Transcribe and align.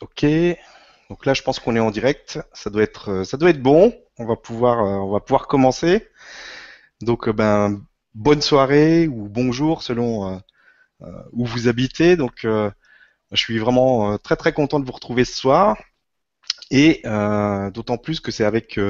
Ok. 0.00 0.24
Donc 1.10 1.26
là, 1.26 1.34
je 1.34 1.42
pense 1.42 1.58
qu'on 1.58 1.74
est 1.76 1.80
en 1.80 1.90
direct. 1.90 2.38
Ça 2.52 2.70
doit 2.70 2.82
être, 2.82 3.10
euh, 3.10 3.24
ça 3.24 3.36
doit 3.36 3.50
être 3.50 3.62
bon. 3.62 3.94
On 4.18 4.26
va 4.26 4.36
pouvoir, 4.36 4.80
euh, 4.80 4.98
on 4.98 5.10
va 5.10 5.20
pouvoir 5.20 5.48
commencer. 5.48 6.08
Donc, 7.00 7.28
euh, 7.28 7.32
ben, 7.32 7.82
bonne 8.14 8.42
soirée 8.42 9.08
ou 9.08 9.28
bonjour 9.28 9.82
selon 9.82 10.40
où 11.32 11.46
vous 11.46 11.68
habitez. 11.68 12.16
Donc, 12.16 12.40
je 12.42 12.72
suis 13.36 13.58
vraiment 13.58 14.18
très 14.18 14.36
très 14.36 14.52
content 14.52 14.80
de 14.80 14.86
vous 14.86 14.92
retrouver 14.92 15.24
ce 15.24 15.36
soir. 15.36 15.76
Et 16.70 17.02
d'autant 17.72 17.98
plus 17.98 18.20
que 18.20 18.32
c'est 18.32 18.44
avec 18.44 18.80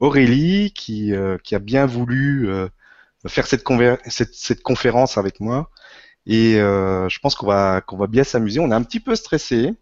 Aurélie 0.00 0.72
qui, 0.74 1.14
a 1.14 1.58
bien 1.60 1.86
voulu 1.86 2.50
faire 3.26 3.46
cette, 3.46 3.64
conférence 4.62 5.18
avec 5.18 5.40
moi. 5.40 5.70
Et 6.26 6.54
je 6.56 7.18
pense 7.20 7.34
qu'on 7.34 7.46
va 7.46 8.06
bien 8.08 8.24
s'amuser. 8.24 8.60
On 8.60 8.70
est 8.70 8.74
un 8.74 8.82
petit 8.82 9.00
peu 9.00 9.14
stressé. 9.14 9.74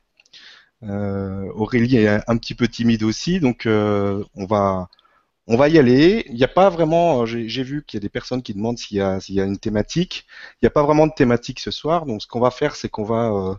Euh, 0.85 1.51
Aurélie 1.55 1.97
est 1.97 2.09
un, 2.29 2.37
petit 2.37 2.55
peu 2.55 2.69
timide 2.69 3.03
aussi, 3.03 3.41
donc 3.41 3.67
euh, 3.67 4.25
on 4.35 4.47
va 4.47 4.89
on 5.49 5.57
va 5.57 5.69
y 5.69 5.79
aller. 5.79 6.25
Il 6.29 6.35
n'y 6.35 6.45
a 6.45 6.49
pas 6.49 6.69
vraiment, 6.71 7.27
j'ai 7.27 7.63
vu 7.63 7.85
qu'il 7.85 7.99
y 7.99 8.01
a 8.01 8.03
des 8.03 8.11
personnes 8.11 8.43
qui 8.43 8.55
demandent 8.55 8.79
s'il 8.79 8.99
y 8.99 9.35
y 9.35 9.41
a 9.41 9.45
une 9.45 9.59
thématique. 9.59 10.27
Il 10.57 10.65
n'y 10.65 10.69
a 10.69 10.71
pas 10.71 10.83
vraiment 10.83 11.07
de 11.07 11.13
thématique 11.15 11.61
ce 11.61 11.71
soir, 11.71 12.07
donc 12.07 12.23
ce 12.23 12.27
qu'on 12.27 12.41
va 12.41 12.51
faire, 12.51 12.77
c'est 12.77 12.89
qu'on 12.91 13.05
va, 13.05 13.31
euh, 13.33 13.55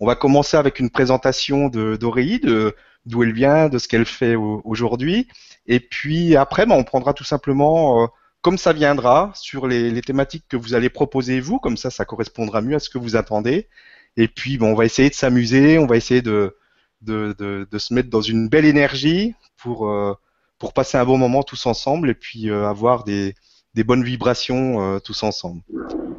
on 0.00 0.06
va 0.06 0.16
commencer 0.16 0.56
avec 0.56 0.80
une 0.80 0.90
présentation 0.90 1.68
d'Aurélie, 1.68 2.40
de 2.40 2.74
d'où 3.06 3.22
elle 3.22 3.32
vient, 3.34 3.68
de 3.68 3.78
ce 3.78 3.88
qu'elle 3.88 4.06
fait 4.06 4.34
aujourd'hui, 4.36 5.28
et 5.66 5.80
puis 5.80 6.36
après, 6.36 6.66
ben, 6.66 6.74
on 6.76 6.84
prendra 6.84 7.14
tout 7.14 7.24
simplement, 7.24 8.08
comme 8.42 8.58
ça 8.58 8.72
viendra, 8.72 9.32
sur 9.34 9.66
les, 9.66 9.90
les, 9.90 10.02
thématiques 10.02 10.46
que 10.48 10.56
vous 10.56 10.74
allez 10.74 10.90
proposer 10.90 11.40
vous, 11.40 11.58
comme 11.58 11.76
ça, 11.76 11.90
ça 11.90 12.04
correspondra 12.06 12.62
mieux 12.62 12.76
à 12.76 12.80
ce 12.80 12.90
que 12.90 12.98
vous 12.98 13.16
attendez. 13.16 13.68
Et 14.16 14.28
puis, 14.28 14.58
bon, 14.58 14.72
on 14.72 14.74
va 14.74 14.84
essayer 14.86 15.10
de 15.10 15.14
s'amuser, 15.14 15.78
on 15.78 15.86
va 15.86 15.96
essayer 15.96 16.22
de 16.22 16.56
de, 17.04 17.66
se 17.76 17.94
mettre 17.94 18.10
dans 18.10 18.20
une 18.20 18.48
belle 18.48 18.64
énergie 18.64 19.34
pour, 19.56 19.88
euh, 19.88 20.14
pour 20.58 20.72
passer 20.72 20.96
un 20.98 21.04
bon 21.04 21.18
moment 21.18 21.42
tous 21.42 21.66
ensemble 21.66 22.10
et 22.10 22.14
puis 22.14 22.50
euh, 22.50 22.66
avoir 22.68 23.04
des, 23.04 23.34
des 23.74 23.84
bonnes 23.84 24.04
vibrations 24.04 24.80
euh, 24.80 24.98
tous 24.98 25.22
ensemble. 25.22 25.62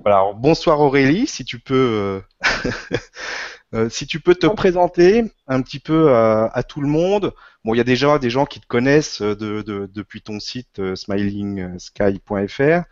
Voilà, 0.02 0.24
bonsoir 0.36 0.80
Aurélie, 0.82 1.28
si 1.28 1.46
tu 1.46 1.60
peux, 1.60 2.22
si 3.90 4.06
tu 4.06 4.20
peux 4.20 4.36
te 4.36 4.46
présenter 4.46 5.24
un 5.48 5.62
petit 5.64 5.80
peu 5.80 6.14
à, 6.14 6.64
tout 6.68 6.82
le 6.82 6.88
monde. 6.88 7.34
Bon, 7.64 7.74
il 7.74 7.78
y 7.78 7.82
a 7.82 7.86
déjà 7.86 8.20
des 8.20 8.30
gens 8.30 8.46
qui 8.46 8.60
te 8.62 8.68
connaissent 8.68 9.24
de, 9.24 9.64
de, 9.64 9.90
depuis 9.92 10.22
ton 10.22 10.40
site 10.40 10.80
smilingsky.fr, 10.96 12.84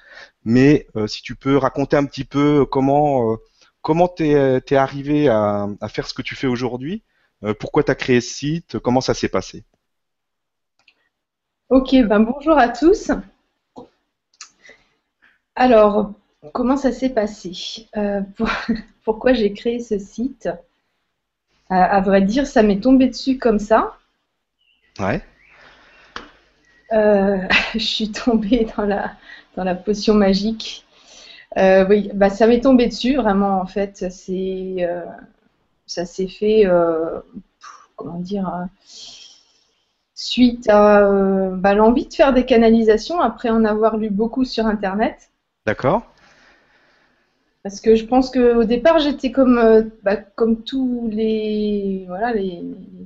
mais 0.43 0.87
si 1.05 1.21
tu 1.21 1.35
peux 1.35 1.55
raconter 1.57 1.97
un 1.97 2.05
petit 2.05 2.25
peu 2.25 2.65
comment 2.65 3.37
comment 3.83 4.07
t'es 4.07 4.29
es 4.29 4.75
arrivé 4.75 5.27
à, 5.27 5.67
faire 5.89 6.07
ce 6.07 6.15
que 6.15 6.23
tu 6.23 6.33
fais 6.33 6.47
aujourd'hui 6.47 7.03
pourquoi 7.59 7.83
tu 7.83 7.91
as 7.91 7.95
créé 7.95 8.21
ce 8.21 8.33
site? 8.33 8.79
Comment 8.79 9.01
ça 9.01 9.13
s'est 9.13 9.27
passé? 9.27 9.65
Ok, 11.69 11.95
ben 12.05 12.19
bonjour 12.19 12.57
à 12.57 12.69
tous. 12.69 13.11
Alors, 15.55 16.13
comment 16.53 16.77
ça 16.77 16.91
s'est 16.91 17.09
passé? 17.09 17.51
Euh, 17.97 18.21
Pourquoi 19.03 19.33
j'ai 19.33 19.53
créé 19.53 19.79
ce 19.79 19.99
site? 19.99 20.49
À, 21.69 21.99
vrai 22.01 22.21
dire, 22.21 22.45
ça 22.45 22.61
m'est 22.61 22.79
tombé 22.79 23.07
dessus 23.07 23.39
comme 23.39 23.57
ça. 23.59 23.97
Ouais. 24.99 25.21
Euh, 26.91 27.39
je 27.73 27.79
suis 27.79 28.11
tombée 28.11 28.67
dans 28.77 28.85
la, 28.85 29.13
dans 29.55 29.63
la 29.63 29.73
potion 29.73 30.13
magique. 30.13 30.85
oui, 31.57 32.11
bah, 32.13 32.29
ça 32.29 32.45
m'est 32.47 32.61
tombé 32.61 32.87
dessus, 32.87 33.15
vraiment, 33.15 33.59
en 33.59 33.65
fait. 33.65 34.11
C'est 34.11 34.87
ça 35.85 36.05
s'est 36.05 36.27
fait, 36.27 36.65
euh, 36.65 37.19
comment 37.95 38.19
dire, 38.19 38.47
euh, 38.47 38.65
suite 40.15 40.69
à 40.69 41.07
euh, 41.07 41.55
bah, 41.55 41.73
l'envie 41.73 42.07
de 42.07 42.13
faire 42.13 42.33
des 42.33 42.45
canalisations 42.45 43.21
après 43.21 43.49
en 43.49 43.65
avoir 43.65 43.97
lu 43.97 44.09
beaucoup 44.09 44.45
sur 44.45 44.65
Internet. 44.65 45.29
D'accord. 45.65 46.03
Parce 47.63 47.79
que 47.79 47.95
je 47.95 48.05
pense 48.05 48.29
qu'au 48.29 48.65
départ, 48.65 48.99
j'étais 48.99 49.31
comme, 49.31 49.89
bah, 50.03 50.17
comme 50.17 50.63
tous 50.63 51.07
les, 51.09 52.03
voilà, 52.07 52.33
les, 52.33 52.61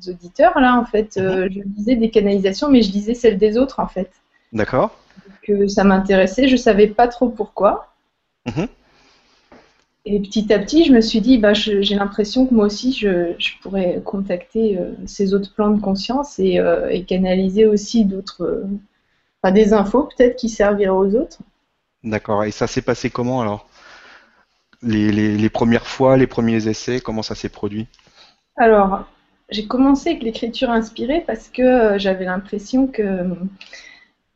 auditeurs, 0.07 0.59
là, 0.59 0.79
en 0.79 0.85
fait. 0.85 1.17
Mhm. 1.17 1.51
je 1.51 1.59
lisais 1.75 1.95
des 1.95 2.09
canalisations, 2.09 2.69
mais 2.69 2.81
je 2.81 2.91
lisais 2.91 3.13
celles 3.13 3.37
des 3.37 3.57
autres, 3.57 3.79
en 3.79 3.87
fait. 3.87 4.09
D'accord. 4.53 4.97
Que 5.43 5.67
ça 5.67 5.83
m'intéressait, 5.83 6.47
je 6.47 6.55
savais 6.55 6.87
pas 6.87 7.07
trop 7.07 7.29
pourquoi. 7.29 7.93
Mhm. 8.47 8.67
Et 10.09 10.21
petit 10.21 10.53
à 10.53 10.59
petit, 10.59 10.85
je 10.85 10.93
me 10.93 11.01
suis 11.01 11.19
dit, 11.19 11.37
bah, 11.37 11.53
j'ai 11.53 11.95
l'impression 11.95 12.47
que 12.47 12.53
moi 12.53 12.67
aussi, 12.67 12.93
je, 12.93 13.35
pourrais 13.61 14.01
contacter 14.05 14.77
euh, 14.77 14.93
ces 15.05 15.33
autres 15.33 15.53
plans 15.53 15.71
de 15.71 15.81
conscience 15.81 16.39
et, 16.39 16.59
euh, 16.59 17.03
canaliser 17.03 17.65
aussi 17.65 18.05
d'autres, 18.05 18.69
euh, 19.43 19.51
des 19.51 19.73
infos 19.73 20.03
peut-être 20.03 20.37
qui 20.37 20.47
serviraient 20.47 20.87
aux 20.87 21.13
autres. 21.13 21.39
D'accord. 22.05 22.45
Et 22.45 22.51
ça 22.51 22.67
s'est 22.67 22.81
passé 22.81 23.09
comment 23.09 23.41
alors? 23.41 23.67
Les, 24.81 25.49
premières 25.49 25.87
fois, 25.87 26.15
les 26.15 26.27
premiers 26.27 26.69
essais, 26.69 27.01
comment 27.01 27.21
ça 27.21 27.35
s'est 27.35 27.49
produit? 27.49 27.87
Alors, 28.55 29.05
j'ai 29.49 29.67
commencé 29.67 30.11
avec 30.11 30.23
l'écriture 30.23 30.69
inspirée 30.69 31.21
parce 31.27 31.49
que 31.49 31.97
j'avais 31.97 32.25
l'impression 32.25 32.87
que 32.87 33.25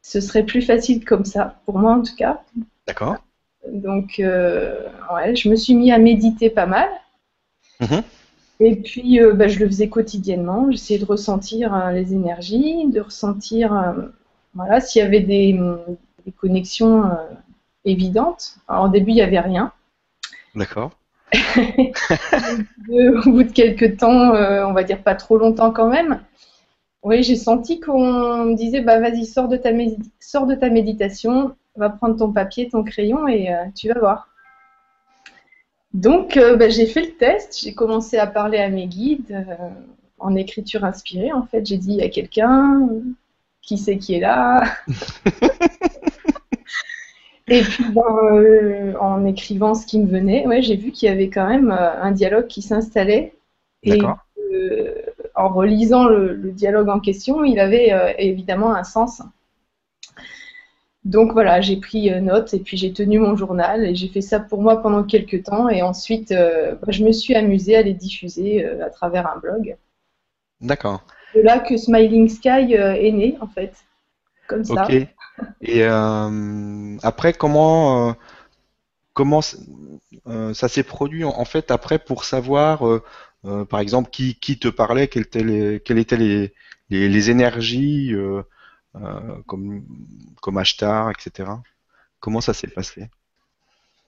ce 0.01 0.19
serait 0.19 0.43
plus 0.43 0.63
facile 0.63 1.05
comme 1.05 1.23
ça, 1.23 1.61
pour 1.65 1.77
moi 1.77 1.93
en 1.93 2.01
tout 2.01 2.15
cas. 2.17 2.41
D'accord. 2.87 3.23
Donc, 3.67 4.19
euh, 4.19 4.87
ouais, 5.13 5.35
je 5.35 5.49
me 5.49 5.55
suis 5.55 5.75
mis 5.75 5.91
à 5.91 5.97
méditer 5.97 6.49
pas 6.49 6.65
mal. 6.65 6.89
Mhm. 7.79 8.03
Et 8.59 8.75
puis, 8.75 9.19
euh, 9.19 9.33
bah, 9.33 9.47
je 9.47 9.59
le 9.59 9.67
faisais 9.67 9.89
quotidiennement. 9.89 10.69
J'essayais 10.71 10.99
de 10.99 11.05
ressentir 11.05 11.73
euh, 11.73 11.91
les 11.91 12.13
énergies, 12.13 12.87
de 12.87 13.01
ressentir 13.01 13.95
voilà, 14.53 14.81
s'il 14.81 15.01
y 15.01 15.05
avait 15.05 15.21
des, 15.21 15.59
connexions 16.37 17.03
évidentes. 17.85 18.57
Alors, 18.67 18.85
au 18.85 18.89
début, 18.89 19.11
il 19.11 19.15
n'y 19.15 19.21
avait 19.21 19.39
rien. 19.39 19.71
D'accord. 20.55 20.91
au 21.33 23.29
bout 23.31 23.43
de 23.43 23.51
quelques 23.53 23.97
temps, 23.97 24.31
on 24.31 24.73
va 24.73 24.83
dire 24.83 25.01
pas 25.01 25.15
trop 25.15 25.37
longtemps 25.37 25.71
quand 25.71 25.87
même, 25.87 26.19
oui, 27.03 27.23
j'ai 27.23 27.35
senti 27.35 27.79
qu'on 27.79 28.45
me 28.45 28.55
disait 28.55 28.81
bah 28.81 28.99
vas-y, 28.99 29.25
sors 29.25 29.47
de 29.47 29.57
ta, 29.57 29.71
sors 30.19 30.45
de 30.45 30.55
ta 30.55 30.69
méditation, 30.69 31.55
va 31.75 31.89
prendre 31.89 32.17
ton 32.17 32.31
papier, 32.31 32.69
ton 32.69 32.83
crayon 32.83 33.27
et 33.27 33.53
euh, 33.53 33.65
tu 33.75 33.87
vas 33.87 33.99
voir. 33.99 34.27
Donc, 35.93 36.37
euh, 36.37 36.55
bah, 36.55 36.69
j'ai 36.69 36.85
fait 36.85 37.01
le 37.01 37.13
test, 37.13 37.59
j'ai 37.61 37.73
commencé 37.73 38.17
à 38.17 38.27
parler 38.27 38.57
à 38.57 38.69
mes 38.69 38.87
guides 38.87 39.31
euh, 39.31 39.69
en 40.19 40.35
écriture 40.35 40.85
inspirée. 40.85 41.33
En 41.33 41.43
fait, 41.43 41.65
j'ai 41.65 41.77
dit 41.77 42.01
à 42.01 42.09
quelqu'un 42.09 42.87
qui 43.61 43.77
sait 43.77 43.97
qui 43.97 44.15
est 44.15 44.21
là. 44.21 44.63
et 47.47 47.61
puis, 47.61 47.85
ben, 47.91 48.95
en 48.99 49.25
écrivant 49.25 49.75
ce 49.75 49.85
qui 49.85 49.99
me 49.99 50.07
venait, 50.07 50.47
ouais, 50.47 50.61
j'ai 50.61 50.77
vu 50.77 50.91
qu'il 50.91 51.09
y 51.09 51.11
avait 51.11 51.29
quand 51.29 51.47
même 51.47 51.71
un 51.71 52.11
dialogue 52.11 52.47
qui 52.47 52.61
s'installait. 52.61 53.33
Et 53.83 53.99
en 55.33 55.49
relisant 55.49 56.05
le, 56.05 56.35
le, 56.35 56.51
dialogue 56.51 56.89
en 56.89 56.99
question, 56.99 57.43
il 57.43 57.59
avait 57.59 58.15
évidemment 58.19 58.75
un 58.75 58.83
sens. 58.83 59.23
Donc 61.03 61.33
voilà, 61.33 61.61
j'ai 61.61 61.77
pris 61.77 62.11
euh, 62.11 62.19
note 62.19 62.53
et 62.53 62.59
puis 62.59 62.77
j'ai 62.77 62.93
tenu 62.93 63.17
mon 63.17 63.35
journal 63.35 63.85
et 63.85 63.95
j'ai 63.95 64.07
fait 64.07 64.21
ça 64.21 64.39
pour 64.39 64.61
moi 64.61 64.83
pendant 64.83 65.03
quelques 65.03 65.43
temps 65.43 65.67
et 65.67 65.81
ensuite 65.81 66.31
euh, 66.31 66.75
bah, 66.75 66.91
je 66.91 67.03
me 67.03 67.11
suis 67.11 67.33
amusée 67.33 67.75
à 67.75 67.81
les 67.81 67.95
diffuser 67.95 68.63
euh, 68.63 68.85
à 68.85 68.89
travers 68.91 69.27
un 69.27 69.39
blog. 69.39 69.77
D'accord. 70.59 71.03
C'est 71.33 71.41
là 71.41 71.57
que 71.57 71.75
Smiling 71.75 72.29
Sky 72.29 72.73
est 72.73 73.11
né 73.11 73.35
en 73.41 73.47
fait, 73.47 73.73
comme 74.47 74.63
ça. 74.63 74.85
Ok. 74.85 75.07
Et 75.61 75.83
après, 75.83 77.33
comment 77.33 78.15
comment 79.13 79.39
ça 79.41 80.67
s'est 80.67 80.83
produit 80.83 81.23
en 81.23 81.45
fait 81.45 81.71
après 81.71 81.97
pour 81.97 82.25
savoir 82.25 82.83
par 83.69 83.79
exemple 83.79 84.11
qui, 84.11 84.35
qui 84.35 84.59
te 84.59 84.67
parlait, 84.67 85.07
quelles 85.07 85.23
étaient 85.23 85.43
les, 85.43 85.79
quelles 85.79 85.99
étaient 85.99 86.17
les, 86.17 86.53
les, 86.89 87.07
les 87.07 87.29
énergies 87.31 88.13
comme, 89.47 89.83
comme 90.41 90.57
Ashtar, 90.57 91.11
etc. 91.11 91.49
Comment 92.19 92.41
ça 92.41 92.53
s'est 92.53 92.67
passé? 92.67 93.09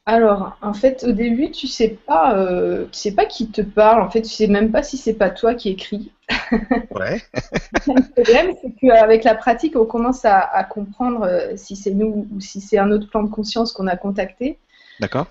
Alors, 0.06 0.58
en 0.62 0.74
fait, 0.74 1.06
au 1.06 1.14
début, 1.14 1.50
tu 1.52 1.68
sais 1.68 1.98
pas, 2.06 2.38
euh, 2.38 2.86
tu 2.92 3.00
sais 3.00 3.14
pas 3.14 3.26
qui 3.26 3.50
te 3.50 3.62
parle. 3.62 4.02
En 4.02 4.10
fait, 4.10 4.22
tu 4.22 4.30
sais 4.30 4.48
même 4.48 4.70
pas 4.70 4.84
si 4.84 4.98
c'est 4.98 5.14
pas 5.14 5.30
toi 5.30 5.56
qui 5.56 5.70
écris. 5.70 6.12
Ouais. 6.92 7.22
le 7.88 8.14
problème, 8.14 8.54
c'est 8.62 8.72
qu'avec 8.80 9.24
la 9.24 9.34
pratique, 9.34 9.76
on 9.76 9.86
commence 9.86 10.26
à, 10.26 10.64
comprendre 10.66 11.24
euh, 11.24 11.54
si 11.56 11.76
c'est 11.76 11.94
nous 11.94 12.28
ou 12.32 12.40
si 12.40 12.62
c'est 12.62 12.78
un 12.78 12.92
autre 12.92 13.10
plan 13.10 13.24
de 13.24 13.30
conscience 13.30 13.72
qu'on 13.72 13.88
a 13.88 13.96
contacté. 13.96 14.60
D'accord. 15.00 15.28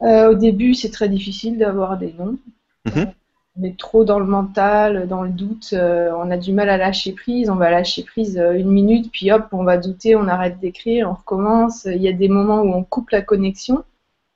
au 0.00 0.34
début, 0.34 0.74
c'est 0.74 0.90
très 0.90 1.08
difficile 1.08 1.58
d'avoir 1.58 1.98
des 1.98 2.12
noms. 2.12 2.38
Mhm 2.84 3.12
on 3.58 3.64
est 3.64 3.78
trop 3.78 4.04
dans 4.04 4.18
le 4.18 4.26
mental, 4.26 5.08
dans 5.08 5.22
le 5.22 5.30
doute, 5.30 5.70
euh, 5.72 6.10
on 6.16 6.30
a 6.30 6.36
du 6.36 6.52
mal 6.52 6.68
à 6.68 6.76
lâcher 6.76 7.12
prise, 7.12 7.48
on 7.50 7.56
va 7.56 7.70
lâcher 7.70 8.02
prise 8.04 8.38
euh, 8.38 8.52
une 8.52 8.70
minute, 8.70 9.10
puis 9.12 9.30
hop, 9.32 9.46
on 9.52 9.64
va 9.64 9.78
douter, 9.78 10.14
on 10.16 10.28
arrête 10.28 10.58
d'écrire, 10.60 11.08
on 11.10 11.14
recommence. 11.14 11.84
Il 11.86 12.02
y 12.02 12.08
a 12.08 12.12
des 12.12 12.28
moments 12.28 12.60
où 12.62 12.74
on 12.74 12.84
coupe 12.84 13.10
la 13.10 13.22
connexion. 13.22 13.84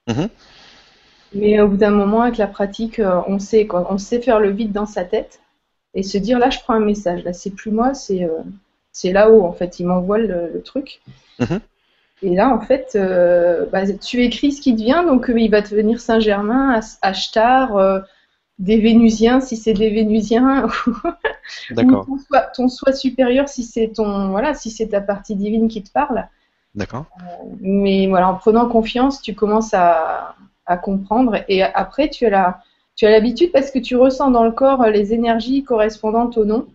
Mhm. 0.08 0.28
Mais 1.34 1.60
au 1.60 1.68
bout 1.68 1.76
d'un 1.76 1.90
moment, 1.90 2.22
avec 2.22 2.38
la 2.38 2.46
pratique, 2.46 2.98
euh, 2.98 3.20
on 3.26 3.38
sait 3.38 3.66
quoi. 3.66 3.86
On 3.90 3.98
sait 3.98 4.20
faire 4.20 4.40
le 4.40 4.50
vide 4.50 4.72
dans 4.72 4.86
sa 4.86 5.04
tête 5.04 5.40
et 5.94 6.02
se 6.02 6.18
dire 6.18 6.38
là, 6.38 6.50
je 6.50 6.58
prends 6.60 6.74
un 6.74 6.80
message. 6.80 7.24
Là, 7.24 7.32
c'est 7.32 7.50
plus 7.50 7.70
moi, 7.70 7.94
c'est 7.94 8.24
euh, 8.24 8.38
c'est 8.92 9.12
là-haut 9.12 9.42
en 9.44 9.52
fait. 9.52 9.78
Il 9.80 9.86
m'envoie 9.86 10.18
le, 10.18 10.50
le 10.52 10.62
truc. 10.62 11.00
Mhm. 11.38 11.60
Et 12.22 12.34
là, 12.34 12.54
en 12.54 12.60
fait, 12.60 12.92
euh, 12.96 13.66
bah, 13.72 13.90
tu 13.92 14.22
écris 14.22 14.52
ce 14.52 14.60
qui 14.60 14.74
te 14.76 14.82
vient. 14.82 15.04
Donc, 15.04 15.30
euh, 15.30 15.38
il 15.40 15.50
va 15.50 15.62
te 15.62 15.74
venir 15.74 16.00
Saint-Germain, 16.00 16.70
As- 16.72 16.98
Ashtar, 17.02 17.76
euh, 17.76 18.00
des 18.60 18.78
Vénusiens 18.78 19.40
si 19.40 19.56
c'est 19.56 19.72
des 19.72 19.90
Vénusiens, 19.90 20.66
ou 20.66 21.74
ton 21.74 22.18
soi, 22.18 22.40
ton 22.54 22.68
soi 22.68 22.92
supérieur 22.92 23.48
si 23.48 23.64
c'est 23.64 23.88
ton 23.88 24.28
voilà, 24.28 24.54
si 24.54 24.70
c'est 24.70 24.88
ta 24.88 25.00
partie 25.00 25.34
divine 25.34 25.66
qui 25.66 25.82
te 25.82 25.90
parle. 25.90 26.28
d'accord. 26.74 27.06
Mais 27.60 28.06
voilà, 28.06 28.28
en 28.28 28.34
prenant 28.34 28.68
confiance, 28.68 29.22
tu 29.22 29.34
commences 29.34 29.74
à, 29.74 30.36
à 30.66 30.76
comprendre. 30.76 31.42
Et 31.48 31.62
après, 31.62 32.10
tu 32.10 32.26
as 32.26 32.30
la, 32.30 32.60
tu 32.94 33.06
as 33.06 33.10
l'habitude 33.10 33.50
parce 33.50 33.70
que 33.70 33.78
tu 33.78 33.96
ressens 33.96 34.30
dans 34.30 34.44
le 34.44 34.52
corps 34.52 34.82
euh, 34.82 34.90
les 34.90 35.14
énergies 35.14 35.64
correspondantes 35.64 36.36
au 36.36 36.44
nom. 36.44 36.66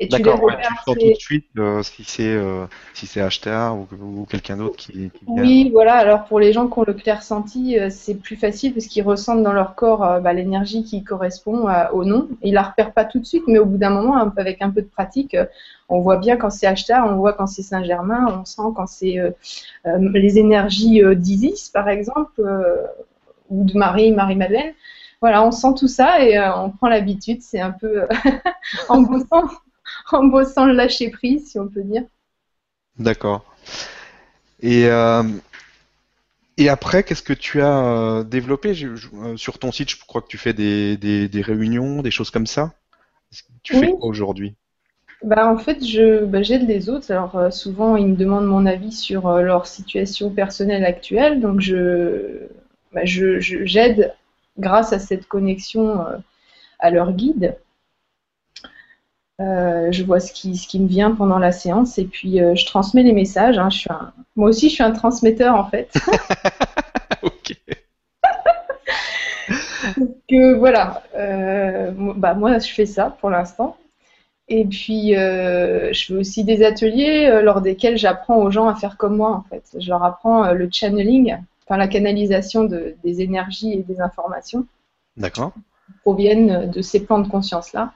Et 0.00 0.08
tu 0.08 0.16
les 0.16 0.22
D'accord, 0.22 0.42
ouais, 0.42 0.56
tu 0.56 0.74
sens 0.84 0.96
tout 0.98 1.06
de 1.06 1.14
suite 1.14 1.46
euh, 1.58 1.82
si 1.82 2.04
c'est 2.04 2.34
euh, 2.34 2.66
si 2.94 3.06
c'est 3.06 3.22
ou, 3.22 3.86
ou 4.00 4.26
quelqu'un 4.28 4.56
d'autre 4.56 4.76
qui, 4.76 4.92
qui 4.92 5.24
vient. 5.26 5.42
Oui, 5.42 5.70
voilà. 5.70 5.94
Alors 5.94 6.24
pour 6.24 6.40
les 6.40 6.52
gens 6.52 6.68
qui 6.68 6.78
ont 6.78 6.84
le 6.86 6.94
clair 6.94 7.18
ressenti, 7.18 7.76
c'est 7.90 8.14
plus 8.14 8.36
facile 8.36 8.72
parce 8.72 8.86
qu'ils 8.86 9.02
ressentent 9.02 9.42
dans 9.42 9.52
leur 9.52 9.74
corps 9.74 10.04
euh, 10.04 10.20
bah, 10.20 10.32
l'énergie 10.32 10.84
qui 10.84 11.02
correspond 11.04 11.68
euh, 11.68 11.88
au 11.92 12.04
nom. 12.04 12.28
Ils 12.42 12.54
la 12.54 12.62
repèrent 12.62 12.92
pas 12.92 13.04
tout 13.04 13.18
de 13.18 13.26
suite, 13.26 13.44
mais 13.46 13.58
au 13.58 13.66
bout 13.66 13.78
d'un 13.78 13.90
moment, 13.90 14.16
avec 14.16 14.62
un 14.62 14.70
peu 14.70 14.82
de 14.82 14.88
pratique, 14.88 15.34
euh, 15.34 15.46
on 15.88 16.00
voit 16.00 16.16
bien 16.16 16.36
quand 16.36 16.50
c'est 16.50 16.66
Ashtar, 16.66 17.06
on 17.06 17.16
voit 17.16 17.32
quand 17.32 17.46
c'est 17.46 17.62
Saint-Germain, 17.62 18.26
on 18.40 18.44
sent 18.44 18.72
quand 18.76 18.86
c'est 18.86 19.18
euh, 19.18 19.30
euh, 19.86 19.98
les 20.14 20.38
énergies 20.38 21.02
euh, 21.02 21.14
d'Isis, 21.14 21.68
par 21.68 21.88
exemple, 21.88 22.40
euh, 22.40 22.86
ou 23.50 23.64
de 23.64 23.76
Marie, 23.76 24.12
Marie-Madeleine. 24.12 24.72
Voilà, 25.20 25.44
on 25.44 25.50
sent 25.50 25.74
tout 25.76 25.88
ça 25.88 26.24
et 26.24 26.38
euh, 26.38 26.54
on 26.56 26.70
prend 26.70 26.88
l'habitude. 26.88 27.42
C'est 27.42 27.60
un 27.60 27.72
peu 27.72 28.02
euh, 28.02 28.06
en 28.88 29.02
bossant, 29.02 29.50
en 30.12 30.24
bossant 30.24 30.66
le 30.66 30.74
lâcher 30.74 31.10
prise, 31.10 31.50
si 31.50 31.58
on 31.58 31.68
peut 31.68 31.82
dire. 31.82 32.04
D'accord. 33.00 33.42
Et, 34.60 34.86
euh, 34.86 35.22
et 36.56 36.68
après, 36.68 37.02
qu'est-ce 37.04 37.22
que 37.22 37.32
tu 37.32 37.60
as 37.62 37.78
euh, 37.84 38.22
développé? 38.24 38.74
Je- 38.74 38.88
euh, 39.14 39.36
sur 39.36 39.58
ton 39.58 39.72
site, 39.72 39.90
je 39.90 39.96
crois 39.98 40.20
que 40.22 40.28
tu 40.28 40.38
fais 40.38 40.52
des, 40.52 40.96
des, 40.96 41.28
des 41.28 41.42
réunions, 41.42 42.02
des 42.02 42.10
choses 42.10 42.30
comme 42.30 42.46
ça. 42.46 42.74
Tu 43.64 43.74
fais 43.76 43.88
quoi 43.88 44.08
aujourd'hui? 44.08 44.56
Bah, 45.22 45.50
en 45.52 45.58
fait, 45.58 45.84
je, 45.84 46.24
bah, 46.24 46.42
j'aide 46.42 46.66
les 46.66 46.88
autres. 46.88 47.10
Alors, 47.10 47.36
euh, 47.36 47.50
souvent, 47.50 47.96
ils 47.96 48.06
me 48.06 48.16
demandent 48.16 48.46
mon 48.46 48.64
avis 48.66 48.92
sur 48.92 49.26
euh, 49.28 49.42
leur 49.42 49.66
situation 49.66 50.30
personnelle 50.30 50.84
actuelle. 50.84 51.40
Donc, 51.40 51.60
je, 51.60 52.48
bah, 52.92 53.04
je, 53.04 53.38
je- 53.40 53.64
j'aide 53.66 54.14
grâce 54.58 54.92
à 54.94 54.98
cette 54.98 55.26
connexion 55.26 56.00
euh, 56.06 56.16
à 56.80 56.90
leur 56.90 57.12
guide. 57.12 57.56
Euh, 59.40 59.90
je 59.90 60.02
vois 60.04 60.20
ce 60.20 60.32
qui, 60.32 60.56
ce 60.56 60.68
qui 60.68 60.78
me 60.80 60.86
vient 60.86 61.12
pendant 61.14 61.38
la 61.38 61.50
séance 61.52 61.96
et 61.98 62.04
puis 62.04 62.42
euh, 62.42 62.54
je 62.54 62.66
transmets 62.66 63.02
les 63.02 63.12
messages. 63.12 63.58
hein. 63.58 63.70
Je 63.70 63.78
suis 63.78 63.90
un- 63.90 64.12
moi 64.36 64.48
aussi, 64.50 64.68
je 64.68 64.74
suis 64.74 64.82
un 64.82 64.90
transmetteur 64.92 65.54
en 65.56 65.64
fait. 65.64 65.92
Ok. 67.22 67.54
voilà, 70.58 71.02
euh, 71.16 71.90
mo- 71.92 72.14
bah 72.14 72.34
moi 72.34 72.58
je 72.58 72.68
fais 72.72 72.86
ça 72.86 73.16
pour 73.20 73.30
l'instant. 73.30 73.76
Et 74.48 74.64
puis 74.64 75.12
je 75.14 76.04
fais 76.06 76.14
aussi 76.14 76.44
des 76.44 76.64
ateliers 76.64 77.40
lors 77.42 77.60
desquels 77.60 77.96
j'apprends 77.98 78.36
aux 78.38 78.50
gens 78.50 78.68
à 78.68 78.74
faire 78.74 78.96
comme 78.96 79.16
moi 79.16 79.30
en 79.32 79.42
fait. 79.48 79.62
Je 79.78 79.88
leur 79.90 80.02
apprends 80.02 80.52
le 80.52 80.68
channeling, 80.72 81.36
enfin 81.66 81.76
la 81.76 81.88
canalisation 81.88 82.64
de- 82.64 82.94
des 83.04 83.20
énergies 83.22 83.72
et 83.74 83.82
des 83.82 84.00
informations 84.00 84.66
D'accord. 85.16 85.52
qui 85.86 85.92
proviennent 86.02 86.70
de 86.70 86.82
ces 86.82 87.04
plans 87.04 87.18
de 87.20 87.28
conscience 87.28 87.72
là. 87.72 87.92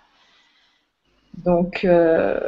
Donc 1.39 1.85
euh, 1.85 2.39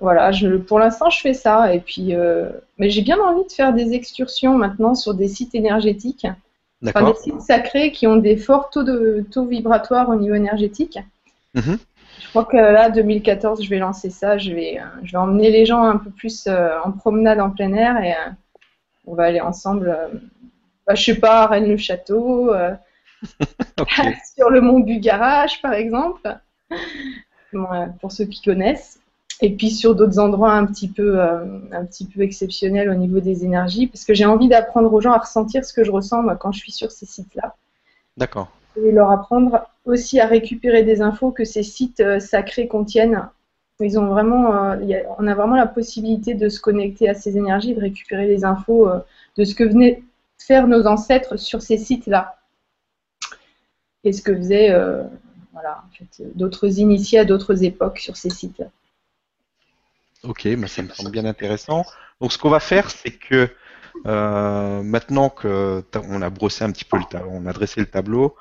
voilà, 0.00 0.32
je, 0.32 0.56
pour 0.56 0.78
l'instant 0.78 1.10
je 1.10 1.20
fais 1.20 1.34
ça. 1.34 1.74
Et 1.74 1.80
puis, 1.80 2.14
euh, 2.14 2.48
mais 2.78 2.90
j'ai 2.90 3.02
bien 3.02 3.18
envie 3.18 3.46
de 3.46 3.52
faire 3.52 3.72
des 3.72 3.92
excursions 3.92 4.56
maintenant 4.56 4.94
sur 4.94 5.14
des 5.14 5.28
sites 5.28 5.54
énergétiques. 5.54 6.26
Enfin, 6.86 7.10
des 7.10 7.16
sites 7.16 7.40
sacrés 7.40 7.92
qui 7.92 8.06
ont 8.06 8.16
des 8.16 8.36
forts 8.36 8.68
taux, 8.68 8.82
de, 8.82 9.24
taux 9.30 9.46
vibratoires 9.46 10.10
au 10.10 10.16
niveau 10.16 10.34
énergétique. 10.34 10.98
Mhm. 11.54 11.78
Je 12.20 12.28
crois 12.28 12.44
que 12.44 12.56
là, 12.56 12.90
2014, 12.90 13.62
je 13.62 13.70
vais 13.70 13.78
lancer 13.78 14.10
ça. 14.10 14.36
Je 14.36 14.52
vais, 14.52 14.78
euh, 14.78 14.84
je 15.02 15.12
vais 15.12 15.18
emmener 15.18 15.50
les 15.50 15.64
gens 15.64 15.82
un 15.82 15.96
peu 15.96 16.10
plus 16.10 16.46
euh, 16.46 16.76
en 16.84 16.92
promenade 16.92 17.40
en 17.40 17.50
plein 17.50 17.72
air 17.72 18.02
et 18.02 18.12
on 19.06 19.14
va 19.14 19.24
aller 19.24 19.40
ensemble, 19.40 19.96
bah, 20.86 20.94
je 20.94 21.04
sais 21.04 21.18
pas, 21.18 21.42
à 21.42 21.46
Rennes-le-Château, 21.46 22.52
sur 24.36 24.50
le 24.50 24.60
mont 24.60 24.80
Bugarach, 24.80 25.62
par 25.62 25.72
exemple, 25.72 26.36
pour 28.00 28.12
ceux 28.12 28.24
qui 28.26 28.42
connaissent. 28.42 29.00
Et 29.40 29.50
puis 29.54 29.70
sur 29.70 29.94
d'autres 29.94 30.18
endroits 30.20 30.52
un 30.52 30.64
petit 30.64 30.88
peu, 30.88 31.20
euh, 31.20 31.44
un 31.72 31.84
petit 31.84 32.06
peu 32.06 32.22
exceptionnels 32.22 32.88
au 32.88 32.94
niveau 32.94 33.20
des 33.20 33.44
énergies, 33.44 33.88
parce 33.88 34.04
que 34.04 34.14
j'ai 34.14 34.24
envie 34.24 34.48
d'apprendre 34.48 34.92
aux 34.92 35.00
gens 35.00 35.12
à 35.12 35.18
ressentir 35.18 35.64
ce 35.64 35.72
que 35.72 35.82
je 35.82 35.90
ressens 35.90 36.22
moi, 36.22 36.36
quand 36.36 36.52
je 36.52 36.60
suis 36.60 36.72
sur 36.72 36.92
ces 36.92 37.06
sites-là. 37.06 37.56
D'accord. 38.16 38.48
Et 38.76 38.92
leur 38.92 39.10
apprendre 39.10 39.66
aussi 39.84 40.20
à 40.20 40.26
récupérer 40.26 40.84
des 40.84 41.02
infos 41.02 41.30
que 41.32 41.44
ces 41.44 41.62
sites 41.62 42.00
euh, 42.00 42.20
sacrés 42.20 42.68
contiennent. 42.68 43.28
Ils 43.80 43.98
ont 43.98 44.06
vraiment, 44.06 44.54
euh, 44.54 44.76
il 44.82 44.88
y 44.88 44.94
a- 44.94 45.02
on 45.18 45.26
a 45.26 45.34
vraiment 45.34 45.56
la 45.56 45.66
possibilité 45.66 46.34
de 46.34 46.48
se 46.48 46.60
connecter 46.60 47.08
à 47.08 47.14
ces 47.14 47.36
énergies, 47.36 47.74
de 47.74 47.80
récupérer 47.80 48.28
les 48.28 48.44
infos 48.44 48.88
euh, 48.88 49.00
de 49.36 49.44
ce 49.44 49.54
que 49.56 49.64
venaient 49.64 50.02
faire 50.38 50.68
nos 50.68 50.86
ancêtres 50.86 51.36
sur 51.36 51.60
ces 51.60 51.76
sites-là. 51.76 52.36
Et 54.04 54.12
ce 54.12 54.22
que 54.22 54.34
faisaient 54.34 54.70
euh, 54.70 55.02
voilà, 55.54 55.82
en 55.86 55.94
fait, 55.96 56.22
d'autres 56.34 56.78
initiés 56.78 57.20
à 57.20 57.24
d'autres 57.24 57.64
époques 57.64 57.98
sur 57.98 58.16
ces 58.16 58.28
sites-là. 58.30 58.66
Ok, 60.24 60.48
bah, 60.56 60.66
ça 60.68 60.82
me 60.82 60.88
semble 60.88 61.10
bien 61.10 61.24
intéressant. 61.24 61.84
Donc, 62.20 62.32
ce 62.32 62.38
qu'on 62.38 62.50
va 62.50 62.60
faire, 62.60 62.90
c'est 62.90 63.10
que 63.12 63.48
euh, 64.06 64.82
maintenant 64.82 65.28
que 65.30 65.82
on 66.10 66.20
a 66.22 66.28
brossé 66.30 66.64
un 66.64 66.72
petit 66.72 66.84
peu 66.84 66.98
le 66.98 67.04
tableau, 67.04 67.30
on 67.32 67.46
a 67.46 67.52
dressé 67.52 67.80
le 67.80 67.86
tableau, 67.86 68.34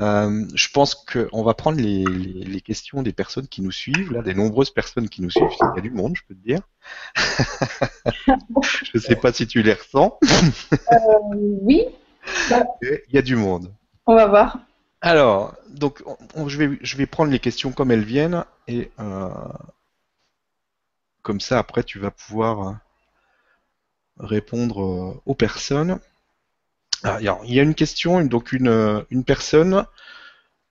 euh, 0.00 0.44
je 0.54 0.68
pense 0.72 0.94
qu'on 0.94 1.42
va 1.42 1.54
prendre 1.54 1.78
les, 1.80 2.04
les- 2.04 2.44
les 2.44 2.60
questions 2.60 3.02
des 3.02 3.12
personnes 3.12 3.48
qui 3.48 3.62
nous 3.62 3.72
suivent, 3.72 4.12
là, 4.12 4.22
des 4.22 4.34
nombreuses 4.34 4.70
personnes 4.70 5.08
qui 5.08 5.22
nous 5.22 5.30
suivent. 5.30 5.48
Il 5.60 5.76
y 5.76 5.78
a 5.78 5.82
du 5.82 5.90
monde, 5.90 6.16
je 6.16 6.22
peux 6.28 6.34
te 6.34 6.40
dire. 6.44 6.60
je 8.92 8.98
sais 8.98 9.16
pas 9.16 9.32
si 9.32 9.46
tu 9.46 9.62
les 9.62 9.72
ressens. 9.74 10.18
Oui, 11.62 11.84
Il 12.82 13.14
y 13.14 13.18
a 13.18 13.22
du 13.22 13.36
monde. 13.36 13.72
on 14.06 14.14
va 14.14 14.26
voir. 14.26 14.58
Alors, 15.00 15.54
donc, 15.70 16.02
on- 16.06 16.16
on- 16.34 16.48
je 16.48 16.58
vais, 16.58 16.78
je 16.82 16.96
vais 16.96 17.06
prendre 17.06 17.30
les 17.32 17.38
questions 17.38 17.72
comme 17.72 17.90
elles 17.90 18.04
viennent 18.04 18.44
et 18.66 18.90
euh, 19.00 19.28
comme 21.22 21.38
ça, 21.38 21.60
après, 21.60 21.84
tu 21.84 22.00
vas 22.00 22.10
pouvoir 22.10 22.68
euh, 22.68 22.72
répondre 24.20 24.82
euh, 24.82 25.20
aux 25.26 25.34
personnes. 25.34 25.98
Ah, 27.02 27.14
alors, 27.16 27.40
il 27.44 27.54
y 27.54 27.58
a 27.60 27.62
une 27.64 27.74
question, 27.74 28.20
une- 28.20 28.28
donc 28.28 28.52
une, 28.52 29.04
une 29.10 29.24
personne 29.24 29.84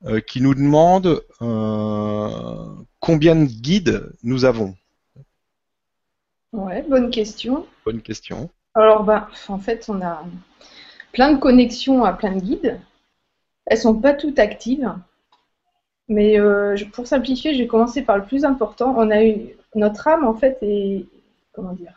euh, 0.06 0.22
qui 0.22 0.42
nous 0.42 0.56
demande 0.56 1.24
euh, 1.42 2.76
combien 3.00 3.36
de 3.36 3.46
guides 3.46 4.14
nous 4.24 4.46
avons? 4.46 4.76
Ouais, 6.52 6.82
bonne 6.90 7.10
question. 7.10 7.66
Bonne 7.86 8.04
question. 8.04 8.52
Alors, 8.76 9.04
bah, 9.04 9.28
en 9.50 9.60
fait, 9.60 9.86
on 9.90 10.02
a 10.02 10.24
plein 11.14 11.34
de 11.34 11.40
connexions 11.40 12.04
à 12.06 12.14
plein 12.14 12.34
de 12.34 12.42
guides. 12.42 12.80
Elles 13.68 13.78
sont 13.78 13.96
pas 13.96 14.14
toutes 14.14 14.40
actives. 14.40 14.94
Mais 16.10 16.40
euh, 16.40 16.76
pour 16.94 17.06
simplifier, 17.06 17.54
je 17.54 17.60
vais 17.60 17.68
commencer 17.68 18.02
par 18.02 18.18
le 18.18 18.24
plus 18.24 18.46
important. 18.46 18.96
On 18.98 19.12
a 19.12 19.24
eu 19.24 19.56
notre 19.76 20.08
âme, 20.08 20.26
en 20.26 20.34
fait, 20.34 20.58
et 20.62 21.06
comment 21.54 21.74
dire 21.74 21.94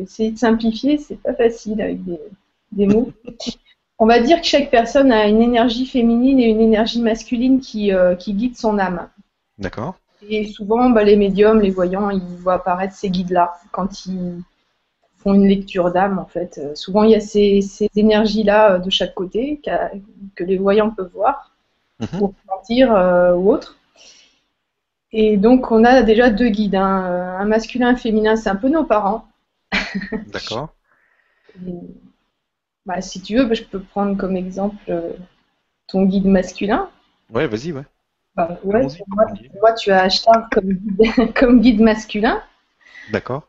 Essayer 0.00 0.30
de 0.30 0.38
simplifier, 0.38 0.96
c'est 0.96 1.20
pas 1.20 1.34
facile 1.34 1.80
avec 1.82 2.02
des, 2.04 2.18
des 2.72 2.86
mots. 2.86 3.12
On 3.98 4.06
va 4.06 4.20
dire 4.20 4.40
que 4.40 4.46
chaque 4.46 4.70
personne 4.70 5.12
a 5.12 5.28
une 5.28 5.42
énergie 5.42 5.86
féminine 5.86 6.40
et 6.40 6.48
une 6.48 6.60
énergie 6.60 7.02
masculine 7.02 7.60
qui, 7.60 7.92
euh, 7.92 8.14
qui 8.16 8.32
guide 8.32 8.56
son 8.56 8.78
âme. 8.78 9.08
D'accord. 9.58 9.96
Et 10.28 10.46
souvent, 10.46 10.90
bah, 10.90 11.04
les 11.04 11.16
médiums, 11.16 11.60
les 11.60 11.70
voyants, 11.70 12.10
ils 12.10 12.36
voient 12.38 12.54
apparaître 12.54 12.94
ces 12.94 13.10
guides-là 13.10 13.52
quand 13.70 14.06
ils 14.06 14.42
font 15.22 15.34
une 15.34 15.46
lecture 15.46 15.92
d'âme, 15.92 16.18
en 16.18 16.26
fait. 16.26 16.58
Euh, 16.58 16.74
souvent, 16.74 17.04
il 17.04 17.10
y 17.10 17.14
a 17.14 17.20
ces, 17.20 17.60
ces 17.62 17.88
énergies-là 17.96 18.74
euh, 18.74 18.78
de 18.78 18.90
chaque 18.90 19.14
côté 19.14 19.60
que 20.34 20.44
les 20.44 20.58
voyants 20.58 20.90
peuvent 20.90 21.12
voir 21.14 21.52
ou 22.20 22.34
ressentir 22.48 22.94
euh, 22.94 23.34
ou 23.34 23.50
autre. 23.52 23.76
Et 25.12 25.36
donc, 25.36 25.70
on 25.70 25.84
a 25.84 26.02
déjà 26.02 26.30
deux 26.30 26.48
guides. 26.48 26.74
hein. 26.74 27.36
Un 27.38 27.44
masculin 27.44 27.88
un 27.88 27.96
féminin, 27.96 28.36
c'est 28.36 28.50
un 28.50 28.56
peu 28.56 28.68
nos 28.68 28.84
parents. 28.84 29.28
D'accord. 30.32 30.74
Bah, 32.86 33.00
si 33.00 33.20
tu 33.20 33.36
veux, 33.36 33.44
bah, 33.44 33.54
je 33.54 33.62
peux 33.62 33.80
prendre 33.80 34.16
comme 34.16 34.36
exemple 34.36 34.92
ton 35.86 36.04
guide 36.04 36.26
masculin. 36.26 36.88
Ouais, 37.32 37.46
vas-y, 37.46 37.72
ouais. 37.72 37.84
Bah, 38.34 38.58
ouais, 38.64 38.86
moi, 39.60 39.72
tu 39.74 39.90
as 39.92 40.02
Ashtar 40.04 40.48
comme 40.50 40.72
guide, 40.72 41.34
comme 41.36 41.60
guide 41.60 41.80
masculin. 41.80 42.42
D'accord. 43.10 43.46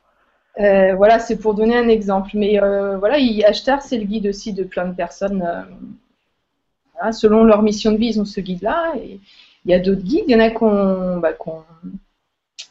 Euh, 0.60 0.94
voilà, 0.96 1.20
c'est 1.20 1.38
pour 1.38 1.54
donner 1.56 1.76
un 1.78 1.88
exemple. 1.88 2.32
Mais 2.36 2.62
euh, 2.62 2.98
voilà, 2.98 3.18
il- 3.18 3.44
Ashtar, 3.46 3.82
c'est 3.82 3.98
le 3.98 4.06
guide 4.06 4.28
aussi 4.28 4.54
de 4.54 4.64
plein 4.64 4.86
de 4.88 4.94
personnes. 4.96 5.42
euh, 5.42 7.12
selon 7.12 7.44
leur 7.44 7.62
mission 7.64 7.92
de 7.92 7.98
vie, 7.98 8.08
ils 8.08 8.22
ont 8.22 8.26
ce 8.26 8.40
guide-là. 8.40 8.94
Et 8.98 9.20
il 9.66 9.72
y 9.72 9.74
a 9.74 9.80
d'autres 9.80 10.04
guides. 10.04 10.26
Il 10.28 10.32
y 10.32 10.36
en 10.36 10.40
a 10.40 10.50
qui 10.50 10.64
ont, 10.64 11.18
bah, 11.18 11.34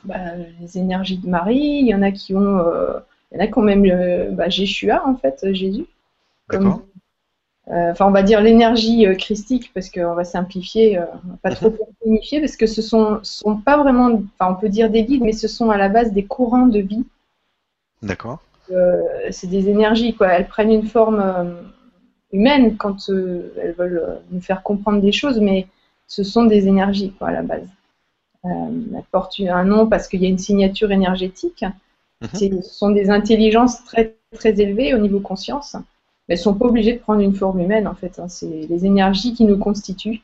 bah, 0.04 0.36
les 0.60 0.78
énergies 0.78 1.18
de 1.18 1.28
Marie. 1.28 1.80
Il 1.82 1.86
y 1.86 1.94
en 1.94 2.02
a 2.02 2.12
qui 2.12 2.34
ont, 2.34 2.58
il 3.30 3.36
y 3.36 3.40
en 3.40 3.44
a 3.44 3.46
qui 3.46 3.58
ont 3.58 3.62
même 3.62 3.84
le, 3.84 4.30
bah, 4.30 4.48
Jéshua, 4.48 5.06
en 5.06 5.16
fait, 5.16 5.52
Jésus. 5.52 5.86
Comme, 6.48 6.82
enfin, 7.66 8.06
on 8.06 8.10
va 8.10 8.22
dire 8.22 8.40
l'énergie 8.40 9.06
christique 9.18 9.70
parce 9.74 9.90
qu'on 9.90 10.14
va 10.14 10.24
simplifier, 10.24 10.98
pas 11.42 11.54
trop 11.54 11.70
mhm. 11.70 11.76
signifier 12.02 12.40
parce 12.40 12.56
que 12.56 12.66
ce 12.66 12.82
sont, 12.82 13.20
sont 13.22 13.56
pas 13.58 13.76
vraiment, 13.76 14.22
enfin, 14.38 14.52
on 14.52 14.60
peut 14.60 14.68
dire 14.68 14.90
des 14.90 15.04
guides, 15.04 15.22
mais 15.22 15.32
ce 15.32 15.48
sont 15.48 15.70
à 15.70 15.76
la 15.76 15.88
base 15.88 16.12
des 16.12 16.24
courants 16.24 16.66
de 16.66 16.80
vie. 16.80 17.04
D'accord. 18.02 18.40
c'est 19.30 19.46
des 19.48 19.68
énergies, 19.68 20.14
quoi. 20.14 20.28
Elles 20.28 20.48
prennent 20.48 20.72
une 20.72 20.86
forme 20.86 21.22
humaine 22.32 22.76
quand 22.76 23.08
elles 23.08 23.74
veulent 23.78 24.20
nous 24.30 24.40
faire 24.40 24.62
comprendre 24.62 25.00
des 25.00 25.12
choses, 25.12 25.40
mais 25.40 25.66
ce 26.12 26.22
sont 26.22 26.44
des 26.44 26.68
énergies 26.68 27.12
quoi, 27.12 27.28
à 27.28 27.32
la 27.32 27.42
base. 27.42 27.68
Euh, 28.44 28.48
elles 28.94 29.04
portent 29.10 29.40
un 29.40 29.64
nom 29.64 29.86
parce 29.86 30.08
qu'il 30.08 30.22
y 30.22 30.26
a 30.26 30.28
une 30.28 30.38
signature 30.38 30.92
énergétique. 30.92 31.64
Mhm. 32.20 32.62
Ce 32.62 32.68
sont 32.68 32.90
des 32.90 33.10
intelligences 33.10 33.84
très, 33.84 34.16
très 34.34 34.60
élevées 34.60 34.94
au 34.94 34.98
niveau 34.98 35.20
conscience. 35.20 35.74
Mais 36.28 36.34
elles 36.34 36.38
ne 36.38 36.42
sont 36.42 36.54
pas 36.54 36.66
obligées 36.66 36.94
de 36.94 36.98
prendre 36.98 37.20
une 37.20 37.34
forme 37.34 37.60
humaine, 37.60 37.88
en 37.88 37.94
fait. 37.94 38.18
Hein. 38.18 38.28
C'est 38.28 38.66
les 38.68 38.84
énergies 38.84 39.34
qui 39.34 39.44
nous 39.44 39.58
constituent. 39.58 40.22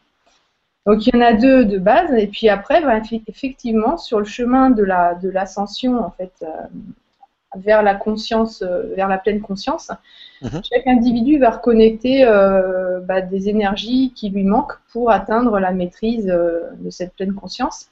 Donc 0.86 1.06
il 1.06 1.14
y 1.14 1.18
en 1.18 1.20
a 1.20 1.34
deux 1.34 1.64
de 1.64 1.78
base, 1.78 2.12
et 2.14 2.26
puis 2.28 2.48
après, 2.48 2.80
bah, 2.80 3.00
effectivement, 3.26 3.98
sur 3.98 4.20
le 4.20 4.24
chemin 4.24 4.70
de 4.70 4.82
l'ascension, 4.82 5.92
la, 5.92 5.98
de 6.00 6.04
en 6.04 6.10
fait, 6.12 6.32
euh, 6.42 6.46
vers 7.56 7.82
la 7.82 7.94
conscience, 7.94 8.62
euh, 8.62 8.94
vers 8.94 9.08
la 9.08 9.18
pleine 9.18 9.40
conscience, 9.40 9.90
mhm. 10.42 10.60
chaque 10.70 10.86
individu 10.86 11.38
va 11.38 11.50
reconnecter 11.50 12.24
euh, 12.24 13.00
bah, 13.00 13.20
des 13.20 13.48
énergies 13.48 14.12
qui 14.14 14.30
lui 14.30 14.44
manquent 14.44 14.78
pour 14.92 15.10
atteindre 15.10 15.58
la 15.58 15.72
maîtrise 15.72 16.28
euh, 16.28 16.70
de 16.78 16.90
cette 16.90 17.14
pleine 17.14 17.34
conscience. 17.34 17.90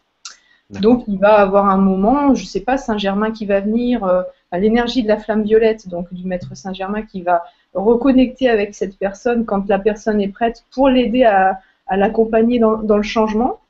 Donc 0.68 1.04
il 1.06 1.18
va 1.18 1.34
avoir 1.34 1.66
un 1.66 1.76
moment, 1.76 2.34
je 2.34 2.42
ne 2.42 2.46
sais 2.46 2.60
pas, 2.60 2.76
Saint-Germain 2.76 3.30
qui 3.30 3.46
va 3.46 3.60
venir, 3.60 4.24
l'énergie 4.52 5.04
de 5.04 5.08
la 5.08 5.16
flamme 5.16 5.44
violette, 5.44 5.88
donc 5.88 6.12
du 6.12 6.26
maître 6.26 6.56
Saint-Germain 6.56 7.02
qui 7.02 7.22
va 7.22 7.44
reconnecter 7.72 8.50
avec 8.50 8.74
cette 8.74 8.98
personne 8.98 9.44
quand 9.44 9.68
la 9.68 9.78
personne 9.78 10.20
est 10.20 10.28
prête 10.28 10.64
pour 10.72 10.88
l'aider 10.88 11.22
à, 11.22 11.60
l'accompagner 11.96 12.58
dans, 12.58 12.96
le 12.96 13.02
changement. 13.04 13.60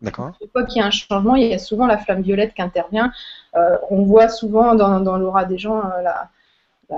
D'accord. 0.00 0.32
Chaque 0.40 0.52
fois 0.52 0.64
qu'il 0.64 0.80
y 0.80 0.82
a 0.82 0.86
un 0.86 0.90
changement, 0.90 1.34
il 1.34 1.48
y 1.48 1.54
a 1.54 1.58
souvent 1.58 1.86
la 1.86 1.98
flamme 1.98 2.22
violette 2.22 2.54
qui 2.54 2.62
intervient. 2.62 3.12
Euh, 3.56 3.76
on 3.90 4.04
voit 4.04 4.28
souvent 4.28 4.74
dans, 4.74 5.18
l'aura 5.18 5.44
des 5.44 5.58
gens 5.58 5.82
euh, 6.90 6.96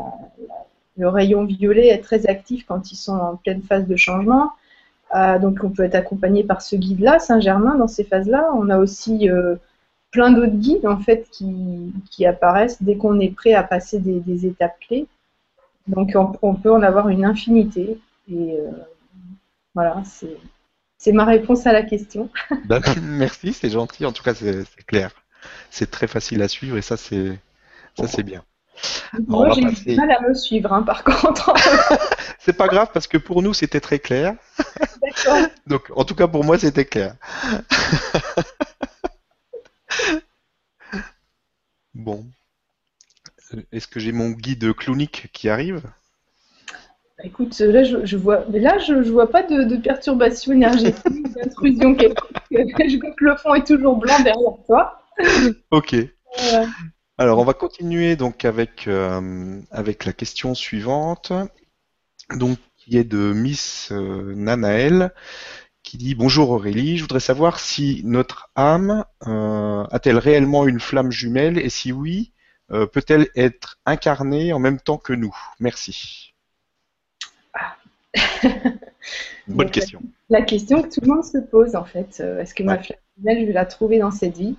le 0.97 1.09
rayon 1.09 1.45
violet 1.45 1.89
est 1.89 2.03
très 2.03 2.27
actif 2.27 2.67
quand 2.67 2.93
ils 2.93 2.97
sont 2.97 3.17
en 3.17 3.37
pleine 3.37 3.63
phase 3.63 3.87
de 3.87 3.97
changement. 3.97 4.53
Euh, 5.15 5.39
donc 5.39 5.61
on 5.65 5.71
peut 5.71 5.85
être 5.85 5.95
accompagné 5.95 6.45
par 6.45 6.61
ce 6.61 6.77
guide-là, 6.77 7.19
Saint-Germain, 7.19 7.77
dans 7.77 7.89
ces 7.89 8.05
phases-là. 8.05 8.51
On 8.55 8.69
a 8.69 8.77
aussi 8.79 9.29
plein 10.11 10.31
d'autres 10.31 10.57
guides 10.57 10.87
en 10.87 10.99
fait 10.99 11.29
qui, 11.31 12.27
apparaissent 12.27 12.83
dès 12.83 12.97
qu'on 12.97 13.19
est 13.19 13.35
prêt 13.35 13.55
à 13.55 13.63
passer 13.63 13.99
des, 13.99 14.47
étapes 14.47 14.79
clés. 14.81 15.07
Donc 15.87 16.13
on, 16.43 16.55
peut 16.55 16.71
en 16.71 16.83
avoir 16.83 17.09
une 17.09 17.25
infinité. 17.25 17.99
Et 18.31 18.59
voilà, 19.75 20.03
c'est 20.05 20.37
c'est 21.01 21.13
ma 21.13 21.25
réponse 21.25 21.67
à 21.67 21.73
la 21.73 21.83
question. 21.83 22.29
merci, 23.03 23.55
c'est 23.55 23.71
gentil. 23.71 24.05
En 24.05 24.13
tout 24.13 24.23
cas, 24.23 24.35
c'est 24.35 24.67
clair. 24.87 25.11
C'est 25.71 25.91
très 25.91 26.07
facile 26.07 26.43
à 26.43 26.49
suivre 26.49 26.77
et 26.77 26.83
ça, 26.83 26.99
c'est 26.99 27.39
ça, 27.97 28.07
c'est 28.07 28.23
bien. 28.23 28.45
Moi, 29.27 29.51
j'ai 29.53 29.63
du 29.63 29.97
mal 29.97 30.11
à 30.11 30.21
me 30.21 30.35
suivre, 30.35 30.73
hein, 30.73 30.83
par 30.83 31.03
contre. 31.03 31.55
c'est 32.39 32.53
pas 32.53 32.69
grave 32.69 32.91
parce 32.93 33.07
que 33.07 33.17
pour 33.17 33.43
nous, 33.43 33.55
c'était 33.55 33.81
très 33.81 33.99
clair. 33.99 34.35
D'accord. 35.03 35.49
Donc, 35.67 35.91
en 35.97 36.05
tout 36.05 36.15
cas, 36.15 36.29
pour 36.29 36.45
moi, 36.45 36.59
c'était 36.59 36.85
clair. 36.85 37.15
bon. 41.95 42.27
Est-ce 43.73 43.89
que 43.89 44.01
j'ai 44.01 44.13
mon 44.13 44.31
guide 44.31 44.75
clonique 44.75 45.29
qui 45.33 45.49
arrive? 45.49 45.83
bah, 45.83 46.00
écoute, 47.25 47.59
là 47.59 47.83
je, 47.85 48.17
vois, 48.17 48.45
mais 48.51 48.59
là 48.59 48.79
je, 48.79 49.03
je 49.03 49.11
vois 49.11 49.31
pas 49.31 49.43
de, 49.43 49.65
de 49.65 49.77
perturbation 49.77 50.53
énergétique, 50.53 51.05
d'intrusion 51.35 51.95
quelconque. 51.95 52.31
Je 52.51 52.99
vois 52.99 53.11
que 53.13 53.25
le 53.25 53.37
fond 53.37 53.55
est 53.55 53.67
toujours 53.67 53.97
blanc 53.97 54.19
derrière 54.23 54.55
toi. 54.67 55.03
Ok. 55.71 55.97
Alors 57.19 57.39
on 57.39 57.45
va 57.45 57.53
continuer 57.53 58.17
donc 58.17 58.45
avec 58.45 58.87
euh, 58.87 59.61
avec 59.71 60.05
la 60.05 60.13
question 60.13 60.55
suivante, 60.55 61.33
donc 62.35 62.59
qui 62.77 62.97
est 62.97 63.05
de 63.05 63.33
Miss 63.35 63.91
euh, 63.93 64.35
Nanaël, 64.35 65.13
qui 65.83 65.99
dit 65.99 66.15
bonjour 66.15 66.51
Aurélie, 66.51 66.97
je 66.97 67.03
voudrais 67.03 67.21
savoir 67.21 67.61
si 67.61 68.01
notre 68.05 68.49
âme 68.57 69.05
euh, 69.27 69.85
a-t-elle 69.91 70.19
réellement 70.19 70.67
une 70.67 70.81
flamme 70.81 71.13
jumelle 71.13 71.59
et 71.59 71.69
si 71.69 71.93
oui, 71.93 72.33
peut-elle 72.69 73.29
être 73.35 73.81
incarnée 73.85 74.53
en 74.53 74.61
même 74.61 74.79
temps 74.79 74.97
que 74.97 75.13
nous? 75.13 75.37
Merci. 75.59 76.30
Bonne 79.49 79.71
question. 79.71 80.01
La, 80.29 80.43
question 80.43 80.83
que 80.83 80.89
tout 80.89 81.01
le 81.03 81.09
monde 81.09 81.25
se 81.25 81.39
pose 81.39 81.75
en 81.75 81.85
fait, 81.85 82.19
euh, 82.21 82.41
est-ce 82.41 82.55
que 82.55 82.63
ma 82.63 82.79
flamme 82.79 82.99
je 83.23 83.47
vais 83.47 83.53
la 83.53 83.67
trouver 83.67 83.99
dans 83.99 84.11
cette 84.11 84.37
vie? 84.37 84.57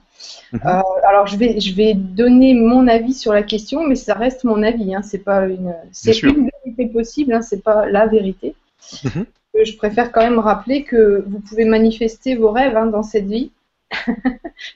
Mhm. 0.52 0.62
euh, 0.66 0.82
Alors 1.08 1.28
je 1.28 1.38
vais, 1.38 1.60
je 1.60 1.74
vais 1.74 1.94
donner 1.94 2.54
mon 2.54 2.88
avis 2.88 3.14
sur 3.14 3.34
la 3.34 3.44
question, 3.44 3.88
mais 3.88 3.96
ça 3.96 4.14
reste 4.14 4.44
mon 4.44 4.64
avis. 4.64 4.94
Hein, 4.94 5.02
c'est 5.02 5.24
pas 5.24 5.48
une, 5.48 5.74
c'est 5.92 6.22
une 6.22 6.50
vérité 6.64 6.88
possible, 6.88 7.34
hein, 7.34 7.42
c'est 7.42 7.64
pas 7.64 7.86
la 7.88 8.06
vérité. 8.06 8.56
Mhm. 9.04 9.26
Euh, 9.56 9.66
je 9.66 9.76
préfère 9.78 10.12
quand 10.12 10.22
même 10.22 10.40
rappeler 10.40 10.84
que 10.84 11.24
vous 11.28 11.40
pouvez 11.40 11.66
manifester 11.66 12.36
vos 12.36 12.52
rêves 12.52 12.78
hein, 12.78 12.88
dans 12.88 13.04
cette 13.04 13.28
vie. 13.28 13.52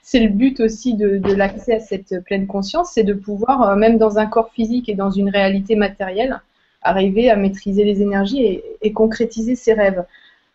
c'est 0.02 0.20
le 0.20 0.28
but 0.28 0.60
aussi 0.60 0.94
de, 0.94 1.16
de 1.16 1.32
l'accès 1.32 1.76
à 1.76 1.80
cette 1.80 2.22
pleine 2.24 2.46
conscience, 2.46 2.90
c'est 2.92 3.02
de 3.02 3.14
pouvoir, 3.14 3.74
même 3.76 3.96
dans 3.96 4.18
un 4.18 4.26
corps 4.26 4.50
physique 4.52 4.90
et 4.90 4.94
dans 4.94 5.10
une 5.10 5.30
réalité 5.30 5.74
matérielle, 5.74 6.42
arriver 6.88 7.30
à 7.30 7.36
maîtriser 7.36 7.84
les 7.84 8.02
énergies 8.02 8.62
et, 8.82 8.92
concrétiser 8.92 9.56
ses 9.56 9.74
rêves. 9.74 10.04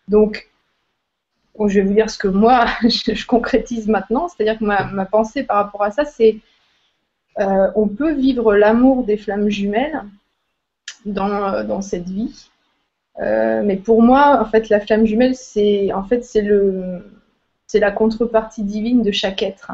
Donc, 0.08 0.50
je 1.68 1.80
vais 1.80 1.86
vous 1.86 1.94
dire 1.94 2.10
ce 2.10 2.18
que 2.18 2.28
moi, 2.28 2.66
je, 2.84 3.26
concrétise 3.26 3.88
maintenant, 3.88 4.28
c'est-à-dire 4.28 4.60
que 4.60 4.66
ma, 4.66 5.06
pensée 5.06 5.44
par 5.44 5.58
rapport 5.58 5.84
à 5.84 5.92
ça, 5.92 6.06
c'est 6.06 6.38
euh, 7.40 7.72
on 7.76 7.88
peut 7.88 8.14
vivre 8.14 8.56
l'amour 8.56 9.04
des 9.06 9.18
flammes 9.18 9.50
jumelles 9.50 10.04
dans, 11.06 11.64
dans 11.64 11.82
cette 11.82 12.10
vie. 12.10 12.50
Euh, 13.20 13.62
mais 13.64 13.78
pour 13.78 14.02
moi, 14.02 14.42
en 14.42 14.46
fait, 14.46 14.70
la 14.70 14.80
flamme 14.80 15.06
jumelle, 15.06 15.36
c'est 15.36 15.92
en 15.94 16.04
fait 16.04 16.24
c'est 16.24 16.42
le 16.42 17.04
c'est 17.68 17.80
la 17.80 17.92
contrepartie 17.92 18.64
divine 18.64 19.02
de 19.02 19.12
chaque 19.12 19.42
être. 19.44 19.72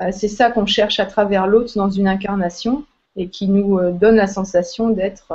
Euh, 0.00 0.10
c'est 0.10 0.28
ça 0.28 0.50
qu'on 0.50 0.66
cherche 0.66 1.00
à 1.00 1.06
travers 1.06 1.46
l'autre 1.46 1.72
dans 1.76 1.90
une 1.90 2.08
incarnation 2.08 2.84
et 3.16 3.28
qui 3.28 3.48
nous 3.48 3.78
donne 3.90 4.16
la 4.16 4.26
sensation 4.26 4.90
d'être 4.90 5.32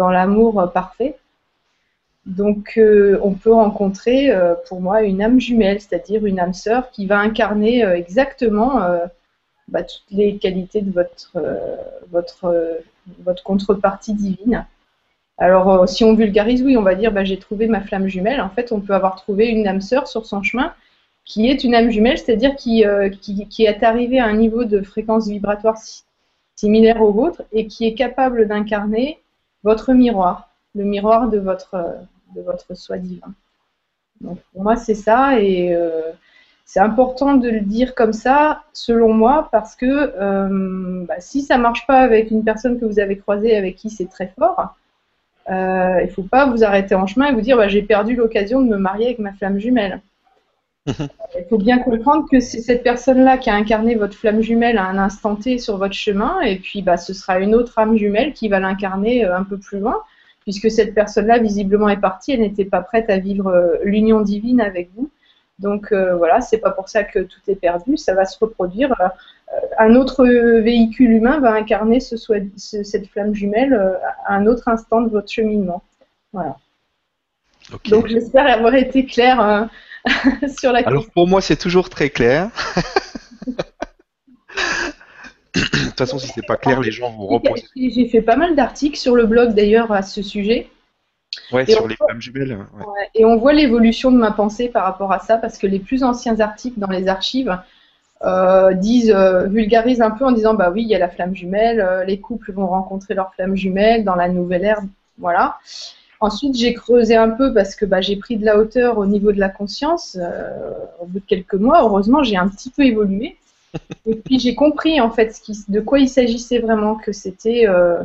dans 0.00 0.10
l'amour 0.10 0.70
parfait. 0.72 1.16
Donc 2.24 2.74
euh, 2.78 3.18
on 3.22 3.34
peut 3.34 3.52
rencontrer 3.52 4.30
euh, 4.30 4.54
pour 4.66 4.80
moi 4.80 5.02
une 5.02 5.20
âme 5.20 5.38
jumelle, 5.38 5.78
c'est-à-dire 5.78 6.24
une 6.24 6.40
âme 6.40 6.54
sœur 6.54 6.90
qui 6.90 7.04
va 7.04 7.18
incarner 7.18 7.84
euh, 7.84 7.94
exactement 7.94 8.80
bah, 9.68 9.82
toutes 9.82 10.10
les 10.10 10.38
qualités 10.38 10.80
de 10.80 10.90
votre, 10.90 11.36
votre, 12.10 12.80
votre 13.24 13.42
contrepartie 13.42 14.14
divine. 14.14 14.66
Alors 15.36 15.86
si 15.88 16.02
on 16.02 16.14
vulgarise, 16.14 16.62
oui, 16.62 16.78
on 16.78 16.82
va 16.82 16.94
dire 16.94 17.12
bah, 17.12 17.24
j'ai 17.24 17.38
trouvé 17.38 17.66
ma 17.66 17.82
flamme 17.82 18.08
jumelle. 18.08 18.40
En 18.40 18.50
fait, 18.50 18.72
on 18.72 18.80
peut 18.80 18.94
avoir 18.94 19.16
trouvé 19.16 19.48
une 19.48 19.68
âme 19.68 19.82
sœur 19.82 20.08
sur 20.08 20.24
son 20.24 20.42
chemin 20.42 20.72
qui 21.26 21.48
est 21.48 21.62
une 21.62 21.74
âme 21.74 21.90
jumelle, 21.90 22.18
c'est-à-dire 22.18 22.56
qui, 22.56 22.84
qui, 23.20 23.46
qui, 23.48 23.64
est 23.64 23.82
arrivée 23.84 24.18
à 24.18 24.24
un 24.24 24.32
niveau 24.32 24.64
de 24.64 24.80
fréquence 24.82 25.28
vibratoire 25.28 25.76
similaire 26.56 27.00
au 27.02 27.12
vôtre 27.12 27.42
et 27.52 27.66
qui 27.66 27.86
est 27.86 27.94
capable 27.94 28.48
d'incarner 28.48 29.20
votre 29.62 29.92
miroir, 29.92 30.50
le 30.74 30.84
miroir 30.84 31.28
de 31.28 31.38
votre, 31.38 31.76
de 32.34 32.42
votre 32.42 32.74
soi 32.74 32.98
divin. 32.98 33.32
Donc 34.20 34.38
pour 34.52 34.62
moi, 34.62 34.76
c'est 34.76 34.94
ça 34.94 35.40
et 35.40 35.74
euh, 35.74 36.12
c'est 36.64 36.80
important 36.80 37.34
de 37.34 37.48
le 37.48 37.60
dire 37.60 37.94
comme 37.94 38.12
ça, 38.12 38.62
selon 38.72 39.12
moi, 39.12 39.48
parce 39.50 39.74
que 39.74 39.86
euh, 39.86 41.04
bah, 41.06 41.20
si 41.20 41.42
ça 41.42 41.58
marche 41.58 41.86
pas 41.86 42.00
avec 42.00 42.30
une 42.30 42.44
personne 42.44 42.78
que 42.78 42.84
vous 42.84 43.00
avez 43.00 43.18
croisée 43.18 43.56
avec 43.56 43.76
qui 43.76 43.90
c'est 43.90 44.08
très 44.08 44.32
fort, 44.38 44.76
euh, 45.50 46.00
il 46.02 46.06
ne 46.06 46.12
faut 46.12 46.22
pas 46.22 46.46
vous 46.46 46.62
arrêter 46.62 46.94
en 46.94 47.06
chemin 47.06 47.26
et 47.26 47.32
vous 47.32 47.40
dire 47.40 47.56
bah, 47.56 47.68
j'ai 47.68 47.82
perdu 47.82 48.14
l'occasion 48.14 48.60
de 48.60 48.68
me 48.68 48.76
marier 48.76 49.06
avec 49.06 49.18
ma 49.18 49.32
flamme 49.32 49.58
jumelle. 49.58 50.00
Il 50.86 51.44
faut 51.48 51.58
bien 51.58 51.78
comprendre 51.78 52.26
que 52.30 52.40
c'est 52.40 52.60
cette 52.60 52.82
personne-là 52.82 53.38
qui 53.38 53.50
a 53.50 53.54
incarné 53.54 53.94
votre 53.94 54.16
flamme 54.16 54.40
jumelle 54.40 54.78
à 54.78 54.86
un 54.86 54.98
instant 54.98 55.36
T 55.36 55.58
sur 55.58 55.76
votre 55.76 55.94
chemin, 55.94 56.40
et 56.40 56.56
puis 56.56 56.82
bah, 56.82 56.96
ce 56.96 57.12
sera 57.12 57.38
une 57.38 57.54
autre 57.54 57.78
âme 57.78 57.96
jumelle 57.96 58.32
qui 58.32 58.48
va 58.48 58.60
l'incarner 58.60 59.24
euh, 59.24 59.36
un 59.36 59.44
peu 59.44 59.58
plus 59.58 59.78
loin, 59.78 60.02
puisque 60.40 60.70
cette 60.70 60.94
personne-là 60.94 61.38
visiblement 61.38 61.88
est 61.88 62.00
partie, 62.00 62.32
elle 62.32 62.40
n'était 62.40 62.64
pas 62.64 62.80
prête 62.80 63.10
à 63.10 63.18
vivre 63.18 63.48
euh, 63.48 63.76
l'union 63.84 64.20
divine 64.20 64.60
avec 64.60 64.90
vous. 64.96 65.10
Donc 65.58 65.92
euh, 65.92 66.16
voilà, 66.16 66.40
c'est 66.40 66.58
pas 66.58 66.70
pour 66.70 66.88
ça 66.88 67.04
que 67.04 67.18
tout 67.18 67.40
est 67.48 67.56
perdu, 67.56 67.98
ça 67.98 68.14
va 68.14 68.24
se 68.24 68.38
reproduire. 68.38 68.94
un 69.78 69.94
autre 69.94 70.24
véhicule 70.60 71.10
humain 71.10 71.40
va 71.40 71.52
incarner 71.52 72.00
ce, 72.00 72.16
cette 72.56 73.06
flamme 73.08 73.34
jumelle 73.34 73.74
à 74.24 74.34
un 74.34 74.46
autre 74.46 74.68
instant 74.68 75.02
de 75.02 75.10
votre 75.10 75.30
cheminement. 75.30 75.82
Voilà. 76.32 76.56
Donc 77.88 78.06
j'espère 78.08 78.46
avoir 78.46 78.74
été 78.74 79.04
claire 79.06 79.40
euh, 79.40 79.64
sur 80.58 80.72
la 80.72 80.80
Alors 80.86 81.06
pour 81.10 81.26
moi, 81.28 81.40
c'est 81.40 81.56
toujours 81.56 81.90
très 81.90 82.10
clair. 82.10 82.50
De 85.54 85.60
toute 85.88 85.98
façon, 85.98 86.18
si 86.18 86.28
c'est 86.28 86.46
pas 86.46 86.56
clair, 86.56 86.80
les 86.80 86.92
gens 86.92 87.10
vont 87.10 87.26
reposer. 87.26 87.64
J'ai 87.76 88.08
fait 88.08 88.22
pas 88.22 88.36
mal 88.36 88.54
d'articles 88.54 88.96
sur 88.96 89.16
le 89.16 89.26
blog 89.26 89.52
d'ailleurs 89.54 89.90
à 89.92 90.02
ce 90.02 90.22
sujet. 90.22 90.68
Ouais, 91.52 91.64
Et 91.66 91.72
sur 91.72 91.86
les 91.88 91.96
voit- 91.96 92.06
flammes 92.06 92.20
jumelles. 92.20 92.52
ouais. 92.52 92.84
Ouais, 92.86 93.08
Et 93.14 93.24
on 93.24 93.36
voit 93.36 93.52
l'évolution 93.52 94.10
de 94.12 94.16
ma 94.16 94.30
pensée 94.30 94.68
par 94.68 94.84
rapport 94.84 95.12
à 95.12 95.18
ça, 95.18 95.36
parce 95.38 95.58
que 95.58 95.66
les 95.66 95.78
plus 95.80 96.02
anciens 96.04 96.38
articles 96.40 96.78
dans 96.78 96.88
les 96.88 97.08
archives 97.08 97.56
euh, 98.24 98.72
disent, 98.74 99.10
euh, 99.14 99.46
vulgarisent 99.46 100.02
un 100.02 100.10
peu 100.10 100.24
en 100.24 100.32
disant 100.32 100.54
bah 100.54 100.70
oui, 100.70 100.82
il 100.82 100.88
y 100.88 100.94
a 100.94 100.98
la 100.98 101.08
flamme 101.08 101.34
jumelle, 101.34 101.80
euh, 101.80 102.04
les 102.04 102.20
couples 102.20 102.52
vont 102.52 102.66
rencontrer 102.68 103.14
leur 103.14 103.32
flamme 103.34 103.56
jumelle 103.56 104.04
dans 104.04 104.14
la 104.14 104.28
nouvelle 104.28 104.64
ère, 104.64 104.80
voilà. 105.18 105.58
Ensuite, 106.20 106.54
j'ai 106.56 106.74
creusé 106.74 107.16
un 107.16 107.30
peu 107.30 107.52
parce 107.54 107.74
que 107.74 107.84
bah, 107.86 108.00
j'ai 108.02 108.16
pris 108.16 108.36
de 108.36 108.44
la 108.44 108.58
hauteur 108.58 108.98
au 108.98 109.06
niveau 109.06 109.32
de 109.32 109.38
la 109.40 109.48
conscience. 109.48 110.16
euh, 110.20 110.70
au 111.00 111.06
bout 111.06 111.20
de 111.20 111.24
quelques 111.26 111.54
mois, 111.54 111.82
heureusement, 111.82 112.22
j'ai 112.22 112.36
un 112.36 112.48
petit 112.48 112.70
peu 112.70 112.82
évolué. 112.82 113.36
Et 114.06 114.16
puis 114.16 114.38
j'ai 114.38 114.54
compris 114.54 115.00
en 115.00 115.10
fait 115.10 115.32
ce 115.34 115.40
qui- 115.40 115.64
de 115.68 115.80
quoi 115.80 115.98
il 116.00 116.08
s'agissait 116.08 116.58
vraiment, 116.58 116.96
que 116.96 117.12
c'était 117.12 117.68
euh, 117.68 118.02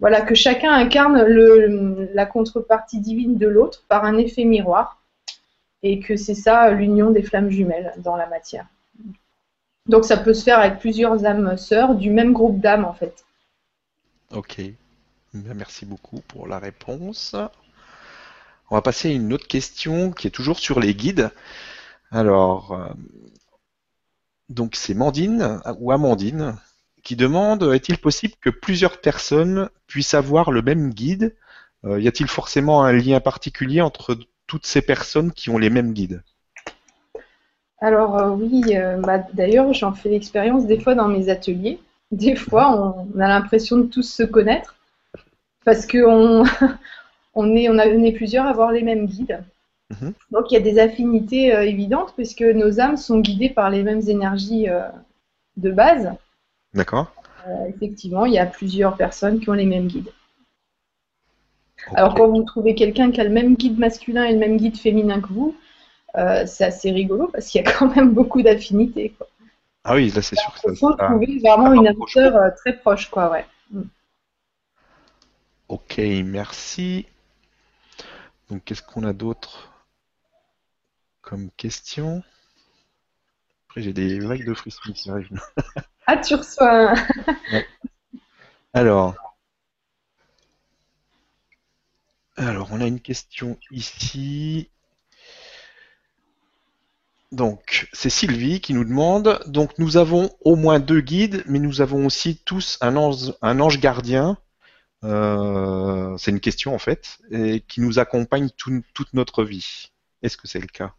voilà 0.00 0.20
que 0.22 0.34
chacun 0.34 0.72
incarne 0.72 1.22
le, 1.24 2.08
la 2.14 2.26
contrepartie 2.26 3.00
divine 3.00 3.36
de 3.36 3.48
l'autre 3.48 3.84
par 3.88 4.04
un 4.04 4.16
effet 4.18 4.44
miroir, 4.44 5.02
et 5.82 6.00
que 6.00 6.16
c'est 6.16 6.34
ça 6.34 6.70
l'union 6.70 7.10
des 7.10 7.22
flammes 7.22 7.50
jumelles 7.50 7.92
dans 7.98 8.16
la 8.16 8.26
matière. 8.28 8.66
Donc 9.86 10.04
ça 10.04 10.16
peut 10.16 10.34
se 10.34 10.44
faire 10.44 10.60
avec 10.60 10.78
plusieurs 10.78 11.24
âmes 11.24 11.56
sœurs 11.56 11.94
du 11.96 12.10
même 12.10 12.32
groupe 12.32 12.60
d'âmes 12.60 12.84
en 12.84 12.92
fait. 12.92 13.24
Ok. 14.30 14.60
Bien, 15.34 15.54
Merci 15.54 15.84
beaucoup 15.86 16.20
pour 16.28 16.46
la 16.46 16.58
réponse. 16.58 17.34
On 18.70 18.76
va 18.76 18.82
passer 18.82 19.08
à 19.08 19.12
une 19.12 19.32
autre 19.32 19.46
question 19.46 20.10
qui 20.12 20.26
est 20.26 20.30
toujours 20.30 20.58
sur 20.58 20.80
les 20.80 20.94
guides. 20.94 21.30
Alors, 22.10 22.72
euh, 22.72 22.88
donc 24.48 24.76
c'est 24.76 24.94
Mandine 24.94 25.60
euh, 25.64 25.74
ou 25.78 25.92
Amandine 25.92 26.56
qui 27.08 27.16
demande 27.16 27.62
est-il 27.72 27.96
possible 27.96 28.34
que 28.38 28.50
plusieurs 28.50 29.00
personnes 29.00 29.70
puissent 29.86 30.12
avoir 30.12 30.50
le 30.50 30.60
même 30.60 30.90
guide? 30.90 31.34
Euh, 31.86 31.98
Y 31.98 32.08
a-t-il 32.08 32.28
forcément 32.28 32.84
un 32.84 32.92
lien 32.92 33.18
particulier 33.20 33.80
entre 33.80 34.18
toutes 34.46 34.66
ces 34.66 34.82
personnes 34.82 35.32
qui 35.32 35.48
ont 35.48 35.56
les 35.56 35.70
mêmes 35.70 35.94
guides? 35.94 36.22
Alors 37.80 38.18
euh, 38.18 38.30
oui, 38.30 38.76
euh, 38.76 38.98
bah, 38.98 39.24
d'ailleurs 39.32 39.72
j'en 39.72 39.94
fais 39.94 40.08
l'expérience 40.08 40.66
des 40.66 40.78
fois 40.80 40.94
dans 40.94 41.08
mes 41.08 41.30
ateliers. 41.30 41.80
Des 42.10 42.36
fois 42.36 43.06
on, 43.14 43.20
a 43.20 43.28
l'impression 43.28 43.78
de 43.78 43.84
tous 43.84 44.02
se 44.02 44.22
connaître 44.22 44.76
parce 45.64 45.86
que 45.86 45.98
on, 47.38 47.54
est, 47.54 47.68
on, 47.68 47.78
a, 47.78 47.86
on 47.86 48.02
est 48.02 48.12
plusieurs 48.12 48.46
à 48.46 48.50
avoir 48.50 48.72
les 48.72 48.82
mêmes 48.82 49.06
guides. 49.06 49.42
Mhm. 49.90 50.12
Donc 50.32 50.50
il 50.50 50.54
y 50.54 50.56
a 50.56 50.60
des 50.60 50.78
affinités 50.78 51.54
euh, 51.54 51.64
évidentes 51.64 52.12
puisque 52.14 52.42
nos 52.42 52.80
âmes 52.80 52.96
sont 52.96 53.20
guidées 53.20 53.48
par 53.48 53.70
les 53.70 53.82
mêmes 53.82 54.02
énergies 54.06 54.68
euh, 54.68 54.82
de 55.56 55.70
base. 55.70 56.10
D'accord 56.74 57.12
Euh, 57.46 57.66
effectivement, 57.68 58.26
il 58.26 58.34
y 58.34 58.38
a 58.38 58.44
plusieurs 58.44 58.96
personnes 58.96 59.40
qui 59.40 59.48
ont 59.48 59.54
les 59.54 59.64
mêmes 59.64 59.86
guides. 59.86 60.12
Alors 61.94 62.14
quand 62.14 62.28
vous 62.28 62.42
trouvez 62.42 62.74
quelqu'un 62.74 63.12
qui 63.12 63.20
a 63.20 63.24
le 63.24 63.30
même 63.30 63.54
guide 63.54 63.78
masculin 63.78 64.24
et 64.24 64.32
le 64.32 64.38
même 64.38 64.56
guide 64.56 64.76
féminin 64.76 65.20
que 65.20 65.32
vous, 65.32 65.54
c'est 66.46 66.64
assez 66.64 66.90
rigolo 66.90 67.28
parce 67.32 67.46
qu'il 67.46 67.62
y 67.62 67.66
a 67.66 67.72
quand 67.72 67.94
même 67.94 68.12
beaucoup 68.12 68.42
d'affinités. 68.42 69.14
Ah 69.84 69.94
oui, 69.94 70.10
là 70.10 70.20
c'est 70.20 70.36
sûr 70.36 70.52
que 70.54 70.72
Il 70.72 70.76
faut 70.76 70.92
trouver 70.92 71.38
vraiment 71.38 71.72
une 71.72 71.86
âme 71.86 72.52
très 72.56 72.76
proche, 72.78 73.08
quoi, 73.08 73.30
ouais. 73.30 73.46
Ok, 75.68 76.00
merci. 76.24 77.06
Donc, 78.48 78.64
qu'est-ce 78.64 78.82
qu'on 78.82 79.04
a 79.04 79.12
d'autre 79.12 79.72
comme 81.20 81.50
question? 81.52 82.22
Après, 83.68 83.82
j'ai 83.82 83.92
des 83.92 84.20
vagues 84.20 84.46
de 84.46 84.54
frissons 84.54 84.92
qui 84.92 85.10
arrivent. 85.10 85.40
Ah, 86.06 86.16
tu 86.16 86.34
reçois. 86.34 86.94
Alors, 88.72 89.14
alors, 92.38 92.68
on 92.70 92.80
a 92.80 92.86
une 92.86 93.00
question 93.00 93.58
ici. 93.72 94.70
Donc, 97.32 97.88
c'est 97.92 98.10
Sylvie 98.10 98.60
qui 98.60 98.74
nous 98.74 98.84
demande. 98.84 99.40
Donc, 99.48 99.76
nous 99.80 99.96
avons 99.96 100.30
au 100.42 100.54
moins 100.54 100.78
deux 100.78 101.00
guides, 101.00 101.42
mais 101.46 101.58
nous 101.58 101.80
avons 101.80 102.06
aussi 102.06 102.36
tous 102.36 102.78
un 102.80 102.94
ange, 102.96 103.34
un 103.42 103.58
ange 103.58 103.80
gardien. 103.80 104.38
Euh, 105.04 106.16
c'est 106.18 106.30
une 106.32 106.40
question 106.40 106.74
en 106.74 106.78
fait, 106.78 107.18
et 107.30 107.60
qui 107.60 107.80
nous 107.80 107.98
accompagne 107.98 108.48
tout- 108.56 108.82
toute 108.94 109.14
notre 109.14 109.44
vie. 109.44 109.90
Est-ce 110.22 110.36
que 110.36 110.48
c'est 110.48 110.60
le 110.60 110.66
cas? 110.66 110.92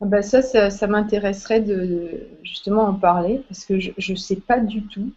Bah 0.00 0.22
ça, 0.22 0.40
ça, 0.40 0.70
ça 0.70 0.86
m'intéresserait 0.86 1.60
de 1.60 2.26
justement 2.42 2.84
en 2.84 2.94
parler 2.94 3.42
parce 3.48 3.66
que 3.66 3.78
je 3.78 3.92
ne 4.12 4.16
sais 4.16 4.36
pas 4.36 4.58
du 4.58 4.82
tout. 4.86 5.12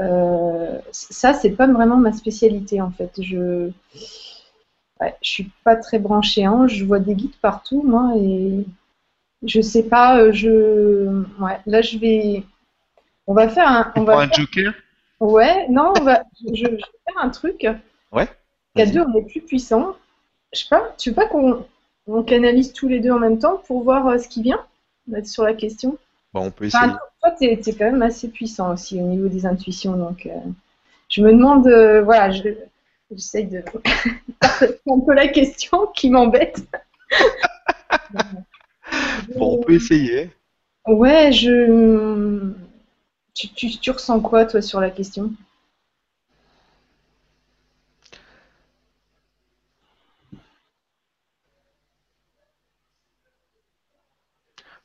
Euh, 0.00 0.78
ça, 0.92 1.34
c'est 1.34 1.50
pas 1.50 1.66
vraiment 1.66 1.96
ma 1.98 2.12
spécialité 2.12 2.80
en 2.80 2.90
fait. 2.90 3.12
Je 3.20 3.70
ouais, 5.00 5.14
je 5.22 5.28
suis 5.30 5.50
pas 5.64 5.76
très 5.76 5.98
branchée 5.98 6.46
ange. 6.48 6.74
Je 6.74 6.84
vois 6.84 7.00
des 7.00 7.14
guides 7.14 7.36
partout, 7.42 7.82
moi, 7.82 8.12
et 8.16 8.64
je 9.46 9.60
sais 9.60 9.84
pas. 9.84 10.18
euh, 10.20 10.32
Je 10.32 11.22
ouais, 11.42 11.58
là, 11.66 11.82
je 11.82 11.98
vais. 11.98 12.44
On 13.26 13.34
va 13.34 13.48
faire 13.48 13.68
un. 13.68 13.92
On 13.96 14.00
Tu 14.00 14.06
va 14.06 14.12
prends 14.14 14.20
un 14.22 14.28
faire- 14.28 14.34
joker? 14.34 14.74
Ouais, 15.20 15.66
non, 15.68 15.92
on 15.98 16.04
va. 16.04 16.22
Je, 16.40 16.54
je 16.54 16.64
vais 16.64 16.76
faire 16.78 17.18
un 17.22 17.30
truc. 17.30 17.66
Ouais. 18.12 18.28
Qu'à 18.76 18.86
deux, 18.86 19.00
on 19.00 19.14
est 19.18 19.22
plus 19.22 19.40
puissant. 19.40 19.96
Je 20.52 20.60
sais 20.60 20.68
pas. 20.68 20.94
Tu 20.98 21.10
veux 21.10 21.14
pas 21.14 21.26
qu'on 21.26 21.66
on 22.06 22.22
canalise 22.22 22.72
tous 22.72 22.88
les 22.88 23.00
deux 23.00 23.10
en 23.10 23.18
même 23.18 23.38
temps 23.38 23.58
pour 23.66 23.82
voir 23.82 24.06
euh, 24.08 24.18
ce 24.18 24.28
qui 24.28 24.42
vient? 24.42 24.64
Sur 25.24 25.44
la 25.44 25.54
question? 25.54 25.98
Bon, 26.34 26.46
on 26.46 26.50
peut 26.50 26.66
essayer. 26.66 26.84
Enfin, 26.84 26.98
toi, 27.20 27.30
tu 27.38 27.46
es, 27.46 27.56
quand 27.72 27.90
même 27.90 28.02
assez 28.02 28.28
puissant 28.28 28.72
aussi 28.74 29.00
au 29.00 29.04
niveau 29.04 29.28
des 29.28 29.46
intuitions. 29.46 29.96
Donc, 29.96 30.26
euh, 30.26 30.38
je 31.08 31.22
me 31.22 31.32
demande, 31.32 31.66
euh, 31.66 32.02
voilà, 32.02 32.30
je- 32.30 32.48
j'essaye 33.10 33.46
de 33.46 33.62
partager 34.40 34.80
un 34.90 35.00
peu 35.00 35.14
la 35.14 35.28
question 35.28 35.86
qui 35.94 36.10
m'embête. 36.10 36.62
Bon, 39.36 39.58
on 39.58 39.62
peut 39.62 39.74
essayer. 39.74 40.30
Ouais, 40.86 41.30
je. 41.32 42.52
Tu, 43.38 43.48
tu, 43.54 43.70
tu 43.78 43.90
ressens 43.90 44.20
quoi, 44.20 44.44
toi, 44.44 44.60
sur 44.60 44.82
la 44.82 44.90
question? 44.90 45.32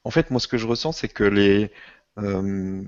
En 0.04 0.12
fait, 0.12 0.32
moi, 0.32 0.40
ce 0.40 0.48
que 0.48 0.58
je 0.58 0.68
ressens, 0.68 0.92
c'est 0.94 1.08
que 1.08 1.24
les 1.24 1.72
euh, 2.20 2.84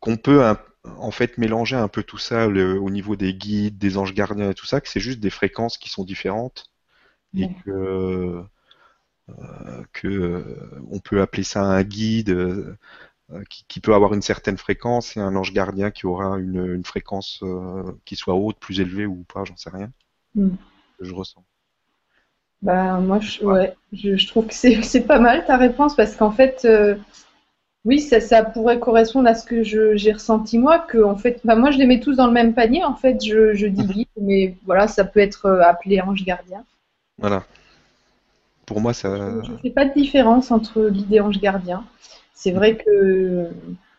qu'on 0.00 0.16
peut 0.16 0.42
en 0.84 1.10
fait 1.10 1.38
mélanger 1.38 1.76
un 1.76 1.88
peu 1.88 2.02
tout 2.02 2.18
ça 2.18 2.46
le- 2.48 2.78
au 2.80 2.90
niveau 2.90 3.16
des 3.16 3.34
guides, 3.34 3.78
des 3.78 3.96
anges 3.98 4.14
gardiens 4.14 4.50
et 4.50 4.54
tout 4.54 4.66
ça, 4.66 4.80
que 4.80 4.88
c'est 4.88 5.00
juste 5.00 5.20
des 5.20 5.30
fréquences 5.30 5.78
qui 5.78 5.90
sont 5.90 6.04
différentes 6.04 6.66
et 7.36 7.44
Ouais. 7.46 7.56
que 7.64 7.70
euh, 7.70 8.42
que 9.92 10.08
euh, 10.08 10.70
on 10.90 10.98
peut 11.00 11.20
appeler 11.20 11.42
ça 11.44 11.62
un 11.62 11.82
guide 11.82 12.30
qui, 13.48 13.64
qui 13.68 13.80
peut 13.80 13.94
avoir 13.94 14.14
une 14.14 14.22
certaine 14.22 14.58
fréquence 14.58 15.16
et 15.16 15.20
un 15.20 15.36
ange 15.36 15.52
gardien 15.52 15.90
qui 15.90 16.06
aura 16.06 16.38
une, 16.38 16.74
une 16.74 16.84
fréquence 16.84 17.40
euh, 17.42 17.92
qui 18.04 18.16
soit 18.16 18.34
haute, 18.34 18.58
plus 18.58 18.80
élevée 18.80 19.06
ou 19.06 19.24
pas, 19.32 19.44
j'en 19.44 19.56
sais 19.56 19.70
rien. 19.70 19.90
Hmm. 20.34 20.56
Que 20.98 21.04
je 21.04 21.14
ressens. 21.14 21.44
Bah, 22.62 22.98
moi, 23.00 23.20
je, 23.20 23.42
ouais, 23.44 23.74
je, 23.92 24.16
je 24.16 24.26
trouve 24.26 24.46
que 24.46 24.54
c'est 24.54 25.06
pas 25.06 25.18
mal 25.18 25.44
ta 25.46 25.56
réponse 25.56 25.94
parce 25.96 26.16
qu'en 26.16 26.30
fait, 26.30 26.62
euh, 26.64 26.96
oui, 27.84 28.00
ça, 28.00 28.20
ça 28.20 28.44
pourrait 28.44 28.78
correspondre 28.78 29.28
à 29.28 29.34
ce 29.34 29.46
que 29.46 29.62
j'ai 29.62 30.12
ressenti 30.12 30.58
moi, 30.58 30.78
que 30.78 31.02
en 31.02 31.16
fait, 31.16 31.40
bah, 31.44 31.56
moi, 31.56 31.70
je 31.70 31.78
les 31.78 31.86
mets 31.86 32.00
tous 32.00 32.16
dans 32.16 32.26
le 32.26 32.32
même 32.32 32.54
panier. 32.54 32.84
En 32.84 32.94
fait, 32.94 33.24
je, 33.24 33.54
je 33.54 33.66
dis 33.66 33.84
guide, 33.86 34.08
mais 34.20 34.56
voilà, 34.66 34.88
ça 34.88 35.04
peut 35.04 35.20
être 35.20 35.46
euh, 35.46 35.62
appelé 35.62 36.00
ange 36.00 36.24
gardien. 36.24 36.64
Voilà. 37.18 37.44
Pour 38.66 38.80
moi, 38.80 38.92
ça. 38.92 39.42
Je 39.42 39.50
ne 39.50 39.56
fais 39.58 39.70
pas 39.70 39.84
de 39.84 39.94
différence 39.94 40.50
entre 40.50 40.90
guide 40.90 41.12
et 41.12 41.20
ange 41.20 41.40
gardien. 41.40 41.84
C'est 42.42 42.52
vrai 42.52 42.78
que 42.78 43.48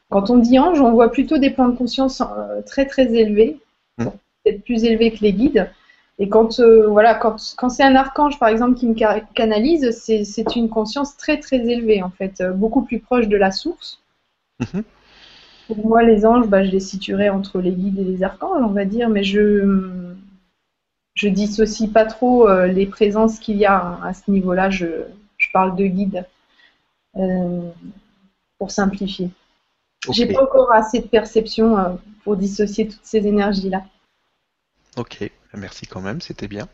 quand 0.10 0.32
on 0.32 0.40
dit 0.40 0.58
ange, 0.58 0.82
on 0.82 0.92
voit 0.94 1.12
plutôt 1.12 1.38
des 1.38 1.52
plans 1.52 1.70
de 1.70 1.78
conscience 1.78 2.22
euh, 2.22 2.64
très 2.66 2.86
très 2.88 3.14
élevés, 3.14 3.60
Mm. 4.00 4.06
peut-être 4.44 4.64
plus 4.64 4.84
élevés 4.84 5.12
que 5.12 5.20
les 5.20 5.32
guides. 5.34 5.70
Et 6.18 6.28
quand 6.28 6.60
euh, 6.60 6.88
voilà, 6.88 7.14
quand, 7.14 7.36
quand 7.56 7.70
c'est 7.70 7.84
un 7.84 7.96
archange 7.96 8.40
par 8.40 8.50
exemple 8.50 8.76
qui 8.80 8.88
me 8.88 8.98
ca- 8.98 9.20
canalise, 9.36 9.92
c'est 9.92 10.56
une 10.56 10.70
conscience 10.70 11.18
très 11.18 11.38
très 11.40 11.58
élevée 11.58 12.02
en 12.02 12.10
fait, 12.10 12.42
euh, 12.42 12.52
beaucoup 12.52 12.82
plus 12.82 13.00
proche 13.00 13.28
de 13.28 13.38
la 13.38 13.52
source. 13.52 14.02
Mhm. 14.60 14.84
Pour 15.68 15.86
moi, 15.86 16.02
les 16.02 16.26
anges, 16.26 16.48
bah, 16.48 16.64
je 16.64 16.72
les 16.72 16.80
situerais 16.80 17.30
entre 17.30 17.62
les 17.62 17.72
guides 17.72 18.00
et 18.00 18.04
les 18.04 18.24
archanges, 18.24 18.64
on 18.64 18.74
va 18.74 18.86
dire, 18.86 19.08
mais 19.10 19.24
je 19.24 20.16
je 21.14 21.28
dissocie 21.28 21.92
pas 21.92 22.06
trop 22.06 22.50
euh, 22.50 22.66
les 22.66 22.88
présences 22.88 23.38
qu'il 23.38 23.58
y 23.58 23.66
a 23.66 24.00
à 24.04 24.14
ce 24.14 24.32
niveau-là. 24.32 24.72
Je, 24.72 24.88
je 25.38 25.48
parle 25.54 25.76
de 25.76 25.86
guides 25.86 26.26
euh, 27.18 27.70
pour 28.62 28.70
simplifier. 28.70 29.32
J'ai 30.12 30.32
pas 30.32 30.44
encore 30.44 30.72
assez 30.72 31.00
de 31.00 31.08
perception 31.08 31.76
euh, 31.80 31.94
pour 32.24 32.38
dissocier 32.38 32.88
toutes 32.88 33.04
ces 33.04 33.26
énergies-là. 33.26 33.84
Ok. 34.98 35.28
Merci 35.56 35.88
quand 35.88 36.00
même, 36.00 36.22
c'était 36.22 36.48
bien. 36.48 36.68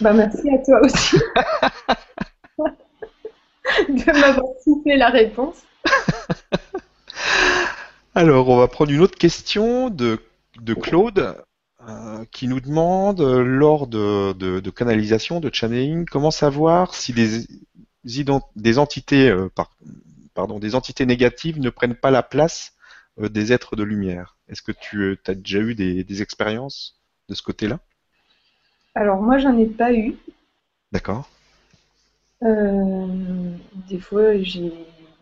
Bah, 0.00 0.14
merci 0.14 0.48
à 0.48 0.56
toi 0.64 0.80
aussi 0.82 1.16
de 3.90 4.18
m'avoir 4.18 4.46
soufflé 4.64 4.96
la 4.96 5.10
réponse. 5.10 5.56
Alors, 8.14 8.48
on 8.48 8.56
va 8.56 8.66
prendre 8.68 8.90
une 8.90 9.02
autre 9.02 9.18
question 9.18 9.90
de, 9.90 10.18
de 10.62 10.72
Claude 10.72 11.36
euh, 11.86 12.24
qui 12.32 12.48
nous 12.48 12.60
demande, 12.60 13.20
euh, 13.20 13.42
lors 13.44 13.86
de, 13.86 14.32
de, 14.32 14.60
de 14.60 14.70
canalisation, 14.70 15.40
de 15.40 15.50
channeling, 15.52 16.06
comment 16.06 16.30
savoir 16.30 16.94
si 16.94 17.12
des, 17.12 17.46
ident- 18.06 18.40
des 18.56 18.78
entités, 18.78 19.28
euh, 19.28 19.50
par- 19.54 19.70
pardon, 20.36 20.60
des 20.60 20.76
entités 20.76 21.06
négatives 21.06 21.60
ne 21.60 21.70
prennent 21.70 21.96
pas 21.96 22.12
la 22.12 22.22
place 22.22 22.74
euh, 23.20 23.28
des 23.30 23.52
êtres 23.52 23.76
de 23.76 23.82
lumière. 23.84 24.36
Est-ce 24.48 24.62
que 24.62 24.72
tu 24.72 25.18
as 25.26 25.34
déjà 25.34 25.58
eu 25.60 25.74
des, 25.74 26.04
des 26.04 26.22
expériences 26.22 27.00
de 27.28 27.34
ce 27.34 27.42
côté-là? 27.42 27.80
Alors, 28.96 29.22
moi, 29.22 29.38
j'en 29.38 29.56
ai 29.58 29.66
pas 29.66 29.92
eu. 29.92 30.16
D'accord. 30.92 31.26
Euh, 32.42 33.06
des 33.88 33.98
fois, 33.98 34.38
j'ai 34.42 34.72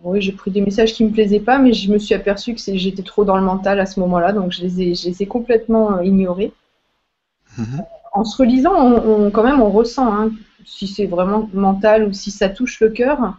oui, 0.02 0.20
j'ai 0.20 0.32
pris 0.32 0.50
des 0.50 0.60
messages 0.60 0.92
qui 0.92 1.02
me 1.04 1.10
plaisaient 1.10 1.40
pas, 1.40 1.58
mais 1.58 1.72
je 1.72 1.90
me 1.90 1.98
suis 1.98 2.14
aperçue 2.14 2.54
que 2.54 2.60
j'étais 2.60 3.02
trop 3.02 3.24
dans 3.24 3.36
le 3.38 3.42
mental 3.42 3.80
à 3.80 3.86
ce 3.86 3.98
moment-là, 4.00 4.32
donc 4.32 4.52
je 4.52 4.60
les 4.60 4.82
ai, 4.82 4.94
je 4.94 5.08
les 5.08 5.22
ai 5.22 5.26
complètement 5.26 5.96
euh, 5.96 6.04
ignorés. 6.04 6.52
Mhm. 7.58 7.84
En 8.12 8.24
se 8.24 8.36
relisant, 8.36 8.74
on, 8.74 9.26
on- 9.26 9.30
quand 9.30 9.42
même, 9.42 9.60
on 9.60 9.70
ressent 9.70 10.12
hein, 10.12 10.30
si 10.64 10.86
c'est 10.86 11.06
vraiment 11.06 11.48
mental 11.52 12.04
ou 12.04 12.12
si 12.12 12.30
ça 12.30 12.48
touche 12.48 12.80
le 12.80 12.90
cœur. 12.90 13.34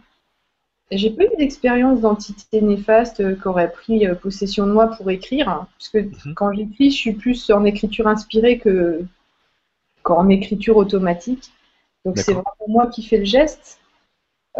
Et 0.91 0.97
J'ai 0.97 1.09
pas 1.09 1.23
eu 1.23 1.35
d'expérience 1.37 2.01
d'entité 2.01 2.61
néfaste 2.61 3.19
euh, 3.19 3.35
qui 3.35 3.47
aurait 3.47 3.71
pris 3.71 4.05
euh, 4.07 4.13
possession 4.15 4.67
de 4.67 4.71
moi 4.71 4.87
pour 4.87 5.09
écrire, 5.09 5.49
hein, 5.49 5.67
parce 5.77 5.89
que 5.89 5.97
Mhm. 5.97 6.33
quand 6.35 6.53
j'écris, 6.53 6.91
je 6.91 6.95
suis 6.95 7.13
plus 7.13 7.49
en 7.49 7.65
écriture 7.65 8.07
inspirée 8.07 8.59
que 8.59 9.03
qu'en 10.03 10.29
écriture 10.29 10.77
automatique. 10.77 11.51
Donc 12.05 12.19
c'est 12.19 12.33
vraiment 12.33 12.67
moi 12.67 12.87
qui 12.87 13.01
fais 13.03 13.17
le 13.17 13.25
geste. 13.25 13.79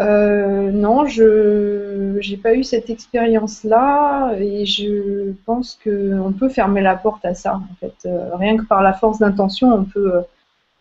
Euh, 0.00 0.70
non, 0.72 1.06
je 1.06 2.18
j'ai 2.20 2.36
pas 2.36 2.54
eu 2.54 2.64
cette 2.64 2.90
expérience-là 2.90 4.34
et 4.38 4.66
je 4.66 5.32
pense 5.46 5.78
que 5.82 6.18
on 6.20 6.32
peut 6.32 6.48
fermer 6.48 6.82
la 6.82 6.96
porte 6.96 7.24
à 7.24 7.34
ça. 7.34 7.56
En 7.56 7.74
fait, 7.80 8.08
rien 8.34 8.56
que 8.56 8.64
par 8.64 8.82
la 8.82 8.92
force 8.92 9.20
d'intention, 9.20 9.72
on 9.72 9.84
peut 9.84 10.12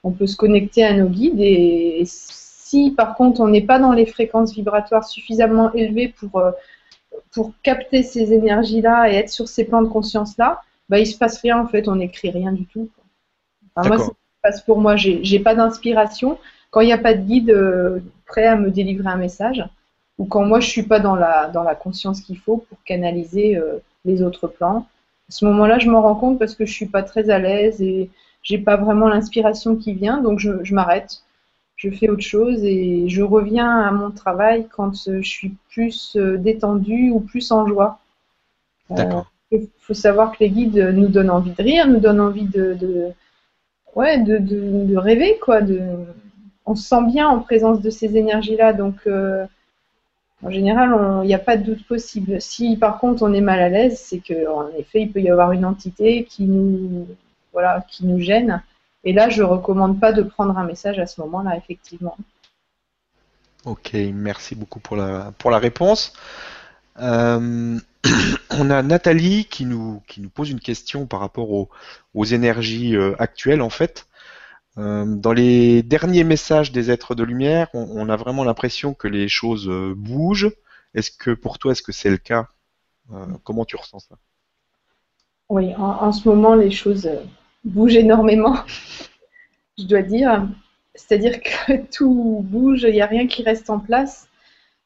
on 0.03 0.11
peut 0.11 0.27
se 0.27 0.37
connecter 0.37 0.83
à 0.83 0.93
nos 0.95 1.09
guides 1.09 1.39
et, 1.39 2.03
si 2.75 2.91
par 2.91 3.15
contre 3.15 3.39
on 3.39 3.47
n'est 3.47 3.61
pas 3.61 3.79
dans 3.79 3.93
les 3.93 4.05
fréquences 4.05 4.53
vibratoires 4.53 5.05
suffisamment 5.05 5.71
élevées 5.73 6.09
pour 6.19 6.39
euh, 6.39 6.51
pour 7.31 7.53
capter 7.63 8.03
ces 8.03 8.33
énergies-là 8.33 9.09
et 9.09 9.15
être 9.15 9.29
sur 9.29 9.47
ces 9.47 9.63
plans 9.63 9.81
de 9.81 9.87
conscience-là, 9.87 10.61
bah 10.89 10.99
il 10.99 11.07
se 11.07 11.17
passe 11.17 11.39
rien 11.39 11.57
en 11.59 11.67
fait, 11.67 11.87
on 11.87 11.95
n'écrit 11.95 12.29
rien 12.29 12.51
du 12.51 12.65
tout. 12.65 12.89
Enfin, 13.75 13.87
moi, 13.87 13.97
c'est 13.97 14.03
ce 14.03 14.09
D'accord. 14.09 14.15
qui 14.15 14.35
se 14.35 14.41
passe 14.43 14.61
pour 14.61 14.79
moi, 14.79 14.95
j'ai 14.97 15.23
j'ai 15.23 15.39
pas 15.39 15.55
d'inspiration 15.55 16.37
quand 16.71 16.81
il 16.81 16.87
n'y 16.87 16.93
a 16.93 16.97
pas 16.97 17.13
de 17.13 17.21
guide 17.21 17.51
euh, 17.51 17.99
prêt 18.25 18.45
à 18.45 18.57
me 18.57 18.69
délivrer 18.69 19.07
un 19.07 19.21
message, 19.27 19.63
ou 20.17 20.25
quand 20.25 20.43
moi 20.43 20.59
je 20.59 20.67
suis 20.67 20.83
pas 20.83 20.99
dans 20.99 21.15
la, 21.15 21.47
dans 21.47 21.63
la 21.63 21.75
conscience 21.75 22.19
qu'il 22.19 22.37
faut 22.37 22.57
pour 22.67 22.77
canaliser 22.83 23.55
euh, 23.55 23.77
les 24.03 24.21
autres 24.21 24.47
plans. 24.47 24.79
À 25.29 25.31
ce 25.31 25.45
moment-là, 25.45 25.79
je 25.79 25.89
m'en 25.89 26.01
rends 26.01 26.19
compte 26.23 26.37
parce 26.37 26.55
que 26.55 26.65
je 26.65 26.73
suis 26.73 26.91
pas 26.95 27.01
très 27.01 27.29
à 27.29 27.39
l'aise 27.39 27.81
et 27.81 28.09
j'ai 28.43 28.59
pas 28.59 28.75
vraiment 28.75 29.07
l'inspiration 29.07 29.75
qui 29.75 29.93
vient, 29.93 30.21
donc 30.21 30.39
je, 30.39 30.51
je 30.63 30.75
m'arrête, 30.75 31.24
je 31.75 31.89
fais 31.89 32.09
autre 32.09 32.21
chose 32.23 32.63
et 32.63 33.09
je 33.09 33.21
reviens 33.21 33.79
à 33.79 33.91
mon 33.91 34.11
travail 34.11 34.67
quand 34.75 34.93
euh, 35.07 35.21
je 35.21 35.29
suis 35.29 35.55
plus 35.69 36.15
euh, 36.15 36.37
détendue 36.37 37.11
ou 37.11 37.19
plus 37.19 37.51
en 37.51 37.67
joie. 37.67 37.99
Euh, 38.91 38.95
D'accord. 38.95 39.31
il 39.51 39.67
faut 39.79 39.93
savoir 39.93 40.31
que 40.31 40.37
les 40.39 40.49
guides 40.49 40.77
nous 40.93 41.07
donnent 41.07 41.31
envie 41.31 41.51
de 41.51 41.61
rire, 41.61 41.87
nous 41.87 41.99
donnent 41.99 42.21
envie 42.21 42.45
de, 42.45 42.73
de 42.75 43.09
ouais, 43.95 44.19
de, 44.19 44.37
de, 44.37 44.85
de 44.85 44.97
rêver, 44.97 45.37
quoi. 45.41 45.61
De, 45.61 45.81
on 46.65 46.75
se 46.75 46.87
sent 46.87 47.03
bien 47.07 47.27
en 47.27 47.39
présence 47.39 47.81
de 47.81 47.89
ces 47.89 48.17
énergies-là, 48.17 48.73
donc 48.73 48.95
euh, 49.07 49.45
en 50.43 50.49
général, 50.49 51.23
il 51.23 51.27
n'y 51.27 51.33
a 51.33 51.39
pas 51.39 51.57
de 51.57 51.63
doute 51.63 51.85
possible. 51.87 52.41
Si 52.41 52.77
par 52.77 52.99
contre 52.99 53.23
on 53.23 53.33
est 53.33 53.41
mal 53.41 53.59
à 53.59 53.69
l'aise, 53.69 53.99
c'est 53.99 54.19
que 54.19 54.47
en 54.47 54.69
effet, 54.77 55.01
il 55.01 55.11
peut 55.11 55.21
y 55.21 55.29
avoir 55.29 55.51
une 55.51 55.65
entité 55.65 56.23
qui 56.23 56.45
nous, 56.45 57.07
voilà, 57.53 57.83
qui 57.87 58.05
nous 58.05 58.19
gêne. 58.19 58.61
Et 59.05 59.13
là, 59.13 59.29
je 59.29 59.43
recommande 59.43 59.99
pas 59.99 60.11
de 60.11 60.23
prendre 60.23 60.57
un 60.57 60.65
message 60.65 60.97
à 60.97 61.05
ce 61.05 61.21
moment-là, 61.21 61.55
effectivement. 61.55 62.17
Ok, 63.63 63.95
merci 64.13 64.55
beaucoup 64.55 64.79
pour 64.79 64.95
la, 64.95 65.31
pour 65.37 65.51
la 65.51 65.59
réponse. 65.59 66.13
Euh, 66.99 67.79
on 68.51 68.69
a 68.69 68.81
Nathalie 68.81 69.45
qui 69.45 69.65
nous, 69.65 70.01
qui 70.07 70.21
nous 70.21 70.29
pose 70.29 70.49
une 70.49 70.59
question 70.59 71.05
par 71.05 71.19
rapport 71.19 71.51
aux, 71.51 71.69
aux 72.15 72.25
énergies 72.25 72.95
euh, 72.95 73.15
actuelles 73.19 73.61
en 73.61 73.69
fait. 73.69 74.07
Euh, 74.77 75.05
dans 75.05 75.33
les 75.33 75.83
derniers 75.83 76.23
messages 76.23 76.71
des 76.71 76.89
êtres 76.91 77.15
de 77.15 77.23
lumière, 77.23 77.69
on, 77.73 77.87
on 77.91 78.09
a 78.09 78.15
vraiment 78.15 78.43
l'impression 78.43 78.93
que 78.93 79.07
les 79.07 79.27
choses 79.27 79.67
bougent. 79.95 80.51
Est-ce 80.95 81.11
que 81.11 81.31
pour 81.31 81.59
toi, 81.59 81.71
est-ce 81.71 81.83
que 81.83 81.91
c'est 81.91 82.09
le 82.09 82.17
cas? 82.17 82.47
Comment 83.43 83.65
tu 83.65 83.75
ressens 83.75 83.99
ça? 83.99 84.15
Oui, 85.49 85.75
en, 85.75 85.83
en 85.83 86.11
ce 86.11 86.27
moment, 86.27 86.55
les 86.55 86.71
choses 86.71 87.07
bougent 87.65 87.97
énormément, 87.97 88.55
je 89.77 89.85
dois 89.85 90.01
dire. 90.01 90.47
C'est-à-dire 90.93 91.41
que 91.41 91.73
tout 91.91 92.41
bouge, 92.43 92.83
il 92.83 92.93
n'y 92.93 93.01
a 93.01 93.07
rien 93.07 93.27
qui 93.27 93.43
reste 93.43 93.69
en 93.69 93.79
place. 93.79 94.27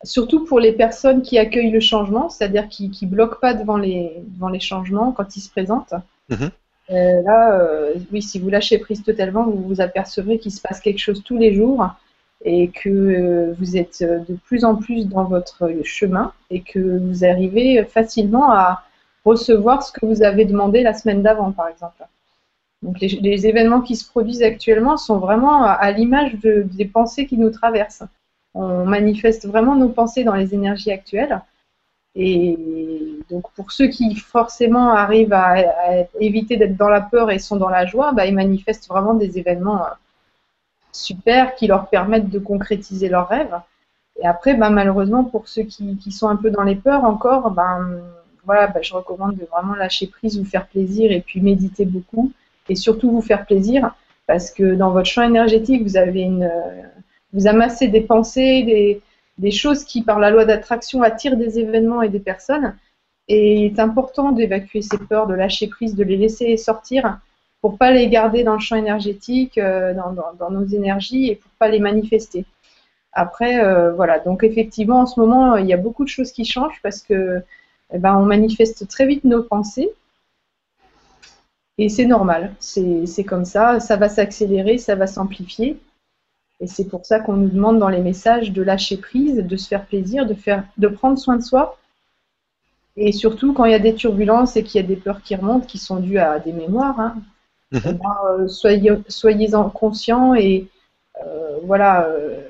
Surtout 0.04 0.46
pour 0.46 0.60
les 0.60 0.72
personnes 0.72 1.22
qui 1.22 1.38
accueillent 1.38 1.72
le 1.72 1.82
changement, 1.82 2.30
c'est-à-dire 2.30 2.70
qui 2.70 2.90
ne 3.02 3.08
bloquent 3.08 3.40
pas 3.40 3.54
devant 3.54 3.78
les, 3.78 4.14
devant 4.28 4.48
les 4.48 4.62
changements 4.62 5.12
quand 5.12 5.36
ils 5.36 5.42
se 5.42 5.50
présentent. 5.50 5.94
Mhm. 6.30 6.50
Euh, 6.92 7.22
là, 7.22 7.60
euh, 7.60 7.94
oui, 8.12 8.22
si 8.22 8.40
vous 8.40 8.50
lâchez 8.50 8.80
prise 8.80 9.04
totalement, 9.04 9.44
vous 9.44 9.62
vous 9.62 9.82
apercevrez 9.82 10.40
qu'il 10.40 10.52
se 10.52 10.62
passe 10.62 10.80
quelque 10.80 11.00
chose 11.00 11.22
tous 11.24 11.38
les 11.38 11.54
jours 11.54 11.86
et 12.46 12.70
que 12.70 12.90
euh, 12.90 13.54
vous 13.60 13.78
êtes 13.78 14.02
de 14.02 14.36
plus 14.46 14.64
en 14.64 14.76
plus 14.76 15.08
dans 15.08 15.26
votre 15.26 15.70
chemin 15.84 16.32
et 16.50 16.62
que 16.62 16.80
vous 16.80 17.26
arrivez 17.26 17.84
facilement 17.84 18.52
à 18.52 18.86
recevoir 19.26 19.84
ce 19.84 19.92
que 19.92 20.06
vous 20.06 20.24
avez 20.24 20.46
demandé 20.46 20.82
la 20.82 20.94
semaine 20.94 21.22
d'avant, 21.22 21.52
par 21.52 21.68
exemple. 21.68 22.04
Donc 22.82 23.00
les, 23.02 23.46
événements 23.46 23.82
qui 23.82 23.96
se 23.96 24.08
produisent 24.10 24.44
actuellement 24.44 24.96
sont 24.98 25.18
vraiment 25.20 25.64
à, 25.64 25.92
l'image 25.92 26.36
de- 26.36 26.64
des 26.64 26.86
pensées 26.86 27.26
qui 27.26 27.38
nous 27.38 27.50
traversent. 27.50 28.04
On 28.54 28.86
manifeste 28.86 29.46
vraiment 29.46 29.76
nos 29.76 29.90
pensées 29.90 30.24
dans 30.24 30.36
les 30.36 30.54
énergies 30.54 30.92
actuelles. 30.92 31.42
Et 32.16 32.58
donc 33.30 33.52
pour 33.52 33.72
ceux 33.72 33.88
qui 33.88 34.16
forcément 34.16 34.94
arrivent 34.94 35.34
à, 35.34 35.58
éviter 36.20 36.58
d'être 36.58 36.78
dans 36.78 36.90
la 36.90 37.02
peur 37.02 37.32
et 37.32 37.40
sont 37.40 37.58
dans 37.58 37.70
la 37.70 37.86
joie, 37.86 38.14
bah, 38.14 38.26
ils 38.26 38.34
manifestent 38.34 38.88
vraiment 38.88 39.14
des 39.14 39.38
événements 39.38 39.84
euh, 39.86 39.90
super 40.92 41.56
qui 41.56 41.68
leur 41.68 41.90
permettent 41.90 42.30
de 42.30 42.40
concrétiser 42.40 43.10
leurs 43.10 43.28
rêves. 43.28 43.56
Et 44.22 44.26
après, 44.28 44.56
bah, 44.56 44.70
malheureusement, 44.70 45.24
pour 45.24 45.48
ceux 45.48 45.64
qui, 45.64 46.12
sont 46.12 46.28
un 46.28 46.36
peu 46.36 46.50
dans 46.50 46.64
les 46.64 46.76
peurs 46.76 47.04
encore, 47.04 47.52
ben, 47.52 48.02
voilà, 48.46 48.68
bah, 48.68 48.82
je 48.82 48.94
recommande 48.94 49.36
de 49.36 49.46
vraiment 49.46 49.76
lâcher 49.76 50.08
prise, 50.08 50.40
vous 50.40 50.46
faire 50.46 50.68
plaisir 50.68 51.12
et 51.12 51.22
puis 51.22 51.42
méditer 51.42 51.86
beaucoup. 51.86 52.32
Et 52.70 52.76
surtout 52.76 53.12
vous 53.12 53.22
faire 53.22 53.46
plaisir 53.46 53.96
parce 54.28 54.52
que 54.52 54.76
dans 54.76 54.92
votre 54.92 55.08
champ 55.08 55.24
énergétique, 55.24 55.84
vous 55.84 55.98
avez 55.98 56.22
une, 56.22 56.44
euh, 56.44 56.82
vous 57.34 57.48
amassez 57.48 57.88
des 57.88 58.02
pensées, 58.02 59.02
des, 59.38 59.52
choses 59.52 59.84
qui, 59.84 60.04
par 60.04 60.20
la 60.20 60.30
loi 60.30 60.46
d'attraction, 60.46 61.02
attirent 61.02 61.38
des 61.38 61.60
événements 61.60 62.02
et 62.02 62.10
des 62.10 62.20
personnes. 62.20 62.76
Et 63.28 63.56
il 63.56 63.66
est 63.66 63.80
important 63.80 64.32
d'évacuer 64.32 64.82
ces 64.82 64.98
peurs, 64.98 65.28
de 65.28 65.34
lâcher 65.34 65.68
prise, 65.68 65.96
de 65.96 66.04
les 66.04 66.18
laisser 66.18 66.58
sortir 66.58 67.20
pour 67.62 67.78
pas 67.78 67.92
les 67.92 68.08
garder 68.08 68.44
dans 68.44 68.54
le 68.54 68.60
champ 68.60 68.76
énergétique, 68.76 69.58
euh, 69.58 69.94
dans 69.94 70.52
nos 70.52 70.66
énergies 70.66 71.30
et 71.30 71.36
pour 71.36 71.52
pas 71.60 71.68
les 71.68 71.80
manifester. 71.80 72.46
Après, 73.14 73.64
euh, 73.64 73.92
voilà. 73.94 74.20
Donc 74.20 74.44
effectivement, 74.44 75.02
en 75.02 75.06
ce 75.06 75.20
moment, 75.20 75.58
il 75.58 75.66
y 75.66 75.74
a 75.74 75.78
beaucoup 75.78 76.04
de 76.04 76.10
choses 76.10 76.32
qui 76.32 76.46
changent 76.46 76.80
parce 76.84 77.02
que, 77.02 77.42
eh 77.94 77.98
ben, 77.98 78.16
on 78.16 78.26
manifeste 78.26 78.88
très 78.88 79.08
vite 79.08 79.24
nos 79.24 79.44
pensées 79.44 79.90
et 81.82 81.90
c'est 81.90 82.06
normal. 82.06 82.54
C'est 82.60 83.24
comme 83.24 83.46
ça. 83.46 83.80
Ça 83.80 83.96
va 83.96 84.10
s'accélérer, 84.10 84.78
ça 84.78 84.96
va 84.96 85.08
s'amplifier. 85.08 85.80
Et 86.60 86.68
c'est 86.68 86.88
pour 86.90 87.06
ça 87.06 87.20
qu'on 87.22 87.38
nous 87.38 87.50
demande 87.50 87.80
dans 87.80 87.90
les 87.90 88.02
messages 88.02 88.52
de 88.52 88.62
lâcher 88.62 88.98
prise, 88.98 89.38
de 89.38 89.56
se 89.58 89.68
faire 89.68 89.86
plaisir, 89.86 90.26
de 90.28 90.34
faire, 90.34 90.64
de 90.78 90.88
prendre 90.90 91.18
soin 91.18 91.38
de 91.38 91.42
soi. 91.44 91.78
Et 92.98 93.12
surtout 93.14 93.54
quand 93.54 93.66
il 93.66 93.72
y 93.72 93.76
a 93.76 93.80
des 93.80 93.96
turbulences 93.96 94.58
et 94.58 94.64
qu'il 94.64 94.82
y 94.82 94.84
a 94.84 94.88
des 94.88 94.98
peurs 94.98 95.22
qui 95.22 95.36
remontent, 95.36 95.66
qui 95.66 95.78
sont 95.78 95.98
dues 95.98 96.18
à 96.18 96.40
des 96.40 96.52
mémoires, 96.54 97.00
hein, 97.00 97.16
Mhm. 97.72 97.82
eh 97.86 97.94
ben, 97.94 98.16
euh, 98.32 98.48
soyez, 98.48 98.92
soyez-en 99.08 99.70
conscients 99.70 100.34
et 100.36 100.68
euh, 101.26 101.58
voilà, 101.64 102.08
euh, 102.08 102.42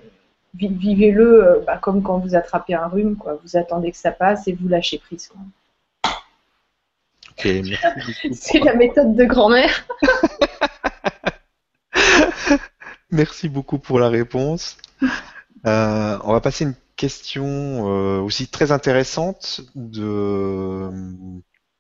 vi- 0.56 0.70
vivez-le 0.74 1.62
bah, 1.68 1.78
comme 1.78 2.02
quand 2.02 2.20
vous 2.20 2.36
attrapez 2.36 2.74
un 2.74 2.88
rhume, 2.88 3.16
quoi. 3.18 3.38
Vous 3.44 3.58
attendez 3.58 3.92
que 3.92 3.98
ça 3.98 4.12
passe 4.12 4.48
et 4.48 4.54
vous 4.54 4.68
lâchez 4.70 4.98
prise. 4.98 5.28
quoi. 5.28 5.40
C'est 7.40 8.60
la 8.60 8.76
méthode 8.76 9.16
de 9.16 9.26
grand-mère. 9.26 9.88
Merci 13.12 13.50
beaucoup 13.50 13.80
pour 13.80 14.00
la 14.00 14.10
réponse. 14.10 14.78
Euh, 15.66 16.18
on 16.24 16.34
va 16.34 16.42
passer 16.42 16.66
à 16.66 16.68
une 16.68 16.76
question 16.96 17.46
euh, 17.48 18.20
aussi 18.20 18.48
très 18.48 18.72
intéressante 18.72 19.62
de 19.74 20.04
euh, 20.04 20.92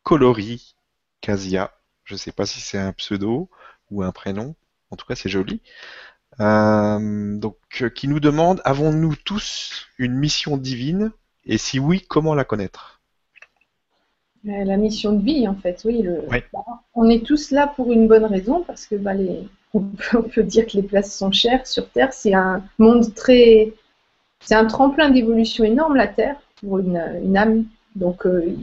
Colori 0.03 0.75
Casia. 1.21 1.73
Je 2.05 2.13
ne 2.13 2.17
sais 2.17 2.31
pas 2.31 2.45
si 2.45 2.61
c'est 2.61 2.77
un 2.77 2.93
pseudo 2.93 3.49
ou 3.91 4.01
un 4.01 4.11
prénom. 4.11 4.55
En 4.91 4.95
tout 4.95 5.05
cas, 5.05 5.15
c'est 5.15 5.29
joli. 5.29 5.61
Euh, 6.39 7.37
donc, 7.37 7.57
qui 7.95 8.07
nous 8.07 8.19
demande 8.19 8.61
avons-nous 8.63 9.15
tous 9.17 9.87
une 9.97 10.15
mission 10.15 10.57
divine? 10.57 11.11
Et 11.45 11.57
si 11.57 11.79
oui, 11.79 12.01
comment 12.07 12.33
la 12.33 12.45
connaître? 12.45 12.98
La 14.45 14.77
mission 14.77 15.11
de 15.13 15.21
vie, 15.23 15.47
en 15.47 15.55
fait, 15.55 15.81
oui. 15.85 16.01
le- 16.01 16.23
Oui. 16.31 16.37
bah, 16.53 16.59
on 16.95 17.09
est 17.09 17.25
tous 17.25 17.51
là 17.51 17.67
pour 17.67 17.91
une 17.91 18.07
bonne 18.07 18.25
raison, 18.25 18.63
parce 18.65 18.85
que 18.85 18.95
bah, 18.95 19.13
les... 19.13 19.47
on, 19.73 19.81
peut, 19.81 20.17
on 20.17 20.23
peut 20.23 20.43
dire 20.43 20.65
que 20.65 20.77
les 20.77 20.83
places 20.83 21.15
sont 21.15 21.31
chères 21.31 21.67
sur 21.67 21.89
Terre. 21.89 22.13
C'est 22.13 22.33
un 22.33 22.63
monde 22.79 23.13
très. 23.13 23.73
C'est 24.41 24.55
un 24.55 24.65
tremplin 24.65 25.09
d'évolution 25.09 25.63
énorme, 25.65 25.95
la 25.95 26.07
Terre, 26.07 26.37
pour 26.61 26.79
une, 26.79 26.97
une 27.23 27.37
âme. 27.37 27.65
Donc, 27.95 28.25
euh, 28.25 28.43
il 28.47 28.61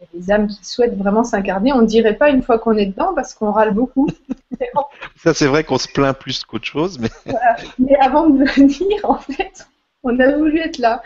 y 0.00 0.02
a 0.02 0.06
des 0.18 0.30
âmes 0.32 0.48
qui 0.48 0.64
souhaitent 0.64 0.96
vraiment 0.96 1.24
s'incarner. 1.24 1.72
On 1.74 1.82
ne 1.82 1.86
dirait 1.86 2.14
pas 2.16 2.30
une 2.30 2.42
fois 2.42 2.58
qu'on 2.58 2.76
est 2.76 2.86
dedans, 2.86 3.12
parce 3.14 3.34
qu'on 3.34 3.52
râle 3.52 3.74
beaucoup. 3.74 4.08
Ça, 5.16 5.34
c'est 5.34 5.46
vrai 5.46 5.64
qu'on 5.64 5.78
se 5.78 5.88
plaint 5.88 6.16
plus 6.16 6.44
qu'autre 6.44 6.64
chose, 6.64 6.98
mais 6.98 7.10
Mais 7.78 7.94
avant 7.96 8.28
de 8.30 8.44
venir, 8.56 9.00
en 9.04 9.18
fait, 9.18 9.66
on 10.02 10.18
a 10.18 10.36
voulu 10.36 10.58
être 10.58 10.78
là. 10.78 11.02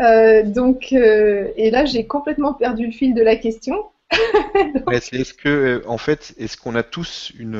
Euh, 0.00 0.42
donc, 0.44 0.88
euh, 0.92 1.50
et 1.56 1.70
là, 1.70 1.84
j'ai 1.84 2.06
complètement 2.06 2.54
perdu 2.54 2.86
le 2.86 2.92
fil 2.92 3.14
de 3.14 3.22
la 3.22 3.36
question. 3.36 3.76
Est-ce 4.88 5.34
que, 5.34 5.48
euh, 5.48 5.82
en 5.86 5.98
fait, 5.98 6.34
est-ce 6.38 6.56
qu'on 6.56 6.74
a 6.74 6.82
tous 6.82 7.32
une, 7.38 7.54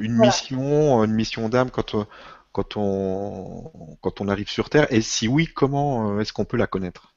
une 0.00 0.12
Voilà. 0.16 0.22
mission, 0.26 1.02
une 1.04 1.12
mission 1.12 1.48
d'âme 1.48 1.70
quand, 1.70 1.94
on- 1.94 2.06
quand 2.52 2.76
on, 2.76 3.96
quand 4.00 4.20
on 4.20 4.28
arrive 4.28 4.48
sur 4.48 4.70
Terre? 4.70 4.86
Et 4.92 5.00
si 5.02 5.28
oui, 5.28 5.46
comment 5.46 6.20
est-ce 6.20 6.32
qu'on 6.32 6.44
peut 6.44 6.56
la 6.56 6.66
connaître? 6.66 7.14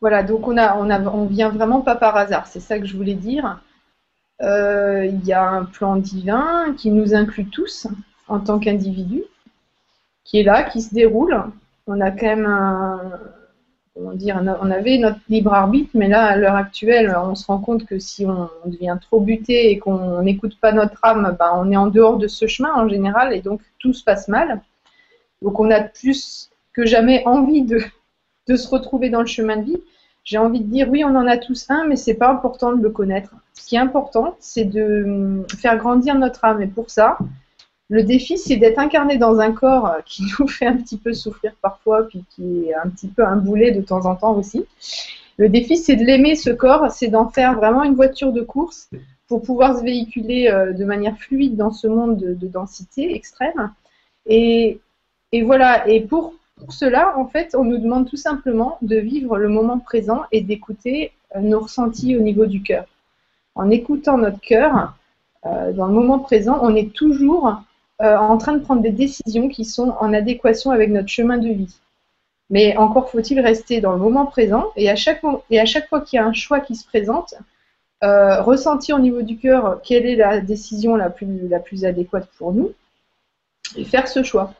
Voilà, 0.00 0.22
donc 0.22 0.46
on 0.48 0.56
a, 0.56 0.76
on 0.76 0.90
a, 0.90 1.00
on 1.10 1.26
vient 1.26 1.50
vraiment 1.50 1.80
pas 1.82 1.94
par 1.96 2.16
hasard, 2.16 2.46
c'est 2.46 2.60
ça 2.60 2.78
que 2.78 2.86
je 2.86 2.96
voulais 2.96 3.14
dire. 3.14 3.60
Euh, 4.42 5.06
Il 5.06 5.24
y 5.26 5.32
a 5.32 5.48
un 5.48 5.64
plan 5.64 5.96
divin 5.96 6.74
qui 6.78 6.90
nous 6.90 7.14
inclut 7.14 7.46
tous 7.50 7.88
en 8.28 8.40
tant 8.40 8.58
qu'individus, 8.58 9.24
qui 10.24 10.40
est 10.40 10.44
là, 10.44 10.62
qui 10.64 10.82
se 10.82 10.94
déroule. 10.94 11.42
On 11.86 12.00
a 12.00 12.10
quand 12.10 12.26
même 12.26 12.46
un, 12.46 13.12
on 14.02 14.70
avait 14.70 14.98
notre 14.98 15.20
libre 15.28 15.52
arbitre, 15.52 15.90
mais 15.94 16.08
là, 16.08 16.24
à 16.24 16.36
l'heure 16.36 16.54
actuelle, 16.54 17.14
on 17.22 17.34
se 17.34 17.46
rend 17.46 17.58
compte 17.58 17.84
que 17.86 17.98
si 17.98 18.26
on 18.26 18.48
devient 18.66 18.96
trop 19.00 19.20
buté 19.20 19.70
et 19.70 19.78
qu'on 19.78 20.22
n'écoute 20.22 20.58
pas 20.60 20.72
notre 20.72 20.98
âme, 21.02 21.36
ben, 21.38 21.52
on 21.56 21.70
est 21.70 21.76
en 21.76 21.88
dehors 21.88 22.16
de 22.16 22.26
ce 22.26 22.46
chemin 22.46 22.72
en 22.74 22.88
général, 22.88 23.32
et 23.32 23.40
donc 23.40 23.60
tout 23.78 23.92
se 23.92 24.04
passe 24.04 24.28
mal. 24.28 24.60
Donc 25.42 25.60
on 25.60 25.70
a 25.70 25.80
plus 25.80 26.50
que 26.72 26.86
jamais 26.86 27.22
envie 27.26 27.62
de, 27.62 27.80
de 28.48 28.56
se 28.56 28.68
retrouver 28.68 29.10
dans 29.10 29.20
le 29.20 29.26
chemin 29.26 29.56
de 29.56 29.64
vie. 29.64 29.82
J'ai 30.24 30.38
envie 30.38 30.60
de 30.60 30.70
dire 30.70 30.88
oui, 30.90 31.04
on 31.04 31.16
en 31.16 31.26
a 31.26 31.38
tous 31.38 31.66
un, 31.70 31.86
mais 31.86 31.96
c'est 31.96 32.14
pas 32.14 32.30
important 32.30 32.72
de 32.72 32.82
le 32.82 32.90
connaître. 32.90 33.34
Ce 33.54 33.66
qui 33.66 33.76
est 33.76 33.80
important, 33.80 34.36
c'est 34.38 34.64
de 34.64 35.04
hum, 35.04 35.46
faire 35.58 35.76
grandir 35.76 36.14
notre 36.14 36.44
âme. 36.44 36.62
Et 36.62 36.66
pour 36.66 36.90
ça, 36.90 37.18
le 37.90 38.04
défi, 38.04 38.38
c'est 38.38 38.56
d'être 38.56 38.78
incarné 38.78 39.18
dans 39.18 39.40
un 39.40 39.50
corps 39.50 39.86
euh, 39.86 39.98
qui 40.06 40.22
nous 40.38 40.46
fait 40.46 40.66
un 40.66 40.76
petit 40.76 40.96
peu 40.96 41.12
souffrir 41.12 41.52
parfois, 41.60 42.06
puis 42.08 42.24
qui 42.30 42.68
est 42.68 42.74
un 42.74 42.88
petit 42.88 43.08
peu 43.08 43.24
un 43.24 43.36
boulet 43.36 43.72
de 43.72 43.82
temps 43.82 44.06
en 44.06 44.14
temps 44.14 44.34
aussi. 44.34 44.64
Le 45.36 45.48
défi, 45.48 45.76
c'est 45.76 45.96
de 45.96 46.04
l'aimer, 46.04 46.36
ce 46.36 46.50
corps, 46.50 46.90
c'est 46.92 47.08
d'en 47.08 47.28
faire 47.28 47.56
vraiment 47.56 47.82
une 47.82 47.96
voiture 47.96 48.32
de 48.32 48.42
course 48.42 48.88
pour 49.26 49.42
pouvoir 49.42 49.76
se 49.76 49.82
véhiculer 49.82 50.48
euh, 50.48 50.72
de 50.72 50.84
manière 50.84 51.16
fluide 51.18 51.56
dans 51.56 51.72
ce 51.72 51.88
monde 51.88 52.16
de, 52.16 52.34
de 52.34 52.46
densité 52.46 53.14
extrême. 53.14 53.72
Et, 54.26 54.80
voilà, 55.42 55.88
et 55.88 56.00
pour, 56.00 56.34
cela, 56.68 57.18
en 57.18 57.26
fait, 57.26 57.56
on 57.56 57.64
nous 57.64 57.78
demande 57.78 58.08
tout 58.08 58.16
simplement 58.16 58.78
de 58.82 58.96
vivre 58.96 59.36
le 59.36 59.48
moment 59.48 59.78
présent 59.80 60.22
et 60.30 60.42
d'écouter 60.42 61.12
euh, 61.34 61.40
nos 61.40 61.60
ressentis 61.60 62.16
au 62.16 62.20
niveau 62.20 62.46
du 62.46 62.62
cœur. 62.62 62.84
En 63.56 63.68
écoutant 63.70 64.16
notre 64.16 64.40
cœur, 64.40 64.94
dans 65.42 65.86
le 65.86 65.92
moment 65.92 66.18
présent, 66.18 66.58
on 66.60 66.74
est 66.74 66.92
toujours 66.92 67.62
euh, 68.00 68.16
en 68.16 68.38
train 68.38 68.54
de 68.54 68.60
prendre 68.62 68.82
des 68.82 68.92
décisions 68.92 69.48
qui 69.48 69.64
sont 69.64 69.94
en 70.00 70.12
adéquation 70.14 70.70
avec 70.70 70.90
notre 70.90 71.08
chemin 71.08 71.38
de 71.38 71.48
vie. 71.48 71.76
Mais 72.48 72.76
encore 72.76 73.10
faut-il 73.10 73.40
rester 73.40 73.80
dans 73.80 73.92
le 73.92 73.98
moment 73.98 74.26
présent 74.26 74.66
et 74.76 74.90
à 74.90 74.96
chaque, 74.96 75.20
fois 75.20 76.00
qu'il 76.00 76.16
y 76.16 76.18
a 76.18 76.24
un 76.24 76.32
choix 76.32 76.60
qui 76.60 76.74
se 76.74 76.86
présente, 76.86 77.34
euh, 78.02 78.40
ressentir 78.42 78.96
au 78.96 78.98
niveau 78.98 79.22
du 79.22 79.36
cœur 79.36 79.80
quelle 79.82 80.06
est 80.06 80.16
la 80.16 80.40
décision 80.40 80.96
la 80.96 81.10
plus, 81.10 81.46
la 81.48 81.60
plus 81.60 81.84
adéquate 81.84 82.28
pour 82.38 82.52
nous 82.52 82.72
et 83.76 83.84
faire 83.84 84.08
ce 84.08 84.22
choix. 84.22 84.54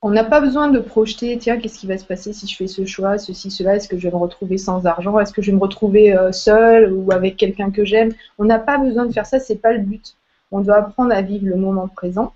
On 0.00 0.10
n'a 0.10 0.22
pas 0.22 0.40
besoin 0.40 0.68
de 0.68 0.78
projeter, 0.78 1.36
tiens, 1.38 1.58
qu'est-ce 1.58 1.80
qui 1.80 1.88
va 1.88 1.98
se 1.98 2.04
passer 2.04 2.32
si 2.32 2.46
je 2.46 2.56
fais 2.56 2.68
ce 2.68 2.86
choix, 2.86 3.18
ceci, 3.18 3.50
cela, 3.50 3.74
est-ce 3.74 3.88
que 3.88 3.98
je 3.98 4.04
vais 4.08 4.14
me 4.14 4.20
retrouver 4.20 4.56
sans 4.56 4.86
argent, 4.86 5.18
est-ce 5.18 5.32
que 5.32 5.42
je 5.42 5.50
vais 5.50 5.56
me 5.56 5.62
retrouver 5.62 6.16
euh, 6.16 6.30
seul 6.30 6.92
ou 6.92 7.10
avec 7.10 7.36
quelqu'un 7.36 7.72
que 7.72 7.84
j'aime? 7.84 8.12
On 8.38 8.44
n'a 8.44 8.60
pas 8.60 8.78
besoin 8.78 9.06
de 9.06 9.12
faire 9.12 9.26
ça, 9.26 9.40
c'est 9.40 9.56
pas 9.56 9.72
le 9.72 9.80
but. 9.80 10.14
On 10.50 10.60
doit 10.60 10.76
apprendre 10.76 11.12
à 11.14 11.22
vivre 11.22 11.46
le 11.46 11.56
moment 11.56 11.88
présent. 11.88 12.32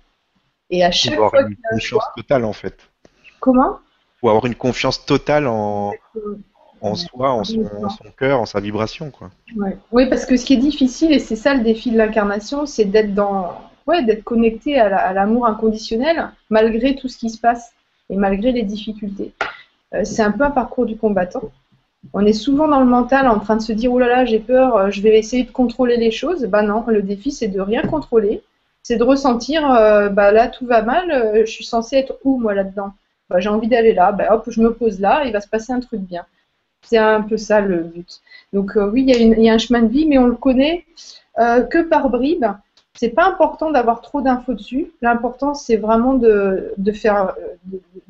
Et 0.69 0.83
à 0.83 0.91
chaque 0.91 1.13
faut 1.15 1.27
fois 1.29 1.39
avoir 1.39 1.47
une 1.49 1.57
confiance 1.71 2.03
totale, 2.15 2.45
en 2.45 2.53
fait. 2.53 2.77
comment 3.39 3.79
Faut 4.21 4.29
avoir 4.29 4.45
une 4.45 4.55
confiance 4.55 5.05
totale 5.05 5.47
en, 5.47 5.93
en 6.81 6.95
soi, 6.95 7.31
en 7.31 7.43
son, 7.43 7.63
en 7.83 7.89
son 7.89 8.05
cœur, 8.17 8.39
en 8.41 8.45
sa 8.45 8.59
vibration, 8.59 9.11
quoi. 9.11 9.29
Ouais. 9.55 9.77
Oui, 9.91 10.09
parce 10.09 10.25
que 10.25 10.37
ce 10.37 10.45
qui 10.45 10.53
est 10.53 10.57
difficile, 10.57 11.11
et 11.11 11.19
c'est 11.19 11.35
ça 11.35 11.53
le 11.53 11.63
défi 11.63 11.91
de 11.91 11.97
l'incarnation, 11.97 12.65
c'est 12.65 12.85
d'être 12.85 13.13
dans, 13.13 13.53
ouais, 13.87 14.03
d'être 14.03 14.23
connecté 14.23 14.79
à 14.79 14.89
la- 14.89 14.97
à 15.05 15.13
l'amour 15.13 15.45
inconditionnel 15.47 16.29
malgré 16.49 16.95
tout 16.95 17.07
ce 17.07 17.17
qui 17.17 17.29
se 17.29 17.39
passe 17.39 17.71
et 18.09 18.15
malgré 18.15 18.51
les 18.51 18.63
difficultés. 18.63 19.33
Euh, 19.93 20.03
c'est 20.03 20.23
un 20.23 20.31
peu 20.31 20.43
un 20.43 20.51
parcours 20.51 20.85
du 20.85 20.97
combattant. 20.97 21.51
On 22.11 22.25
est 22.25 22.33
souvent 22.33 22.67
dans 22.67 22.81
le 22.81 22.85
mental 22.85 23.27
en 23.27 23.39
train 23.39 23.55
de 23.55 23.61
se 23.61 23.71
dire 23.71 23.93
oh 23.93 23.99
là 23.99 24.07
là 24.07 24.25
j'ai 24.25 24.39
peur, 24.39 24.75
euh, 24.75 24.89
je 24.89 25.01
vais 25.01 25.17
essayer 25.17 25.43
de 25.43 25.51
contrôler 25.51 25.97
les 25.97 26.11
choses. 26.11 26.43
Bah 26.45 26.61
non, 26.61 26.83
le 26.87 27.01
défi 27.01 27.31
c'est 27.31 27.47
de 27.47 27.61
rien 27.61 27.81
contrôler, 27.83 28.43
c'est 28.81 28.97
de 28.97 29.03
ressentir 29.03 29.69
euh, 29.71 30.09
bah 30.09 30.31
là 30.31 30.47
tout 30.47 30.65
va 30.65 30.81
mal, 30.81 31.11
euh, 31.11 31.45
je 31.45 31.51
suis 31.51 31.63
censée 31.63 31.95
être 31.97 32.17
où 32.23 32.37
moi 32.39 32.53
là-dedans? 32.53 32.93
Bah, 33.29 33.39
J'ai 33.39 33.49
envie 33.49 33.67
d'aller 33.69 33.93
là, 33.93 34.11
bah 34.11 34.33
hop 34.33 34.43
je 34.47 34.61
me 34.61 34.73
pose 34.73 34.99
là, 34.99 35.23
il 35.25 35.31
va 35.31 35.39
se 35.39 35.47
passer 35.47 35.71
un 35.71 35.79
truc 35.79 36.01
bien. 36.01 36.25
C'est 36.85 36.97
un 36.97 37.21
peu 37.21 37.37
ça 37.37 37.61
le 37.61 37.83
but. 37.83 38.21
Donc 38.51 38.73
oui, 38.75 39.05
il 39.07 39.39
y, 39.39 39.49
a 39.49 39.53
un 39.53 39.57
chemin 39.57 39.83
de 39.83 39.87
vie, 39.87 40.05
mais 40.05 40.17
on 40.17 40.27
le 40.27 40.35
connaît 40.35 40.85
que 41.37 41.81
par 41.81 42.09
bribes. 42.09 42.45
C'est 42.95 43.09
pas 43.09 43.25
important 43.25 43.71
d'avoir 43.71 44.01
trop 44.01 44.21
d'infos 44.21 44.53
dessus. 44.53 44.91
L'important, 45.01 45.53
c'est 45.53 45.77
vraiment 45.77 46.13
de, 46.15 46.73
de 46.77 46.91
faire 46.91 47.33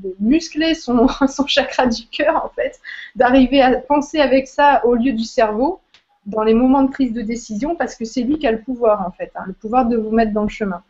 de 0.04 0.16
muscler 0.20 0.74
son, 0.74 1.08
son 1.28 1.48
chakra 1.48 1.88
du 1.88 2.06
cœur, 2.08 2.44
en 2.46 2.50
fait, 2.50 2.80
d'arriver 3.16 3.62
à 3.62 3.76
penser 3.78 4.20
avec 4.20 4.48
ça 4.48 4.86
au 4.86 4.96
lieu 4.96 5.14
du 5.14 5.24
cerveau 5.24 5.80
dans 6.26 6.44
les 6.44 6.54
moments 6.54 6.84
de 6.84 6.92
prise 6.92 7.14
de 7.14 7.22
décision, 7.22 7.76
parce 7.76 7.96
que 7.96 8.06
c'est 8.06 8.22
lui 8.22 8.38
qui 8.38 8.48
a 8.48 8.52
le 8.52 8.62
pouvoir, 8.62 9.06
en 9.06 9.12
fait, 9.12 9.32
hein, 9.36 9.44
le 9.48 9.54
pouvoir 9.54 9.88
de 9.88 9.98
vous 9.98 10.12
mettre 10.12 10.32
dans 10.32 10.44
le 10.44 10.50
chemin. 10.50 10.82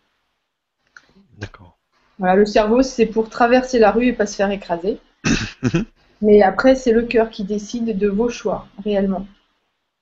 D'accord. 1.37 1.77
Voilà, 2.19 2.35
le 2.35 2.45
cerveau, 2.45 2.83
c'est 2.83 3.07
pour 3.07 3.29
traverser 3.29 3.79
la 3.79 3.91
rue 3.91 4.07
et 4.07 4.13
pas 4.13 4.25
se 4.25 4.35
faire 4.35 4.51
écraser. 4.51 4.99
Mais 6.21 6.41
après, 6.41 6.75
c'est 6.75 6.91
le 6.91 7.03
cœur 7.03 7.29
qui 7.29 7.43
décide 7.43 7.97
de 7.97 8.07
vos 8.07 8.29
choix, 8.29 8.67
réellement. 8.83 9.25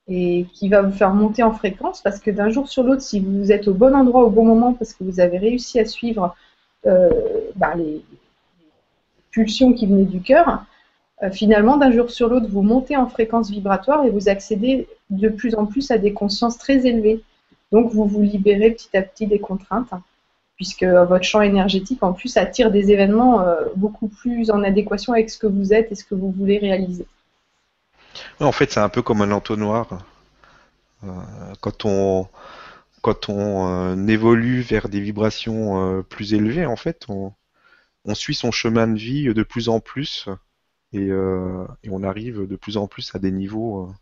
Et 0.08 0.46
qui 0.52 0.68
va 0.68 0.82
vous 0.82 0.92
faire 0.92 1.14
monter 1.14 1.42
en 1.42 1.52
fréquence 1.52 2.00
parce 2.02 2.20
que 2.20 2.30
d'un 2.30 2.50
jour 2.50 2.68
sur 2.68 2.82
l'autre, 2.82 3.02
si 3.02 3.20
vous 3.20 3.50
êtes 3.50 3.68
au 3.68 3.74
bon 3.74 3.94
endroit 3.94 4.24
au 4.24 4.30
bon 4.30 4.44
moment 4.44 4.72
parce 4.72 4.92
que 4.92 5.04
vous 5.04 5.20
avez 5.20 5.38
réussi 5.38 5.78
à 5.78 5.84
suivre 5.84 6.34
euh, 6.86 7.08
bah, 7.54 7.74
les, 7.76 8.02
les 9.36 9.42
pulsions 9.42 9.72
qui 9.72 9.86
venaient 9.86 10.04
du 10.04 10.20
cœur, 10.20 10.64
euh, 11.22 11.30
finalement, 11.30 11.76
d'un 11.76 11.90
jour 11.90 12.10
sur 12.10 12.28
l'autre, 12.28 12.46
vous 12.48 12.62
montez 12.62 12.96
en 12.96 13.06
fréquence 13.06 13.50
vibratoire 13.50 14.04
et 14.04 14.10
vous 14.10 14.28
accédez 14.28 14.88
de 15.10 15.28
plus 15.28 15.54
en 15.54 15.66
plus 15.66 15.90
à 15.90 15.98
des 15.98 16.12
consciences 16.12 16.58
très 16.58 16.86
élevées. 16.86 17.22
Donc, 17.70 17.92
vous 17.92 18.06
vous 18.06 18.22
libérez 18.22 18.70
petit 18.70 18.96
à 18.96 19.02
petit 19.02 19.26
des 19.26 19.38
contraintes 19.38 19.90
puisque 20.56 20.84
votre 20.84 21.24
champ 21.24 21.40
énergétique 21.40 22.02
en 22.02 22.12
plus 22.12 22.36
attire 22.36 22.70
des 22.70 22.92
événements 22.92 23.40
euh, 23.40 23.64
beaucoup 23.74 24.08
plus 24.08 24.50
en 24.50 24.62
adéquation 24.62 25.12
avec 25.12 25.30
ce 25.30 25.38
que 25.38 25.46
vous 25.46 25.72
êtes 25.72 25.90
et 25.90 25.94
ce 25.94 26.04
que 26.04 26.14
vous 26.14 26.30
voulez 26.30 26.58
réaliser. 26.58 27.06
En 28.40 28.52
fait, 28.52 28.70
c'est 28.70 28.80
un 28.80 28.88
peu 28.88 29.02
comme 29.02 29.22
un 29.22 29.30
entonnoir. 29.30 30.04
Euh, 31.04 31.08
quand 31.60 31.84
on, 31.84 32.28
quand 33.00 33.28
on 33.28 33.66
euh, 33.68 34.06
évolue 34.06 34.60
vers 34.60 34.88
des 34.88 35.00
vibrations 35.00 35.98
euh, 35.98 36.02
plus 36.02 36.34
élevées, 36.34 36.66
en 36.66 36.76
fait, 36.76 37.04
on, 37.08 37.32
on 38.04 38.14
suit 38.14 38.34
son 38.34 38.50
chemin 38.50 38.88
de 38.88 38.98
vie 38.98 39.32
de 39.32 39.42
plus 39.42 39.68
en 39.68 39.80
plus 39.80 40.28
et, 40.92 41.08
euh, 41.10 41.66
et 41.82 41.90
on 41.90 42.02
arrive 42.02 42.46
de 42.46 42.56
plus 42.56 42.76
en 42.76 42.86
plus 42.86 43.14
à 43.14 43.18
des 43.18 43.30
niveaux, 43.30 43.86
euh, 43.86 43.92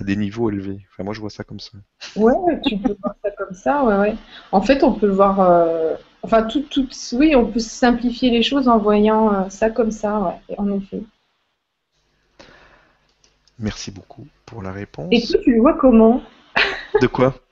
à 0.00 0.04
des 0.04 0.16
niveaux 0.16 0.50
élevés. 0.50 0.80
Enfin, 0.90 1.04
moi, 1.04 1.14
je 1.14 1.20
vois 1.20 1.30
ça 1.30 1.44
comme 1.44 1.60
ça. 1.60 1.72
Ouais, 2.16 2.34
tu 2.64 2.78
peux 2.78 2.96
voir 3.02 3.14
ça 3.22 3.30
comme 3.32 3.54
ça, 3.54 3.84
ouais, 3.84 3.98
ouais. 3.98 4.14
En 4.52 4.60
fait, 4.60 4.84
on 4.84 4.92
peut 4.92 5.06
le 5.06 5.12
voir, 5.12 5.40
euh, 5.40 5.94
enfin, 6.22 6.44
tout, 6.44 6.62
tout, 6.62 6.88
oui, 7.12 7.34
on 7.34 7.46
peut 7.46 7.58
simplifier 7.58 8.30
les 8.30 8.42
choses 8.42 8.68
en 8.68 8.78
voyant 8.78 9.50
ça 9.50 9.70
comme 9.70 9.90
ça, 9.90 10.20
ouais, 10.20 10.56
en 10.56 10.70
effet. 10.72 11.02
Merci 13.58 13.90
beaucoup 13.90 14.26
pour 14.46 14.62
la 14.62 14.70
réponse. 14.70 15.08
Et 15.10 15.20
toi, 15.20 15.40
tu 15.42 15.54
le 15.54 15.60
vois 15.60 15.74
comment? 15.74 16.22
De 17.00 17.06
quoi? 17.06 17.34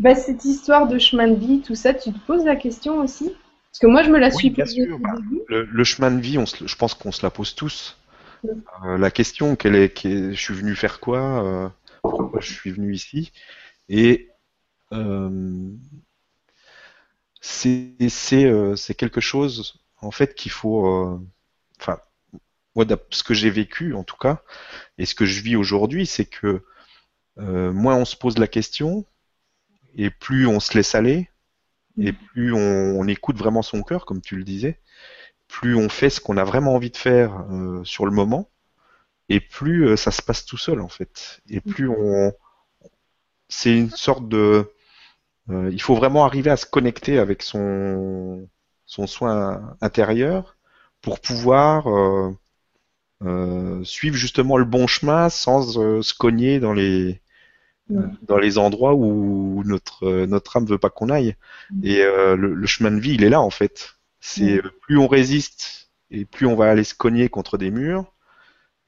Bah, 0.00 0.14
cette 0.14 0.44
histoire 0.44 0.86
de 0.86 0.96
chemin 0.96 1.26
de 1.26 1.34
vie, 1.34 1.60
tout 1.60 1.74
ça, 1.74 1.92
tu 1.92 2.12
te 2.12 2.18
poses 2.20 2.44
la 2.44 2.54
question 2.54 3.00
aussi? 3.00 3.34
Parce 3.78 3.86
que 3.86 3.92
moi, 3.92 4.02
je 4.02 4.10
me 4.10 4.18
la 4.18 4.32
suis 4.32 4.50
posée 4.50 4.88
bah. 4.98 5.14
Le, 5.46 5.64
le 5.64 5.84
chemin 5.84 6.10
de 6.10 6.20
vie, 6.20 6.36
on 6.36 6.46
se- 6.46 6.66
je 6.66 6.74
pense 6.76 6.94
qu'on 6.94 7.12
se 7.12 7.22
la 7.24 7.30
pose 7.30 7.54
tous. 7.54 7.96
Oui. 8.42 8.50
Euh, 8.84 8.98
la 8.98 9.12
question, 9.12 9.54
quelle 9.54 9.76
est, 9.76 9.90
quelle 9.90 10.12
est- 10.12 10.32
je 10.34 10.40
suis 10.40 10.54
venu 10.54 10.74
faire 10.74 10.98
quoi? 10.98 11.44
euh, 11.44 11.68
pourquoi 12.02 12.40
je 12.40 12.52
suis 12.52 12.72
venu 12.72 12.92
ici? 12.92 13.32
Et 13.88 14.30
euh, 14.92 15.70
c'est 17.40 18.94
quelque 18.96 19.20
chose 19.20 19.80
en 20.00 20.10
fait 20.10 20.34
qu'il 20.34 20.50
faut. 20.50 21.20
Enfin, 21.80 22.00
moi, 22.74 22.84
ce 23.10 23.22
que 23.22 23.34
j'ai 23.34 23.50
vécu 23.50 23.94
en 23.94 24.04
tout 24.04 24.16
cas, 24.16 24.42
et 24.98 25.06
ce 25.06 25.14
que 25.14 25.26
je 25.26 25.40
vis 25.40 25.56
aujourd'hui, 25.56 26.06
c'est 26.06 26.26
que 26.26 26.64
moins 27.38 27.96
on 27.96 28.04
se 28.04 28.16
pose 28.16 28.38
la 28.38 28.48
question, 28.48 29.06
et 29.96 30.10
plus 30.10 30.46
on 30.46 30.60
se 30.60 30.74
laisse 30.76 30.94
aller, 30.94 31.30
et 31.98 32.12
plus 32.12 32.52
on, 32.52 33.06
écoute 33.08 33.36
vraiment 33.36 33.62
son 33.62 33.82
cœur, 33.82 34.06
comme 34.06 34.20
tu 34.20 34.36
le 34.36 34.44
disais, 34.44 34.80
plus 35.48 35.74
on 35.76 35.88
fait 35.88 36.10
ce 36.10 36.20
qu'on 36.20 36.36
a 36.36 36.44
vraiment 36.44 36.74
envie 36.74 36.90
de 36.90 36.96
faire 36.96 37.44
euh, 37.50 37.82
sur 37.84 38.06
le 38.06 38.12
moment, 38.12 38.50
et 39.28 39.40
plus 39.40 39.88
euh, 39.88 39.96
ça 39.96 40.10
se 40.10 40.22
passe 40.22 40.44
tout 40.44 40.58
seul 40.58 40.80
en 40.80 40.88
fait. 40.88 41.40
Et 41.48 41.60
plus 41.60 41.88
on, 41.88 42.32
c'est 43.48 43.76
une 43.76 43.90
sorte 43.90 44.28
de, 44.28 44.72
euh, 45.50 45.70
il 45.72 45.80
faut 45.82 45.94
vraiment 45.94 46.24
arriver 46.24 46.50
à 46.50 46.56
se 46.56 46.66
connecter 46.66 47.18
avec 47.18 47.42
son 47.42 48.48
son 48.86 49.06
soin 49.06 49.76
intérieur 49.80 50.56
pour 51.02 51.20
pouvoir 51.20 51.86
suivre 53.84 54.16
justement 54.16 54.56
le 54.56 54.64
bon 54.64 54.86
chemin 54.86 55.28
sans 55.28 55.62
se 56.02 56.14
cogner 56.14 56.60
dans 56.60 56.72
les 56.72 57.20
dans 58.22 58.38
les 58.38 58.58
endroits 58.58 58.94
où 58.94 59.62
notre 59.64 60.26
notre 60.26 60.56
âme 60.56 60.66
veut 60.66 60.78
pas 60.78 60.90
qu'on 60.90 61.08
aille. 61.08 61.36
Et 61.82 62.02
le, 62.02 62.66
chemin 62.66 62.90
de 62.90 63.00
vie, 63.00 63.14
il 63.14 63.24
est 63.24 63.30
là 63.30 63.40
en 63.40 63.50
fait. 63.50 63.98
C'est 64.20 64.60
plus 64.82 64.98
on 64.98 65.06
résiste 65.08 65.90
et 66.10 66.24
plus 66.24 66.46
on 66.46 66.56
va 66.56 66.70
aller 66.70 66.84
se 66.84 66.94
cogner 66.94 67.28
contre 67.28 67.58
des 67.58 67.70
murs. 67.70 68.12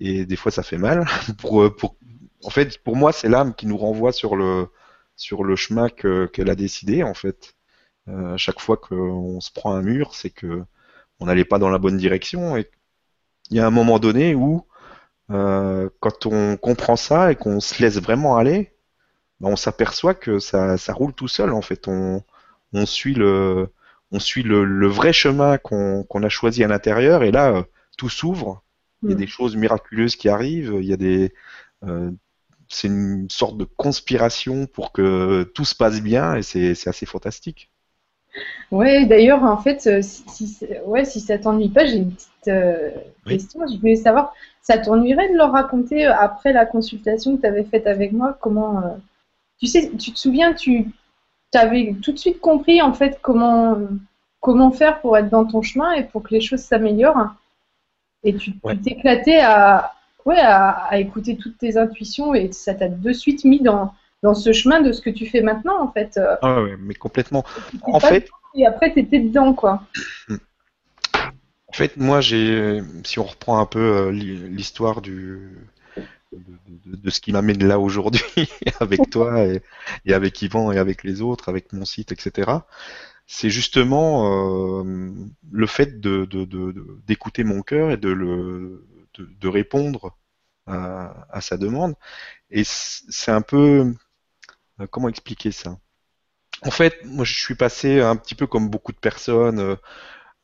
Et 0.01 0.25
des 0.25 0.37
fois, 0.37 0.51
ça 0.51 0.63
fait 0.63 0.79
mal. 0.79 1.07
pour, 1.39 1.75
pour, 1.77 1.97
en 2.45 2.51
fait, 2.51 2.79
pour 2.83 2.97
moi, 2.97 3.13
c'est 3.13 3.29
l'âme 3.29 3.55
qui 3.55 3.67
nous 3.67 3.77
renvoie 3.77 4.13
sur 4.13 4.37
le 4.37 4.69
sur 5.17 5.45
le 5.45 5.55
chemin 5.55 5.89
qu'elle 5.91 6.51
a 6.51 6.55
décidé 6.55 7.03
en 7.03 7.15
fait. 7.15 7.55
Euh, 8.09 8.37
chaque 8.37 8.61
fois 8.61 8.77
qu'on 8.77 9.41
se 9.41 9.51
prend 9.53 9.75
un 9.75 9.83
mur, 9.83 10.15
c'est 10.15 10.31
que 10.31 10.65
on 11.21 11.27
n'allait 11.27 11.45
pas 11.45 11.59
dans 11.59 11.71
la 11.71 11.79
bonne 11.79 11.99
direction. 11.99 12.57
Et 12.57 12.71
il 13.51 13.57
y 13.59 13.61
a 13.61 13.67
un 13.67 13.71
moment 13.71 13.99
donné 13.99 14.35
où, 14.35 14.67
euh, 15.31 15.91
quand 16.01 16.27
on 16.27 16.57
comprend 16.57 16.97
ça 16.97 17.33
et 17.33 17.37
qu'on 17.37 17.61
se 17.61 17.83
laisse 17.83 17.99
vraiment 18.01 18.37
aller, 18.37 18.75
ben, 19.41 19.49
on 19.51 19.57
s'aperçoit 19.57 20.15
que 20.15 20.39
ça, 20.39 20.77
ça 20.77 20.93
roule 20.93 21.13
tout 21.13 21.29
seul 21.29 21.53
en 21.53 21.63
fait. 21.63 21.89
On, 21.89 22.23
on 22.73 22.87
suit 22.87 23.15
le 23.15 23.71
on 24.13 24.19
suit 24.19 24.43
le, 24.43 24.87
vrai 24.89 25.13
chemin 25.13 25.59
qu'on 25.59 26.05
a 26.23 26.29
choisi 26.29 26.65
à 26.65 26.69
l'intérieur 26.69 27.23
et 27.23 27.31
là, 27.31 27.53
euh, 27.55 27.63
tout 27.97 28.09
s'ouvre. 28.09 28.63
Il 29.03 29.11
y 29.11 29.13
a 29.13 29.15
mm. 29.15 29.19
des 29.19 29.27
choses 29.27 29.57
miraculeuses 29.57 30.17
qui 30.17 30.29
arrivent. 30.29 30.77
Il 30.81 30.87
y 30.87 30.93
a 30.93 30.97
des, 30.97 31.33
euh, 31.87 32.11
c'est 32.69 32.89
une 32.89 33.31
sorte 33.31 33.57
de 33.57 33.65
conspiration 33.65 34.67
pour 34.67 34.93
que 34.93 35.45
tout 35.55 35.65
se 35.65 35.75
passe 35.75 36.01
bien 36.01 36.35
et 36.35 36.43
c'est 36.43 36.89
assez 36.89 37.07
fantastique. 37.07 37.71
Oui, 38.71 39.07
d'ailleurs, 39.07 39.43
en 39.43 39.57
fait, 39.57 39.87
euh, 39.87 40.03
si, 40.03 40.59
ouais, 40.87 41.05
si 41.05 41.21
ça 41.21 41.39
t'ennuie 41.39 41.69
pas, 41.69 41.85
j'ai 41.85 41.97
une 41.97 42.13
petite 42.13 42.51
question. 43.27 43.61
Je 43.67 43.77
voulais 43.79 43.97
savoir, 43.97 44.35
ça 44.63 44.79
t'ennuierait 44.79 45.31
de 45.31 45.37
leur 45.37 45.53
raconter 45.53 46.05
après 46.05 46.53
la 46.53 46.67
consultation 46.67 47.37
que 47.37 47.43
tu 47.43 47.47
avais 47.47 47.65
faite 47.65 47.87
avec 47.87 48.13
moi 48.13 48.37
comment. 48.41 48.99
Tu 49.61 49.67
sais, 49.67 49.91
tu 49.99 50.13
te 50.13 50.19
souviens, 50.19 50.55
tu 50.55 50.93
avais 51.55 51.95
tout 52.03 52.13
de 52.13 52.19
suite 52.19 52.41
compris 52.41 52.81
en 52.81 52.93
fait 52.93 53.19
comment, 53.21 53.77
comment 54.41 54.71
faire 54.71 55.01
pour 55.01 55.17
être 55.19 55.29
dans 55.29 55.45
ton 55.45 55.63
chemin 55.63 55.93
et 55.93 56.05
pour 56.05 56.23
que 56.23 56.35
les 56.35 56.41
choses 56.41 56.61
s'améliorent. 56.61 57.35
Et 58.25 58.35
tu 58.35 58.53
t'éclatais 58.83 59.41
à, 59.41 59.95
ouais, 60.25 60.39
à, 60.39 60.99
écouter 60.99 61.37
toutes 61.37 61.59
tes 61.59 61.77
intuitions 61.77 62.35
et 62.35 62.51
ça 62.53 62.75
t'a 62.75 62.89
de 62.89 63.13
suite 63.13 63.45
mis 63.45 63.61
dans, 63.61 63.95
dans 64.23 64.35
ce 64.35 64.53
chemin 64.53 64.81
de 64.81 64.93
ce 64.93 65.01
que 65.01 65.11
tu 65.11 65.27
fais 65.27 65.43
maintenant 65.43 65.83
en 65.83 65.93
fait. 65.93 66.19
Ah 66.43 66.63
ouais, 66.63 66.77
mais 66.79 66.95
complètement. 66.95 67.45
En 67.83 68.01
fait. 68.01 68.29
Et 68.55 68.67
après, 68.67 68.93
tu 68.93 69.01
étais 69.01 69.21
dedans 69.21 69.53
quoi. 69.53 69.83
En 71.71 71.73
fait, 71.73 71.97
moi, 71.97 72.21
j'ai, 72.21 72.83
si 73.05 73.21
on 73.21 73.25
reprend 73.25 73.61
un 73.61 73.67
peu 73.67 73.79
euh, 73.79 74.11
l'histoire 74.11 75.01
du, 75.01 75.39
de, 76.33 77.11
ce 77.11 77.21
qui 77.21 77.33
m'amène 77.33 77.67
là 77.67 77.79
aujourd'hui 77.79 78.23
avec 78.81 79.11
toi 79.11 79.45
et, 79.45 79.63
avec 80.13 80.41
Yvan 80.43 80.73
et 80.73 80.79
avec 80.79 81.05
les 81.05 81.23
autres, 81.23 81.49
avec 81.49 81.73
mon 81.73 81.85
site, 81.85 82.13
etc. 82.13 82.51
C'est 83.27 83.51
justement 83.51 84.83
euh, 84.83 85.13
le 85.51 85.67
fait 85.67 86.01
d'écouter 86.01 87.45
mon 87.45 87.63
cœur 87.63 87.91
et 87.91 87.97
de, 87.97 89.49
répondre 89.49 90.17
à, 90.67 91.41
sa 91.41 91.57
demande. 91.57 91.95
Et 92.51 92.63
c'est 92.65 93.31
un 93.31 93.43
peu... 93.43 93.95
Euh, 94.81 94.87
comment 94.91 95.09
expliquer 95.09 95.53
ça? 95.53 95.79
En 96.63 96.71
fait, 96.71 97.05
moi 97.05 97.25
je 97.25 97.35
suis 97.35 97.55
passé 97.55 98.01
un 98.01 98.17
petit 98.17 98.35
peu 98.35 98.47
comme 98.47 98.69
beaucoup 98.69 98.93
de 98.93 98.99
personnes, 98.99 99.77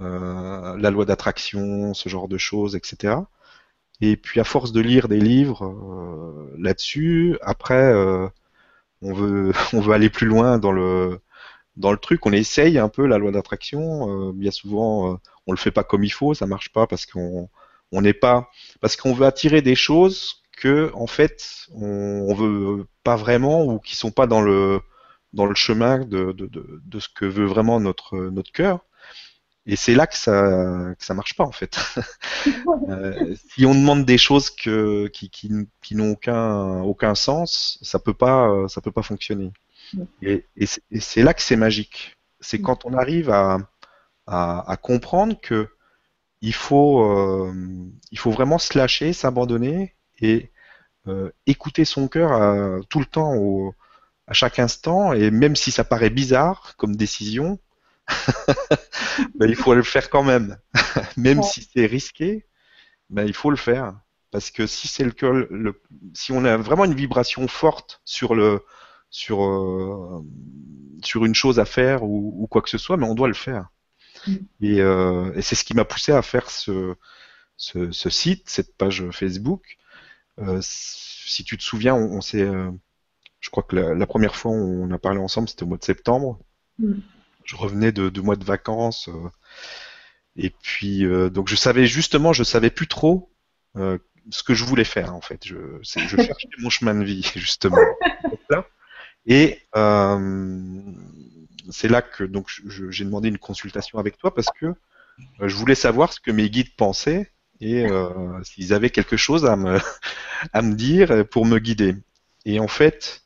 euh, 0.02 0.76
la 0.76 0.90
loi 0.90 1.04
d'attraction, 1.04 1.94
ce 1.94 2.08
genre 2.08 2.28
de 2.28 2.38
choses, 2.38 2.76
etc. 2.76 3.16
Et 4.00 4.16
puis 4.16 4.40
à 4.40 4.44
force 4.44 4.72
de 4.72 4.80
lire 4.80 5.08
des 5.08 5.20
livres 5.20 5.64
euh, 5.64 6.54
là-dessus, 6.58 7.38
après 7.42 7.74
euh, 7.92 8.28
on 9.02 9.12
veut 9.14 9.52
on 9.72 9.80
veut 9.80 9.94
aller 9.94 10.10
plus 10.10 10.26
loin 10.26 10.58
dans 10.58 10.72
le 10.72 11.20
dans 11.76 11.92
le 11.92 11.98
truc, 11.98 12.26
on 12.26 12.32
essaye 12.32 12.78
un 12.78 12.88
peu 12.88 13.06
la 13.06 13.18
loi 13.18 13.32
d'attraction. 13.32 14.30
Euh, 14.30 14.32
bien 14.32 14.50
souvent, 14.50 15.20
on 15.46 15.52
le 15.52 15.58
fait 15.58 15.70
pas 15.70 15.84
comme 15.84 16.04
il 16.04 16.10
faut, 16.10 16.34
ça 16.34 16.46
marche 16.46 16.72
pas 16.72 16.86
parce 16.86 17.06
qu'on 17.06 17.50
on 17.92 18.00
n'est 18.02 18.14
pas 18.14 18.50
parce 18.80 18.96
qu'on 18.96 19.14
veut 19.14 19.26
attirer 19.26 19.62
des 19.62 19.74
choses 19.76 20.42
que 20.56 20.90
en 20.94 21.06
fait 21.06 21.66
on, 21.74 22.26
on 22.28 22.34
veut 22.34 22.86
pas 23.04 23.16
vraiment 23.16 23.64
ou 23.64 23.78
qui 23.78 23.96
sont 23.96 24.10
pas 24.10 24.26
dans 24.26 24.42
le 24.42 24.80
dans 25.32 25.46
le 25.46 25.54
chemin 25.54 25.98
de, 26.00 26.32
de, 26.32 26.46
de, 26.46 26.80
de 26.84 27.00
ce 27.00 27.08
que 27.08 27.26
veut 27.26 27.46
vraiment 27.46 27.80
notre 27.80 28.16
notre 28.30 28.52
cœur. 28.52 28.80
Et 29.66 29.76
c'est 29.76 29.94
là 29.94 30.06
que 30.06 30.16
ça 30.16 30.94
que 30.98 31.04
ça 31.04 31.14
marche 31.14 31.34
pas 31.34 31.44
en 31.44 31.52
fait. 31.52 31.78
euh, 32.88 33.34
si 33.50 33.66
on 33.66 33.74
demande 33.74 34.04
des 34.04 34.18
choses 34.18 34.50
que, 34.50 35.08
qui, 35.08 35.28
qui, 35.28 35.50
qui 35.82 35.96
n'ont 35.96 36.12
aucun 36.12 36.80
aucun 36.82 37.14
sens, 37.14 37.78
ça 37.82 37.98
peut 37.98 38.14
pas 38.14 38.68
ça 38.68 38.80
peut 38.80 38.92
pas 38.92 39.02
fonctionner. 39.02 39.52
Et, 40.22 40.44
et 40.56 41.00
c'est 41.00 41.22
là 41.22 41.34
que 41.34 41.42
c'est 41.42 41.56
magique. 41.56 42.16
C'est 42.40 42.60
quand 42.60 42.84
on 42.84 42.92
arrive 42.94 43.30
à, 43.30 43.58
à, 44.26 44.70
à 44.70 44.76
comprendre 44.76 45.40
que 45.40 45.68
il 46.42 46.54
faut 46.54 47.02
euh, 47.04 47.52
il 48.12 48.18
faut 48.18 48.30
vraiment 48.30 48.58
se 48.58 48.76
lâcher, 48.78 49.12
s'abandonner 49.12 49.94
et 50.20 50.50
euh, 51.08 51.30
écouter 51.46 51.84
son 51.84 52.08
cœur 52.08 52.32
à, 52.32 52.80
tout 52.88 52.98
le 53.00 53.06
temps, 53.06 53.34
au, 53.36 53.74
à 54.26 54.32
chaque 54.32 54.58
instant, 54.58 55.12
et 55.12 55.30
même 55.30 55.56
si 55.56 55.70
ça 55.70 55.84
paraît 55.84 56.10
bizarre 56.10 56.74
comme 56.76 56.96
décision, 56.96 57.58
ben, 59.34 59.48
il 59.48 59.56
faut 59.56 59.74
le 59.74 59.82
faire 59.82 60.10
quand 60.10 60.22
même. 60.22 60.58
même 61.16 61.42
si 61.42 61.68
c'est 61.72 61.86
risqué, 61.86 62.46
ben, 63.10 63.24
il 63.26 63.34
faut 63.34 63.50
le 63.50 63.56
faire. 63.56 63.94
Parce 64.30 64.50
que 64.50 64.66
si 64.66 64.88
c'est 64.88 65.04
le, 65.04 65.48
le, 65.50 65.80
si 66.14 66.32
on 66.32 66.44
a 66.44 66.56
vraiment 66.56 66.84
une 66.84 66.94
vibration 66.94 67.46
forte 67.48 68.00
sur 68.04 68.34
le 68.34 68.64
sur 69.08 69.44
euh, 69.44 70.22
sur 71.02 71.24
une 71.24 71.34
chose 71.34 71.58
à 71.58 71.64
faire 71.64 72.02
ou, 72.02 72.46
quoi 72.50 72.60
que 72.60 72.68
ce 72.68 72.78
soit, 72.78 72.96
mais 72.96 73.06
on 73.06 73.14
doit 73.14 73.28
le 73.28 73.34
faire. 73.34 73.68
Mm. 74.26 74.34
Et, 74.60 74.80
euh, 74.80 75.32
et 75.34 75.42
c'est 75.42 75.54
ce 75.54 75.64
qui 75.64 75.74
m'a 75.74 75.84
poussé 75.84 76.12
à 76.12 76.22
faire 76.22 76.50
ce, 76.50 76.94
ce, 77.56 77.92
ce, 77.92 78.10
site, 78.10 78.48
cette 78.50 78.76
page 78.76 79.08
Facebook. 79.10 79.78
Euh, 80.38 80.58
si 80.60 81.44
tu 81.44 81.56
te 81.56 81.62
souviens, 81.62 81.94
on, 81.94 82.20
s'est, 82.20 82.46
je 83.40 83.50
crois 83.50 83.62
que 83.62 83.76
la, 83.76 83.94
la, 83.94 84.06
première 84.06 84.36
fois 84.36 84.50
on 84.50 84.90
a 84.90 84.98
parlé 84.98 85.18
ensemble, 85.18 85.48
c'était 85.48 85.62
au 85.62 85.66
mois 85.66 85.78
de 85.78 85.84
septembre. 85.84 86.40
Mm 86.78 86.94
je 87.46 87.56
revenais 87.56 87.92
de 87.92 88.10
deux 88.10 88.20
mois 88.20 88.36
de 88.36 88.44
vacances. 88.44 89.08
Euh, 89.08 89.30
et 90.36 90.50
puis, 90.50 91.06
euh, 91.06 91.30
donc 91.30 91.48
je 91.48 91.56
savais 91.56 91.86
justement, 91.86 92.32
je 92.32 92.44
savais 92.44 92.70
plus 92.70 92.88
trop 92.88 93.32
euh, 93.76 93.98
ce 94.30 94.42
que 94.42 94.52
je 94.52 94.64
voulais 94.64 94.84
faire 94.84 95.14
en 95.14 95.20
fait. 95.22 95.46
Je, 95.46 95.56
je 95.82 96.16
cherchais 96.16 96.48
mon 96.58 96.68
chemin 96.68 96.94
de 96.94 97.04
vie 97.04 97.30
justement. 97.36 97.78
Et 99.28 99.60
c'est 101.70 101.88
là 101.88 102.00
que 102.02 102.22
donc 102.22 102.48
j'ai 102.68 103.04
demandé 103.04 103.28
une 103.28 103.38
consultation 103.38 103.98
avec 103.98 104.18
toi 104.18 104.32
parce 104.34 104.48
que 104.60 104.74
je 105.40 105.54
voulais 105.56 105.74
savoir 105.74 106.12
ce 106.12 106.20
que 106.20 106.30
mes 106.30 106.48
guides 106.48 106.76
pensaient 106.76 107.32
et 107.60 107.86
s'ils 108.44 108.72
avaient 108.72 108.90
quelque 108.90 109.16
chose 109.16 109.46
à 109.46 109.56
me 109.56 109.80
à 110.52 110.62
me 110.62 110.74
dire 110.74 111.26
pour 111.28 111.44
me 111.44 111.58
guider. 111.58 111.96
Et 112.44 112.60
en 112.60 112.68
fait, 112.68 113.25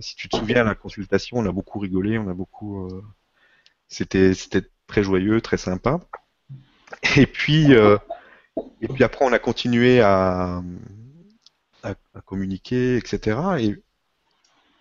si 0.00 0.16
tu 0.16 0.28
te 0.28 0.36
souviens, 0.36 0.62
à 0.62 0.64
la 0.64 0.74
consultation, 0.74 1.38
on 1.38 1.46
a 1.46 1.52
beaucoup 1.52 1.78
rigolé, 1.78 2.18
on 2.18 2.28
a 2.28 2.34
beaucoup. 2.34 2.86
Euh, 2.86 3.02
c'était 3.88 4.34
très 4.86 5.02
joyeux, 5.02 5.40
très 5.40 5.58
sympa. 5.58 6.00
Et 7.16 7.26
puis 7.26 7.74
euh, 7.74 7.96
et 8.82 8.88
puis 8.88 9.02
après, 9.04 9.24
on 9.24 9.32
a 9.32 9.38
continué 9.38 10.00
à, 10.00 10.62
à, 11.82 11.94
communiquer, 12.26 12.96
etc. 12.96 13.38
Et 13.58 13.82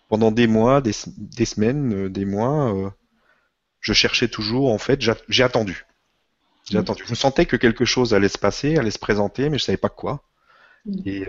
pendant 0.10 0.32
des 0.32 0.48
mois, 0.48 0.82
des, 0.82 0.92
des 1.18 1.46
semaines, 1.46 2.10
des 2.10 2.26
mois, 2.26 2.94
je 3.80 3.94
cherchais 3.94 4.28
toujours. 4.28 4.74
En 4.74 4.78
fait, 4.78 5.02
j'ai 5.30 5.44
attendu. 5.44 5.86
J'ai 6.70 6.78
attendu. 6.78 7.04
Je 7.08 7.16
sentais 7.16 7.46
que 7.46 7.56
quelque 7.56 7.86
chose 7.86 8.14
allait 8.14 8.28
se 8.28 8.38
passer, 8.38 8.76
allait 8.76 8.92
se 8.92 9.00
présenter, 9.00 9.50
mais 9.50 9.58
je 9.58 9.64
savais 9.64 9.78
pas 9.78 9.90
quoi. 9.90 10.22
Et 11.06 11.26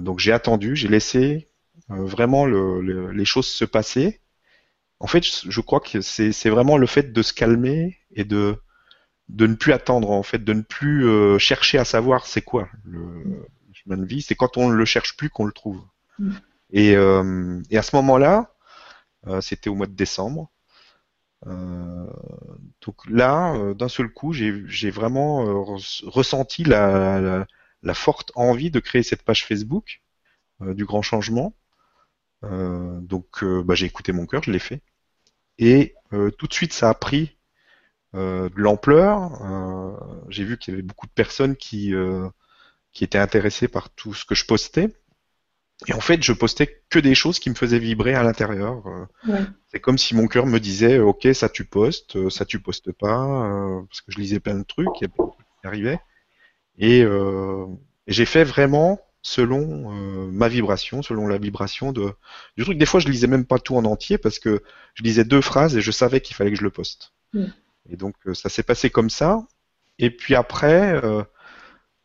donc 0.00 0.18
j'ai 0.18 0.32
attendu, 0.32 0.74
j'ai 0.74 0.88
laissé 0.88 1.46
euh, 1.46 1.53
vraiment 1.88 2.46
le, 2.46 3.10
les 3.10 3.24
choses 3.24 3.46
se 3.46 3.64
passaient. 3.64 4.20
en 5.00 5.06
fait, 5.06 5.24
je 5.24 5.60
crois 5.60 5.80
que 5.80 6.00
c'est 6.00 6.50
vraiment 6.50 6.78
le 6.78 6.86
fait 6.86 7.12
de 7.12 7.22
se 7.22 7.32
calmer 7.32 7.98
et 8.12 8.24
de 8.24 8.58
de 9.28 9.46
ne 9.46 9.54
plus 9.54 9.72
attendre 9.72 10.10
en 10.10 10.22
fait, 10.22 10.44
de 10.44 10.52
ne 10.52 10.62
plus 10.62 11.06
euh, 11.06 11.38
chercher 11.38 11.78
à 11.78 11.84
savoir 11.84 12.26
c'est 12.26 12.42
quoi 12.42 12.68
le 12.84 13.46
chemin 13.72 13.96
de 13.96 14.04
vie. 14.04 14.22
C'est 14.22 14.34
quand 14.34 14.56
on 14.56 14.68
ne 14.68 14.74
le 14.74 14.84
cherche 14.84 15.16
plus 15.16 15.30
qu'on 15.30 15.46
le 15.46 15.52
trouve. 15.52 15.82
Mm. 16.18 16.32
Et, 16.70 16.96
euh, 16.96 17.62
et, 17.70 17.78
à 17.78 17.82
ce 17.82 17.94
moment-là, 17.96 18.54
euh, 19.26 19.40
c'était 19.40 19.70
au 19.70 19.74
mois 19.74 19.86
de 19.86 19.92
décembre. 19.92 20.50
donc 21.46 22.96
là, 23.08 23.74
d'un 23.74 23.88
seul 23.88 24.08
coup, 24.08 24.32
j'ai 24.32 24.90
vraiment 24.90 25.64
ressenti 25.64 26.64
la, 26.64 27.46
la, 27.82 27.94
forte 27.94 28.32
envie 28.34 28.70
de 28.70 28.80
créer 28.80 29.02
cette 29.02 29.22
page 29.22 29.44
Facebook 29.44 30.02
du 30.60 30.84
grand 30.86 31.02
changement. 31.02 31.54
Donc 33.00 33.44
bah, 33.44 33.74
j'ai 33.74 33.86
écouté 33.86 34.12
mon 34.12 34.26
cœur, 34.26 34.42
je 34.42 34.50
l'ai 34.50 34.58
fait. 34.58 34.82
Et 35.58 35.94
tout 36.10 36.46
de 36.46 36.52
suite, 36.52 36.72
ça 36.72 36.88
a 36.90 36.94
pris 36.94 37.36
euh, 38.14 38.48
de 38.48 38.60
l'ampleur. 38.60 39.42
Euh, 39.42 39.96
j'ai 40.28 40.44
vu 40.44 40.56
qu'il 40.56 40.72
y 40.72 40.76
avait 40.76 40.82
beaucoup 40.82 41.06
de 41.06 41.12
personnes 41.12 41.56
qui, 41.56 41.92
euh, 41.94 42.28
qui 42.92 43.02
étaient 43.02 43.18
intéressées 43.18 43.66
par 43.66 43.90
tout 43.90 44.14
ce 44.14 44.24
que 44.24 44.36
je 44.36 44.46
postais. 44.46 44.90
Et 45.88 45.94
en 45.94 46.00
fait, 46.00 46.22
je 46.22 46.32
postais 46.32 46.84
que 46.90 47.00
des 47.00 47.16
choses 47.16 47.40
qui 47.40 47.50
me 47.50 47.56
faisaient 47.56 47.80
vibrer 47.80 48.14
à 48.14 48.22
l'intérieur. 48.22 48.84
C'est 49.66 49.80
comme 49.80 49.98
si 49.98 50.14
mon 50.14 50.28
cœur 50.28 50.46
me 50.46 50.60
disait, 50.60 51.00
ok, 51.00 51.26
ça 51.34 51.48
tu 51.48 51.64
postes, 51.64 52.28
ça 52.30 52.44
tu 52.44 52.60
postes 52.60 52.92
pas, 52.92 53.82
parce 53.88 54.00
que 54.00 54.12
je 54.12 54.18
lisais 54.18 54.38
plein 54.38 54.54
de 54.54 54.62
trucs, 54.62 54.88
il 55.00 55.02
y 55.02 55.06
a 55.06 55.08
plein 55.08 55.26
de 55.26 55.30
trucs 55.32 55.46
qui 55.60 55.66
arrivaient. 55.66 56.00
Et, 56.78 57.00
et 57.00 58.12
j'ai 58.12 58.24
fait 58.24 58.44
vraiment 58.44 59.03
selon 59.26 59.90
ma 60.30 60.48
vibration, 60.48 61.02
selon 61.02 61.26
la 61.26 61.38
vibration 61.38 61.92
de, 61.92 62.12
du 62.56 62.62
truc. 62.62 62.78
Des 62.78 62.86
fois, 62.86 63.00
je 63.00 63.08
lisais 63.08 63.26
même 63.26 63.46
pas 63.46 63.58
tout 63.58 63.74
en 63.74 63.84
entier 63.86 64.18
parce 64.18 64.38
que 64.38 64.62
je 64.94 65.02
lisais 65.02 65.24
deux 65.24 65.40
phrases 65.40 65.76
et 65.76 65.80
je 65.80 65.90
savais 65.90 66.20
qu'il 66.20 66.36
fallait 66.36 66.50
que 66.50 66.58
je 66.58 66.62
le 66.62 66.70
poste. 66.70 67.14
Et 67.88 67.96
donc 67.96 68.14
euh, 68.26 68.34
ça 68.34 68.48
s'est 68.48 68.62
passé 68.62 68.90
comme 68.90 69.10
ça. 69.10 69.46
Et 69.98 70.10
puis 70.10 70.34
après, 70.34 70.94
euh, 71.04 71.22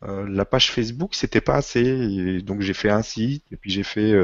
euh, 0.02 0.26
la 0.28 0.44
page 0.44 0.70
Facebook, 0.70 1.14
c'était 1.14 1.40
pas 1.40 1.56
assez. 1.56 1.80
Et 1.80 2.42
donc 2.42 2.60
j'ai 2.60 2.74
fait 2.74 2.90
un 2.90 3.02
site, 3.02 3.44
et 3.50 3.56
puis 3.56 3.70
j'ai 3.70 3.82
fait 3.82 4.14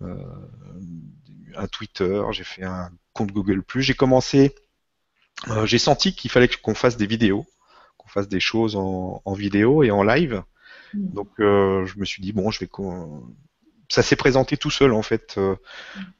un 0.00 1.66
Twitter, 1.68 2.22
j'ai 2.32 2.44
fait 2.44 2.64
un 2.64 2.90
compte 3.12 3.32
Google+. 3.32 3.62
J'ai 3.76 3.94
commencé, 3.94 4.54
j'ai 5.64 5.78
senti 5.78 6.14
qu'il 6.14 6.30
fallait 6.30 6.48
qu'on 6.48 6.74
fasse 6.74 6.96
des 6.96 7.06
vidéos, 7.06 7.46
qu'on 7.96 8.08
fasse 8.08 8.28
des 8.28 8.40
choses 8.40 8.76
en, 8.76 9.22
en, 9.24 9.34
vidéo 9.34 9.82
et 9.82 9.90
en 9.90 10.02
live. 10.02 10.42
Mmh. 10.94 11.12
Donc 11.12 11.30
je 11.38 11.98
me 11.98 12.04
suis 12.04 12.22
dit 12.22 12.32
bon, 12.32 12.50
je 12.50 12.60
vais 12.60 12.68
ça 13.88 14.02
s'est 14.02 14.16
présenté 14.16 14.56
tout 14.56 14.70
seul 14.70 14.92
en 14.92 15.02
fait. 15.02 15.34
Euh, 15.38 15.56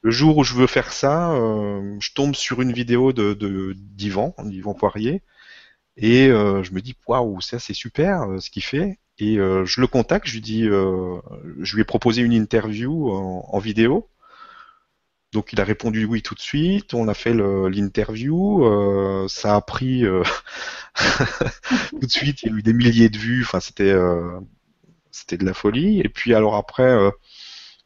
le 0.02 0.10
jour 0.10 0.38
où 0.38 0.44
je 0.44 0.54
veux 0.54 0.66
faire 0.66 0.92
ça, 0.92 1.32
euh, 1.32 1.96
je 2.00 2.12
tombe 2.12 2.34
sur 2.34 2.62
une 2.62 2.72
vidéo 2.72 3.12
de 3.12 3.34
d'Yvan, 3.76 4.34
d'Yvan 4.44 4.74
Poirier, 4.74 5.22
et 5.96 6.28
euh, 6.28 6.62
je 6.62 6.72
me 6.72 6.80
dis 6.80 6.96
waouh, 7.06 7.40
ça 7.40 7.58
c'est 7.58 7.74
super 7.74 8.26
ce 8.40 8.50
qu'il 8.50 8.64
fait. 8.64 8.98
Et 9.18 9.36
je 9.36 9.80
le 9.80 9.86
contacte, 9.86 10.26
je 10.26 10.34
lui 10.34 10.40
dis, 10.40 10.64
je 10.64 11.74
lui 11.74 11.82
ai 11.82 11.84
proposé 11.84 12.22
une 12.22 12.32
interview 12.32 13.10
en, 13.12 13.58
vidéo. 13.60 14.08
Donc 15.32 15.52
il 15.52 15.60
a 15.60 15.64
répondu 15.64 16.04
oui 16.04 16.20
tout 16.20 16.34
de 16.34 16.40
suite. 16.40 16.94
On 16.94 17.06
a 17.06 17.14
fait 17.14 17.32
l'interview. 17.32 19.28
ça 19.28 19.54
a 19.54 19.60
pris 19.60 20.02
tout 21.90 22.06
de 22.06 22.10
suite. 22.10 22.42
Il 22.42 22.50
y 22.50 22.54
a 22.54 22.58
eu 22.58 22.62
des 22.62 22.72
milliers 22.72 23.08
de 23.08 23.16
vues. 23.16 23.44
Enfin 23.44 23.60
c'était 23.60 23.94
c'était 25.14 25.38
de 25.38 25.44
la 25.44 25.54
folie. 25.54 26.00
Et 26.00 26.08
puis 26.08 26.34
alors 26.34 26.56
après 26.56 27.10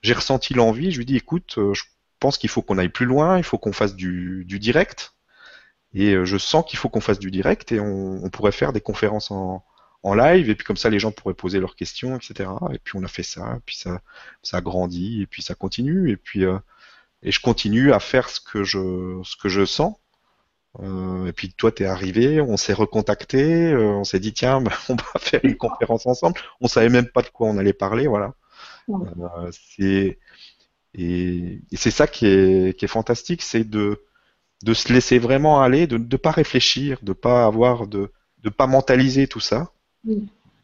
j'ai 0.03 0.15
ressenti 0.15 0.55
l'envie, 0.55 0.91
je 0.91 0.99
lui 0.99 1.07
dis 1.07 1.17
écoute, 1.17 1.57
euh, 1.59 1.75
je 1.75 1.85
pense 2.21 2.39
qu'il 2.39 2.51
faut 2.51 2.63
qu'on 2.63 2.79
aille 2.79 2.89
plus 2.89 3.07
loin, 3.07 3.39
il 3.39 3.45
faut 3.45 3.59
qu'on 3.59 3.73
fasse 3.73 3.95
du, 3.95 4.45
direct. 4.47 5.15
Et 5.95 6.13
euh, 6.15 6.25
je 6.25 6.37
sens 6.39 6.65
qu'il 6.69 6.79
faut 6.79 6.89
qu'on 6.89 7.01
fasse 7.01 7.19
du 7.19 7.31
direct 7.31 7.73
et 7.73 7.81
on, 7.81 8.29
pourrait 8.31 8.53
faire 8.53 8.73
des 8.73 8.81
conférences 8.81 9.31
en, 9.31 9.65
live 10.05 10.49
et 10.49 10.55
puis 10.55 10.65
comme 10.65 10.79
ça 10.79 10.89
les 10.89 10.99
gens 10.99 11.13
pourraient 11.13 11.35
poser 11.35 11.61
leurs 11.61 11.77
questions, 11.77 12.17
etc. 12.17 12.51
Et 12.73 12.79
puis 12.79 12.97
on 12.97 13.05
a 13.05 13.09
fait 13.09 13.23
ça, 13.23 13.57
et 13.57 13.61
puis 13.67 13.77
ça, 13.77 14.01
ça 14.43 14.57
a 14.59 14.61
grandi 14.63 15.21
et 15.23 15.27
puis 15.27 15.43
ça 15.43 15.55
continue 15.55 16.11
et 16.11 16.17
puis 16.17 16.47
euh, 16.47 16.59
et 17.23 17.31
je 17.31 17.41
continue 17.41 17.93
à 17.93 18.01
faire 18.01 18.31
ce 18.31 18.41
que 18.41 18.65
je 18.65 19.21
ce 19.25 19.37
que 19.37 19.51
je 19.51 19.67
sens. 19.67 19.97
Et 20.81 21.33
puis 21.33 21.53
toi 21.53 21.73
t'es 21.73 21.87
arrivé, 21.87 22.41
on 22.41 22.57
s'est 22.57 22.73
recontacté, 22.73 23.75
on 23.75 24.05
s'est 24.05 24.21
dit 24.21 24.33
tiens 24.33 24.59
on 24.89 24.95
va 24.95 25.21
faire 25.21 25.41
une 25.45 25.57
conférence 25.57 26.07
ensemble. 26.07 26.41
On 26.61 26.69
savait 26.69 26.89
même 26.89 27.09
pas 27.09 27.23
de 27.23 27.29
quoi 27.29 27.49
on 27.49 27.59
allait 27.59 27.73
parler, 27.73 28.07
voilà. 28.07 28.35
Euh, 28.91 29.51
c'est 29.53 30.19
et, 30.95 31.61
c'est 31.75 31.91
ça 31.91 32.07
qui 32.07 32.27
est, 32.27 32.79
qui 32.79 32.85
est 32.85 32.89
fantastique, 32.89 33.43
c'est 33.43 33.65
de 33.65 34.05
de 34.65 34.75
se 34.75 34.93
laisser 34.93 35.21
vraiment 35.21 35.61
aller, 35.63 35.87
de 35.87 35.99
ne 35.99 36.17
pas 36.17 36.33
réfléchir, 36.33 36.99
de 37.03 37.13
pas 37.13 37.47
avoir 37.47 37.87
de 37.87 38.13
de 38.43 38.49
pas 38.49 38.67
mentaliser 38.67 39.27
tout 39.27 39.41
ça, 39.41 39.73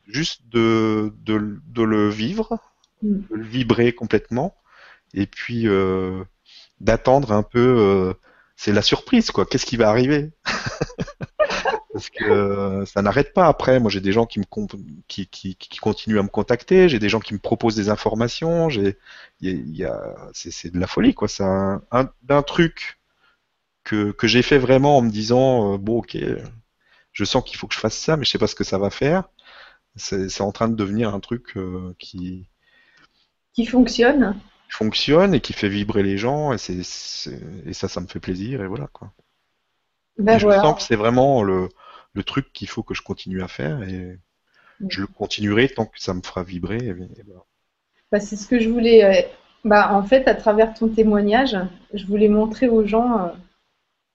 juste 0.07 0.43
de, 0.49 1.13
de, 1.23 1.61
de 1.67 1.83
le 1.83 2.09
vivre, 2.09 2.59
de 3.03 3.35
le 3.35 3.45
vibrer 3.45 3.93
complètement, 3.93 4.57
et 5.13 5.27
puis 5.27 5.69
euh, 5.69 6.25
d'attendre 6.81 7.33
un 7.33 7.43
peu. 7.43 8.15
C'est 8.65 8.73
la 8.73 8.81
surprise, 8.81 9.31
quoi. 9.31 9.45
Qu'est-ce 9.45 9.67
qui 9.67 9.77
va 9.77 9.91
arriver? 9.91 10.31
Parce 11.93 12.09
que 12.09 12.25
euh, 12.25 12.87
ça 12.87 13.03
n'arrête 13.03 13.35
pas 13.35 13.47
après. 13.47 13.79
Moi, 13.79 13.91
j'ai 13.91 14.01
des 14.01 14.11
gens 14.11 14.25
qui 14.25 14.41
me 14.41 14.47
qui, 15.07 15.27
qui, 15.27 15.55
qui, 15.55 15.79
continuent 15.81 16.19
à 16.19 16.23
me 16.23 16.29
contacter, 16.29 16.89
j'ai 16.89 16.99
des 16.99 17.11
gens 17.11 17.21
qui 17.21 17.35
me 17.35 17.39
proposent 17.39 17.77
des 17.77 17.91
informations. 17.91 18.71
J'ai, 18.71 18.97
il 19.43 19.77
y 19.77 19.85
a, 19.85 20.17
c'est 20.33 20.73
de 20.73 20.81
la 20.81 20.87
folie, 20.87 21.13
quoi. 21.13 21.29
C'est 21.29 21.45
un, 21.45 21.83
un, 21.91 22.43
truc 22.43 22.99
que, 23.85 24.13
que 24.13 24.27
j'ai 24.27 24.41
fait 24.41 24.57
vraiment 24.57 24.97
en 24.97 25.03
me 25.03 25.11
disant 25.11 25.75
euh, 25.75 25.77
bon, 25.77 25.99
ok, 25.99 26.17
je 27.13 27.25
sens 27.27 27.45
qu'il 27.45 27.59
faut 27.59 27.67
que 27.67 27.75
je 27.75 27.81
fasse 27.81 27.99
ça, 27.99 28.17
mais 28.17 28.25
je 28.25 28.31
sais 28.31 28.39
pas 28.39 28.47
ce 28.47 28.55
que 28.55 28.65
ça 28.65 28.79
va 28.79 28.89
faire. 28.89 29.29
C'est 29.97 30.41
en 30.41 30.53
train 30.53 30.71
de 30.71 30.75
devenir 30.75 31.15
un 31.15 31.21
truc 31.21 31.59
euh, 31.59 31.95
qui 31.99 32.49
qui 33.53 33.67
fonctionne. 33.67 34.41
Fonctionne 34.75 35.35
et 35.35 35.41
qui 35.41 35.53
fait 35.53 35.69
vibrer 35.69 36.03
les 36.03 36.19
gens 36.19 36.53
et 36.53 36.59
c'est 36.59 36.81
et 37.65 37.73
ça, 37.73 37.87
ça 37.87 38.01
me 38.01 38.09
fait 38.09 38.19
plaisir 38.19 38.61
et 38.61 38.67
voilà 38.67 38.89
quoi. 38.89 39.13
Ben 40.19 40.37
je 40.37 40.51
sens 40.51 40.77
que 40.77 40.83
c'est 40.83 40.97
vraiment 40.97 41.45
le, 41.45 41.69
le 42.13 42.23
truc 42.25 42.53
qu'il 42.53 42.69
faut 42.69 42.83
que 42.83 42.95
je 42.95 43.03
continue 43.03 43.41
à 43.41 43.49
faire 43.49 43.83
et 43.85 44.19
je 44.89 45.01
le 45.01 45.07
continuerai 45.07 45.69
tant 45.69 45.87
que 45.87 46.01
ça 46.01 46.15
me 46.15 46.23
fera 46.23 46.43
vibrer. 46.43 46.95
Bah, 48.11 48.21
c'est 48.21 48.37
ce 48.37 48.49
que 48.49 48.59
je 48.59 48.69
voulais. 48.69 49.05
Euh, 49.05 49.29
bah, 49.65 49.93
en 49.93 50.03
fait, 50.03 50.27
à 50.29 50.35
travers 50.35 50.75
ton 50.75 50.89
témoignage, 50.89 51.57
je 51.93 52.07
voulais 52.07 52.29
montrer 52.29 52.69
aux 52.69 52.87
gens 52.87 53.19
euh, 53.19 53.29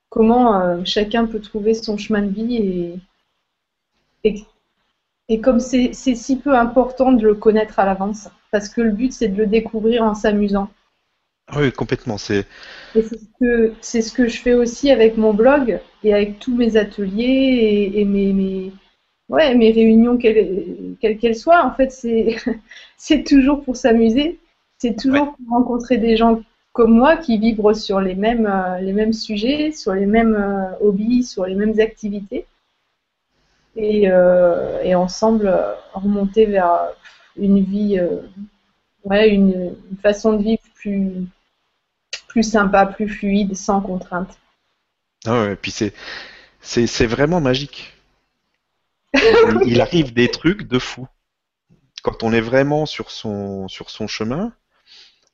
comment 0.09 0.59
euh, 0.59 0.81
chacun 0.85 1.25
peut 1.25 1.41
trouver 1.41 1.73
son 1.73 1.97
chemin 1.97 2.21
de 2.21 2.31
vie 2.31 2.55
et, 2.57 2.99
et, 4.23 4.43
et 5.27 5.41
comme 5.41 5.59
c'est 5.59 5.93
si 5.93 6.37
peu 6.37 6.55
important 6.55 7.11
de 7.11 7.25
le 7.25 7.35
connaître 7.35 7.79
à 7.79 7.85
l'avance, 7.85 8.29
parce 8.51 8.69
que 8.69 8.81
le 8.81 8.91
but 8.91 9.13
c'est 9.13 9.29
de 9.29 9.37
le 9.37 9.47
découvrir 9.47 10.03
en 10.03 10.15
s'amusant. 10.15 10.69
Oui, 11.55 11.71
complètement. 11.71 12.17
C'est 12.17 12.45
ce, 12.93 13.15
que, 13.39 13.73
ce 13.81 14.13
que 14.13 14.27
je 14.27 14.39
fais 14.39 14.53
aussi 14.53 14.91
avec 14.91 15.17
mon 15.17 15.33
blog 15.33 15.79
et 16.03 16.13
avec 16.13 16.39
tous 16.39 16.55
mes 16.55 16.77
ateliers 16.77 17.91
et, 17.95 18.05
mes, 18.05 18.33
mes, 18.33 18.71
ouais, 19.29 19.55
mes 19.55 19.71
réunions, 19.71 20.17
quelles 20.17 20.97
qu'elles 20.99 21.35
soient. 21.35 21.65
En 21.65 21.73
fait, 21.73 21.91
c'est 22.97 23.23
toujours 23.23 23.63
pour 23.63 23.77
s'amuser. 23.77 24.39
C'est 24.77 24.95
toujours 24.95 25.35
pour 25.35 25.49
rencontrer 25.49 25.97
des 25.97 26.15
gens 26.15 26.41
comme 26.71 26.95
moi 26.95 27.17
qui 27.17 27.37
vibrent 27.37 27.75
sur 27.75 27.99
les 27.99 28.15
mêmes, 28.15 28.45
euh, 28.45 28.79
les 28.79 28.93
mêmes 28.93 29.11
sujets, 29.11 29.71
sur 29.71 29.93
les 29.93 30.05
mêmes 30.05 30.35
euh, 30.35 30.77
hobbies, 30.79 31.23
sur 31.23 31.45
les 31.45 31.55
mêmes 31.55 31.79
activités. 31.79 32.45
Et, 33.75 34.09
euh, 34.09 34.81
et 34.83 34.95
ensemble 34.95 35.53
remonter 35.93 36.45
vers 36.45 36.93
une 37.39 37.63
vie, 37.63 37.99
ouais, 39.03 39.29
une, 39.29 39.75
une 39.91 39.97
façon 39.97 40.33
de 40.33 40.43
vivre 40.43 40.61
plus, 40.75 41.27
plus 42.27 42.43
sympa, 42.43 42.85
plus 42.85 43.09
fluide, 43.09 43.55
sans 43.55 43.81
contrainte. 43.81 44.37
Ah 45.25 45.43
ouais, 45.43 45.53
et 45.53 45.55
puis 45.55 45.71
c'est, 45.71 45.93
c'est, 46.61 47.05
vraiment 47.05 47.41
magique. 47.41 47.93
il 49.65 49.81
arrive 49.81 50.13
des 50.13 50.29
trucs 50.29 50.63
de 50.63 50.79
fou. 50.79 51.07
Quand 52.03 52.23
on 52.23 52.31
est 52.31 52.41
vraiment 52.41 52.85
sur 52.85 53.11
son, 53.11 53.67
sur 53.67 53.89
son 53.89 54.07
chemin, 54.07 54.53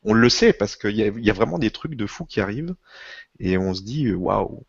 on 0.03 0.13
le 0.13 0.29
sait 0.29 0.53
parce 0.53 0.75
qu'il 0.75 0.95
y 0.95 1.03
a, 1.03 1.07
y 1.07 1.29
a 1.29 1.33
vraiment 1.33 1.59
des 1.59 1.69
trucs 1.69 1.95
de 1.95 2.07
fou 2.07 2.25
qui 2.25 2.39
arrivent 2.39 2.75
et 3.39 3.57
on 3.57 3.73
se 3.73 3.83
dit 3.83 4.11
waouh, 4.11 4.65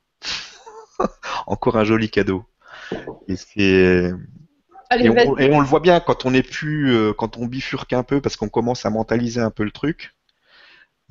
encore 1.46 1.78
un 1.78 1.84
joli 1.84 2.10
cadeau. 2.10 2.44
Et 3.28 3.36
c'est 3.36 4.12
et, 4.90 5.08
on, 5.08 5.60
le 5.60 5.66
voit 5.66 5.80
bien 5.80 6.00
quand 6.00 6.24
on 6.24 6.34
est 6.34 6.42
plus, 6.42 6.94
euh, 6.94 7.12
quand 7.12 7.36
on 7.36 7.46
bifurque 7.46 7.92
un 7.92 8.02
peu 8.02 8.20
parce 8.20 8.36
qu'on 8.36 8.48
commence 8.48 8.86
à 8.86 8.90
mentaliser 8.90 9.40
un 9.40 9.50
peu 9.50 9.64
le 9.64 9.70
truc. 9.70 10.14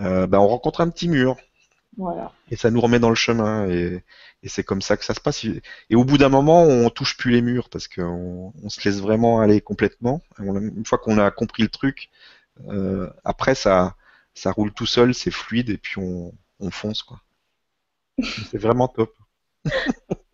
Euh, 0.01 0.28
ben, 0.28 0.39
on 0.39 0.47
rencontre 0.47 0.82
un 0.82 0.89
petit 0.89 1.07
mur. 1.07 1.38
Voilà. 1.97 2.34
Et 2.51 2.55
ça 2.55 2.71
nous 2.71 2.82
remet 2.82 2.99
dans 2.99 3.09
le 3.09 3.15
chemin. 3.15 3.69
Et, 3.69 4.03
c'est 4.47 4.63
comme 4.63 4.82
ça 4.82 4.95
que 4.95 5.03
ça 5.03 5.15
se 5.15 5.19
passe. 5.19 5.43
Et 5.89 5.95
au 5.95 6.05
bout 6.05 6.19
d'un 6.19 6.30
moment, 6.30 6.61
on 6.63 6.89
touche 6.91 7.17
plus 7.17 7.32
les 7.32 7.41
murs 7.41 7.67
parce 7.69 7.88
qu'on 7.88 8.53
on 8.61 8.69
se 8.69 8.88
laisse 8.88 8.99
vraiment 8.99 9.41
aller 9.41 9.59
complètement. 9.59 10.21
Une 10.38 10.86
fois 10.86 10.99
qu'on 10.99 11.17
a 11.17 11.32
compris 11.32 11.63
le 11.63 11.69
truc, 11.69 12.11
euh, 12.67 13.09
après 13.23 13.55
ça, 13.55 13.95
ça 14.36 14.51
roule 14.51 14.71
tout 14.71 14.86
seul, 14.86 15.15
c'est 15.15 15.32
fluide 15.32 15.71
et 15.71 15.78
puis 15.78 15.97
on, 15.97 16.32
on 16.59 16.69
fonce 16.69 17.01
quoi. 17.01 17.21
C'est 18.51 18.59
vraiment 18.59 18.88
top. 18.88 19.13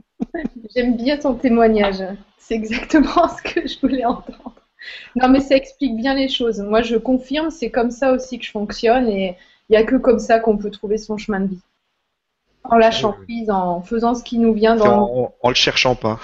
J'aime 0.76 0.98
bien 0.98 1.18
ton 1.18 1.36
témoignage. 1.36 2.04
C'est 2.38 2.56
exactement 2.56 3.28
ce 3.38 3.42
que 3.42 3.68
je 3.68 3.80
voulais 3.80 4.06
entendre. 4.06 4.56
Non, 5.16 5.30
mais 5.30 5.42
ça 5.42 5.56
explique 5.56 5.96
bien 5.96 6.16
les 6.16 6.28
choses. 6.28 6.60
Moi, 6.60 6.82
je 6.82 6.98
confirme, 6.98 7.52
c'est 7.52 7.70
comme 7.70 7.92
ça 7.92 8.12
aussi 8.14 8.40
que 8.40 8.46
je 8.46 8.52
fonctionne 8.52 9.08
et 9.08 9.38
il 9.70 9.74
n'y 9.74 9.78
a 9.78 9.84
que 9.84 9.96
comme 9.96 10.20
ça 10.20 10.40
qu'on 10.40 10.58
peut 10.58 10.72
trouver 10.72 10.98
son 10.98 11.18
chemin 11.18 11.40
de 11.42 11.48
vie. 11.48 11.62
En 12.64 12.78
lâchant 12.78 13.14
prise, 13.14 13.50
en 13.50 13.82
faisant 13.82 14.14
ce 14.14 14.24
qui 14.24 14.38
nous 14.38 14.54
vient 14.54 14.76
dans. 14.76 15.26
En, 15.26 15.36
en 15.42 15.50
le 15.50 15.56
cherchant 15.56 15.96
pas. 15.96 16.20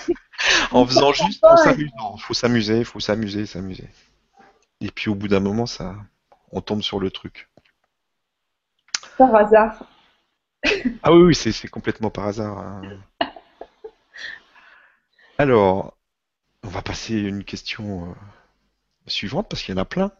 en 0.72 0.86
faisant 0.86 1.12
juste 1.12 1.44
en 1.44 1.56
s'amusant. 1.56 2.14
Il 2.16 2.22
faut 2.22 2.34
s'amuser, 2.34 2.78
il 2.78 2.84
faut 2.84 3.00
s'amuser, 3.00 3.46
s'amuser. 3.46 3.88
Et 4.80 4.90
puis 4.90 5.10
au 5.10 5.14
bout 5.14 5.28
d'un 5.28 5.40
moment, 5.40 5.66
ça, 5.66 5.94
on 6.52 6.60
tombe 6.60 6.82
sur 6.82 7.00
le 7.00 7.10
truc. 7.10 7.48
Par 9.18 9.34
hasard. 9.34 9.84
ah 11.02 11.12
oui, 11.12 11.22
oui, 11.22 11.34
c'est 11.34 11.68
complètement 11.68 12.10
par 12.10 12.26
hasard. 12.26 12.58
Hein. 12.58 12.82
Alors, 15.38 15.96
on 16.64 16.68
va 16.68 16.82
passer 16.82 17.14
à 17.14 17.28
une 17.28 17.44
question 17.44 18.10
euh, 18.10 18.14
suivante 19.06 19.48
parce 19.48 19.62
qu'il 19.62 19.74
y 19.74 19.78
en 19.78 19.80
a 19.80 19.84
plein. 19.84 20.10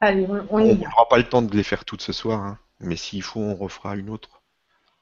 Allez, 0.00 0.26
on, 0.50 0.58
y 0.58 0.72
On 0.72 0.76
n'aura 0.76 1.08
pas 1.08 1.18
le 1.18 1.28
temps 1.28 1.42
de 1.42 1.56
les 1.56 1.62
faire 1.62 1.84
toutes 1.84 2.02
ce 2.02 2.12
soir, 2.12 2.40
hein. 2.40 2.58
mais 2.78 2.96
s'il 2.96 3.22
faut, 3.22 3.40
on 3.40 3.54
refera 3.54 3.96
une 3.96 4.10
autre. 4.10 4.42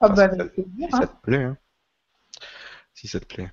Ah 0.00 0.08
bah, 0.08 0.30
si, 0.30 0.38
ça, 0.38 0.44
plaisir, 0.46 0.72
si 0.78 0.90
ça 0.90 0.98
hein. 0.98 1.06
te 1.06 1.22
plaît. 1.22 1.44
hein. 1.44 1.56
Si 2.94 3.08
ça 3.08 3.20
te 3.20 3.26
plaît. 3.26 3.50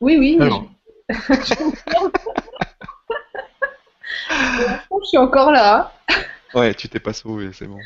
Oui, 0.00 0.16
oui. 0.18 0.36
mais 0.38 0.44
Alors. 0.44 0.70
je... 1.08 1.14
Je 5.04 5.08
suis 5.08 5.18
encore 5.18 5.50
là. 5.50 5.92
Ouais, 6.54 6.74
tu 6.74 6.88
t'es 6.88 7.00
pas 7.00 7.12
sauvé, 7.12 7.52
c'est 7.52 7.66
bon. 7.66 7.78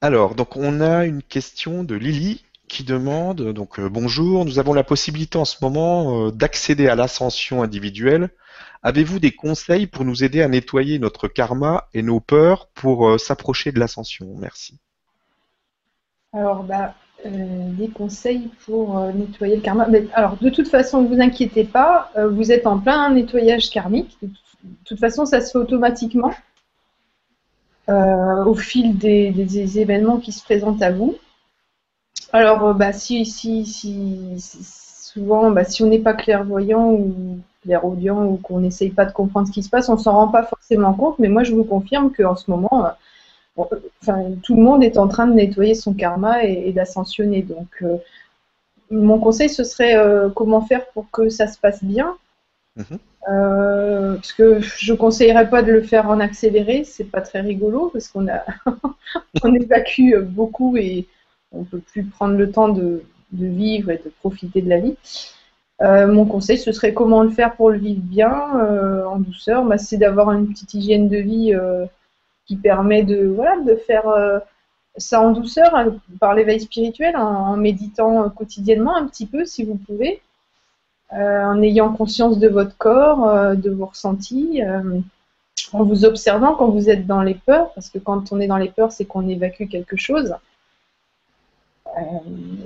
Alors, 0.00 0.34
donc 0.34 0.56
on 0.56 0.80
a 0.80 1.04
une 1.04 1.22
question 1.22 1.82
de 1.82 1.96
Lily 1.96 2.44
qui 2.68 2.84
demande, 2.84 3.52
donc 3.52 3.78
euh, 3.78 3.88
bonjour, 3.88 4.44
nous 4.44 4.58
avons 4.58 4.72
la 4.72 4.84
possibilité 4.84 5.38
en 5.38 5.44
ce 5.44 5.56
moment 5.62 6.26
euh, 6.26 6.30
d'accéder 6.30 6.88
à 6.88 6.94
l'ascension 6.94 7.62
individuelle. 7.62 8.30
Avez-vous 8.82 9.18
des 9.18 9.32
conseils 9.32 9.86
pour 9.86 10.04
nous 10.04 10.24
aider 10.24 10.42
à 10.42 10.48
nettoyer 10.48 10.98
notre 10.98 11.28
karma 11.28 11.88
et 11.94 12.02
nos 12.02 12.20
peurs 12.20 12.68
pour 12.74 13.08
euh, 13.08 13.18
s'approcher 13.18 13.72
de 13.72 13.78
l'ascension? 13.78 14.26
Merci. 14.38 14.78
Alors, 16.32 16.64
bah, 16.64 16.94
des 17.24 17.88
conseils 17.88 18.50
pour 18.66 19.00
nettoyer 19.14 19.56
le 19.56 19.62
karma. 19.62 19.86
Alors, 20.12 20.36
de 20.36 20.50
toute 20.50 20.68
façon, 20.68 21.00
ne 21.00 21.08
vous 21.08 21.22
inquiétez 21.22 21.64
pas, 21.64 22.10
vous 22.32 22.52
êtes 22.52 22.66
en 22.66 22.78
plein 22.78 23.08
nettoyage 23.10 23.70
karmique. 23.70 24.18
De 24.20 24.28
toute- 24.84 24.98
façon, 24.98 25.24
ça 25.24 25.40
se 25.40 25.52
fait 25.52 25.58
automatiquement 25.58 26.34
au 27.88 28.54
fil 28.54 28.98
des- 28.98 29.30
des 29.30 29.78
événements 29.78 30.18
qui 30.18 30.32
se 30.32 30.42
présentent 30.42 30.82
à 30.82 30.90
vous. 30.90 31.16
Alors, 32.34 32.64
euh, 32.66 32.72
bah, 32.74 32.92
si, 32.92 33.24
si, 33.24 33.64
si, 33.64 34.34
si- 34.38 34.64
souvent, 34.64 35.50
bah, 35.52 35.64
si 35.64 35.82
on 35.84 35.86
n'est 35.86 36.00
pas 36.00 36.14
clairvoyant 36.14 36.90
ou 36.92 37.38
clairaudient 37.62 38.24
ou 38.26 38.36
qu'on 38.38 38.60
n'essaye 38.60 38.90
pas 38.90 39.04
de 39.06 39.12
comprendre 39.12 39.46
ce 39.48 39.52
qui 39.52 39.62
se 39.62 39.70
passe, 39.70 39.88
on 39.88 39.96
s'en 39.96 40.12
rend 40.14 40.28
pas 40.28 40.42
forcément 40.44 40.92
compte. 40.94 41.18
Mais 41.20 41.28
moi, 41.28 41.44
je 41.44 41.54
vous 41.54 41.64
confirme 41.64 42.12
qu'en 42.12 42.34
ce 42.36 42.50
moment, 42.50 42.86
euh, 42.86 42.90
bon, 43.56 43.68
euh, 43.72 43.76
enfin, 44.02 44.22
tout 44.42 44.56
le 44.56 44.62
monde 44.62 44.84
est 44.84 44.98
en 44.98 45.08
train 45.08 45.26
de 45.28 45.34
nettoyer 45.34 45.76
son 45.76 45.94
karma 45.94 46.44
et, 46.44 46.64
et 46.68 46.72
d'ascensionner. 46.72 47.42
Donc, 47.42 47.68
euh, 47.82 47.98
mon 48.90 49.18
conseil, 49.20 49.50
ce 49.50 49.64
serait 49.64 49.96
euh, 49.96 50.30
comment 50.30 50.62
faire 50.62 50.86
pour 50.94 51.10
que 51.12 51.28
ça 51.28 51.48
se 51.48 51.58
passe 51.58 51.84
bien. 51.84 52.16
Mhm. 52.76 52.98
Euh, 53.30 54.16
parce 54.16 54.32
que 54.34 54.60
je 54.60 54.92
ne 54.92 54.98
conseillerais 54.98 55.48
pas 55.50 55.62
de 55.62 55.72
le 55.72 55.82
faire 55.82 56.10
en 56.10 56.20
accéléré, 56.20 56.84
c'est 56.84 57.04
pas 57.04 57.22
très 57.22 57.40
rigolo 57.40 57.88
parce 57.90 58.08
qu'on 58.08 58.28
a 58.28 58.44
on 59.44 59.54
évacue 59.54 60.16
beaucoup 60.20 60.76
et 60.76 61.08
on 61.54 61.64
peut 61.64 61.78
plus 61.78 62.04
prendre 62.04 62.36
le 62.36 62.50
temps 62.50 62.68
de, 62.68 63.02
vivre 63.32 63.90
et 63.90 63.98
de 63.98 64.10
profiter 64.20 64.62
de 64.62 64.68
la 64.68 64.78
vie. 64.78 64.96
Euh, 65.82 66.06
mon 66.06 66.24
conseil, 66.24 66.56
ce 66.56 66.70
serait 66.70 66.94
comment 66.94 67.22
le 67.22 67.30
faire 67.30 67.56
pour 67.56 67.70
le 67.70 67.78
vivre 67.78 68.00
bien, 68.00 68.60
euh, 68.60 69.04
en 69.06 69.18
douceur. 69.18 69.64
Bah, 69.64 69.76
c'est 69.76 69.96
d'avoir 69.96 70.30
une 70.32 70.48
petite 70.48 70.72
hygiène 70.74 71.08
de 71.08 71.16
vie 71.16 71.52
euh, 71.52 71.84
qui 72.46 72.56
permet 72.56 73.02
de, 73.02 73.26
voilà, 73.26 73.60
de 73.60 73.74
faire 73.74 74.04
ça 74.96 75.20
en 75.20 75.32
douceur, 75.32 75.74
hein, 75.74 75.96
par 76.20 76.34
l'éveil 76.34 76.60
spirituel, 76.60 77.16
en, 77.16 77.22
en 77.22 77.56
méditant 77.56 78.30
quotidiennement 78.30 78.94
un 78.94 79.06
petit 79.06 79.26
peu 79.26 79.44
si 79.44 79.64
vous 79.64 79.74
pouvez, 79.76 80.20
en 81.10 81.60
ayant 81.62 81.92
conscience 81.92 82.38
de 82.38 82.48
votre 82.48 82.76
corps, 82.76 83.56
de 83.56 83.70
vos 83.70 83.86
ressentis, 83.86 84.60
en 85.72 85.84
vous 85.84 86.04
observant 86.04 86.54
quand 86.54 86.68
vous 86.68 86.90
êtes 86.90 87.06
dans 87.06 87.22
les 87.22 87.34
peurs, 87.34 87.72
parce 87.72 87.90
que 87.90 87.98
quand 87.98 88.32
on 88.32 88.40
est 88.40 88.46
dans 88.46 88.58
les 88.58 88.68
peurs, 88.68 88.92
c'est 88.92 89.04
qu'on 89.04 89.26
évacue 89.28 89.68
quelque 89.68 89.96
chose. 89.96 90.34
Euh, 91.96 92.00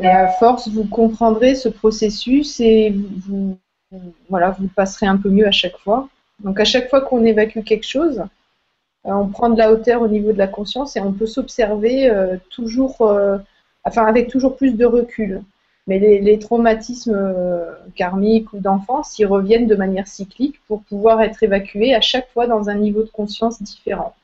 et 0.01 0.07
à 0.07 0.29
force, 0.29 0.69
vous 0.69 0.85
comprendrez 0.85 1.55
ce 1.55 1.69
processus 1.69 2.61
et 2.61 2.91
vous, 2.91 3.59
voilà, 4.29 4.51
vous 4.51 4.69
passerez 4.69 5.07
un 5.07 5.17
peu 5.17 5.31
mieux 5.31 5.47
à 5.47 5.53
chaque 5.53 5.79
fois. 5.79 6.09
Donc 6.43 6.61
à 6.61 6.65
chaque 6.65 6.89
fois 6.89 7.01
qu'on 7.01 7.25
évacue 7.25 7.63
quelque 7.65 7.87
chose, 7.87 8.21
euh, 9.07 9.11
on 9.11 9.29
prend 9.29 9.51
de 9.51 9.59
la 9.59 9.73
hauteur 9.73 10.03
au 10.03 10.09
niveau 10.09 10.33
de 10.33 10.39
la 10.39 10.47
conscience 10.47 10.97
et 10.97 11.01
on 11.01 11.13
peut 11.13 11.27
s'observer 11.27 12.11
euh, 12.11 12.37
toujours, 12.51 13.13
enfin 13.85 14.07
avec 14.07 14.29
toujours 14.29 14.57
plus 14.57 14.73
de 14.77 14.85
recul. 14.85 15.43
Mais 15.87 15.99
les, 15.99 16.39
traumatismes 16.39 17.19
karmiques 17.95 18.53
ou 18.53 18.59
d'enfance, 18.59 19.19
ils 19.19 19.25
reviennent 19.25 19.67
de 19.67 19.75
manière 19.75 20.07
cyclique 20.07 20.61
pour 20.69 20.83
pouvoir 20.83 21.23
être 21.23 21.43
évacués 21.43 21.95
à 21.95 22.03
chaque 22.03 22.29
fois 22.29 22.47
dans 22.47 22.69
un 22.69 22.75
niveau 22.75 23.03
de 23.03 23.09
conscience 23.09 23.63
différent. 23.63 24.15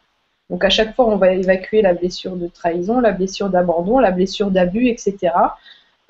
Donc 0.50 0.64
à 0.64 0.70
chaque 0.70 0.94
fois, 0.94 1.06
on 1.06 1.16
va 1.16 1.32
évacuer 1.32 1.82
la 1.82 1.94
blessure 1.94 2.36
de 2.36 2.46
trahison, 2.48 3.00
la 3.00 3.12
blessure 3.12 3.48
d'abandon, 3.48 3.98
la 3.98 4.10
blessure 4.10 4.50
d'abus, 4.50 4.88
etc. 4.88 5.56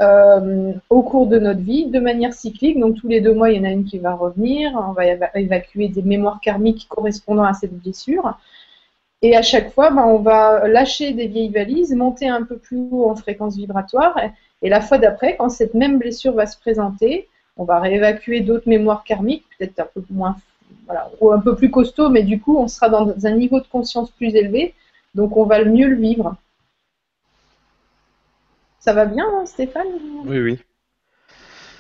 euh, 0.01 0.73
au 0.91 1.03
cours 1.03 1.27
de 1.29 1.39
notre 1.39 1.61
vie, 1.61 1.87
de 1.87 2.01
manière 2.01 2.33
cyclique. 2.35 2.79
Donc 2.81 2.97
tous 2.97 3.09
les 3.09 3.21
deux 3.21 3.33
mois, 3.35 3.51
il 3.51 3.59
y 3.59 3.61
en 3.61 3.65
a 3.65 3.71
une 3.71 3.85
qui 3.85 3.99
va 3.99 4.15
revenir. 4.15 4.73
On 4.75 4.93
va 4.93 5.05
éva- 5.07 5.31
évacuer 5.35 5.89
des 5.89 6.03
mémoires 6.03 6.41
karmiques 6.41 6.87
correspondant 6.89 7.45
à 7.45 7.55
cette 7.55 7.75
blessure. 7.75 8.37
Et 9.23 9.37
à 9.37 9.43
chaque 9.43 9.73
fois, 9.73 9.91
ben, 9.91 10.05
on 10.05 10.19
va 10.19 10.69
lâcher 10.69 11.13
des 11.13 11.27
vieilles 11.29 11.49
valises, 11.51 11.95
monter 11.95 12.29
un 12.29 12.43
peu 12.43 12.59
plus 12.59 12.79
haut 12.91 13.09
en 13.09 13.17
fréquence 13.17 13.57
vibratoire. 13.57 14.19
Et 14.63 14.69
la 14.69 14.81
fois 14.81 14.99
d'après, 14.99 15.37
quand 15.37 15.49
cette 15.49 15.75
même 15.75 15.99
blessure 15.99 16.35
va 16.35 16.47
se 16.47 16.59
présenter, 16.59 17.29
on 17.57 17.65
va 17.65 17.81
réévacuer 17.81 18.41
d'autres 18.41 18.69
mémoires 18.69 19.05
karmiques, 19.05 19.45
peut-être 19.59 19.79
un 19.81 19.89
peu 19.95 20.03
moins, 20.11 20.37
voilà, 20.87 21.11
ou 21.21 21.33
un 21.33 21.41
peu 21.41 21.55
plus 21.57 21.71
costaud, 21.71 22.09
mais 22.11 22.23
du 22.23 22.41
coup, 22.41 22.57
on 22.59 22.69
sera 22.69 22.89
dans 22.89 23.15
un 23.27 23.33
niveau 23.33 23.61
de 23.61 23.67
conscience 23.67 24.11
plus 24.11 24.35
élevé, 24.35 24.75
donc 25.15 25.37
on 25.37 25.45
va 25.45 25.61
le 25.61 25.71
mieux 25.71 25.89
le 25.89 25.97
vivre. 25.97 26.37
Ça 28.81 28.93
va 28.93 29.07
bien, 29.07 29.25
hein, 29.27 29.47
Stéphane? 29.47 29.87
Oui, 30.27 30.41
oui. 30.41 30.59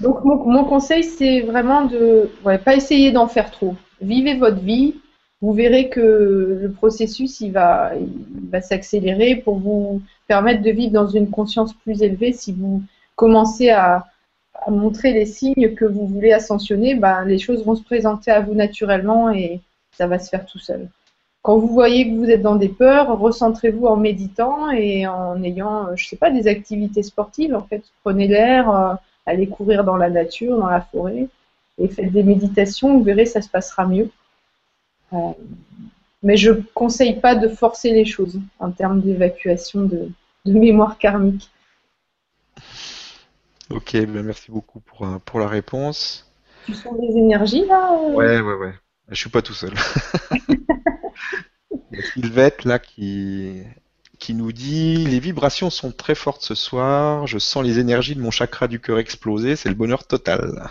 Donc 0.00 0.24
mon, 0.24 0.36
mon 0.44 0.64
conseil, 0.64 1.04
c'est 1.04 1.40
vraiment 1.42 1.84
de 1.84 2.30
ouais, 2.44 2.58
pas 2.58 2.74
essayer 2.74 3.12
d'en 3.12 3.28
faire 3.28 3.50
trop. 3.50 3.76
Vivez 4.00 4.36
votre 4.36 4.60
vie. 4.60 4.94
Vous 5.40 5.52
verrez 5.52 5.90
que 5.90 6.58
le 6.62 6.72
processus 6.72 7.40
il 7.42 7.52
va, 7.52 7.92
il 7.94 8.48
va 8.48 8.62
s'accélérer 8.62 9.36
pour 9.36 9.58
vous 9.58 10.00
permettre 10.26 10.62
de 10.62 10.70
vivre 10.70 10.92
dans 10.92 11.06
une 11.06 11.28
conscience 11.28 11.74
plus 11.74 12.02
élevée. 12.02 12.32
Si 12.32 12.52
vous 12.52 12.82
commencez 13.14 13.68
à, 13.68 13.96
à 13.96 14.04
montrer 14.68 15.12
les 15.12 15.26
signes 15.26 15.74
que 15.74 15.84
vous 15.84 16.06
voulez 16.06 16.32
ascensionner, 16.32 16.94
ben, 16.94 17.24
les 17.24 17.38
choses 17.38 17.64
vont 17.64 17.74
se 17.74 17.82
présenter 17.82 18.30
à 18.30 18.40
vous 18.40 18.54
naturellement 18.54 19.30
et 19.30 19.60
ça 19.92 20.06
va 20.06 20.18
se 20.18 20.28
faire 20.28 20.46
tout 20.46 20.58
seul. 20.58 20.88
Quand 21.42 21.58
vous 21.58 21.68
voyez 21.68 22.08
que 22.08 22.16
vous 22.16 22.30
êtes 22.30 22.40
dans 22.40 22.56
des 22.56 22.70
peurs, 22.70 23.18
recentrez-vous 23.18 23.86
en 23.86 23.96
méditant 23.96 24.70
et 24.70 25.06
en 25.06 25.42
ayant, 25.42 25.88
euh, 25.88 25.92
je 25.94 26.06
sais 26.08 26.16
pas, 26.16 26.30
des 26.30 26.48
activités 26.48 27.02
sportives. 27.02 27.54
En 27.54 27.60
fait, 27.60 27.84
prenez 28.02 28.26
l'air, 28.26 28.70
euh, 28.70 28.94
allez 29.26 29.46
courir 29.46 29.84
dans 29.84 29.96
la 29.96 30.08
nature, 30.08 30.58
dans 30.58 30.68
la 30.68 30.80
forêt, 30.80 31.28
et 31.78 31.88
faites 31.88 32.12
des 32.12 32.22
méditations. 32.22 32.96
Vous 32.96 33.04
verrez, 33.04 33.26
ça 33.26 33.42
se 33.42 33.50
passera 33.50 33.86
mieux. 33.86 34.08
Euh, 35.12 35.32
mais 36.22 36.38
je 36.38 36.52
conseille 36.72 37.20
pas 37.20 37.34
de 37.34 37.48
forcer 37.48 37.92
les 37.92 38.06
choses 38.06 38.40
en 38.58 38.70
termes 38.70 39.02
d'évacuation 39.02 39.82
de 39.82 40.08
mémoire 40.46 40.96
karmique. 40.96 41.50
Ok, 43.74 43.92
ben 43.92 44.22
merci 44.22 44.50
beaucoup 44.50 44.80
pour, 44.80 45.06
euh, 45.06 45.18
pour 45.24 45.40
la 45.40 45.48
réponse. 45.48 46.30
Tu 46.66 46.74
sens 46.74 46.94
des 46.98 47.18
énergies 47.18 47.66
là 47.66 47.92
euh 47.92 48.12
Ouais, 48.14 48.40
ouais, 48.40 48.54
ouais. 48.54 48.74
Je 49.08 49.16
suis 49.16 49.30
pas 49.30 49.42
tout 49.42 49.52
seul. 49.52 49.72
Il 51.92 51.98
y 51.98 51.98
a 51.98 52.02
Sylvette 52.12 52.64
là 52.64 52.78
qui, 52.78 53.62
qui 54.18 54.34
nous 54.34 54.52
dit 54.52 54.96
Les 55.06 55.18
vibrations 55.18 55.70
sont 55.70 55.92
très 55.92 56.14
fortes 56.14 56.42
ce 56.42 56.54
soir, 56.54 57.26
je 57.26 57.38
sens 57.38 57.64
les 57.64 57.78
énergies 57.78 58.14
de 58.14 58.20
mon 58.20 58.30
chakra 58.30 58.68
du 58.68 58.80
cœur 58.80 58.98
exploser, 58.98 59.56
c'est 59.56 59.68
le 59.68 59.74
bonheur 59.74 60.06
total. 60.06 60.70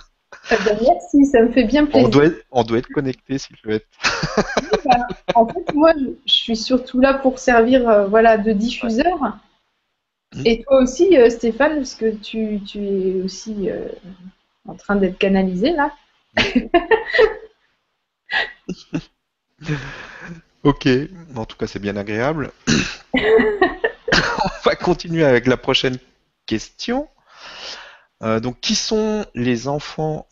Eh 0.52 0.56
ben, 0.66 0.78
Merci, 0.82 1.26
ça 1.26 1.42
me 1.42 1.52
fait 1.52 1.66
bien 1.66 1.84
On 1.84 1.88
plaisir. 1.88 2.10
doit 2.10 2.26
être, 2.26 2.46
on 2.52 2.64
doit 2.64 2.78
être 2.80 2.88
connecté, 2.88 3.38
Sylvette. 3.38 3.86
En 5.36 5.48
fait, 5.48 5.74
moi, 5.74 5.92
je 5.98 6.06
je 6.26 6.34
suis 6.34 6.56
surtout 6.58 7.00
là 7.00 7.14
pour 7.14 7.38
servir 7.40 7.88
euh, 7.88 8.08
voilà, 8.08 8.38
de 8.38 8.52
diffuseur. 8.52 9.38
Et 10.46 10.64
toi 10.64 10.82
aussi, 10.82 11.18
euh, 11.18 11.30
Stéphane, 11.30 11.76
parce 11.76 11.96
que 11.96 12.12
tu, 12.16 12.62
tu 12.66 12.80
es 12.80 13.22
aussi 13.22 13.70
euh, 13.70 13.88
en 14.68 14.76
train 14.76 14.96
d'être 14.96 15.18
canalisé 15.18 15.72
là. 15.72 15.94
Ok, 20.64 20.88
en 21.36 21.46
tout 21.46 21.58
cas 21.58 21.68
c'est 21.68 21.80
bien 21.80 21.98
agréable. 21.98 22.52
va 24.66 24.76
continuer 24.76 25.26
avec 25.26 25.46
la 25.46 25.58
prochaine 25.58 25.98
question. 26.46 27.10
Euh, 28.22 28.40
donc, 28.40 28.62
qui 28.62 28.76
sont 28.76 29.26
les 29.36 29.68
enfants 29.68 30.28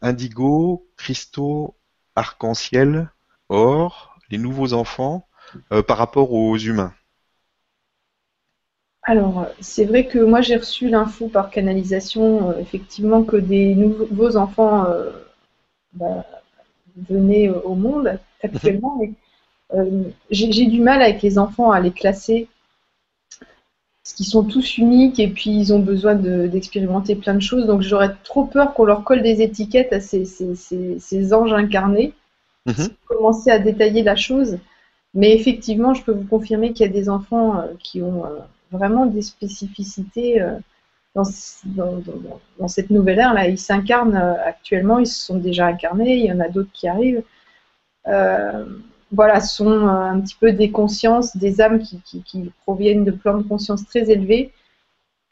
indigo, 0.00 0.88
cristaux, 0.96 1.76
arc-en-ciel, 2.16 3.10
or, 3.50 4.16
les 4.30 4.38
nouveaux 4.38 4.72
enfants 4.72 5.28
par 5.86 5.98
rapport 5.98 6.32
aux 6.32 6.56
humains? 6.56 6.94
Alors, 9.04 9.46
c'est 9.60 9.84
vrai 9.84 10.06
que 10.06 10.18
moi 10.18 10.40
j'ai 10.40 10.56
reçu 10.56 10.88
l'info 10.88 11.28
par 11.28 11.50
canalisation, 11.50 12.50
euh, 12.50 12.58
effectivement, 12.58 13.22
que 13.22 13.36
des 13.36 13.74
nouveaux 13.74 14.36
enfants 14.36 14.86
euh, 14.86 15.10
bah, 15.94 16.24
venaient 17.10 17.50
au 17.50 17.74
monde 17.74 18.18
actuellement. 18.42 18.96
mais 19.00 19.12
euh, 19.74 20.04
j'ai 20.30 20.66
du 20.66 20.80
mal 20.82 21.02
avec 21.02 21.22
les 21.22 21.38
enfants 21.38 21.72
à 21.72 21.80
les 21.80 21.92
classer 21.92 22.48
parce 24.02 24.14
qu'ils 24.14 24.26
sont 24.26 24.44
tous 24.44 24.76
uniques 24.76 25.18
et 25.18 25.28
puis 25.28 25.50
ils 25.50 25.72
ont 25.72 25.78
besoin 25.78 26.14
de- 26.14 26.46
d'expérimenter 26.46 27.16
plein 27.16 27.34
de 27.34 27.40
choses. 27.40 27.66
Donc 27.66 27.80
j'aurais 27.80 28.14
trop 28.22 28.44
peur 28.44 28.74
qu'on 28.74 28.84
leur 28.84 29.02
colle 29.04 29.22
des 29.22 29.40
étiquettes 29.42 29.92
à 29.92 30.00
ces, 30.00 30.24
ces- 30.26 30.54
ces- 30.56 30.98
ces 30.98 31.32
anges 31.32 31.52
incarnés. 31.54 32.12
Mhm. 32.66 32.88
Commencer 33.06 33.50
à 33.50 33.58
détailler 33.58 34.02
la 34.02 34.16
chose. 34.16 34.58
Mais 35.14 35.34
effectivement, 35.34 35.94
je 35.94 36.02
peux 36.04 36.12
vous 36.12 36.26
confirmer 36.26 36.72
qu'il 36.72 36.86
y 36.86 36.88
a 36.88 36.92
des 36.92 37.08
enfants 37.08 37.64
qui 37.82 38.02
ont 38.02 38.24
vraiment 38.70 39.06
des 39.06 39.22
spécificités 39.22 40.40
euh, 40.40 40.56
dans, 41.14 41.24
ce- 41.24 41.66
dans- 41.66 41.98
dans- 41.98 42.16
dans- 42.16 42.40
dans 42.58 42.68
cette 42.68 42.90
nouvelle 42.90 43.18
ère. 43.20 43.34
Là, 43.34 43.48
ils 43.48 43.58
s'incarnent 43.58 44.16
euh, 44.16 44.34
actuellement, 44.44 44.98
ils 44.98 45.06
se 45.06 45.24
sont 45.24 45.38
déjà 45.38 45.66
incarnés, 45.66 46.16
il 46.16 46.24
y 46.26 46.32
en 46.32 46.40
a 46.40 46.48
d'autres 46.48 46.72
qui 46.72 46.88
arrivent. 46.88 47.22
Euh, 48.08 48.64
voilà, 49.12 49.40
sont 49.40 49.70
un 49.70 50.20
petit 50.20 50.36
peu 50.40 50.52
des 50.52 50.70
consciences, 50.70 51.36
des 51.36 51.60
âmes 51.60 51.80
qui, 51.80 52.52
proviennent 52.62 53.04
de 53.04 53.12
plans 53.12 53.38
de 53.38 53.44
conscience 53.44 53.86
très 53.86 54.10
élevés 54.10 54.52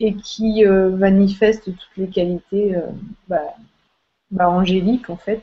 et 0.01 0.15
qui 0.15 0.65
manifestent 0.65 1.65
toutes 1.65 1.97
les 1.97 2.09
qualités 2.09 2.77
bah, 3.29 3.55
bah, 4.31 4.49
angéliques 4.51 5.11
en 5.11 5.17
fait. 5.17 5.43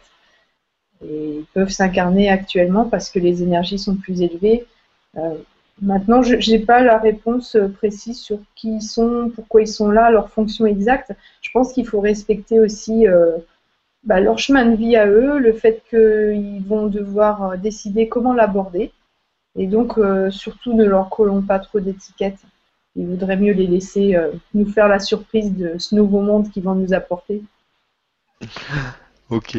Et 1.04 1.40
ils 1.40 1.46
peuvent 1.54 1.70
s'incarner 1.70 2.30
actuellement 2.30 2.86
parce 2.86 3.10
que 3.10 3.20
les 3.20 3.44
énergies 3.44 3.80
sont 3.80 3.96
plus 3.96 4.22
élevées. 4.22 4.66
Maintenant, 5.82 6.22
je 6.22 6.52
n'ai 6.52 6.60
pas 6.60 6.82
la 6.82 6.98
réponse 6.98 7.56
euh, 7.56 7.70
précise 7.70 8.20
sur 8.20 8.40
qui 8.56 8.76
ils 8.76 8.82
sont, 8.82 9.32
pourquoi 9.34 9.62
ils 9.62 9.68
sont 9.68 9.90
là, 9.90 10.12
leur 10.12 10.30
fonction 10.30 10.66
exacte. 10.66 11.14
Je 11.42 11.50
pense 11.52 11.72
qu'il 11.74 11.88
faut 11.88 12.02
respecter 12.02 12.60
aussi 12.60 13.08
euh, 13.08 13.38
bah, 14.04 14.20
leur 14.20 14.40
chemin 14.40 14.66
de 14.66 14.76
vie 14.76 14.98
à 14.98 15.08
eux, 15.08 15.40
le 15.40 15.54
fait 15.54 15.84
qu'ils 15.90 16.64
vont 16.66 16.88
devoir 16.88 17.44
euh, 17.44 17.58
décider 17.58 18.10
comment 18.10 18.34
l'aborder. 18.34 18.92
Et 19.56 19.68
donc, 19.68 20.00
surtout, 20.30 20.74
ne 20.74 20.86
leur 20.86 21.10
collons 21.10 21.42
pas 21.42 21.58
trop 21.60 21.80
d'étiquettes. 21.80 22.40
Il 22.96 23.08
vaudrait 23.08 23.36
mieux 23.36 23.52
les 23.52 23.66
laisser 23.66 24.16
nous 24.54 24.72
faire 24.72 24.88
la 24.88 25.00
surprise 25.00 25.54
de 25.54 25.78
ce 25.80 25.96
nouveau 25.96 26.22
monde 26.22 26.50
qu'ils 26.52 26.64
vont 26.64 26.76
nous 26.76 26.94
apporter. 26.94 27.42
Ok. 29.32 29.58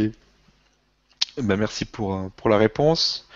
Ben, 1.37 1.57
merci 1.57 1.85
pour, 1.85 2.31
pour 2.37 2.49
la 2.49 2.57
réponse. 2.57 3.29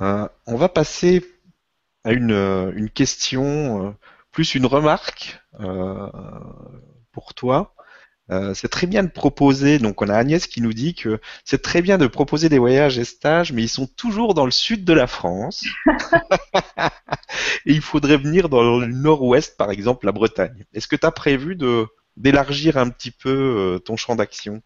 On 0.00 0.56
va 0.56 0.68
passer 0.68 1.33
à 2.04 2.12
une, 2.12 2.32
euh, 2.32 2.72
une 2.76 2.90
question, 2.90 3.86
euh, 3.86 3.90
plus 4.30 4.54
une 4.54 4.66
remarque 4.66 5.40
euh, 5.60 6.08
pour 7.12 7.34
toi. 7.34 7.74
Euh, 8.30 8.54
c'est 8.54 8.68
très 8.68 8.86
bien 8.86 9.02
de 9.02 9.10
proposer, 9.10 9.78
donc 9.78 10.00
on 10.00 10.08
a 10.08 10.14
Agnès 10.14 10.46
qui 10.46 10.62
nous 10.62 10.72
dit 10.72 10.94
que 10.94 11.20
c'est 11.44 11.60
très 11.60 11.82
bien 11.82 11.98
de 11.98 12.06
proposer 12.06 12.48
des 12.48 12.58
voyages 12.58 12.98
et 12.98 13.04
stages, 13.04 13.52
mais 13.52 13.62
ils 13.62 13.68
sont 13.68 13.86
toujours 13.86 14.32
dans 14.32 14.46
le 14.46 14.50
sud 14.50 14.84
de 14.84 14.94
la 14.94 15.06
France. 15.06 15.64
Et 17.66 17.72
il 17.72 17.82
faudrait 17.82 18.16
venir 18.16 18.48
dans 18.48 18.78
le 18.78 18.86
nord-ouest, 18.86 19.56
par 19.58 19.70
exemple 19.70 20.06
la 20.06 20.12
Bretagne. 20.12 20.64
Est-ce 20.72 20.88
que 20.88 20.96
tu 20.96 21.06
as 21.06 21.10
prévu 21.10 21.54
de 21.56 21.86
d'élargir 22.16 22.76
un 22.78 22.90
petit 22.90 23.10
peu 23.10 23.30
euh, 23.30 23.78
ton 23.80 23.96
champ 23.96 24.14
d'action? 24.14 24.62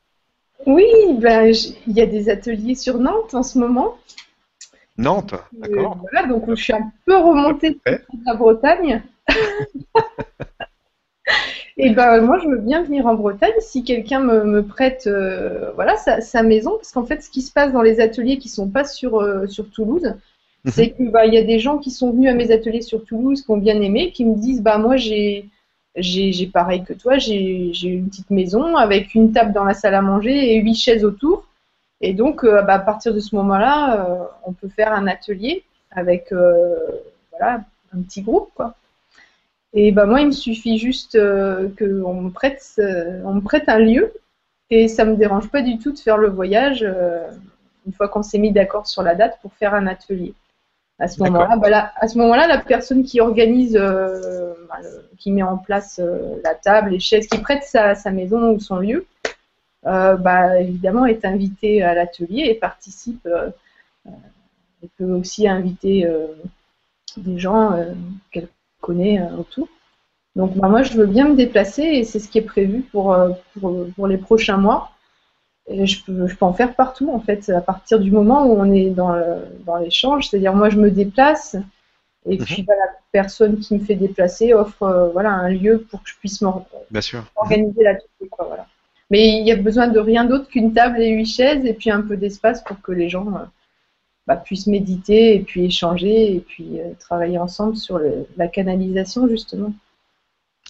Oui, 0.66 0.84
ben, 1.18 1.52
il 1.86 1.96
y 1.96 2.00
a 2.00 2.06
des 2.06 2.28
ateliers 2.28 2.74
sur 2.74 2.98
Nantes 2.98 3.34
en 3.34 3.42
ce 3.42 3.58
moment. 3.58 3.96
Nantes, 4.98 5.34
d'accord? 5.52 5.98
voilà, 6.02 6.26
donc 6.26 6.44
je 6.48 6.54
suis 6.62 6.72
un 6.72 6.92
peu 7.06 7.16
remontée 7.16 7.70
de 7.70 7.78
la 8.26 8.34
Bretagne. 8.34 9.02
Et 11.76 11.90
ben 11.90 12.20
moi, 12.22 12.38
je 12.42 12.48
veux 12.48 12.58
bien 12.58 12.82
venir 12.82 13.06
en 13.06 13.14
Bretagne 13.14 13.52
si 13.60 13.84
quelqu'un 13.84 14.20
me, 14.20 14.44
me 14.44 14.64
prête 14.64 15.04
euh, 15.06 15.70
voilà, 15.76 15.96
sa, 15.96 16.20
sa 16.20 16.42
maison. 16.42 16.72
Parce 16.76 16.92
qu'en 16.92 17.04
fait, 17.04 17.22
ce 17.22 17.30
qui 17.30 17.42
se 17.42 17.52
passe 17.52 17.72
dans 17.72 17.82
les 17.82 18.00
ateliers 18.00 18.38
qui 18.38 18.48
sont 18.48 18.68
pas 18.68 18.84
sur, 18.84 19.20
euh, 19.20 19.46
sur 19.46 19.70
Toulouse, 19.70 20.14
Mhm. 20.64 20.72
c'est 20.72 20.90
qu'il 20.90 21.10
bah, 21.10 21.24
il 21.26 21.34
y 21.34 21.38
a 21.38 21.44
des 21.44 21.60
gens 21.60 21.78
qui 21.78 21.90
sont 21.92 22.10
venus 22.12 22.30
à 22.30 22.34
mes 22.34 22.50
ateliers 22.50 22.82
sur 22.82 23.04
Toulouse, 23.04 23.42
qui 23.42 23.50
ont 23.50 23.56
bien 23.58 23.80
aimé, 23.80 24.10
qui 24.12 24.24
me 24.24 24.34
disent 24.36 24.62
bah 24.62 24.78
moi 24.78 24.96
j'ai 24.96 25.46
j'ai 25.96 26.32
j'ai 26.32 26.46
pareil 26.48 26.84
que 26.84 26.92
toi, 26.94 27.18
j'ai 27.18 27.72
j'ai 27.72 27.88
une 27.90 28.08
petite 28.08 28.30
maison 28.30 28.76
avec 28.76 29.14
une 29.14 29.32
table 29.32 29.52
dans 29.52 29.64
la 29.64 29.74
salle 29.74 29.94
à 29.94 30.02
manger 30.02 30.54
et 30.54 30.60
huit 30.60 30.74
chaises 30.74 31.04
autour. 31.04 31.44
Et 32.00 32.14
donc, 32.14 32.44
euh, 32.44 32.62
bah, 32.62 32.74
à 32.74 32.78
partir 32.78 33.12
de 33.14 33.20
ce 33.20 33.34
moment-là, 33.36 34.06
euh, 34.06 34.24
on 34.44 34.52
peut 34.52 34.68
faire 34.68 34.92
un 34.92 35.06
atelier 35.06 35.64
avec 35.90 36.32
euh, 36.32 36.76
voilà, 37.30 37.60
un 37.94 38.02
petit 38.02 38.22
groupe. 38.22 38.50
Quoi. 38.54 38.74
Et 39.74 39.92
bah, 39.92 40.06
moi, 40.06 40.20
il 40.20 40.28
me 40.28 40.32
suffit 40.32 40.78
juste 40.78 41.12
qu'on 41.18 42.14
me, 42.14 42.30
prête, 42.30 42.80
on 43.24 43.34
me 43.34 43.40
prête 43.40 43.68
un 43.68 43.78
lieu 43.78 44.12
et 44.70 44.88
ça 44.88 45.04
ne 45.04 45.12
me 45.12 45.16
dérange 45.16 45.48
pas 45.48 45.62
du 45.62 45.78
tout 45.78 45.92
de 45.92 45.98
faire 45.98 46.18
le 46.18 46.28
voyage 46.28 46.86
une 47.86 47.92
fois 47.92 48.08
qu'on 48.08 48.22
s'est 48.22 48.38
mis 48.38 48.52
d'accord 48.52 48.86
sur 48.86 49.02
la 49.02 49.14
date 49.14 49.38
pour 49.40 49.52
faire 49.54 49.74
un 49.74 49.86
atelier. 49.86 50.34
À 51.00 51.06
ce 51.06 51.22
moment-là, 51.22 51.56
bah, 51.56 51.70
là- 51.70 51.92
à 51.96 52.08
ce 52.08 52.18
moment-là, 52.18 52.46
la 52.48 52.58
personne 52.58 53.04
qui 53.04 53.20
organise, 53.20 53.76
euh, 53.80 54.52
bah, 54.68 54.78
qui 55.16 55.30
met 55.30 55.44
en 55.44 55.56
place 55.56 56.00
euh, 56.02 56.40
la 56.42 56.54
table, 56.54 56.90
les 56.90 56.98
chaises, 56.98 57.28
qui 57.28 57.38
prête 57.38 57.62
sa, 57.62 57.94
sa 57.94 58.10
maison 58.10 58.50
ou 58.50 58.58
son 58.58 58.78
lieu, 58.78 59.06
bah, 59.84 60.60
évidemment 60.60 61.06
est 61.06 61.24
invité 61.24 61.82
à 61.82 61.94
l'atelier 61.94 62.44
et 62.48 62.54
participe. 62.54 63.24
euh, 63.26 63.50
euh, 64.06 64.10
elle 64.82 64.88
peut 64.98 65.12
aussi 65.12 65.48
inviter 65.48 66.06
euh, 66.06 66.26
des 67.16 67.38
gens 67.38 67.72
euh, 67.72 67.92
qu'elle 68.30 68.48
connaît 68.80 69.20
euh, 69.20 69.36
autour. 69.38 69.68
Donc 70.36 70.56
bah, 70.56 70.68
moi, 70.68 70.82
je 70.82 70.94
veux 70.94 71.06
bien 71.06 71.28
me 71.28 71.36
déplacer 71.36 71.82
et 71.82 72.04
c'est 72.04 72.20
ce 72.20 72.28
qui 72.28 72.38
est 72.38 72.42
prévu 72.42 72.82
pour, 72.82 73.12
euh, 73.12 73.30
pour, 73.60 73.86
pour 73.96 74.06
les 74.06 74.18
prochains 74.18 74.58
mois. 74.58 74.92
Et 75.68 75.86
je 75.86 76.04
peux, 76.04 76.26
je 76.26 76.34
peux 76.36 76.46
en 76.46 76.54
faire 76.54 76.74
partout, 76.74 77.10
en 77.12 77.20
fait, 77.20 77.50
à 77.50 77.60
partir 77.60 78.00
du 78.00 78.10
moment 78.10 78.46
où 78.46 78.52
on 78.58 78.72
est 78.72 78.90
dans 78.90 79.76
l'échange. 79.76 80.28
C'est-à-dire, 80.28 80.54
moi, 80.54 80.70
je 80.70 80.78
me 80.78 80.90
déplace 80.90 81.56
et 82.26 82.36
Mhm. 82.38 82.44
puis 82.44 82.62
bah, 82.62 82.74
la 82.78 82.92
personne 83.12 83.58
qui 83.58 83.74
me 83.74 83.80
fait 83.80 83.94
déplacer 83.94 84.54
offre 84.54 84.82
euh, 84.82 85.08
voilà, 85.10 85.30
un 85.30 85.48
lieu 85.48 85.86
pour 85.90 86.02
que 86.02 86.10
je 86.10 86.16
puisse 86.16 86.40
m'or- 86.42 86.66
Bien 86.90 87.00
sûr. 87.00 87.24
organiser 87.36 87.82
l'atelier. 87.82 88.28
Quoi, 88.30 88.46
voilà. 88.46 88.66
Mais 89.10 89.38
il 89.38 89.46
y 89.46 89.52
a 89.52 89.56
besoin 89.56 89.88
de 89.88 89.98
rien 89.98 90.24
d'autre 90.24 90.48
qu'une 90.48 90.72
table 90.72 91.00
et 91.00 91.10
huit 91.10 91.26
chaises 91.26 91.64
et 91.64 91.74
puis 91.74 91.90
un 91.90 92.02
peu 92.02 92.16
d'espace 92.16 92.62
pour 92.62 92.80
que 92.82 92.92
les 92.92 93.08
gens 93.08 93.26
euh, 93.36 93.44
bah, 94.26 94.36
puissent 94.36 94.66
méditer 94.66 95.34
et 95.36 95.40
puis 95.40 95.64
échanger 95.66 96.34
et 96.36 96.40
puis 96.40 96.80
euh, 96.80 96.92
travailler 96.98 97.38
ensemble 97.38 97.76
sur 97.76 97.98
le- 97.98 98.26
la 98.36 98.48
canalisation, 98.48 99.28
justement. 99.28 99.72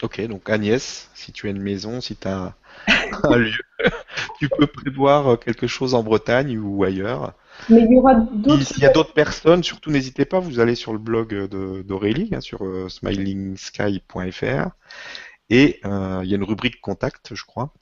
Ok, 0.02 0.20
donc 0.28 0.48
Agnès, 0.48 1.10
si 1.14 1.32
tu 1.32 1.48
as 1.48 1.50
une 1.50 1.60
maison, 1.60 2.00
si 2.00 2.14
tu 2.14 2.28
as 2.28 2.54
un 3.24 3.36
lieu, 3.36 3.50
tu 4.38 4.48
peux 4.48 4.66
prévoir 4.68 5.28
euh, 5.32 5.36
quelque 5.36 5.66
chose 5.66 5.94
en 5.94 6.04
Bretagne 6.04 6.58
ou 6.58 6.84
ailleurs. 6.84 7.34
Mais 7.68 7.82
il 7.82 7.92
y 7.92 7.98
aura 7.98 8.14
d'autres. 8.14 8.62
S'il 8.64 8.82
y 8.82 8.86
a 8.86 8.90
d'autres 8.90 9.12
personnes, 9.14 9.64
surtout 9.64 9.90
n'hésitez 9.90 10.24
pas, 10.24 10.38
vous 10.38 10.60
allez 10.60 10.76
sur 10.76 10.92
le 10.92 10.98
blog 10.98 11.34
d'Aurélie, 11.84 12.30
hein, 12.32 12.40
sur 12.40 12.64
euh, 12.64 12.88
smilingsky.fr, 12.88 14.70
et 15.50 15.80
euh, 15.84 16.20
il 16.24 16.30
y 16.30 16.34
a 16.34 16.36
une 16.36 16.44
rubrique 16.44 16.80
contact, 16.80 17.34
je 17.34 17.44
crois. 17.44 17.72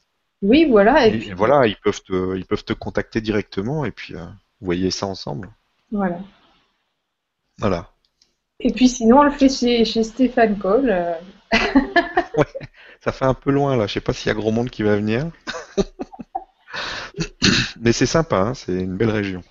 Oui, 0.42 0.66
voilà. 0.70 1.08
Et, 1.08 1.10
Et, 1.10 1.18
puis, 1.18 1.32
voilà, 1.32 1.66
ils 1.66 1.76
peuvent 1.76 2.02
te, 2.02 2.36
ils 2.36 2.44
peuvent 2.46 2.64
te 2.64 2.72
contacter 2.72 3.20
directement, 3.20 3.84
et 3.84 3.90
puis 3.92 4.14
euh, 4.14 4.24
vous 4.60 4.66
voyez 4.66 4.90
ça 4.90 5.06
ensemble. 5.06 5.50
voilà. 5.90 6.18
Voilà. 7.58 7.90
Et 8.60 8.72
puis 8.72 8.88
sinon, 8.88 9.20
on 9.20 9.22
le 9.24 9.30
fait 9.30 9.48
chez, 9.48 9.84
chez 9.84 10.02
Stéphane 10.02 10.58
Cole. 10.58 10.90
euh, 10.90 11.14
Ça 13.00 13.12
fait 13.12 13.24
un 13.24 13.34
peu 13.34 13.50
loin 13.50 13.76
là, 13.76 13.86
je 13.86 13.94
sais 13.94 14.00
pas 14.00 14.12
s'il 14.12 14.28
y 14.28 14.30
a 14.30 14.34
grand 14.34 14.50
monde 14.52 14.70
qui 14.70 14.82
va 14.82 14.96
venir. 14.96 15.30
Mais 17.80 17.92
c'est 17.92 18.06
sympa, 18.06 18.36
hein, 18.38 18.54
c'est 18.54 18.72
une 18.72 18.96
belle 18.96 19.10
région. 19.10 19.42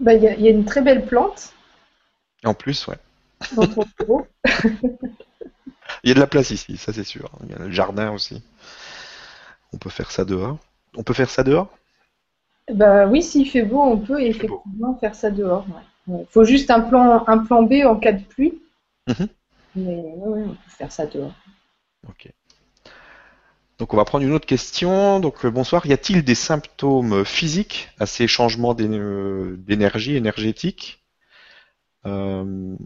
bah, 0.00 0.14
Il 0.14 0.22
y, 0.22 0.28
a- 0.28 0.34
il 0.34 0.42
y 0.42 0.48
a 0.48 0.50
une 0.50 0.64
très 0.64 0.82
belle 0.82 1.04
plante 1.06 1.52
En 2.44 2.54
plus, 2.54 2.86
ouais. 2.86 2.96
dans 3.56 3.66
ton 3.66 3.84
bureau. 3.98 4.26
Il 6.04 6.08
y 6.08 6.12
a 6.12 6.14
de 6.14 6.20
la 6.20 6.26
place 6.26 6.50
ici, 6.50 6.76
ça 6.76 6.92
c'est 6.92 7.04
sûr. 7.04 7.30
Il 7.44 7.50
y 7.50 7.54
a 7.54 7.58
le 7.58 7.70
jardin 7.70 8.10
aussi. 8.12 8.42
On 9.72 9.78
peut 9.78 9.90
faire 9.90 10.10
ça 10.10 10.24
dehors. 10.24 10.58
On 10.96 11.02
peut 11.02 11.14
faire 11.14 11.30
ça 11.30 11.42
dehors? 11.42 11.68
Bah 12.72 13.06
oui, 13.06 13.22
s'il 13.22 13.48
fait 13.48 13.62
beau, 13.62 13.82
on 13.82 13.98
peut 13.98 14.20
effectivement 14.20 14.96
faire 15.00 15.14
ça 15.14 15.30
dehors. 15.30 15.66
Il 16.08 16.26
faut 16.30 16.44
juste 16.44 16.70
un 16.70 16.80
plan, 16.80 17.24
un 17.26 17.38
plan 17.38 17.62
B 17.62 17.84
en 17.84 17.96
cas 17.96 18.12
de 18.12 18.22
pluie. 18.22 18.60
Mhm. 19.08 19.28
Mais 19.76 19.96
ouais, 19.96 20.42
on 20.46 20.50
peut 20.50 20.70
faire 20.76 20.92
ça 20.92 21.06
dehors. 21.06 21.34
Ok. 22.08 22.32
Donc 23.78 23.94
on 23.94 23.96
va 23.96 24.04
prendre 24.04 24.24
une 24.24 24.32
autre 24.32 24.46
question. 24.46 25.18
Donc 25.18 25.44
euh, 25.44 25.50
bonsoir, 25.50 25.86
y 25.86 25.92
a-t-il 25.92 26.22
des 26.22 26.34
symptômes 26.34 27.24
physiques 27.24 27.90
à 27.98 28.06
ces 28.06 28.28
changements 28.28 28.76
euh, 28.78 29.56
d'énergie 29.58 30.16
énergétique? 30.16 31.02
Euh, 32.06 32.76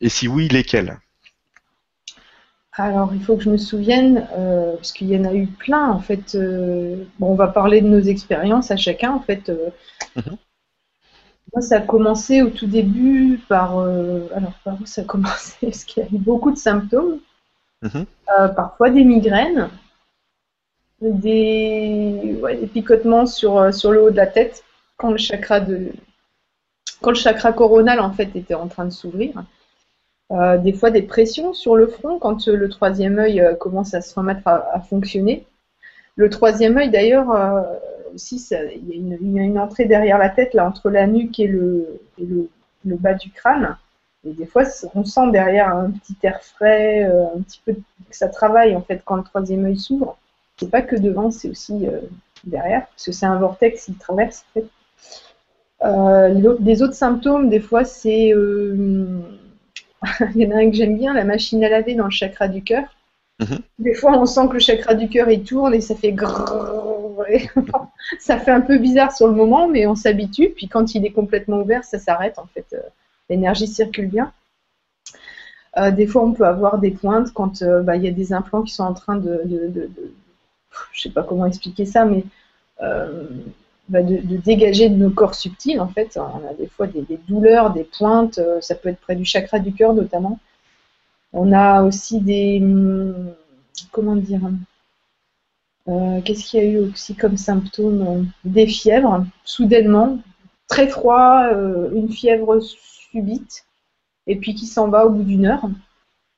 et 0.00 0.08
si 0.08 0.28
oui, 0.28 0.48
lesquels? 0.48 0.98
Alors, 2.78 3.12
il 3.12 3.20
faut 3.20 3.36
que 3.36 3.42
je 3.42 3.50
me 3.50 3.56
souvienne, 3.56 4.28
euh, 4.36 4.76
parce 4.76 4.92
qu'il 4.92 5.08
y 5.08 5.18
en 5.18 5.24
a 5.24 5.34
eu 5.34 5.48
plein, 5.48 5.90
en 5.90 5.98
fait. 5.98 6.36
euh, 6.36 7.04
bon, 7.18 7.32
on 7.32 7.34
va 7.34 7.48
parler 7.48 7.80
de 7.80 7.88
nos 7.88 8.00
expériences 8.00 8.70
à 8.70 8.76
chacun, 8.76 9.12
en 9.12 9.20
fait. 9.20 9.48
euh. 9.48 9.70
Mhm. 10.14 10.36
Moi, 11.52 11.62
ça 11.62 11.78
a 11.78 11.80
commencé 11.80 12.42
au 12.42 12.50
tout 12.50 12.66
début 12.66 13.40
par... 13.48 13.80
alors, 13.80 14.52
par 14.64 14.80
où 14.80 14.86
ça 14.86 15.02
a 15.02 15.04
commencé? 15.04 15.56
Parce 15.62 15.84
qu'il 15.84 16.04
y 16.04 16.06
a 16.06 16.08
eu 16.08 16.18
beaucoup 16.18 16.52
de 16.52 16.56
symptômes. 16.58 17.18
Mhm. 17.82 18.06
Parfois 18.54 18.90
des 18.90 19.04
migraines, 19.04 19.70
des, 21.00 22.38
ouais, 22.40 22.56
des 22.56 22.66
picotements 22.66 23.26
sur, 23.26 23.72
sur 23.74 23.90
le 23.90 24.02
haut 24.02 24.10
de 24.10 24.16
la 24.16 24.26
tête 24.26 24.62
quand 24.96 25.10
le 25.10 25.18
chakra 25.18 25.60
de 25.60 25.92
quand 27.00 27.10
le 27.10 27.16
chakra 27.16 27.52
coronal 27.52 28.00
en 28.00 28.12
fait 28.12 28.34
était 28.34 28.54
en 28.54 28.66
train 28.68 28.84
de 28.84 28.90
s'ouvrir. 28.90 29.44
Euh, 30.30 30.58
des 30.58 30.74
fois 30.74 30.90
des 30.90 31.02
pressions 31.02 31.54
sur 31.54 31.74
le 31.74 31.86
front 31.86 32.18
quand 32.18 32.48
euh, 32.48 32.56
le 32.56 32.68
troisième 32.68 33.18
œil 33.18 33.40
euh, 33.40 33.54
commence 33.54 33.94
à 33.94 34.02
se 34.02 34.14
remettre 34.14 34.46
à, 34.46 34.78
fonctionner. 34.80 35.46
Le 36.16 36.28
troisième 36.28 36.76
œil 36.76 36.90
d'ailleurs 36.90 37.28
aussi, 38.12 38.44
il 38.50 38.88
y 38.88 38.92
a 38.92 38.96
une, 38.96 39.18
il 39.22 39.58
entrée 39.58 39.84
derrière 39.84 40.18
la 40.18 40.28
tête 40.28 40.52
là 40.52 40.66
entre 40.66 40.90
la 40.90 41.06
nuque 41.06 41.38
et 41.38 41.46
le, 41.46 42.00
le, 42.18 42.96
bas 42.96 43.14
du 43.14 43.30
crâne. 43.30 43.76
Et 44.26 44.32
des 44.32 44.44
fois, 44.44 44.64
on 44.96 45.04
sent 45.04 45.30
derrière 45.30 45.68
un 45.76 45.92
petit 45.92 46.16
air 46.24 46.42
frais, 46.42 47.04
un 47.04 47.40
petit 47.42 47.60
peu 47.64 47.72
que 47.72 48.16
ça 48.16 48.26
travaille 48.26 48.74
en 48.74 48.82
fait 48.82 49.00
quand 49.04 49.14
le 49.14 49.22
troisième 49.22 49.64
œil 49.64 49.78
s'ouvre. 49.78 50.18
C'est 50.56 50.70
pas 50.72 50.82
que 50.82 50.96
devant, 50.96 51.30
c'est 51.30 51.50
aussi 51.50 51.86
derrière, 52.42 52.88
parce 52.88 53.04
que 53.04 53.12
c'est 53.12 53.26
un 53.26 53.38
vortex 53.38 53.84
qui 53.84 53.94
traverse 53.94 54.44
en 54.50 54.60
fait. 54.60 56.34
L'autre- 56.34 56.62
des 56.62 56.82
autres 56.82 56.94
symptômes, 56.94 57.48
des 57.48 57.60
fois, 57.60 57.84
c'est 57.84 58.34
il 60.34 60.42
y 60.42 60.46
en 60.46 60.56
a 60.56 60.60
un 60.60 60.70
que 60.70 60.76
j'aime 60.76 60.96
bien, 60.96 61.14
la 61.14 61.24
machine 61.24 61.62
à 61.64 61.68
laver 61.68 61.94
dans 61.94 62.04
le 62.06 62.10
chakra 62.10 62.48
du 62.48 62.62
cœur. 62.62 62.84
Mhm. 63.40 63.58
Des 63.78 63.94
fois, 63.94 64.18
on 64.18 64.26
sent 64.26 64.48
que 64.48 64.54
le 64.54 64.58
chakra 64.58 64.94
du 64.94 65.08
cœur 65.08 65.30
il 65.30 65.44
tourne 65.44 65.74
et 65.74 65.80
ça 65.80 65.94
fait 65.94 66.12
grrrr, 66.12 67.24
et 67.28 67.48
ça 68.20 68.38
fait 68.38 68.50
un 68.50 68.60
peu 68.60 68.78
bizarre 68.78 69.12
sur 69.12 69.28
le 69.28 69.34
moment, 69.34 69.68
mais 69.68 69.86
on 69.86 69.94
s'habitue. 69.94 70.50
Puis 70.50 70.68
quand 70.68 70.94
il 70.94 71.06
est 71.06 71.12
complètement 71.12 71.58
ouvert, 71.60 71.84
ça 71.84 71.98
s'arrête 71.98 72.38
en 72.38 72.46
fait. 72.46 72.66
Euh, 72.72 72.80
L'énergie 73.30 73.66
circule 73.66 74.08
bien. 74.08 74.32
Euh, 75.76 75.90
des 75.90 76.06
fois, 76.06 76.22
on 76.24 76.32
peut 76.32 76.46
avoir 76.46 76.78
des 76.78 76.90
pointes 76.90 77.32
quand 77.32 77.62
euh, 77.62 77.82
bah, 77.82 77.96
il 77.96 78.02
y 78.04 78.08
a 78.08 78.10
des 78.10 78.32
implants 78.32 78.62
qui 78.62 78.72
sont 78.72 78.84
en 78.84 78.94
train 78.94 79.16
de, 79.16 79.42
de, 79.44 79.66
de- 79.68 79.86
de- 79.86 80.14
je 80.92 81.02
sais 81.02 81.10
pas 81.10 81.22
comment 81.22 81.46
expliquer 81.46 81.84
ça, 81.86 82.04
mais 82.04 82.24
euh, 82.82 83.28
de, 83.88 84.00
de 84.00 84.36
dégager 84.36 84.88
de 84.88 84.96
nos 84.96 85.10
corps 85.10 85.34
subtils. 85.34 85.80
En 85.80 85.88
fait, 85.88 86.18
on 86.18 86.46
a 86.46 86.54
des 86.54 86.66
fois 86.66 86.86
des, 86.86 87.04
douleurs, 87.28 87.72
des 87.72 87.84
pointes. 87.84 88.38
euh, 88.38 88.60
ça 88.60 88.74
peut 88.74 88.90
être 88.90 89.00
près 89.00 89.16
du 89.16 89.24
chakra 89.24 89.58
du 89.58 89.72
cœur 89.72 89.94
notamment. 89.94 90.38
On 91.32 91.52
a 91.52 91.82
aussi 91.82 92.20
des 92.20 92.60
hum, 92.62 93.32
comment 93.92 94.16
dire 94.16 94.40
euh, 95.88 96.20
Qu'est-ce 96.22 96.44
qu'il 96.44 96.60
y 96.60 96.62
a 96.62 96.66
eu 96.66 96.78
aussi 96.78 97.14
comme 97.14 97.36
symptômes 97.36 98.06
euh, 98.06 98.22
Des 98.44 98.66
fièvres, 98.66 99.26
soudainement, 99.44 100.18
très 100.68 100.88
froid, 100.88 101.50
une 101.92 102.10
fièvre 102.10 102.60
subite, 102.60 103.64
et 104.26 104.36
puis 104.36 104.54
qui 104.54 104.66
s'en 104.66 104.88
va 104.88 105.06
au 105.06 105.10
bout 105.10 105.22
d'une 105.22 105.46
heure. 105.46 105.68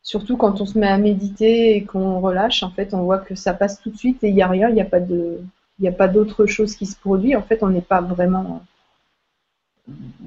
Surtout 0.03 0.37
quand 0.37 0.61
on 0.61 0.67
se 0.67 0.79
met 0.79 0.87
à 0.89 0.99
méditer 0.99 1.77
et 1.77 1.85
qu'on 1.85 2.21
relâche, 2.21 2.63
en 2.63 2.71
fait, 2.71 2.95
on 2.95 3.03
voit 3.03 3.19
que 3.19 3.35
ça 3.35 3.55
passe 3.55 3.81
tout 3.81 3.91
de 3.91 3.97
suite 3.97 4.23
et 4.25 4.29
il 4.29 4.35
n'y 4.35 4.43
a 4.43 4.49
rien, 4.49 4.69
il 4.69 4.75
n'y 4.75 4.81
a 4.81 4.87
pas 4.87 5.01
de, 5.01 5.41
il 5.81 5.85
n'y 5.85 5.89
a 5.89 5.93
pas 5.93 6.09
d'autre 6.09 6.45
chose 6.45 6.77
qui 6.77 6.85
se 6.85 6.95
produit. 6.95 7.35
En 7.35 7.43
fait, 7.43 7.63
on 7.63 7.71
n'est 7.71 7.81
pas 7.81 8.03
vraiment, 8.03 8.63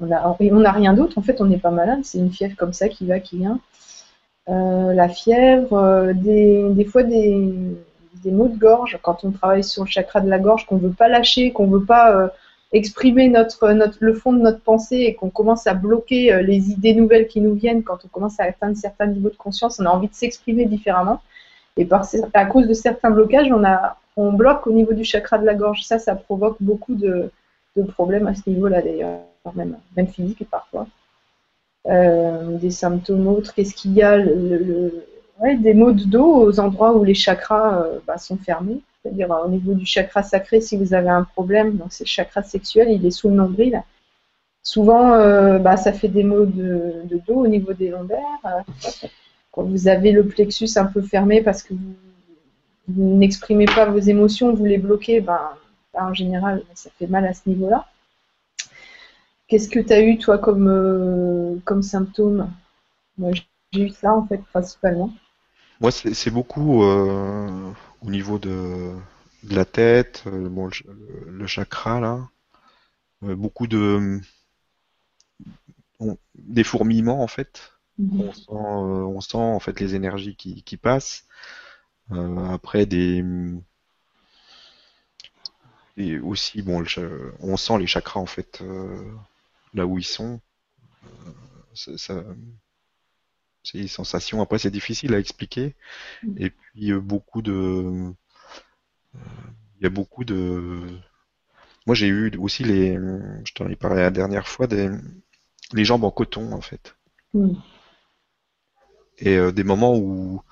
on 0.00 0.06
n'a 0.06 0.72
rien 0.72 0.94
d'autre. 0.94 1.16
En 1.16 1.22
fait, 1.22 1.40
on 1.40 1.46
n'est 1.46 1.58
pas 1.58 1.70
malade. 1.70 2.00
C'est 2.02 2.18
une 2.18 2.32
fièvre 2.32 2.56
comme 2.56 2.72
ça 2.72 2.88
qui 2.88 3.06
va, 3.06 3.20
qui 3.20 3.38
vient. 3.38 3.60
Euh, 4.48 4.92
la 4.92 5.08
fièvre, 5.08 5.74
euh, 5.74 6.12
des, 6.12 6.84
fois 6.84 7.04
des, 7.04 7.40
maux 8.26 8.48
de 8.48 8.58
gorge 8.58 8.98
quand 9.00 9.24
on 9.24 9.30
travaille 9.30 9.64
sur 9.64 9.84
le 9.84 9.88
chakra 9.88 10.20
de 10.20 10.28
la 10.28 10.38
gorge 10.38 10.66
qu'on 10.66 10.76
veut 10.76 10.90
pas 10.90 11.08
lâcher, 11.08 11.52
qu'on 11.52 11.68
veut 11.68 11.84
pas 11.84 12.14
euh, 12.14 12.28
exprimer 12.72 13.32
le 14.00 14.14
fond 14.14 14.32
de 14.32 14.40
notre 14.40 14.60
pensée 14.60 14.96
et 14.96 15.14
qu'on 15.14 15.30
commence 15.30 15.68
à 15.68 15.74
bloquer 15.74 16.42
les 16.42 16.70
idées 16.72 16.94
nouvelles 16.94 17.28
qui 17.28 17.40
nous 17.40 17.54
viennent 17.54 17.84
quand 17.84 18.04
on 18.04 18.08
commence 18.08 18.40
à 18.40 18.44
atteindre 18.44 18.76
certains 18.76 19.06
niveaux 19.06 19.30
de 19.30 19.36
conscience, 19.36 19.78
on 19.80 19.86
a 19.86 19.90
envie 19.90 20.08
de 20.08 20.14
s'exprimer 20.14 20.66
différemment. 20.66 21.20
Et 21.76 21.88
à 22.34 22.46
cause 22.46 22.66
de 22.66 22.74
certains 22.74 23.10
blocages, 23.10 23.50
on, 23.52 23.64
a, 23.64 23.96
on 24.16 24.32
bloque 24.32 24.66
au 24.66 24.72
niveau 24.72 24.92
du 24.92 25.04
chakra 25.04 25.38
de 25.38 25.46
la 25.46 25.54
gorge. 25.54 25.82
Ça, 25.82 25.98
ça 25.98 26.14
provoque 26.14 26.56
beaucoup 26.60 26.94
de, 26.94 27.30
problèmes 27.88 28.26
à 28.26 28.34
ce 28.34 28.48
niveau-là 28.48 28.82
d'ailleurs, 28.82 29.20
même, 29.54 29.76
même 29.96 30.06
physique 30.06 30.48
parfois. 30.50 30.86
Euh, 31.86 32.56
des 32.56 32.70
symptômes 32.70 33.26
autres, 33.26 33.52
qu'est-ce 33.54 33.74
qu'il 33.74 33.92
y 33.92 34.02
a? 34.02 34.18
Des 34.18 35.74
maux 35.74 35.92
de 35.92 36.04
dos 36.04 36.44
aux 36.44 36.60
endroits 36.60 36.96
où 36.96 37.04
les 37.04 37.14
chakras 37.14 37.82
euh, 37.82 37.98
bah, 38.06 38.18
sont 38.18 38.36
fermés. 38.36 38.80
C'est-à-dire 39.02 39.28
au 39.44 39.48
niveau 39.48 39.74
du 39.74 39.84
chakra 39.84 40.22
sacré, 40.22 40.60
si 40.60 40.76
vous 40.76 40.94
avez 40.94 41.10
un 41.10 41.24
problème, 41.24 41.76
donc 41.76 41.88
c'est 41.90 42.04
le 42.04 42.08
chakra 42.08 42.42
sexuel, 42.42 42.88
il 42.90 43.04
est 43.04 43.10
sous 43.10 43.28
le 43.28 43.34
nombril. 43.34 43.82
Souvent, 44.62 45.12
euh, 45.12 45.58
bah, 45.58 45.76
ça 45.76 45.92
fait 45.92 46.08
des 46.08 46.22
maux 46.22 46.46
de, 46.46 47.02
de, 47.04 47.20
dos 47.26 47.44
au 47.44 47.48
niveau 47.48 47.74
des 47.74 47.88
lombaires. 47.88 48.64
Quand 49.52 49.64
vous 49.64 49.88
avez 49.88 50.12
le 50.12 50.26
plexus 50.26 50.70
un 50.76 50.86
peu 50.86 51.02
fermé 51.02 51.42
parce 51.42 51.62
que 51.62 51.74
vous 51.74 51.94
n'exprimez 52.88 53.66
pas 53.66 53.86
vos 53.86 53.98
émotions, 53.98 54.54
vous 54.54 54.64
les 54.64 54.78
bloquez, 54.78 55.20
ben, 55.20 55.50
ben, 55.92 56.06
en 56.06 56.14
général, 56.14 56.62
ça 56.74 56.90
fait 56.98 57.06
mal 57.06 57.24
à 57.26 57.34
ce 57.34 57.48
niveau-là. 57.48 57.86
Qu'est-ce 59.48 59.68
que 59.68 59.80
tu 59.80 59.92
as 59.92 60.02
eu, 60.02 60.18
toi, 60.18 60.38
comme, 60.38 60.68
euh, 60.68 61.56
comme 61.64 61.82
symptôme 61.82 62.50
Moi, 63.18 63.32
j'ai 63.72 63.80
eu 63.80 63.90
ça, 63.90 64.12
en 64.12 64.26
fait, 64.26 64.42
principalement. 64.52 65.12
Moi, 65.80 65.90
c'est 65.90 66.30
beaucoup 66.30 66.82
euh, 66.84 67.72
au 68.00 68.10
niveau 68.10 68.38
de, 68.38 68.92
de 69.42 69.54
la 69.54 69.64
tête, 69.64 70.24
euh, 70.26 70.48
bon, 70.48 70.66
le, 70.66 71.30
le, 71.30 71.46
chakra, 71.46 72.00
là. 72.00 72.28
Beaucoup 73.20 73.66
de. 73.66 74.20
On, 76.00 76.16
des 76.34 76.64
fourmillements, 76.64 77.22
en 77.22 77.26
fait. 77.26 77.72
Mhm. 77.98 78.20
On 78.20 78.32
sent, 78.32 78.44
euh, 78.50 79.16
on 79.16 79.20
sent, 79.20 79.36
en 79.36 79.60
fait, 79.60 79.80
les 79.80 79.94
énergies 79.94 80.36
qui, 80.36 80.62
qui 80.62 80.76
passent. 80.76 81.24
Euh, 82.12 82.48
après, 82.50 82.86
des. 82.86 83.24
Et 85.96 86.18
aussi, 86.18 86.62
bon, 86.62 86.80
le, 86.80 87.34
on 87.40 87.56
sent 87.56 87.78
les 87.78 87.86
chakras, 87.86 88.20
en 88.20 88.26
fait, 88.26 88.60
euh, 88.62 89.12
là 89.74 89.86
où 89.86 89.98
ils 89.98 90.04
sont. 90.04 90.40
ça, 91.74 91.96
ça 91.96 92.24
c'est 93.64 93.78
des 93.78 93.88
sensations. 93.88 94.42
Après, 94.42 94.58
c'est 94.58 94.70
difficile 94.70 95.14
à 95.14 95.18
expliquer. 95.18 95.74
Et 96.36 96.50
puis, 96.50 96.92
euh, 96.92 97.00
beaucoup 97.00 97.42
de. 97.42 98.12
Il 99.14 99.18
euh, 99.18 99.82
y 99.82 99.86
a 99.86 99.90
beaucoup 99.90 100.24
de. 100.24 100.82
Moi, 101.86 101.94
j'ai 101.94 102.08
eu 102.08 102.36
aussi 102.38 102.64
les. 102.64 102.94
Je 102.94 103.52
t'en 103.54 103.68
ai 103.68 103.76
parlé 103.76 104.02
la 104.02 104.10
dernière 104.10 104.48
fois, 104.48 104.66
des 104.66 104.90
les 105.72 105.84
jambes 105.84 106.04
en 106.04 106.10
coton, 106.10 106.52
en 106.52 106.60
fait. 106.60 106.96
Mm. 107.32 107.54
Et 109.18 109.36
euh, 109.36 109.52
des 109.52 109.64
moments 109.64 109.96
où, 109.96 110.42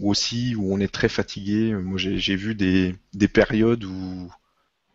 où 0.00 0.10
aussi, 0.10 0.54
où 0.56 0.72
on 0.74 0.80
est 0.80 0.92
très 0.92 1.08
fatigué. 1.08 1.74
Moi, 1.74 1.98
j'ai 1.98 2.36
vu 2.36 2.54
des, 2.54 2.96
des 3.14 3.28
périodes 3.28 3.84
où, 3.84 4.30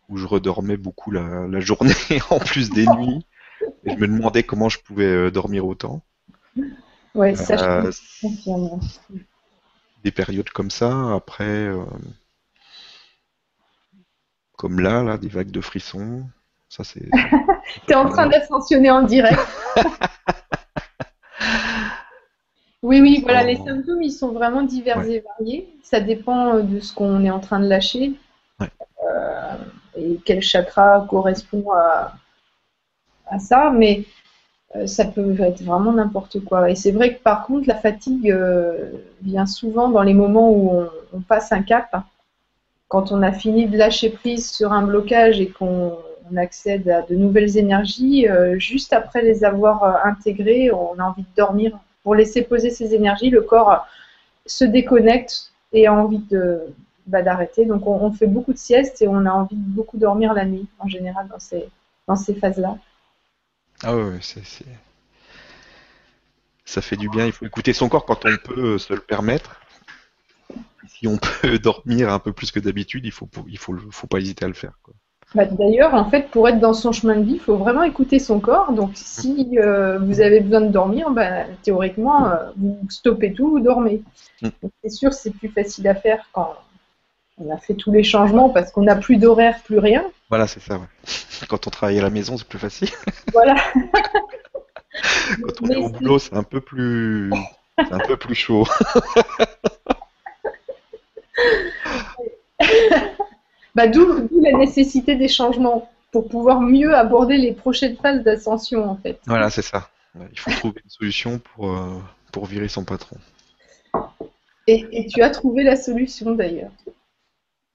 où 0.08 0.16
je 0.18 0.26
redormais 0.26 0.76
beaucoup 0.76 1.10
la, 1.12 1.46
la 1.48 1.60
journée, 1.60 1.94
en 2.30 2.38
plus 2.40 2.70
des 2.70 2.86
nuits. 2.98 3.26
Et 3.84 3.92
je 3.92 3.96
me 3.96 4.08
demandais 4.08 4.42
comment 4.44 4.68
je 4.70 4.78
pouvais 4.80 5.04
euh, 5.06 5.30
dormir 5.30 5.66
autant. 5.66 6.04
Ouais, 7.14 7.34
ça, 7.36 7.56
Euh, 7.56 7.90
je 7.90 8.00
confirme. 8.20 8.80
des 10.02 10.10
périodes 10.10 10.50
comme 10.50 10.70
ça, 10.70 11.14
après, 11.14 11.44
euh, 11.44 11.84
comme 14.56 14.80
là, 14.80 15.02
là, 15.02 15.18
des 15.18 15.28
vagues 15.28 15.50
de 15.50 15.60
frissons. 15.60 16.28
Ça, 16.68 16.84
c'est. 16.84 17.08
T'es 17.86 17.94
en 17.94 18.08
train 18.08 18.26
d'ascensionner 18.28 18.90
en 18.90 19.02
direct. 19.02 19.40
Oui, 22.82 23.00
oui, 23.00 23.20
voilà, 23.22 23.44
les 23.44 23.56
symptômes, 23.56 24.02
ils 24.02 24.10
sont 24.12 24.32
vraiment 24.32 24.62
divers 24.62 24.98
Ouais. 24.98 25.12
et 25.16 25.20
variés. 25.38 25.68
Ça 25.82 26.00
dépend 26.00 26.56
euh, 26.56 26.62
de 26.62 26.80
ce 26.80 26.92
qu'on 26.94 27.24
est 27.24 27.30
en 27.30 27.40
train 27.40 27.60
de 27.60 27.66
lâcher. 27.68 28.14
Ouais. 28.58 28.68
Euh, 29.06 29.54
et 29.96 30.18
quel 30.24 30.40
chakra 30.40 31.06
correspond 31.08 31.64
à, 31.72 32.14
à 33.26 33.38
ça, 33.38 33.70
mais 33.70 34.04
euh, 34.76 34.86
ça 34.86 35.04
peut 35.06 35.38
être 35.40 35.62
vraiment 35.62 35.92
n'importe 35.92 36.44
quoi. 36.44 36.70
Et 36.70 36.74
c'est 36.76 36.92
vrai 36.92 37.16
que 37.16 37.22
par 37.22 37.46
contre, 37.46 37.68
la 37.68 37.76
fatigue 37.76 38.30
euh, 38.30 38.92
vient 39.22 39.46
souvent 39.46 39.88
dans 39.88 40.02
les 40.02 40.14
moments 40.14 40.50
où 40.50 40.70
on, 40.70 40.90
on 41.14 41.20
passe 41.20 41.52
un 41.52 41.62
cap. 41.62 42.04
Quand 42.88 43.12
on 43.12 43.22
a 43.22 43.32
fini 43.32 43.66
de 43.66 43.76
lâcher 43.78 44.10
prise 44.10 44.50
sur 44.50 44.72
un 44.72 44.82
blocage 44.82 45.40
et 45.40 45.48
qu'on 45.50 45.96
on 46.32 46.36
accède 46.36 46.88
à 46.88 47.02
de 47.02 47.16
nouvelles 47.16 47.56
énergies, 47.58 48.26
juste 48.54 48.92
après 48.92 49.22
les 49.22 49.44
avoir 49.44 50.06
intégrées, 50.06 50.70
on 50.72 50.98
a 50.98 51.04
envie 51.04 51.22
de 51.22 51.36
dormir. 51.36 51.78
Pour 52.02 52.14
laisser 52.14 52.42
poser 52.42 52.70
ces 52.70 52.94
énergies, 52.94 53.30
le 53.30 53.42
corps 53.42 53.86
se 54.46 54.64
déconnecte 54.64 55.52
et 55.72 55.86
a 55.86 55.94
envie 55.94 56.18
de 56.30 56.74
bah, 57.06 57.22
d'arrêter. 57.22 57.66
Donc 57.66 57.86
on, 57.86 58.12
fait 58.12 58.26
beaucoup 58.26 58.52
de 58.52 58.58
siestes 58.58 59.02
et 59.02 59.08
on 59.08 59.26
a 59.26 59.30
envie 59.30 59.56
de 59.56 59.74
beaucoup 59.74 59.98
dormir 59.98 60.32
la 60.32 60.44
nuit, 60.44 60.66
en 60.78 60.88
général, 60.88 61.28
dans 61.28 61.38
ces, 61.38 61.68
dans 62.06 62.16
ces 62.16 62.34
phases-là. 62.34 62.78
Ah 63.82 63.96
ouais, 63.96 64.18
c'est, 64.20 64.42
Ça 66.64 66.82
fait 66.82 66.96
du 66.96 67.08
bien, 67.08 67.26
il 67.26 67.32
faut 67.32 67.46
écouter 67.46 67.72
son 67.72 67.88
corps 67.88 68.04
quand 68.04 68.26
on 68.26 68.36
peut 68.36 68.74
euh, 68.74 68.78
se 68.78 68.92
le 68.92 69.00
permettre. 69.00 69.60
si 70.86 71.06
on 71.06 71.18
peut 71.42 71.58
dormir 71.58 72.12
un 72.12 72.18
peu 72.18 72.32
plus 72.32 72.50
que 72.50 72.60
d'habitude, 72.60 73.04
il 73.06 73.12
faut, 73.12 73.28
il 73.46 73.58
faut, 73.58 73.76
faut 73.90 74.06
pas 74.06 74.18
hésiter 74.18 74.44
à 74.44 74.48
le 74.48 74.54
faire. 74.54 74.72
Bah, 75.34 75.44
D'ailleurs, 75.44 75.94
en 75.94 76.10
fait, 76.10 76.28
pour 76.30 76.48
être 76.48 76.58
dans 76.58 76.74
son 76.74 76.92
chemin 76.92 77.16
de 77.16 77.24
vie, 77.24 77.34
il 77.34 77.40
faut 77.40 77.56
vraiment 77.56 77.84
écouter 77.84 78.18
son 78.18 78.40
corps. 78.40 78.72
Donc, 78.72 78.90
si 78.94 79.58
euh, 79.58 79.98
vous 79.98 80.20
avez 80.20 80.40
besoin 80.40 80.60
de 80.62 80.68
dormir, 80.68 81.10
bah, 81.10 81.44
théoriquement, 81.62 82.26
euh, 82.26 82.36
vous 82.56 82.78
stoppez 82.88 83.32
tout, 83.32 83.48
vous 83.50 83.60
dormez. 83.60 84.02
Mm. 84.42 84.48
C'est 84.82 84.90
sûr, 84.90 85.12
c'est 85.12 85.30
plus 85.30 85.48
facile 85.48 85.86
à 85.88 85.94
faire 85.94 86.28
quand 86.32 86.54
on 87.38 87.54
a 87.54 87.58
fait 87.58 87.74
tous 87.74 87.92
les 87.92 88.02
changements 88.02 88.50
parce 88.50 88.70
qu'on 88.72 88.82
n'a 88.82 88.96
plus 88.96 89.16
d'horaire, 89.16 89.60
plus 89.64 89.78
rien. 89.78 90.04
Voilà, 90.28 90.46
c'est 90.46 90.60
ça. 90.60 90.74
ouais. 90.78 90.86
Quand 91.48 91.66
on 91.66 91.70
travaille 91.70 91.98
à 91.98 92.02
la 92.02 92.10
maison, 92.10 92.36
c'est 92.36 92.46
plus 92.46 92.58
facile. 92.58 92.90
Voilà. 93.32 93.54
Quand 95.40 95.62
on 95.62 95.66
Mais 95.66 95.74
est 95.74 95.76
au 95.76 95.88
boulot, 95.88 96.18
c'est 96.18 96.34
un 96.34 96.42
peu 96.42 96.60
plus, 96.60 97.30
c'est 97.78 97.92
un 97.92 98.00
peu 98.00 98.16
plus 98.16 98.34
chaud. 98.34 98.66
Bah, 103.74 103.86
D'où 103.86 104.26
d'où 104.28 104.40
la 104.40 104.58
nécessité 104.58 105.16
des 105.16 105.28
changements 105.28 105.90
pour 106.12 106.28
pouvoir 106.28 106.60
mieux 106.60 106.94
aborder 106.94 107.36
les 107.36 107.52
prochaines 107.52 107.96
phases 107.96 108.22
d'ascension, 108.24 108.88
en 108.90 108.96
fait. 108.96 109.20
Voilà, 109.26 109.48
c'est 109.50 109.62
ça. 109.62 109.90
Il 110.32 110.38
faut 110.38 110.50
trouver 110.50 110.80
une 110.82 110.90
solution 110.90 111.38
pour, 111.38 111.70
euh, 111.70 112.00
pour 112.32 112.46
virer 112.46 112.68
son 112.68 112.84
patron. 112.84 113.16
Et, 114.66 114.86
et 114.92 115.06
tu 115.06 115.22
as 115.22 115.30
trouvé 115.30 115.62
la 115.62 115.76
solution, 115.76 116.32
d'ailleurs. 116.32 116.72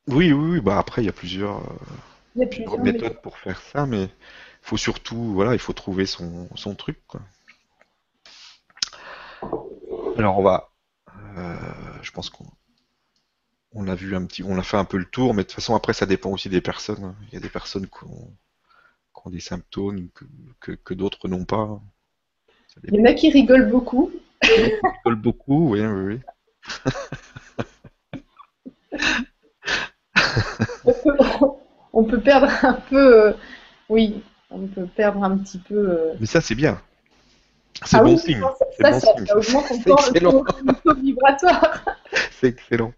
Oui, 0.08 0.34
oui, 0.34 0.52
oui. 0.52 0.60
Bah 0.62 0.78
après, 0.78 1.02
il 1.02 1.06
y 1.06 1.10
a 1.10 1.14
plusieurs, 1.14 1.60
euh, 1.60 1.76
Il 2.36 2.42
y 2.42 2.44
a 2.44 2.48
plusieurs 2.48 2.76
plusieurs 2.76 2.84
méthodes 2.94 3.22
pour 3.22 3.38
faire 3.38 3.60
ça, 3.62 3.86
mais 3.86 4.04
il 4.04 4.10
faut 4.62 4.78
surtout, 4.78 5.34
voilà, 5.34 5.54
il 5.54 5.60
faut 5.60 5.74
trouver 5.74 6.06
son, 6.06 6.50
son 6.56 6.76
truc, 6.76 7.00
quoi. 7.08 7.22
Alors 10.18 10.40
on 10.40 10.44
va, 10.44 10.70
euh, 11.38 11.56
je 12.02 12.12
pense 12.12 12.30
qu'on 12.30 12.46
on 13.76 13.88
a 13.88 13.96
vu 13.96 14.16
un 14.16 14.26
petit, 14.26 14.44
on 14.44 14.58
a 14.58 14.64
fait 14.64 14.78
un 14.78 14.86
peu 14.86 14.98
le 14.98 15.06
tour, 15.06 15.34
mais 15.34 15.44
de 15.44 15.48
toute 15.48 15.56
façon 15.56 15.76
après 15.76 15.94
ça 15.94 16.06
dépend 16.06 16.32
aussi 16.32 16.50
des 16.50 16.62
personnes. 16.62 17.16
Il 17.28 17.34
y 17.36 17.38
a 17.38 17.42
des 17.42 17.50
personnes 17.50 17.88
qui 17.88 18.04
ont, 18.06 18.34
qui 19.16 19.22
ont 19.28 19.30
des 19.30 19.40
symptômes 19.42 20.10
que, 20.14 20.26
que, 20.60 20.72
que 20.74 20.94
d'autres 20.94 21.28
n'ont 21.28 21.46
pas. 21.46 21.82
Il 22.88 22.96
y 22.96 23.02
en 23.02 23.06
a 23.06 23.14
qui 23.14 23.30
rigolent 23.32 23.70
beaucoup. 23.70 24.12
rigole 24.44 25.16
beaucoup, 25.16 25.72
oui, 25.72 25.82
oui, 25.86 26.16
oui. 26.16 26.22
on 30.86 30.94
peut, 30.94 31.18
on 31.94 32.04
peut 32.06 32.22
perdre 32.22 32.48
un 32.64 32.74
peu, 32.74 33.26
euh, 33.28 33.34
oui, 33.90 34.24
on 34.50 34.68
peut 34.68 34.88
perdre 34.88 35.24
un 35.24 35.38
petit 35.38 35.60
peu. 35.60 35.76
euh, 35.76 36.14
Mais 36.20 36.26
ça 36.26 36.42
c'est 36.42 36.56
bien. 36.56 36.82
C'est 37.84 37.98
ah 37.98 38.04
bon 38.04 38.14
oui, 38.14 38.18
signe. 38.18 38.42
ça, 38.42 38.66
C'est 38.78 38.84
ça, 38.84 38.92
bon 38.92 39.00
ça, 39.00 39.14
signe. 39.16 39.26
ça 39.26 39.38
augmente 39.38 39.72
encore 39.72 40.12
le 40.12 40.22
taux 40.22 40.96
vibratoire. 40.96 41.84
C'est 42.46 42.50
excellent. 42.50 42.94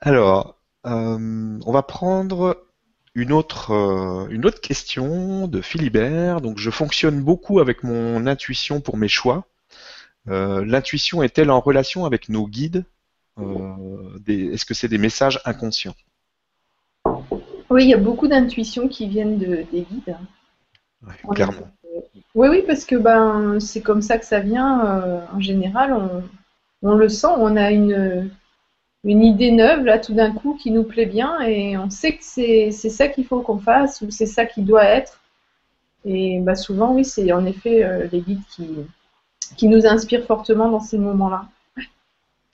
Alors, 0.00 0.58
euh, 0.84 1.58
on 1.64 1.72
va 1.72 1.82
prendre 1.82 2.62
une 3.14 3.32
autre, 3.32 3.70
euh, 3.70 4.28
une 4.28 4.44
autre 4.44 4.60
question 4.60 5.48
de 5.48 5.62
Philibert. 5.62 6.42
Donc, 6.42 6.58
je 6.58 6.68
fonctionne 6.68 7.22
beaucoup 7.22 7.60
avec 7.60 7.82
mon 7.82 8.26
intuition 8.26 8.82
pour 8.82 8.98
mes 8.98 9.08
choix. 9.08 9.46
Euh, 10.28 10.62
L'intuition 10.66 11.22
est-elle 11.22 11.50
en 11.50 11.60
relation 11.60 12.04
avec 12.04 12.28
nos 12.28 12.46
guides? 12.46 12.84
Des- 13.38 14.52
Est-ce 14.52 14.66
que 14.66 14.74
c'est 14.74 14.88
des 14.88 14.98
messages 14.98 15.40
inconscients? 15.46 15.94
Oui, 17.70 17.84
il 17.84 17.88
y 17.88 17.94
a 17.94 17.98
beaucoup 17.98 18.28
d'intuitions 18.28 18.88
qui 18.88 19.08
viennent 19.08 19.38
de, 19.38 19.64
des 19.72 19.86
guides. 19.90 20.16
Ouais, 21.02 21.14
Clairement. 21.34 21.70
Oui, 22.34 22.48
oui, 22.48 22.62
parce 22.66 22.84
que 22.84 22.96
ben 22.96 23.58
c'est 23.58 23.80
comme 23.80 24.02
ça 24.02 24.18
que 24.18 24.26
ça 24.26 24.40
vient. 24.40 25.26
en 25.32 25.40
général, 25.40 25.92
on, 25.94 26.22
on 26.84 26.94
le 26.94 27.08
sent, 27.08 27.28
on 27.38 27.56
a 27.56 27.70
une, 27.70 28.30
une 29.04 29.22
idée 29.22 29.50
neuve 29.50 29.84
là 29.84 29.98
tout 29.98 30.14
d'un 30.14 30.32
coup 30.32 30.58
qui 30.60 30.70
nous 30.70 30.84
plaît 30.84 31.06
bien 31.06 31.40
et 31.40 31.76
on 31.76 31.90
sait 31.90 32.16
que 32.16 32.24
c'est 32.24 32.70
ça 32.70 33.08
qu'il 33.08 33.26
faut 33.26 33.40
qu'on 33.40 33.58
fasse 33.58 34.00
ou 34.00 34.10
c'est 34.10 34.26
ça 34.26 34.46
qui 34.46 34.62
doit 34.62 34.84
être. 34.84 35.20
Et 36.04 36.40
bah, 36.40 36.54
souvent, 36.54 36.92
oui, 36.92 37.04
c'est 37.04 37.32
en 37.32 37.46
effet 37.46 37.82
euh, 37.82 38.06
les 38.12 38.20
guides 38.20 38.42
qui, 38.50 38.68
qui 39.56 39.68
nous 39.68 39.86
inspirent 39.86 40.26
fortement 40.26 40.68
dans 40.68 40.80
ces 40.80 40.98
moments-là. 40.98 41.46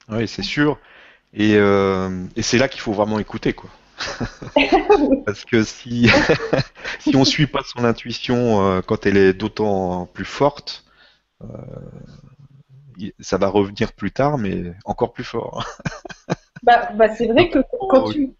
Oui, 0.09 0.27
c'est 0.29 0.43
sûr. 0.43 0.79
Et, 1.35 1.55
euh, 1.57 2.25
et 2.37 2.43
c'est 2.43 2.59
là 2.59 2.69
qu'il 2.69 2.81
faut 2.81 2.93
vraiment 2.93 3.19
écouter, 3.19 3.53
quoi. 3.53 3.71
Parce 5.27 5.45
que 5.45 5.63
si, 5.63 6.09
si 7.01 7.15
on 7.15 7.25
suit 7.25 7.47
pas 7.47 7.63
son 7.65 7.85
intuition 7.85 8.65
euh, 8.65 8.81
quand 8.81 9.05
elle 9.07 9.17
est 9.17 9.35
d'autant 9.35 10.07
plus 10.07 10.25
forte, 10.25 10.85
ça 13.21 13.39
va 13.39 13.49
revenir 13.49 13.93
plus 13.93 14.13
tard, 14.13 14.39
mais 14.39 14.73
encore 14.85 15.13
plus 15.13 15.25
fort. 15.25 15.67
Bah, 16.63 16.91
bah, 16.95 17.15
c'est 17.15 17.27
vrai 17.27 17.49
que 17.51 17.59
quand 17.89 18.05
Oh, 18.05 18.13
tu, 18.13 18.35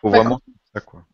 Faut 0.00 0.10
Bah, 0.10 0.18
vraiment 0.18 0.40
ça, 0.74 0.80
quoi. 0.80 1.04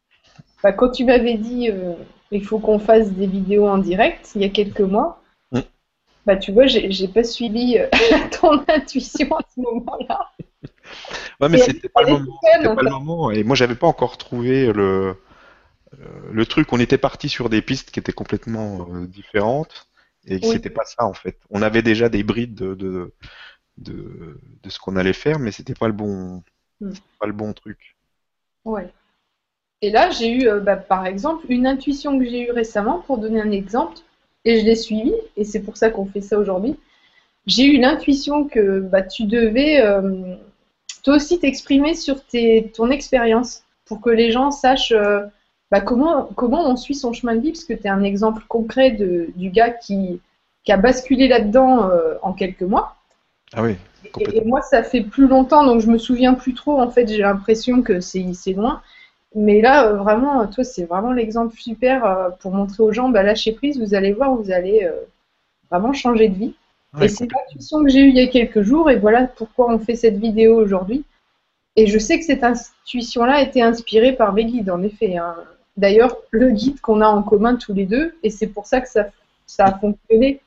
Bah, 0.62 0.72
quand 0.72 0.90
tu 0.90 1.04
m'avais 1.04 1.36
dit 1.36 1.70
euh, 1.70 1.94
il 2.30 2.44
faut 2.44 2.58
qu'on 2.58 2.78
fasse 2.78 3.10
des 3.12 3.26
vidéos 3.26 3.66
en 3.68 3.78
direct 3.78 4.30
il 4.34 4.42
y 4.42 4.44
a 4.44 4.48
quelques 4.50 4.80
mois, 4.80 5.22
Mm. 5.52 5.60
bah 6.26 6.36
tu 6.36 6.52
vois, 6.52 6.66
j'ai 6.66 7.08
pas 7.08 7.24
suivi 7.24 7.78
euh, 7.78 7.88
ton 8.40 8.64
intuition 8.68 9.28
à 9.36 9.42
ce 9.54 9.60
moment-là. 9.60 10.30
Ouais, 11.40 11.48
mais 11.48 11.58
c'était 11.58 11.88
pas 11.88 12.02
le 12.02 12.12
moment. 12.12 12.40
pas 12.42 12.82
le 12.82 12.90
moment. 12.90 13.30
Et 13.30 13.44
moi, 13.44 13.56
j'avais 13.56 13.74
pas 13.74 13.86
encore 13.86 14.18
trouvé 14.18 14.72
le, 14.72 15.16
euh, 16.00 16.30
le 16.32 16.46
truc. 16.46 16.72
On 16.72 16.80
était 16.80 16.98
parti 16.98 17.28
sur 17.28 17.48
des 17.50 17.62
pistes 17.62 17.90
qui 17.90 18.00
étaient 18.00 18.12
complètement 18.12 18.88
euh, 18.92 19.06
différentes. 19.06 19.87
Et 20.28 20.34
Oui. 20.42 20.52
c'était 20.52 20.70
pas 20.70 20.84
ça, 20.84 21.04
en 21.04 21.14
fait. 21.14 21.38
On 21.50 21.62
avait 21.62 21.82
déjà 21.82 22.08
des 22.08 22.22
brides 22.22 22.54
de, 22.54 22.74
de, 22.74 23.14
de, 23.78 24.38
de 24.62 24.70
ce 24.70 24.78
qu'on 24.78 24.96
allait 24.96 25.12
faire, 25.12 25.38
mais 25.38 25.52
c'était 25.52 25.74
pas 25.74 25.86
le 25.88 25.94
bon, 25.94 26.42
Mm. 26.80 26.92
c'était 26.92 27.18
pas 27.18 27.26
le 27.26 27.32
bon 27.32 27.52
truc. 27.52 27.96
Ouais. 28.64 28.88
Et 29.82 29.90
là, 29.90 30.10
j'ai 30.10 30.30
eu, 30.30 30.48
euh, 30.48 30.60
bah, 30.60 30.76
par 30.76 31.06
exemple, 31.06 31.46
une 31.48 31.66
intuition 31.66 32.18
que 32.18 32.24
j'ai 32.24 32.48
eue 32.48 32.52
récemment, 32.52 33.00
pour 33.00 33.18
donner 33.18 33.40
un 33.40 33.50
exemple, 33.50 33.98
et 34.44 34.60
je 34.60 34.64
l'ai 34.64 34.76
suivie, 34.76 35.14
et 35.36 35.44
c'est 35.44 35.60
pour 35.62 35.76
ça 35.76 35.90
qu'on 35.90 36.06
fait 36.06 36.20
ça 36.20 36.38
aujourd'hui. 36.38 36.76
J'ai 37.46 37.64
eu 37.64 37.78
l'intuition 37.80 38.46
que 38.46 38.80
bah, 38.80 39.02
tu 39.02 39.24
devais 39.24 39.80
euh, 39.80 40.36
toi 41.02 41.16
aussi 41.16 41.38
t'exprimer 41.40 41.94
sur 41.94 42.24
tes, 42.24 42.70
ton 42.74 42.90
expérience, 42.90 43.62
pour 43.86 44.00
que 44.00 44.10
les 44.10 44.30
gens 44.32 44.50
sachent 44.50 44.92
euh, 44.92 45.26
bah, 45.70 45.80
comment, 45.80 46.30
comment 46.34 46.68
on 46.68 46.76
suit 46.76 46.94
son 46.94 47.12
chemin 47.12 47.36
de 47.36 47.40
vie, 47.40 47.52
parce 47.52 47.64
que 47.64 47.74
tu 47.74 47.84
es 47.84 47.88
un 47.88 48.02
exemple 48.02 48.42
concret 48.48 48.92
de, 48.92 49.30
du 49.36 49.50
gars 49.50 49.70
qui, 49.70 50.20
qui 50.64 50.72
a 50.72 50.76
basculé 50.76 51.28
là-dedans 51.28 51.90
euh, 51.90 52.14
en 52.22 52.32
quelques 52.32 52.62
mois. 52.62 52.96
Ah 53.54 53.62
oui, 53.62 53.76
Et, 54.20 54.44
moi, 54.44 54.60
ça 54.62 54.82
fait 54.82 55.00
plus 55.02 55.26
longtemps, 55.26 55.64
donc 55.64 55.80
je 55.80 55.88
me 55.88 55.98
souviens 55.98 56.34
plus 56.34 56.54
trop. 56.54 56.80
En 56.80 56.90
fait, 56.90 57.08
j'ai 57.08 57.18
l'impression 57.18 57.82
que 57.82 58.00
c'est 58.00 58.52
loin. 58.54 58.82
Mais 59.34 59.60
là, 59.60 59.86
euh, 59.86 59.96
vraiment, 59.96 60.46
toi, 60.46 60.64
c'est 60.64 60.84
vraiment 60.84 61.12
l'exemple 61.12 61.54
super 61.56 62.04
euh, 62.04 62.30
pour 62.40 62.52
montrer 62.52 62.82
aux 62.82 62.92
gens, 62.92 63.08
bah, 63.08 63.22
lâchez 63.22 63.52
prise, 63.52 63.78
vous 63.78 63.94
allez 63.94 64.12
voir, 64.12 64.34
vous 64.34 64.50
allez 64.50 64.84
euh, 64.84 64.92
vraiment 65.70 65.92
changer 65.92 66.28
de 66.28 66.34
vie. 66.34 66.54
Ouais, 66.94 67.06
et 67.06 67.08
c'est 67.08 67.28
l'intuition 67.30 67.84
que 67.84 67.90
j'ai 67.90 68.00
eue 68.00 68.08
il 68.08 68.16
y 68.16 68.20
a 68.20 68.26
quelques 68.28 68.62
jours, 68.62 68.90
et 68.90 68.96
voilà 68.96 69.26
pourquoi 69.26 69.72
on 69.72 69.78
fait 69.78 69.96
cette 69.96 70.16
vidéo 70.16 70.56
aujourd'hui. 70.56 71.04
Et 71.76 71.86
je 71.86 71.98
sais 71.98 72.18
que 72.18 72.24
cette 72.24 72.42
intuition-là 72.42 73.34
a 73.34 73.42
été 73.42 73.62
inspirée 73.62 74.12
par 74.12 74.32
mes 74.32 74.46
guides, 74.46 74.70
en 74.70 74.82
effet. 74.82 75.18
hein. 75.18 75.36
D'ailleurs, 75.78 76.16
le 76.30 76.50
guide 76.50 76.80
qu'on 76.80 77.00
a 77.00 77.08
en 77.08 77.22
commun 77.22 77.56
tous 77.56 77.72
les 77.72 77.86
deux, 77.86 78.14
et 78.22 78.30
c'est 78.30 78.48
pour 78.48 78.66
ça 78.66 78.80
que 78.82 78.88
ça, 78.88 79.06
ça 79.46 79.64
a 79.64 79.78
fonctionné 79.78 80.40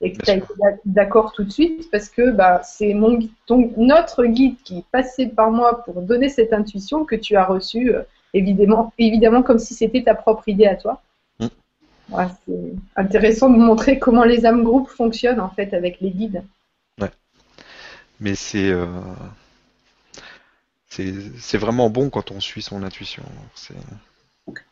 et 0.00 0.12
que 0.12 0.22
tu 0.24 0.30
as 0.30 0.36
été 0.36 0.54
d'ac- 0.58 0.80
d'accord 0.86 1.32
tout 1.32 1.44
de 1.44 1.50
suite, 1.50 1.90
parce 1.92 2.08
que 2.08 2.30
bah, 2.30 2.62
c'est 2.64 2.94
mon 2.94 3.14
guide, 3.18 3.30
ton- 3.46 3.72
notre 3.76 4.24
guide 4.24 4.56
qui 4.64 4.78
est 4.78 4.84
passé 4.90 5.26
par 5.28 5.50
moi 5.50 5.84
pour 5.84 6.00
donner 6.02 6.28
cette 6.30 6.52
intuition 6.54 7.04
que 7.04 7.14
tu 7.14 7.36
as 7.36 7.44
reçue, 7.44 7.94
euh, 7.94 8.02
évidemment, 8.32 8.92
évidemment 8.98 9.42
comme 9.42 9.58
si 9.58 9.74
c'était 9.74 10.02
ta 10.02 10.14
propre 10.14 10.48
idée 10.48 10.66
à 10.66 10.76
toi. 10.76 11.02
Mm. 11.38 11.46
C'est 12.46 12.72
intéressant 12.96 13.50
de 13.50 13.58
montrer 13.58 13.98
comment 13.98 14.24
les 14.24 14.46
âmes 14.46 14.64
groupes 14.64 14.88
fonctionnent 14.88 15.40
en 15.40 15.50
fait 15.50 15.74
avec 15.74 16.00
les 16.00 16.10
guides. 16.10 16.42
Mais 18.22 18.34
c'est 18.34 18.68
euh, 18.70 18.86
c'est 20.88 21.14
c'est 21.38 21.56
vraiment 21.56 21.88
bon 21.88 22.10
quand 22.10 22.32
on 22.32 22.40
suit 22.40 22.60
son 22.60 22.82
intuition. 22.82 23.22
C'est 23.54 23.72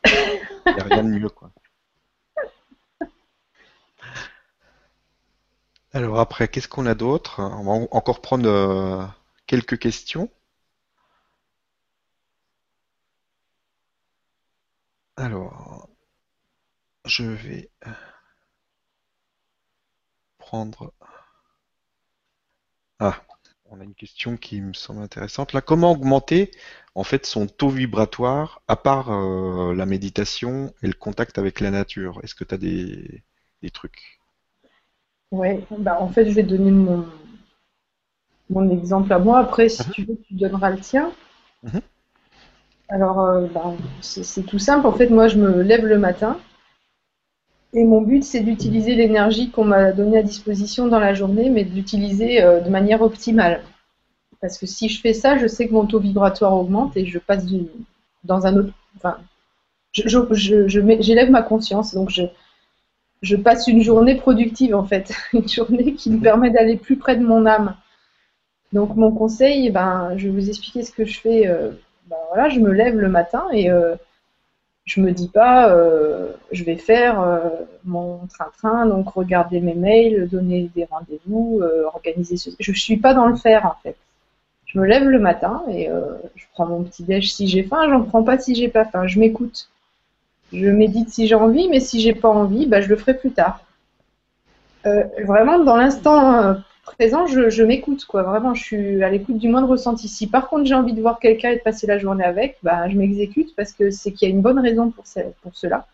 y 0.05 0.79
a 0.79 0.83
rien 0.83 1.03
de 1.03 1.09
mieux 1.09 1.29
quoi. 1.29 1.51
Alors 5.93 6.19
après, 6.19 6.47
qu'est-ce 6.47 6.67
qu'on 6.67 6.87
a 6.87 6.95
d'autre? 6.95 7.39
On 7.41 7.63
va 7.63 7.71
en- 7.73 7.87
encore 7.91 8.21
prendre 8.21 8.49
euh, 8.49 9.05
quelques 9.45 9.77
questions. 9.77 10.31
Alors, 15.17 15.87
je 17.05 17.23
vais 17.25 17.69
prendre. 20.37 20.93
Ah, 22.99 23.21
on 23.65 23.79
a 23.79 23.83
une 23.83 23.93
question 23.95 24.37
qui 24.37 24.61
me 24.61 24.73
semble 24.73 25.01
intéressante. 25.01 25.53
Là, 25.53 25.61
comment 25.61 25.91
augmenter 25.91 26.51
en 26.95 27.03
fait 27.03 27.25
son 27.25 27.47
taux 27.47 27.69
vibratoire 27.69 28.61
à 28.67 28.75
part 28.75 29.11
euh, 29.11 29.73
la 29.73 29.85
méditation 29.85 30.73
et 30.81 30.87
le 30.87 30.93
contact 30.93 31.37
avec 31.37 31.59
la 31.59 31.71
nature? 31.71 32.19
Est-ce 32.23 32.35
que 32.35 32.43
tu 32.43 32.55
as 32.55 32.57
des, 32.57 33.23
des 33.61 33.69
trucs? 33.69 34.19
Ouais, 35.31 35.63
bah 35.77 35.97
en 36.01 36.09
fait, 36.09 36.27
je 36.29 36.33
vais 36.33 36.43
donner 36.43 36.71
mon, 36.71 37.05
mon 38.49 38.69
exemple 38.69 39.13
à 39.13 39.19
moi. 39.19 39.39
Après, 39.39 39.69
si 39.69 39.87
tu 39.91 40.03
veux, 40.03 40.17
tu 40.27 40.33
donneras 40.33 40.71
le 40.71 40.79
tien. 40.79 41.11
Mhm. 41.63 41.81
Alors, 42.89 43.19
euh, 43.21 43.47
c'est 44.01 44.23
c'est 44.23 44.41
tout 44.43 44.59
simple. 44.59 44.87
En 44.87 44.93
fait, 44.93 45.09
moi, 45.09 45.27
je 45.27 45.37
me 45.37 45.61
lève 45.61 45.85
le 45.85 45.99
matin. 45.99 46.39
Et 47.73 47.83
mon 47.83 48.01
but, 48.01 48.23
c'est 48.23 48.39
d'utiliser 48.39 48.95
l'énergie 48.95 49.51
qu'on 49.51 49.65
m'a 49.65 49.91
donnée 49.91 50.17
à 50.17 50.23
disposition 50.23 50.87
dans 50.87 50.99
la 50.99 51.13
journée, 51.13 51.51
mais 51.51 51.63
de 51.63 51.75
l'utiliser 51.75 52.41
euh, 52.41 52.61
de 52.61 52.69
manière 52.69 53.03
optimale. 53.03 53.61
Parce 54.41 54.57
que 54.57 54.65
si 54.65 54.89
je 54.89 55.01
fais 55.01 55.13
ça, 55.13 55.37
je 55.37 55.47
sais 55.47 55.67
que 55.67 55.73
mon 55.73 55.85
taux 55.85 55.99
vibratoire 55.99 56.53
augmente 56.53 56.95
et 56.97 57.05
je 57.05 57.19
passe 57.19 57.45
dans 58.23 58.45
un 58.45 58.55
autre. 58.57 58.73
Enfin, 58.97 59.17
je- 59.93 60.07
je- 60.07 60.33
je- 60.33 60.67
je 60.69 60.81
j'élève 61.01 61.31
ma 61.31 61.43
conscience, 61.43 61.93
donc 61.95 62.09
je, 62.11 62.23
je 63.21 63.35
passe 63.35 63.67
une 63.67 63.81
journée 63.81 64.15
productive 64.15 64.75
en 64.75 64.85
fait, 64.85 65.13
une 65.33 65.47
journée 65.47 65.93
qui 65.93 66.09
me 66.11 66.19
permet 66.21 66.51
d'aller 66.51 66.77
plus 66.77 66.97
près 66.97 67.15
de 67.17 67.25
mon 67.25 67.45
âme. 67.45 67.75
Donc 68.73 68.95
mon 68.95 69.11
conseil, 69.11 69.69
ben, 69.71 70.13
je 70.17 70.27
vais 70.27 70.33
vous 70.33 70.49
expliquer 70.49 70.83
ce 70.83 70.91
que 70.91 71.05
je 71.05 71.19
fais. 71.19 71.47
euh, 71.47 71.71
ben, 72.07 72.17
voilà, 72.29 72.49
je 72.49 72.59
me 72.59 72.71
lève 72.71 72.97
le 72.97 73.09
matin 73.09 73.45
et 73.53 73.69
euh, 73.71 73.95
je 74.85 75.01
me 75.01 75.11
dis 75.11 75.29
pas, 75.29 75.71
euh, 75.73 76.33
je 76.51 76.63
vais 76.63 76.77
faire 76.77 77.21
euh, 77.21 77.49
mon 77.85 78.27
train-train, 78.27 78.87
donc 78.87 79.09
regarder 79.11 79.61
mes 79.61 79.75
mails, 79.75 80.27
donner 80.29 80.69
des 80.75 80.85
rendez-vous, 80.85 81.61
organiser 81.85 82.37
ce. 82.37 82.51
Je 82.59 82.71
suis 82.73 82.97
pas 82.97 83.13
dans 83.13 83.27
le 83.27 83.35
faire 83.37 83.65
en 83.67 83.75
fait. 83.83 83.97
Je 84.69 84.79
me 84.79 84.85
lève 84.85 85.03
le 85.03 85.19
matin 85.19 85.63
et 85.67 85.89
euh, 85.89 86.01
je 86.35 86.45
prends 86.53 86.67
mon 86.67 86.83
petit 86.83 87.03
déj 87.03 87.33
si 87.33 87.47
j'ai 87.47 87.63
faim, 87.63 87.89
j'en 87.89 88.03
prends 88.03 88.23
pas 88.23 88.37
si 88.37 88.53
j'ai 88.53 88.67
pas 88.67 88.85
faim. 88.85 89.07
Je 89.07 89.19
m'écoute. 89.19 89.67
Je 90.53 90.67
médite 90.67 91.09
si 91.09 91.25
j'ai 91.27 91.33
envie, 91.33 91.67
mais 91.69 91.79
si 91.79 91.99
j'ai 91.99 92.13
pas 92.13 92.29
envie, 92.29 92.67
bah, 92.67 92.79
je 92.79 92.87
le 92.87 92.95
ferai 92.95 93.17
plus 93.17 93.31
tard. 93.31 93.61
Euh, 94.85 95.03
vraiment, 95.25 95.57
dans 95.57 95.75
l'instant 95.75 96.35
euh, 96.35 96.53
présent, 96.83 97.25
je, 97.25 97.63
m'écoute, 97.63 98.05
quoi. 98.05 98.21
Vraiment, 98.21 98.53
je 98.53 98.63
suis 98.63 99.03
à 99.03 99.09
l'écoute 99.09 99.39
du 99.39 99.49
moindre 99.49 99.69
ressenti. 99.69 100.07
Si 100.07 100.27
par 100.27 100.49
contre 100.49 100.65
j'ai 100.65 100.75
envie 100.75 100.93
de 100.93 101.01
voir 101.01 101.19
quelqu'un 101.19 101.49
et 101.49 101.57
de 101.57 101.61
passer 101.61 101.87
la 101.87 101.97
journée 101.97 102.23
avec, 102.23 102.59
bah, 102.61 102.87
je 102.89 102.95
m'exécute 102.95 103.55
parce 103.55 103.73
que 103.73 103.89
c'est 103.89 104.11
qu'il 104.11 104.29
y 104.29 104.31
a 104.31 104.35
une 104.35 104.41
bonne 104.41 104.59
raison 104.59 104.91
pour, 104.91 105.07
ce- 105.07 105.31
pour 105.41 105.55
cela. 105.55 105.87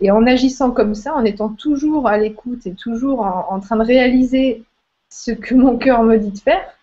Et 0.00 0.10
en 0.10 0.26
agissant 0.26 0.70
comme 0.70 0.94
ça, 0.94 1.14
en 1.14 1.24
étant 1.24 1.50
toujours 1.50 2.08
à 2.08 2.16
l'écoute 2.16 2.66
et 2.66 2.74
toujours 2.74 3.20
en 3.20 3.60
train 3.60 3.76
de 3.76 3.84
réaliser 3.84 4.64
ce 5.10 5.32
que 5.32 5.54
mon 5.54 5.76
cœur 5.76 6.02
me 6.02 6.18
dit 6.18 6.32
de 6.32 6.38
faire, 6.38 6.74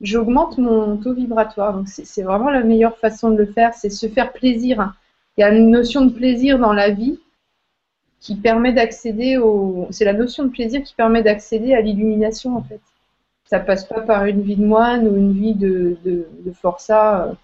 j'augmente 0.00 0.58
mon 0.58 0.96
taux 0.96 1.14
vibratoire. 1.14 1.74
Donc 1.74 1.88
c'est 1.88 2.22
vraiment 2.22 2.50
la 2.50 2.62
meilleure 2.62 2.96
façon 2.98 3.30
de 3.30 3.36
le 3.36 3.46
faire, 3.46 3.74
c'est 3.74 3.90
se 3.90 4.08
faire 4.08 4.32
plaisir. 4.32 4.94
Il 5.36 5.42
y 5.42 5.44
a 5.44 5.54
une 5.54 5.70
notion 5.70 6.04
de 6.04 6.12
plaisir 6.12 6.58
dans 6.58 6.72
la 6.72 6.90
vie 6.90 7.18
qui 8.20 8.36
permet 8.36 8.72
d'accéder 8.72 9.38
au. 9.38 9.86
C'est 9.90 10.04
la 10.04 10.12
notion 10.12 10.44
de 10.44 10.50
plaisir 10.50 10.82
qui 10.82 10.94
permet 10.94 11.22
d'accéder 11.22 11.74
à 11.74 11.80
l'illumination 11.80 12.56
en 12.56 12.62
fait. 12.62 12.80
Ça 13.44 13.58
passe 13.58 13.84
pas 13.84 14.00
par 14.00 14.26
une 14.26 14.42
vie 14.42 14.56
de 14.56 14.64
moine 14.64 15.08
ou 15.08 15.16
une 15.16 15.32
vie 15.32 15.54
de, 15.54 15.96
de, 16.04 16.28
de 16.44 16.52
forçat. 16.52 17.34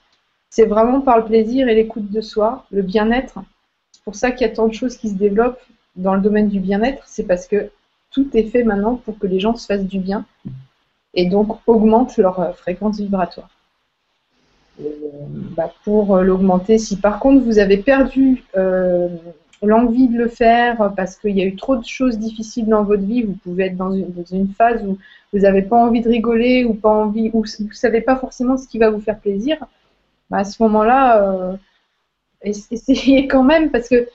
C'est 0.50 0.66
vraiment 0.66 1.00
par 1.00 1.18
le 1.18 1.24
plaisir 1.24 1.68
et 1.68 1.74
l'écoute 1.74 2.10
de 2.10 2.20
soi, 2.20 2.64
le 2.70 2.82
bien-être. 2.82 3.40
C'est 3.92 4.04
pour 4.04 4.14
ça 4.14 4.30
qu'il 4.30 4.46
y 4.46 4.50
a 4.50 4.54
tant 4.54 4.68
de 4.68 4.74
choses 4.74 4.96
qui 4.96 5.08
se 5.08 5.14
développent 5.14 5.60
dans 5.96 6.14
le 6.14 6.20
domaine 6.20 6.48
du 6.48 6.60
bien-être. 6.60 7.02
C'est 7.06 7.24
parce 7.24 7.48
que 7.48 7.70
tout 8.10 8.28
est 8.34 8.44
fait 8.44 8.62
maintenant 8.62 8.96
pour 8.96 9.18
que 9.18 9.26
les 9.26 9.40
gens 9.40 9.56
se 9.56 9.66
fassent 9.66 9.84
du 9.84 9.98
bien 9.98 10.24
et 11.16 11.26
donc 11.26 11.58
augmentent 11.66 12.16
leur 12.18 12.38
euh, 12.38 12.52
fréquence 12.52 12.98
vibratoire. 12.98 13.48
Euh, 14.80 14.86
bah, 15.56 15.72
pour 15.84 16.14
euh, 16.14 16.22
l'augmenter, 16.22 16.78
si 16.78 16.96
par 16.96 17.18
contre 17.18 17.42
vous 17.42 17.58
avez 17.58 17.78
perdu 17.78 18.44
l'envie 19.62 20.08
de 20.08 20.18
le 20.18 20.28
faire 20.28 20.92
parce 20.94 21.16
qu'il 21.16 21.36
y 21.36 21.40
a 21.40 21.46
eu 21.46 21.56
trop 21.56 21.76
de 21.76 21.84
choses 21.84 22.18
difficiles 22.18 22.66
dans 22.66 22.84
votre 22.84 23.02
vie, 23.02 23.22
vous 23.22 23.36
pouvez 23.42 23.64
être 23.64 23.76
dans 23.76 23.90
une, 23.90 24.48
phase 24.56 24.84
où 24.84 24.98
vous 25.32 25.40
n'avez 25.40 25.62
pas 25.62 25.76
envie 25.76 26.02
de 26.02 26.08
rigoler 26.10 26.64
ou 26.64 26.74
pas 26.74 26.90
envie, 26.90 27.30
ou 27.32 27.42
vous 27.42 27.64
ne 27.64 27.72
savez 27.72 28.02
pas 28.02 28.16
forcément 28.16 28.58
ce 28.58 28.68
qui 28.68 28.78
va 28.78 28.90
vous 28.90 29.00
faire 29.00 29.18
plaisir, 29.18 29.56
bah, 30.28 30.38
à 30.38 30.44
ce 30.44 30.62
moment-là, 30.62 31.56
ess- 32.44 32.68
essayez 32.70 33.26
quand 33.26 33.42
même 33.42 33.70
parce 33.70 33.88
que 33.88 34.06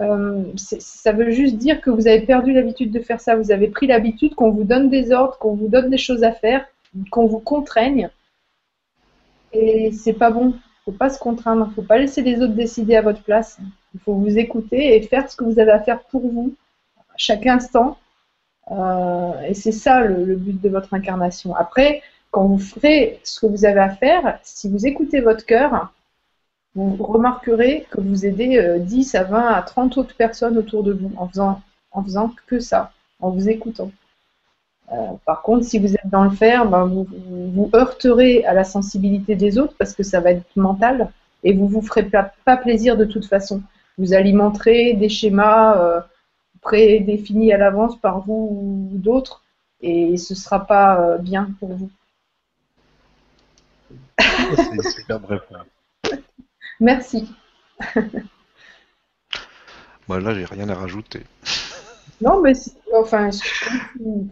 euh, 0.00 0.44
ça 0.56 1.12
veut 1.12 1.30
juste 1.30 1.56
dire 1.56 1.80
que 1.80 1.90
vous 1.90 2.06
avez 2.06 2.20
perdu 2.20 2.52
l'habitude 2.52 2.92
de 2.92 3.00
faire 3.00 3.20
ça. 3.20 3.36
Vous 3.36 3.50
avez 3.50 3.68
pris 3.68 3.86
l'habitude 3.86 4.34
qu'on 4.34 4.50
vous 4.50 4.64
donne 4.64 4.90
des 4.90 5.12
ordres, 5.12 5.38
qu'on 5.38 5.54
vous 5.54 5.68
donne 5.68 5.90
des 5.90 5.98
choses 5.98 6.22
à 6.22 6.32
faire, 6.32 6.66
qu'on 7.10 7.26
vous 7.26 7.40
contraigne. 7.40 8.08
Et 9.52 9.90
c'est 9.92 10.12
pas 10.12 10.30
bon. 10.30 10.54
Faut 10.84 10.92
pas 10.92 11.10
se 11.10 11.18
contraindre. 11.18 11.70
Faut 11.74 11.82
pas 11.82 11.98
laisser 11.98 12.22
les 12.22 12.40
autres 12.40 12.54
décider 12.54 12.96
à 12.96 13.02
votre 13.02 13.22
place. 13.22 13.58
Il 13.94 14.00
faut 14.00 14.14
vous 14.14 14.38
écouter 14.38 14.94
et 14.94 15.02
faire 15.02 15.30
ce 15.30 15.36
que 15.36 15.44
vous 15.44 15.58
avez 15.58 15.72
à 15.72 15.80
faire 15.80 16.00
pour 16.04 16.20
vous, 16.20 16.54
à 17.10 17.14
chaque 17.16 17.46
instant. 17.46 17.98
Euh, 18.70 19.40
et 19.48 19.54
c'est 19.54 19.72
ça 19.72 20.02
le 20.02 20.36
but 20.36 20.60
de 20.60 20.68
votre 20.68 20.94
incarnation. 20.94 21.56
Après, 21.56 22.02
quand 22.30 22.44
vous 22.44 22.58
ferez 22.58 23.18
ce 23.24 23.40
que 23.40 23.46
vous 23.46 23.64
avez 23.64 23.80
à 23.80 23.88
faire, 23.88 24.38
si 24.42 24.68
vous 24.68 24.86
écoutez 24.86 25.20
votre 25.20 25.44
cœur, 25.46 25.92
vous 26.86 27.04
remarquerez 27.04 27.86
que 27.90 28.00
vous 28.00 28.24
aidez 28.24 28.58
euh, 28.58 28.78
10 28.78 29.14
à 29.14 29.24
20 29.24 29.46
à 29.46 29.62
30 29.62 29.98
autres 29.98 30.14
personnes 30.14 30.56
autour 30.58 30.82
de 30.82 30.92
vous 30.92 31.10
en 31.16 31.28
faisant, 31.28 31.60
en 31.90 32.02
faisant 32.02 32.32
que 32.46 32.60
ça, 32.60 32.92
en 33.20 33.30
vous 33.30 33.48
écoutant. 33.48 33.90
Euh, 34.92 34.94
par 35.26 35.42
contre, 35.42 35.64
si 35.64 35.78
vous 35.78 35.94
êtes 35.94 36.06
dans 36.06 36.24
le 36.24 36.30
faire, 36.30 36.66
ben, 36.66 36.86
vous, 36.86 37.06
vous 37.10 37.70
heurterez 37.74 38.44
à 38.44 38.54
la 38.54 38.64
sensibilité 38.64 39.34
des 39.34 39.58
autres 39.58 39.74
parce 39.78 39.92
que 39.92 40.02
ça 40.02 40.20
va 40.20 40.30
être 40.30 40.44
mental 40.56 41.10
et 41.42 41.52
vous 41.52 41.68
vous 41.68 41.82
ferez 41.82 42.04
pas, 42.04 42.56
plaisir 42.56 42.96
de 42.96 43.04
toute 43.04 43.26
façon. 43.26 43.62
Vous 43.98 44.14
alimenterez 44.14 44.94
des 44.94 45.08
schémas 45.08 45.76
euh, 45.78 46.00
prédéfinis 46.60 47.52
à 47.52 47.58
l'avance 47.58 47.96
par 48.00 48.20
vous 48.20 48.48
ou 48.92 48.98
d'autres 48.98 49.42
et 49.80 50.16
ce 50.16 50.34
sera 50.34 50.66
pas 50.66 51.00
euh, 51.00 51.18
bien 51.18 51.50
pour 51.58 51.74
vous. 51.74 51.90
C'est 54.18 54.74
une 54.74 54.82
superbe 54.82 55.24
réponse. 55.26 55.66
Merci. 56.80 57.28
Moi, 60.08 60.20
là, 60.20 60.34
j'ai 60.34 60.44
rien 60.44 60.68
à 60.68 60.74
rajouter. 60.74 61.24
Non, 62.20 62.40
mais 62.40 62.54
c'est- 62.54 62.76
enfin, 62.94 63.30
je- 63.30 63.38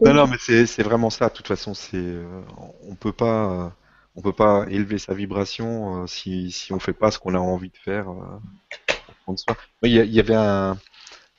Non, 0.01 0.13
non, 0.13 0.27
mais 0.27 0.37
c'est 0.65 0.83
vraiment 0.83 1.09
ça. 1.09 1.29
De 1.29 1.33
toute 1.33 1.47
façon, 1.47 1.73
c'est 1.73 1.97
euh, 1.97 2.41
on 2.83 2.95
peut 2.95 3.11
pas 3.11 3.65
euh, 3.65 3.69
on 4.15 4.21
peut 4.21 4.33
pas 4.33 4.65
élever 4.69 4.97
sa 4.97 5.13
vibration 5.13 6.03
euh, 6.03 6.07
si 6.07 6.51
si 6.51 6.73
on 6.73 6.79
fait 6.79 6.93
pas 6.93 7.11
ce 7.11 7.19
qu'on 7.19 7.35
a 7.35 7.39
envie 7.39 7.69
de 7.69 7.77
faire. 7.77 8.09
euh, 8.09 8.39
Il 9.83 9.91
y, 9.91 10.19
avait 10.19 10.35
un 10.35 10.77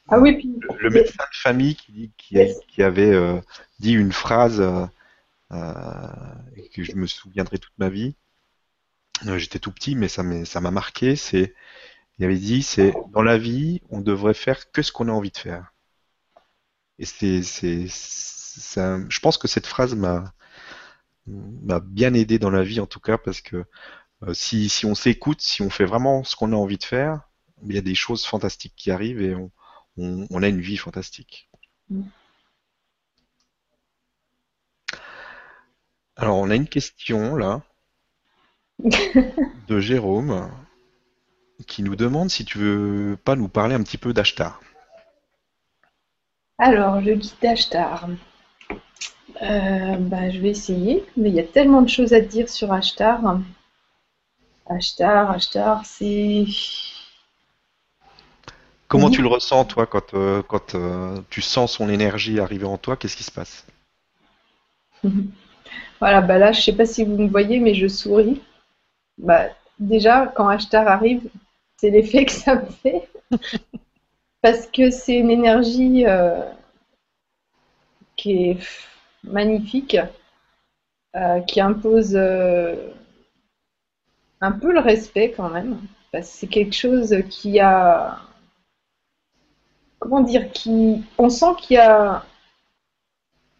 Ah 0.09 0.18
oui, 0.18 0.36
puis 0.36 0.54
le 0.80 0.90
médecin 0.90 1.24
de 1.24 1.36
famille 1.36 1.76
qui 1.76 2.12
qui, 2.16 2.82
avait 2.82 3.40
dit 3.80 3.92
une 3.92 4.12
phrase 4.12 4.62
que 5.50 6.82
je 6.82 6.96
me 6.96 7.06
souviendrai 7.06 7.59
toute 7.59 7.78
ma 7.78 7.88
vie. 7.88 8.14
J'étais 9.36 9.58
tout 9.58 9.72
petit, 9.72 9.94
mais 9.94 10.08
ça 10.08 10.22
m'a 10.22 10.70
marqué. 10.70 11.16
C'est 11.16 11.54
il 12.18 12.24
avait 12.24 12.38
dit 12.38 12.62
c'est 12.62 12.94
dans 13.10 13.22
la 13.22 13.38
vie, 13.38 13.80
on 13.90 14.00
devrait 14.00 14.34
faire 14.34 14.70
que 14.72 14.82
ce 14.82 14.92
qu'on 14.92 15.08
a 15.08 15.12
envie 15.12 15.30
de 15.30 15.38
faire. 15.38 15.72
Et 16.98 17.04
c'est, 17.06 17.42
je 17.42 19.20
pense 19.20 19.38
que 19.38 19.46
cette 19.48 19.66
phrase 19.66 19.94
m'a, 19.94 20.34
m'a 21.26 21.80
bien 21.80 22.14
aidé 22.14 22.38
dans 22.38 22.50
la 22.50 22.62
vie 22.64 22.80
en 22.80 22.86
tout 22.86 23.00
cas 23.00 23.18
parce 23.18 23.40
que 23.40 23.64
euh, 24.24 24.34
si, 24.34 24.68
si 24.68 24.84
on 24.86 24.96
s'écoute, 24.96 25.40
si 25.40 25.62
on 25.62 25.70
fait 25.70 25.84
vraiment 25.84 26.24
ce 26.24 26.34
qu'on 26.34 26.52
a 26.52 26.56
envie 26.56 26.78
de 26.78 26.84
faire, 26.84 27.20
il 27.64 27.74
y 27.74 27.78
a 27.78 27.82
des 27.82 27.94
choses 27.94 28.26
fantastiques 28.26 28.74
qui 28.76 28.90
arrivent 28.90 29.22
et 29.22 29.34
on, 29.36 29.52
on, 29.96 30.26
on 30.30 30.42
a 30.42 30.48
une 30.48 30.60
vie 30.60 30.76
fantastique. 30.76 31.48
Mm. 31.90 32.02
Alors 36.16 36.36
on 36.38 36.50
a 36.50 36.56
une 36.56 36.68
question 36.68 37.36
là 37.36 37.62
de 39.68 39.79
Jérôme 39.79 40.51
qui 41.68 41.85
nous 41.85 41.95
demande 41.95 42.31
si 42.31 42.45
tu 42.45 42.59
veux 42.59 43.16
pas 43.24 43.37
nous 43.37 43.47
parler 43.47 43.76
un 43.76 43.83
petit 43.85 43.97
peu 43.97 44.12
d'Ashtar. 44.12 44.61
Alors, 46.59 47.01
le 47.01 47.16
guide 47.16 47.45
Ashtar. 47.45 48.09
Euh, 49.43 49.97
bah, 49.97 50.31
je 50.31 50.39
vais 50.39 50.51
essayer, 50.51 51.05
mais 51.16 51.29
il 51.31 51.35
y 51.35 51.41
a 51.41 51.45
tellement 51.45 51.83
de 51.83 51.89
choses 51.89 52.12
à 52.12 52.20
dire 52.20 52.49
sur 52.49 52.72
Ashtar. 52.72 53.20
Ashtar, 54.66 55.33
Ashtar, 55.33 55.85
c'est. 55.85 56.47
Comment 58.89 59.09
Oui. 59.09 59.11
tu 59.11 59.22
le 59.22 59.29
ressens 59.29 59.64
toi 59.66 59.87
quand, 59.87 60.14
euh, 60.14 60.43
quand 60.43 60.74
euh, 60.74 61.20
tu 61.31 61.41
sens 61.43 61.72
son 61.74 61.89
énergie 61.89 62.39
arriver 62.41 62.66
en 62.66 62.76
toi, 62.76 62.97
qu'est-ce 62.97 63.16
qui 63.16 63.24
se 63.24 63.31
passe? 63.33 63.64
Voilà, 66.01 66.20
bah 66.22 66.39
là, 66.39 66.53
je 66.53 66.61
sais 66.61 66.72
pas 66.74 66.87
si 66.87 67.05
vous 67.05 67.16
me 67.16 67.29
voyez, 67.29 67.61
mais 67.61 67.74
je 67.74 67.89
souris. 67.89 68.41
Bah, 69.18 69.48
déjà, 69.78 70.26
quand 70.26 70.48
Ashtar 70.48 70.86
arrive, 70.86 71.28
c'est 71.76 71.90
l'effet 71.90 72.24
que 72.26 72.32
ça 72.32 72.56
me 72.56 72.66
fait. 72.66 73.08
Parce 74.40 74.66
que 74.66 74.90
c'est 74.90 75.16
une 75.16 75.30
énergie 75.30 76.06
euh, 76.06 76.40
qui 78.16 78.50
est 78.50 78.58
magnifique, 79.24 79.96
euh, 81.16 81.40
qui 81.40 81.60
impose 81.60 82.14
euh, 82.14 82.92
un 84.40 84.52
peu 84.52 84.72
le 84.72 84.80
respect 84.80 85.32
quand 85.32 85.50
même. 85.50 85.80
Parce 86.12 86.30
que 86.30 86.36
c'est 86.38 86.46
quelque 86.46 86.74
chose 86.74 87.14
qui 87.28 87.58
a. 87.60 88.20
Comment 89.98 90.20
dire 90.20 90.52
qui, 90.52 91.04
On 91.18 91.28
sent 91.28 91.54
qu'il 91.58 91.74
y 91.74 91.78
a 91.78 92.24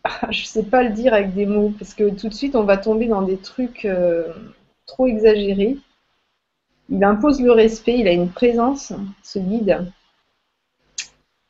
je 0.30 0.44
sais 0.44 0.62
pas 0.62 0.82
le 0.82 0.90
dire 0.90 1.12
avec 1.12 1.34
des 1.34 1.46
mots, 1.46 1.72
parce 1.78 1.94
que 1.94 2.11
tout 2.11 2.28
de 2.28 2.34
suite, 2.34 2.56
on 2.56 2.64
va 2.64 2.76
tomber 2.76 3.06
dans 3.06 3.22
des 3.22 3.36
trucs 3.38 3.86
trop 4.99 5.07
exagérés. 5.07 5.78
Il 6.90 7.05
impose 7.05 7.40
le 7.40 7.53
respect, 7.53 7.99
il 8.01 8.09
a 8.09 8.12
une 8.12 8.30
présence, 8.30 8.92
ce 9.22 9.38
guide. 9.38 9.86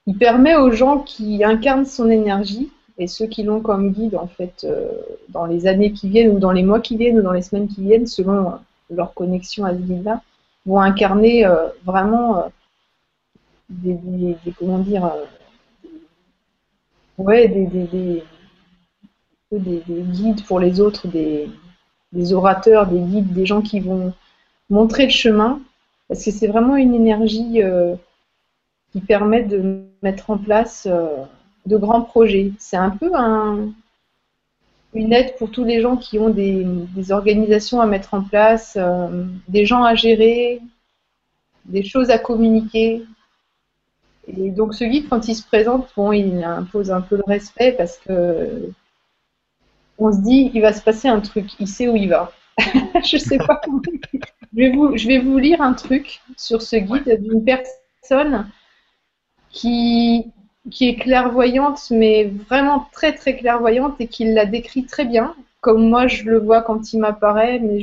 Il 0.07 0.18
permet 0.18 0.57
aux 0.57 0.70
gens 0.70 0.99
qui 1.01 1.42
incarnent 1.42 1.86
son 1.86 2.11
énergie, 2.11 2.70
et 2.99 3.07
ceux 3.07 3.26
qui 3.26 3.44
l'ont 3.44 3.61
comme 3.61 3.92
guide, 3.92 4.16
en 4.16 4.26
fait, 4.26 4.64
euh, 4.64 4.88
dans 5.28 5.46
les 5.46 5.66
années 5.66 5.92
qui 5.92 6.09
viennent, 6.09 6.30
ou 6.30 6.38
dans 6.38 6.51
les 6.51 6.64
mois 6.64 6.80
qui 6.80 6.96
viennent, 6.96 7.18
ou 7.18 7.22
dans 7.22 7.32
les 7.32 7.42
semaines 7.42 7.68
qui 7.68 7.82
viennent, 7.82 8.07
selon 8.07 8.59
leur 8.90 9.14
connexion 9.14 9.64
à 9.64 9.70
ce 9.72 9.78
guide-là, 9.78 10.20
vont 10.66 10.80
incarner 10.80 11.46
euh, 11.46 11.68
vraiment 11.84 12.51
des, 13.70 13.96
comment 14.59 14.78
dire, 14.78 15.11
ouais, 17.18 17.49
des, 17.49 18.24
guides 19.53 20.44
pour 20.44 20.59
les 20.59 20.80
autres, 20.80 21.07
des, 21.07 21.49
orateurs, 22.32 22.86
des 22.86 23.00
guides, 23.00 23.32
des 23.32 23.46
gens 23.46 23.62
qui 23.62 23.80
vont 23.80 24.12
montrer 24.70 25.04
le 25.04 25.11
chemin, 25.11 25.61
parce 26.09 26.24
que 26.24 26.30
c'est 26.30 26.46
vraiment 26.46 26.76
une 26.76 26.94
énergie 26.94 27.62
euh, 27.62 27.94
qui 28.92 29.00
permet 29.00 29.42
de 29.42 29.84
mettre 30.02 30.30
en 30.30 30.38
place 30.38 30.86
euh, 30.90 31.09
de 31.66 31.76
grands 31.76 32.02
projets. 32.02 32.52
C'est 32.59 32.76
un 32.76 32.90
peu 32.90 33.11
une 34.94 35.12
aide 35.12 35.36
pour 35.36 35.50
tous 35.50 35.64
les 35.64 35.80
gens 35.80 35.96
qui 35.96 36.18
ont 36.18 36.30
des, 36.30 36.66
organisations 37.11 37.80
à 37.80 37.86
mettre 37.86 38.14
en 38.14 38.22
place, 38.22 38.76
euh, 38.80 39.24
des 39.48 39.66
gens 39.66 39.84
à 39.84 39.94
gérer, 39.94 40.61
des 41.66 41.84
choses 41.84 42.11
à 42.11 42.18
communiquer. 42.18 43.04
Et 44.26 44.50
donc 44.50 44.74
ce 44.74 44.84
guide, 44.84 45.09
quand 45.09 45.28
il 45.28 45.34
se 45.34 45.46
présente, 45.46 45.88
bon, 45.96 46.12
il 46.12 46.42
impose 46.42 46.90
un 46.90 47.00
peu 47.00 47.16
le 47.16 47.24
respect 47.26 47.72
parce 47.72 47.98
que 47.98 48.70
on 49.99 50.12
se 50.12 50.18
dit, 50.18 50.51
il 50.55 50.62
va 50.62 50.72
se 50.72 50.82
passer 50.82 51.09
un 51.09 51.20
truc, 51.20 51.46
il 51.59 51.68
sait 51.68 51.88
où 51.88 51.96
il 51.96 52.09
va. 52.09 52.32
je 53.05 53.16
sais 53.16 53.38
pas 53.38 53.61
comment. 53.64 53.80
Je 54.12 54.18
vais, 54.57 54.70
vous, 54.70 54.96
je 54.96 55.07
vais 55.07 55.18
vous 55.18 55.38
lire 55.38 55.61
un 55.61 55.74
truc 55.74 56.20
sur 56.36 56.62
ce 56.62 56.76
guide 56.76 57.22
d'une 57.22 57.44
personne 57.44 58.51
qui, 59.51 60.26
qui 60.70 60.88
est 60.88 60.96
clairvoyante, 60.96 61.90
mais 61.90 62.24
vraiment 62.49 62.86
très 62.92 63.14
très 63.14 63.36
clairvoyante 63.36 64.01
et 64.01 64.09
qui 64.09 64.24
l'a 64.32 64.46
décrit 64.46 64.84
très 64.84 65.05
bien, 65.05 65.34
comme 65.61 65.88
moi 65.88 66.07
je 66.07 66.24
le 66.24 66.38
vois 66.38 66.62
quand 66.62 66.92
il 66.92 67.01
m'apparaît, 67.01 67.59
mais 67.61 67.82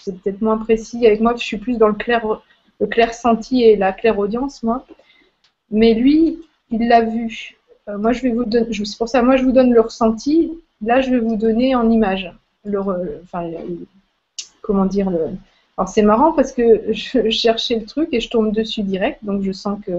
c'est 0.00 0.20
peut-être 0.20 0.40
moins 0.42 0.58
précis. 0.58 1.06
Avec 1.06 1.20
moi, 1.20 1.34
je 1.36 1.44
suis 1.44 1.58
plus 1.58 1.78
dans 1.78 1.88
le 1.88 1.94
clair, 1.94 2.24
le 2.80 2.86
clair 2.86 3.14
senti 3.14 3.62
et 3.62 3.76
la 3.76 3.92
claire 3.92 4.18
audience, 4.18 4.62
moi. 4.62 4.84
Mais 5.70 5.94
lui, 5.94 6.38
il 6.70 6.88
l'a 6.88 7.02
vu. 7.02 7.56
Euh, 7.88 7.98
moi, 7.98 8.12
je 8.12 8.22
vais 8.22 8.30
vous 8.30 8.44
donner, 8.44 8.72
c'est 8.72 8.98
pour 8.98 9.08
ça, 9.08 9.22
moi, 9.22 9.36
je 9.36 9.44
vous 9.44 9.52
donne 9.52 9.72
le 9.72 9.80
ressenti. 9.80 10.52
Là, 10.84 11.00
je 11.00 11.10
vais 11.10 11.18
vous 11.18 11.36
donner 11.36 11.74
en 11.74 11.90
image. 11.90 12.32
Le, 12.64 12.80
enfin, 13.22 13.50
comment 14.60 14.86
dire 14.86 15.10
le. 15.10 15.30
Alors 15.78 15.88
c'est 15.88 16.02
marrant 16.02 16.32
parce 16.32 16.52
que 16.52 16.84
je 16.92 17.30
cherchais 17.30 17.78
le 17.78 17.84
truc 17.84 18.08
et 18.12 18.20
je 18.20 18.28
tombe 18.28 18.52
dessus 18.52 18.82
direct, 18.82 19.24
donc 19.24 19.42
je 19.42 19.52
sens 19.52 19.78
que 19.86 19.92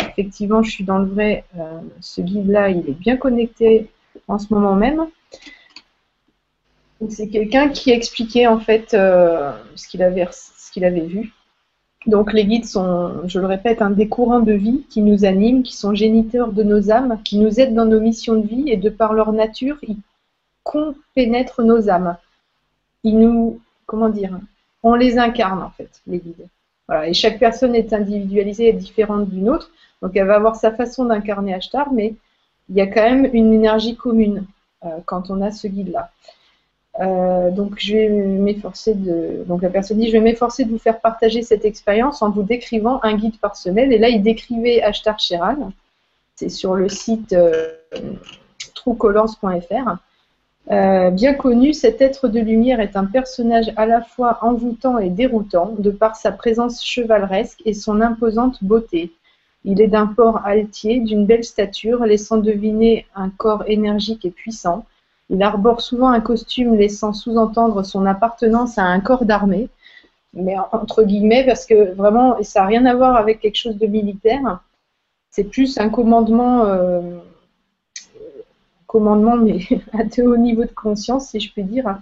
effectivement 0.00 0.62
je 0.62 0.70
suis 0.70 0.84
dans 0.84 0.98
le 0.98 1.06
vrai. 1.06 1.44
Euh, 1.58 1.80
ce 2.00 2.20
guide-là, 2.20 2.70
il 2.70 2.88
est 2.88 2.98
bien 2.98 3.16
connecté 3.16 3.88
en 4.28 4.38
ce 4.38 4.52
moment 4.54 4.76
même. 4.76 5.06
C'est 7.08 7.28
quelqu'un 7.28 7.68
qui 7.68 7.90
expliquait 7.90 8.46
en 8.46 8.60
fait 8.60 8.94
euh, 8.94 9.52
ce 9.74 9.88
qu'il 9.88 10.02
avait, 10.02 10.28
qu'il 10.72 10.84
avait 10.84 11.06
vu. 11.06 11.32
Donc 12.06 12.32
les 12.32 12.44
guides 12.44 12.64
sont, 12.64 13.28
je 13.28 13.38
le 13.38 13.46
répète, 13.46 13.80
un 13.80 13.90
des 13.90 14.08
courants 14.08 14.40
de 14.40 14.52
vie 14.52 14.84
qui 14.90 15.02
nous 15.02 15.24
animent, 15.24 15.62
qui 15.62 15.76
sont 15.76 15.94
géniteurs 15.94 16.52
de 16.52 16.62
nos 16.64 16.90
âmes, 16.90 17.20
qui 17.24 17.38
nous 17.38 17.60
aident 17.60 17.74
dans 17.74 17.84
nos 17.84 18.00
missions 18.00 18.36
de 18.36 18.46
vie 18.46 18.64
et 18.66 18.76
de 18.76 18.90
par 18.90 19.12
leur 19.12 19.32
nature, 19.32 19.78
ils 19.82 19.98
qu'on 20.62 20.94
pénètre 21.14 21.62
nos 21.62 21.88
âmes. 21.88 22.16
Ils 23.04 23.18
nous, 23.18 23.60
comment 23.86 24.08
dire, 24.08 24.38
on 24.82 24.94
les 24.94 25.18
incarne 25.18 25.62
en 25.62 25.70
fait, 25.70 26.00
les 26.06 26.18
guides. 26.18 26.48
Voilà. 26.88 27.08
Et 27.08 27.14
chaque 27.14 27.38
personne 27.38 27.74
est 27.74 27.92
individualisée 27.92 28.68
et 28.68 28.72
différente 28.72 29.28
d'une 29.28 29.48
autre. 29.48 29.70
Donc 30.02 30.16
elle 30.16 30.26
va 30.26 30.36
avoir 30.36 30.56
sa 30.56 30.72
façon 30.72 31.04
d'incarner 31.04 31.54
Ashtar, 31.54 31.92
mais 31.92 32.14
il 32.68 32.76
y 32.76 32.80
a 32.80 32.86
quand 32.86 33.02
même 33.02 33.28
une 33.32 33.52
énergie 33.52 33.96
commune 33.96 34.46
euh, 34.84 34.88
quand 35.06 35.30
on 35.30 35.40
a 35.42 35.52
ce 35.52 35.68
guide-là. 35.68 36.10
Euh, 37.00 37.50
donc 37.50 37.76
je 37.78 37.96
vais 37.96 38.08
m'efforcer 38.08 38.94
de. 38.94 39.44
Donc 39.46 39.62
la 39.62 39.70
personne 39.70 39.98
dit 39.98 40.08
je 40.08 40.12
vais 40.12 40.20
m'efforcer 40.20 40.64
de 40.64 40.70
vous 40.70 40.78
faire 40.78 41.00
partager 41.00 41.42
cette 41.42 41.64
expérience 41.64 42.20
en 42.20 42.30
vous 42.30 42.42
décrivant 42.42 43.00
un 43.02 43.14
guide 43.14 43.38
par 43.38 43.56
semaine. 43.56 43.92
Et 43.92 43.98
là 43.98 44.08
il 44.08 44.22
décrivait 44.22 44.82
Ashtar 44.82 45.18
Sheral. 45.18 45.58
C'est 46.34 46.48
sur 46.48 46.74
le 46.74 46.88
site 46.88 47.32
euh. 47.32 47.72
Euh, 50.70 51.10
bien 51.10 51.34
connu, 51.34 51.72
cet 51.72 52.00
être 52.00 52.28
de 52.28 52.38
lumière 52.38 52.80
est 52.80 52.96
un 52.96 53.04
personnage 53.04 53.72
à 53.76 53.84
la 53.84 54.00
fois 54.00 54.38
envoûtant 54.42 54.98
et 54.98 55.10
déroutant, 55.10 55.74
de 55.78 55.90
par 55.90 56.14
sa 56.14 56.30
présence 56.30 56.84
chevaleresque 56.84 57.60
et 57.64 57.74
son 57.74 58.00
imposante 58.00 58.62
beauté. 58.62 59.12
Il 59.64 59.80
est 59.80 59.88
d'un 59.88 60.06
port 60.06 60.40
altier, 60.44 61.00
d'une 61.00 61.26
belle 61.26 61.44
stature, 61.44 62.04
laissant 62.04 62.36
deviner 62.36 63.06
un 63.14 63.28
corps 63.30 63.64
énergique 63.66 64.24
et 64.24 64.30
puissant. 64.30 64.84
Il 65.30 65.42
arbore 65.42 65.80
souvent 65.80 66.10
un 66.10 66.20
costume 66.20 66.74
laissant 66.74 67.12
sous-entendre 67.12 67.82
son 67.84 68.06
appartenance 68.06 68.78
à 68.78 68.84
un 68.84 69.00
corps 69.00 69.24
d'armée, 69.24 69.68
mais 70.34 70.56
entre 70.72 71.02
guillemets, 71.02 71.44
parce 71.44 71.66
que 71.66 71.92
vraiment, 71.94 72.42
ça 72.42 72.60
n'a 72.60 72.66
rien 72.66 72.86
à 72.86 72.94
voir 72.94 73.16
avec 73.16 73.40
quelque 73.40 73.56
chose 73.56 73.78
de 73.78 73.86
militaire. 73.86 74.62
C'est 75.30 75.44
plus 75.44 75.78
un 75.78 75.88
commandement. 75.88 76.66
Euh, 76.66 77.18
commandement, 78.92 79.36
mais 79.36 79.60
à 79.98 80.04
de 80.04 80.22
haut 80.22 80.36
niveau 80.36 80.64
de 80.64 80.76
conscience, 80.84 81.30
si 81.30 81.40
je 81.40 81.50
puis 81.50 81.64
dire. 81.64 81.98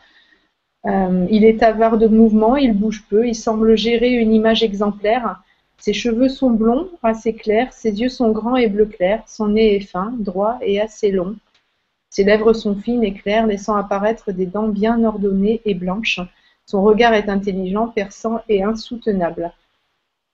Euh, 0.87 1.27
il 1.31 1.45
est 1.45 1.63
avare 1.63 1.99
de 1.99 2.09
mouvement, 2.09 2.57
il 2.57 2.73
bouge 2.75 3.05
peu, 3.09 3.29
il 3.29 3.35
semble 3.35 3.77
gérer 3.77 4.13
une 4.13 4.33
image 4.33 4.63
exemplaire. 4.63 5.41
Ses 5.79 5.93
cheveux 5.93 6.29
sont 6.29 6.51
blonds, 6.51 6.89
assez 7.03 7.35
clairs, 7.35 7.73
ses 7.73 8.01
yeux 8.01 8.09
sont 8.09 8.33
grands 8.33 8.57
et 8.57 8.69
bleu 8.69 8.87
clair, 8.87 9.23
son 9.27 9.49
nez 9.49 9.77
est 9.77 9.87
fin, 9.93 10.13
droit 10.19 10.59
et 10.63 10.81
assez 10.81 11.11
long. 11.11 11.37
Ses 12.11 12.25
lèvres 12.25 12.55
sont 12.55 12.75
fines 12.75 13.05
et 13.05 13.15
claires, 13.15 13.47
laissant 13.47 13.77
apparaître 13.77 14.33
des 14.33 14.47
dents 14.47 14.69
bien 14.69 15.05
ordonnées 15.05 15.61
et 15.65 15.75
blanches. 15.75 16.21
Son 16.67 16.83
regard 16.83 17.15
est 17.15 17.29
intelligent, 17.29 17.89
perçant 17.89 18.41
et 18.49 18.63
insoutenable. 18.63 19.53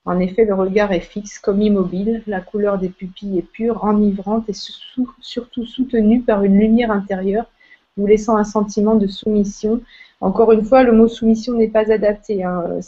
En 0.06 0.20
effet, 0.20 0.44
le 0.44 0.54
regard 0.54 0.92
est 0.92 1.00
fixe, 1.00 1.40
comme 1.40 1.60
immobile, 1.60 2.22
la 2.28 2.40
couleur 2.40 2.78
des 2.78 2.88
pupilles 2.88 3.38
est 3.38 3.42
pure, 3.42 3.82
enivrante 3.82 4.48
et 4.48 4.52
surtout 4.52 5.64
soutenue 5.66 6.22
par 6.22 6.44
une 6.44 6.58
lumière 6.58 6.92
intérieure, 6.92 7.46
vous 7.96 8.06
laissant 8.06 8.36
un 8.36 8.44
sentiment 8.44 8.94
de 8.94 9.08
soumission. 9.08 9.80
Encore 10.20 10.52
une 10.52 10.64
fois, 10.64 10.84
le 10.84 10.92
mot 10.92 11.08
soumission 11.08 11.54
n'est 11.54 11.68
pas 11.68 11.90
adapté. 11.90 12.44
Hein. 12.44 12.78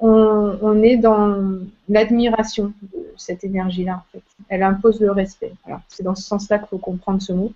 On, 0.00 0.82
est 0.82 0.96
dans 0.96 1.60
l'admiration 1.88 2.72
de 2.82 2.98
cette 3.16 3.44
énergie-là. 3.44 4.02
Elle 4.48 4.64
impose 4.64 5.00
le 5.00 5.12
respect. 5.12 5.52
c'est 5.88 6.02
dans 6.02 6.14
ce 6.16 6.22
sens-là 6.22 6.58
qu'il 6.58 6.68
faut 6.68 6.78
comprendre 6.78 7.22
ce 7.22 7.32
mot. 7.32 7.52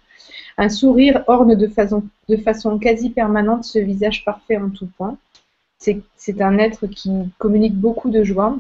Un 0.57 0.69
sourire 0.69 1.25
orne 1.27 1.57
de 1.57 1.67
façon 1.67 2.79
quasi 2.79 3.11
permanente 3.11 3.65
ce 3.65 3.81
visage 3.81 4.25
parfait 4.25 4.57
en 4.57 4.71
tout 4.71 4.89
point. 4.97 5.17
C'est 6.17 6.41
un 6.41 6.59
être 6.59 6.87
qui 6.87 7.11
communique 7.39 7.75
beaucoup 7.75 8.11
de 8.11 8.23
joie. 8.23 8.57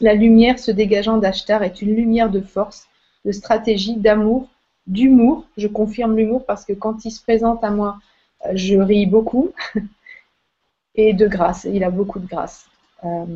La 0.00 0.14
lumière 0.14 0.58
se 0.58 0.70
dégageant 0.70 1.18
d'Ashtar 1.18 1.62
est 1.62 1.82
une 1.82 1.94
lumière 1.94 2.30
de 2.30 2.40
force, 2.40 2.86
de 3.24 3.32
stratégie, 3.32 3.96
d'amour, 3.96 4.48
d'humour. 4.86 5.46
Je 5.56 5.68
confirme 5.68 6.16
l'humour 6.16 6.44
parce 6.46 6.64
que 6.64 6.72
quand 6.72 7.04
il 7.04 7.10
se 7.10 7.22
présente 7.22 7.62
à 7.64 7.70
moi, 7.70 7.98
euh, 8.44 8.52
je 8.54 8.76
ris 8.76 9.06
beaucoup. 9.06 9.52
Et 10.94 11.12
de 11.12 11.26
grâce. 11.26 11.64
Il 11.70 11.84
a 11.84 11.90
beaucoup 11.90 12.18
de 12.18 12.26
grâce. 12.26 12.66
Euh, 13.04 13.26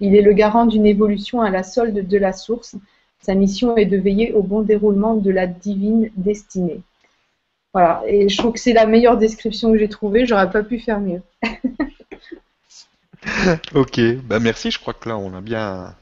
il 0.00 0.16
est 0.16 0.22
le 0.22 0.32
garant 0.32 0.64
d'une 0.64 0.86
évolution 0.86 1.42
à 1.42 1.50
la 1.50 1.62
solde 1.62 2.08
de 2.08 2.18
la 2.18 2.32
source. 2.32 2.76
Sa 3.20 3.34
mission 3.34 3.76
est 3.76 3.84
de 3.86 3.98
veiller 3.98 4.32
au 4.32 4.42
bon 4.42 4.62
déroulement 4.62 5.14
de 5.14 5.30
la 5.30 5.46
divine 5.46 6.10
destinée. 6.16 6.80
Voilà, 7.74 8.02
et 8.06 8.28
je 8.28 8.38
trouve 8.38 8.52
que 8.52 8.60
c'est 8.60 8.72
la 8.72 8.86
meilleure 8.86 9.18
description 9.18 9.72
que 9.72 9.78
j'ai 9.78 9.88
trouvée. 9.88 10.26
J'aurais 10.26 10.50
pas 10.50 10.62
pu 10.62 10.78
faire 10.78 11.00
mieux. 11.00 11.20
Ok, 13.74 14.00
bah 14.24 14.40
merci. 14.40 14.70
Je 14.70 14.78
crois 14.78 14.94
que 14.94 15.08
là 15.08 15.16
on 15.16 15.34
a 15.34 15.40
bien, 15.40 15.96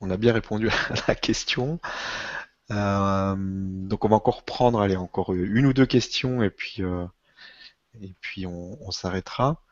on 0.00 0.10
a 0.10 0.16
bien 0.16 0.32
répondu 0.32 0.68
à 0.90 0.94
la 1.08 1.14
question. 1.14 1.80
Euh, 2.70 3.34
donc 3.38 4.04
on 4.04 4.08
va 4.08 4.16
encore 4.16 4.44
prendre, 4.44 4.80
allez, 4.80 4.96
encore 4.96 5.32
une 5.34 5.66
ou 5.66 5.72
deux 5.72 5.86
questions 5.86 6.42
et 6.42 6.50
puis 6.50 6.82
euh, 6.82 7.06
et 8.00 8.14
puis 8.20 8.46
on, 8.46 8.90
s'arrêtera. 8.90 9.62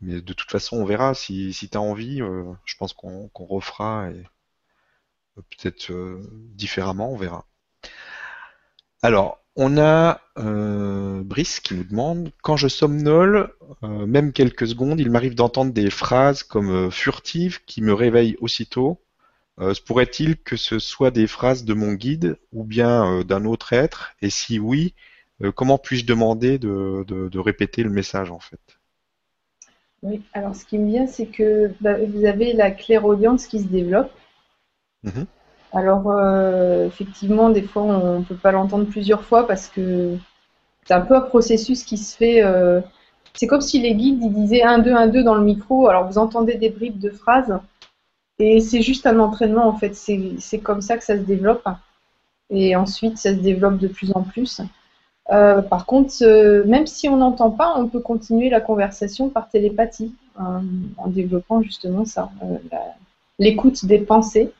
Mais 0.00 0.20
de 0.22 0.32
toute 0.32 0.50
façon, 0.50 0.78
on 0.78 0.84
verra. 0.84 1.14
Si, 1.14 1.52
si 1.54 1.68
tu 1.68 1.78
as 1.78 1.80
envie, 1.82 2.22
euh, 2.22 2.52
je 2.64 2.76
pense 2.76 2.92
qu'on 2.94 3.28
qu'on 3.30 3.46
refera 3.46 4.10
et 4.10 4.24
peut-être 5.36 5.92
différemment, 6.54 7.12
on 7.12 7.16
verra. 7.16 7.46
Alors, 9.02 9.39
on 9.56 9.78
a 9.78 10.20
euh, 10.38 11.22
Brice 11.22 11.60
qui 11.60 11.74
nous 11.74 11.84
demande 11.84 12.30
Quand 12.42 12.56
je 12.56 12.68
somnole, 12.68 13.52
euh, 13.82 14.06
même 14.06 14.32
quelques 14.32 14.68
secondes, 14.68 15.00
il 15.00 15.10
m'arrive 15.10 15.34
d'entendre 15.34 15.72
des 15.72 15.90
phrases 15.90 16.42
comme 16.42 16.70
euh, 16.70 16.90
furtives 16.90 17.64
qui 17.64 17.82
me 17.82 17.92
réveillent 17.92 18.36
aussitôt. 18.40 19.00
se 19.58 19.80
pourrait-il 19.80 20.36
que 20.36 20.56
ce 20.56 20.78
soit 20.78 21.10
des 21.10 21.26
phrases 21.26 21.64
de 21.64 21.74
mon 21.74 21.92
guide 21.92 22.38
ou 22.52 22.64
bien 22.64 23.22
d'un 23.24 23.44
autre 23.44 23.72
être? 23.72 24.12
Et 24.22 24.30
si 24.30 24.58
oui, 24.58 24.94
euh, 25.42 25.52
comment 25.52 25.78
puis-je 25.78 26.04
demander 26.04 26.58
de, 26.58 27.04
de, 27.06 27.38
répéter 27.38 27.82
le 27.82 27.90
message 27.90 28.30
en 28.30 28.40
fait? 28.40 28.60
Oui, 30.02 30.22
alors 30.32 30.54
ce 30.54 30.64
qui 30.64 30.78
me 30.78 30.86
vient, 30.86 31.06
c'est 31.06 31.26
que 31.26 31.72
bah, 31.80 31.96
vous 32.04 32.24
avez 32.24 32.52
la 32.52 32.70
clairaudience 32.70 33.46
qui 33.46 33.60
se 33.60 33.66
développe. 33.66 34.10
Mhm. 35.02 35.26
Alors, 35.72 36.10
euh, 36.10 36.86
effectivement, 36.86 37.50
des 37.50 37.62
fois, 37.62 37.82
on 37.82 38.18
ne 38.20 38.24
peut 38.24 38.34
pas 38.34 38.50
l'entendre 38.50 38.86
plusieurs 38.86 39.22
fois 39.22 39.46
parce 39.46 39.68
que 39.68 40.16
c'est 40.84 40.94
un 40.94 41.00
peu 41.00 41.14
un 41.14 41.20
processus 41.20 41.84
qui 41.84 41.96
se 41.96 42.16
fait. 42.16 42.42
Euh, 42.42 42.80
c'est 43.34 43.46
comme 43.46 43.60
si 43.60 43.80
les 43.80 43.94
guides 43.94 44.32
disaient 44.32 44.62
1, 44.62 44.80
2, 44.80 44.92
1, 44.92 45.06
2 45.08 45.22
dans 45.22 45.36
le 45.36 45.44
micro. 45.44 45.88
Alors, 45.88 46.06
vous 46.06 46.18
entendez 46.18 46.54
des 46.56 46.70
bribes 46.70 46.98
de 46.98 47.10
phrases. 47.10 47.58
Et 48.40 48.60
c'est 48.60 48.82
juste 48.82 49.06
un 49.06 49.20
entraînement, 49.20 49.66
en 49.66 49.76
fait. 49.76 49.94
C'est 49.94 50.58
comme 50.58 50.80
ça 50.80 50.96
que 50.96 51.04
ça 51.04 51.16
se 51.16 51.22
développe. 51.22 51.68
Et 52.48 52.74
ensuite, 52.74 53.18
ça 53.18 53.30
se 53.30 53.38
développe 53.38 53.78
de 53.78 53.86
plus 53.86 54.12
en 54.14 54.22
plus. 54.22 54.60
Euh, 55.30 55.62
par 55.62 55.86
contre, 55.86 56.24
même 56.66 56.86
si 56.88 57.08
on 57.08 57.18
n'entend 57.18 57.52
pas, 57.52 57.74
on 57.76 57.86
peut 57.86 58.00
continuer 58.00 58.50
la 58.50 58.60
conversation 58.60 59.28
par 59.28 59.48
télépathie, 59.48 60.14
en 60.36 61.06
développant 61.06 61.60
justement 61.62 62.04
ça, 62.06 62.30
l'écoute 63.38 63.84
des 63.84 63.98
pensées 63.98 64.52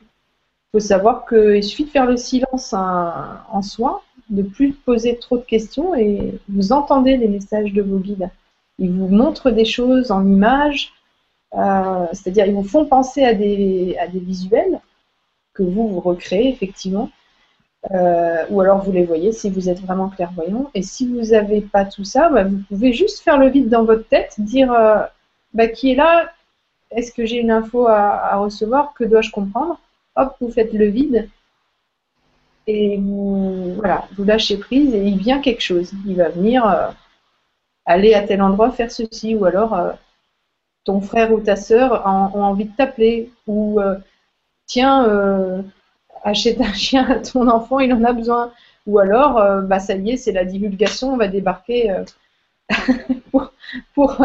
il 0.73 0.79
faut 0.79 0.87
savoir 0.87 1.25
qu'il 1.25 1.63
suffit 1.65 1.83
de 1.83 1.89
faire 1.89 2.05
le 2.05 2.15
silence 2.15 2.73
en 2.73 3.61
soi, 3.61 4.03
de 4.29 4.41
plus 4.41 4.71
poser 4.71 5.17
trop 5.17 5.37
de 5.37 5.43
questions 5.43 5.93
et 5.95 6.39
vous 6.47 6.71
entendez 6.71 7.17
les 7.17 7.27
messages 7.27 7.73
de 7.73 7.81
vos 7.81 7.97
guides. 7.97 8.29
Ils 8.79 8.89
vous 8.89 9.09
montrent 9.09 9.51
des 9.51 9.65
choses 9.65 10.11
en 10.11 10.25
images, 10.25 10.93
euh, 11.55 12.05
c'est-à-dire 12.13 12.45
ils 12.45 12.53
vous 12.53 12.63
font 12.63 12.85
penser 12.85 13.25
à 13.25 13.33
des, 13.33 13.97
visuels 14.13 14.79
que 15.53 15.63
vous 15.63 15.89
vous 15.89 15.99
recréez 15.99 16.47
effectivement, 16.47 17.09
euh, 17.93 18.45
ou 18.49 18.61
alors 18.61 18.81
vous 18.81 18.93
les 18.93 19.03
voyez 19.03 19.33
si 19.33 19.49
vous 19.49 19.67
êtes 19.67 19.81
vraiment 19.81 20.07
clairvoyant. 20.07 20.71
Et 20.73 20.83
si 20.83 21.05
vous 21.05 21.31
n'avez 21.31 21.59
pas 21.59 21.83
tout 21.83 22.05
ça, 22.05 22.29
bah, 22.29 22.45
vous 22.45 22.59
pouvez 22.69 22.93
juste 22.93 23.19
faire 23.19 23.37
le 23.37 23.49
vide 23.49 23.67
dans 23.67 23.83
votre 23.83 24.07
tête, 24.07 24.35
dire 24.37 24.71
euh, 24.71 25.03
bah, 25.53 25.67
qui 25.67 25.91
est 25.91 25.95
là, 25.95 26.31
est-ce 26.91 27.11
que 27.11 27.25
j'ai 27.25 27.39
une 27.39 27.51
info 27.51 27.87
à 27.87 28.37
recevoir, 28.37 28.93
que 28.93 29.03
dois-je 29.03 29.31
comprendre? 29.31 29.77
Hop, 30.15 30.35
vous 30.39 30.51
faites 30.51 30.73
le 30.73 30.87
vide 30.87 31.29
et 32.67 32.97
vous, 32.97 33.73
voilà, 33.75 34.07
vous 34.15 34.23
lâchez 34.23 34.57
prise 34.57 34.93
et 34.93 35.03
il 35.03 35.17
vient 35.17 35.39
quelque 35.39 35.61
chose. 35.61 35.91
Il 36.05 36.15
va 36.15 36.29
venir 36.29 36.65
euh, 36.65 36.89
aller 37.85 38.13
à 38.13 38.21
tel 38.21 38.41
endroit 38.41 38.71
faire 38.71 38.91
ceci 38.91 39.35
ou 39.35 39.45
alors 39.45 39.73
euh, 39.73 39.91
ton 40.83 41.01
frère 41.01 41.31
ou 41.31 41.39
ta 41.39 41.55
sœur 41.55 42.05
ont, 42.05 42.43
envie 42.43 42.65
de 42.65 42.75
t'appeler 42.75 43.31
ou 43.47 43.79
euh, 43.79 43.95
tiens, 44.65 45.63
achète 46.23 46.61
un 46.61 46.73
chien 46.85 47.09
à 47.09 47.19
ton 47.19 47.47
enfant, 47.47 47.79
il 47.79 47.93
en 47.93 48.03
a 48.03 48.13
besoin. 48.13 48.51
Ou 48.87 48.97
alors, 48.97 49.61
bah 49.63 49.79
ça 49.79 49.93
y 49.95 50.11
est, 50.11 50.17
c'est 50.17 50.31
la 50.31 50.43
divulgation, 50.43 51.13
on 51.13 51.17
va 51.17 51.27
débarquer 51.27 51.93
pour, 53.93 54.17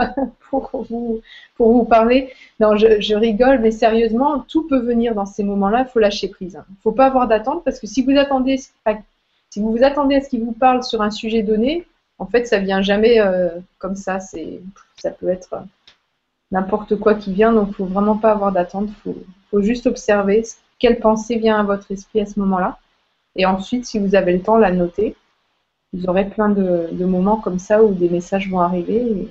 vous, 1.59 1.85
parler. 1.85 2.33
Non, 2.61 2.77
je, 2.77 3.15
rigole, 3.15 3.61
mais 3.61 3.71
sérieusement, 3.71 4.41
tout 4.49 4.67
peut 4.67 4.81
venir 4.81 5.15
dans 5.15 5.27
ces 5.27 5.45
moments-là. 5.45 5.87
Il 5.89 5.93
faut 5.93 5.99
lâcher 5.99 6.29
prise. 6.29 6.59
Il 6.69 6.73
ne 6.73 6.81
faut 6.83 6.93
pas 6.93 7.07
avoir 7.07 7.29
d'attente 7.29 7.65
parce 7.65 7.81
que 7.81 7.87
si 7.87 8.03
vous 8.03 8.17
attendez, 8.17 8.59
si 8.59 9.61
vous 9.61 9.79
attendez 9.83 10.17
à 10.17 10.21
ce 10.21 10.29
qu'il 10.29 10.45
vous 10.45 10.53
parle 10.53 10.83
sur 10.83 11.03
un 11.03 11.11
sujet 11.11 11.43
donné, 11.43 11.87
en 12.19 12.27
fait, 12.27 12.47
ça 12.47 12.59
vient 12.59 12.83
jamais 12.83 13.21
euh, 13.21 13.51
comme 13.79 13.97
ça. 13.97 14.19
Ça 14.21 15.11
peut 15.11 15.29
être 15.29 15.63
n'importe 16.51 16.97
quoi 16.97 17.15
qui 17.15 17.33
vient. 17.33 17.53
Donc, 17.53 17.69
il 17.71 17.75
faut 17.75 17.87
vraiment 17.87 18.17
pas 18.17 18.33
avoir 18.33 18.53
d'attente. 18.53 18.89
Il 19.07 19.15
faut 19.51 19.63
juste 19.63 19.87
observer 19.87 20.43
quelle 20.79 20.99
pensée 20.99 21.37
vient 21.39 21.59
à 21.59 21.63
votre 21.63 21.91
esprit 21.91 22.21
à 22.21 22.27
ce 22.27 22.39
moment-là. 22.41 22.79
Et 23.37 23.45
ensuite, 23.47 23.85
si 23.85 23.99
vous 23.99 24.15
avez 24.15 24.33
le 24.33 24.41
temps, 24.41 24.57
la 24.57 24.73
noter 24.73 25.15
vous 25.93 26.07
aurez 26.07 26.29
plein 26.29 26.49
de, 26.49 27.05
moments 27.05 27.37
comme 27.37 27.59
ça 27.59 27.83
où 27.83 27.93
des 27.95 28.09
messages 28.09 28.51
vont 28.51 28.61
arriver 28.61 28.97
et 28.97 29.29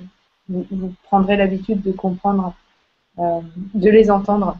vous, 0.48 0.94
prendrez 1.04 1.36
l'habitude 1.36 1.82
de 1.82 1.92
comprendre, 1.92 2.54
euh, 3.18 3.40
de 3.74 3.90
les 3.90 4.10
entendre. 4.10 4.56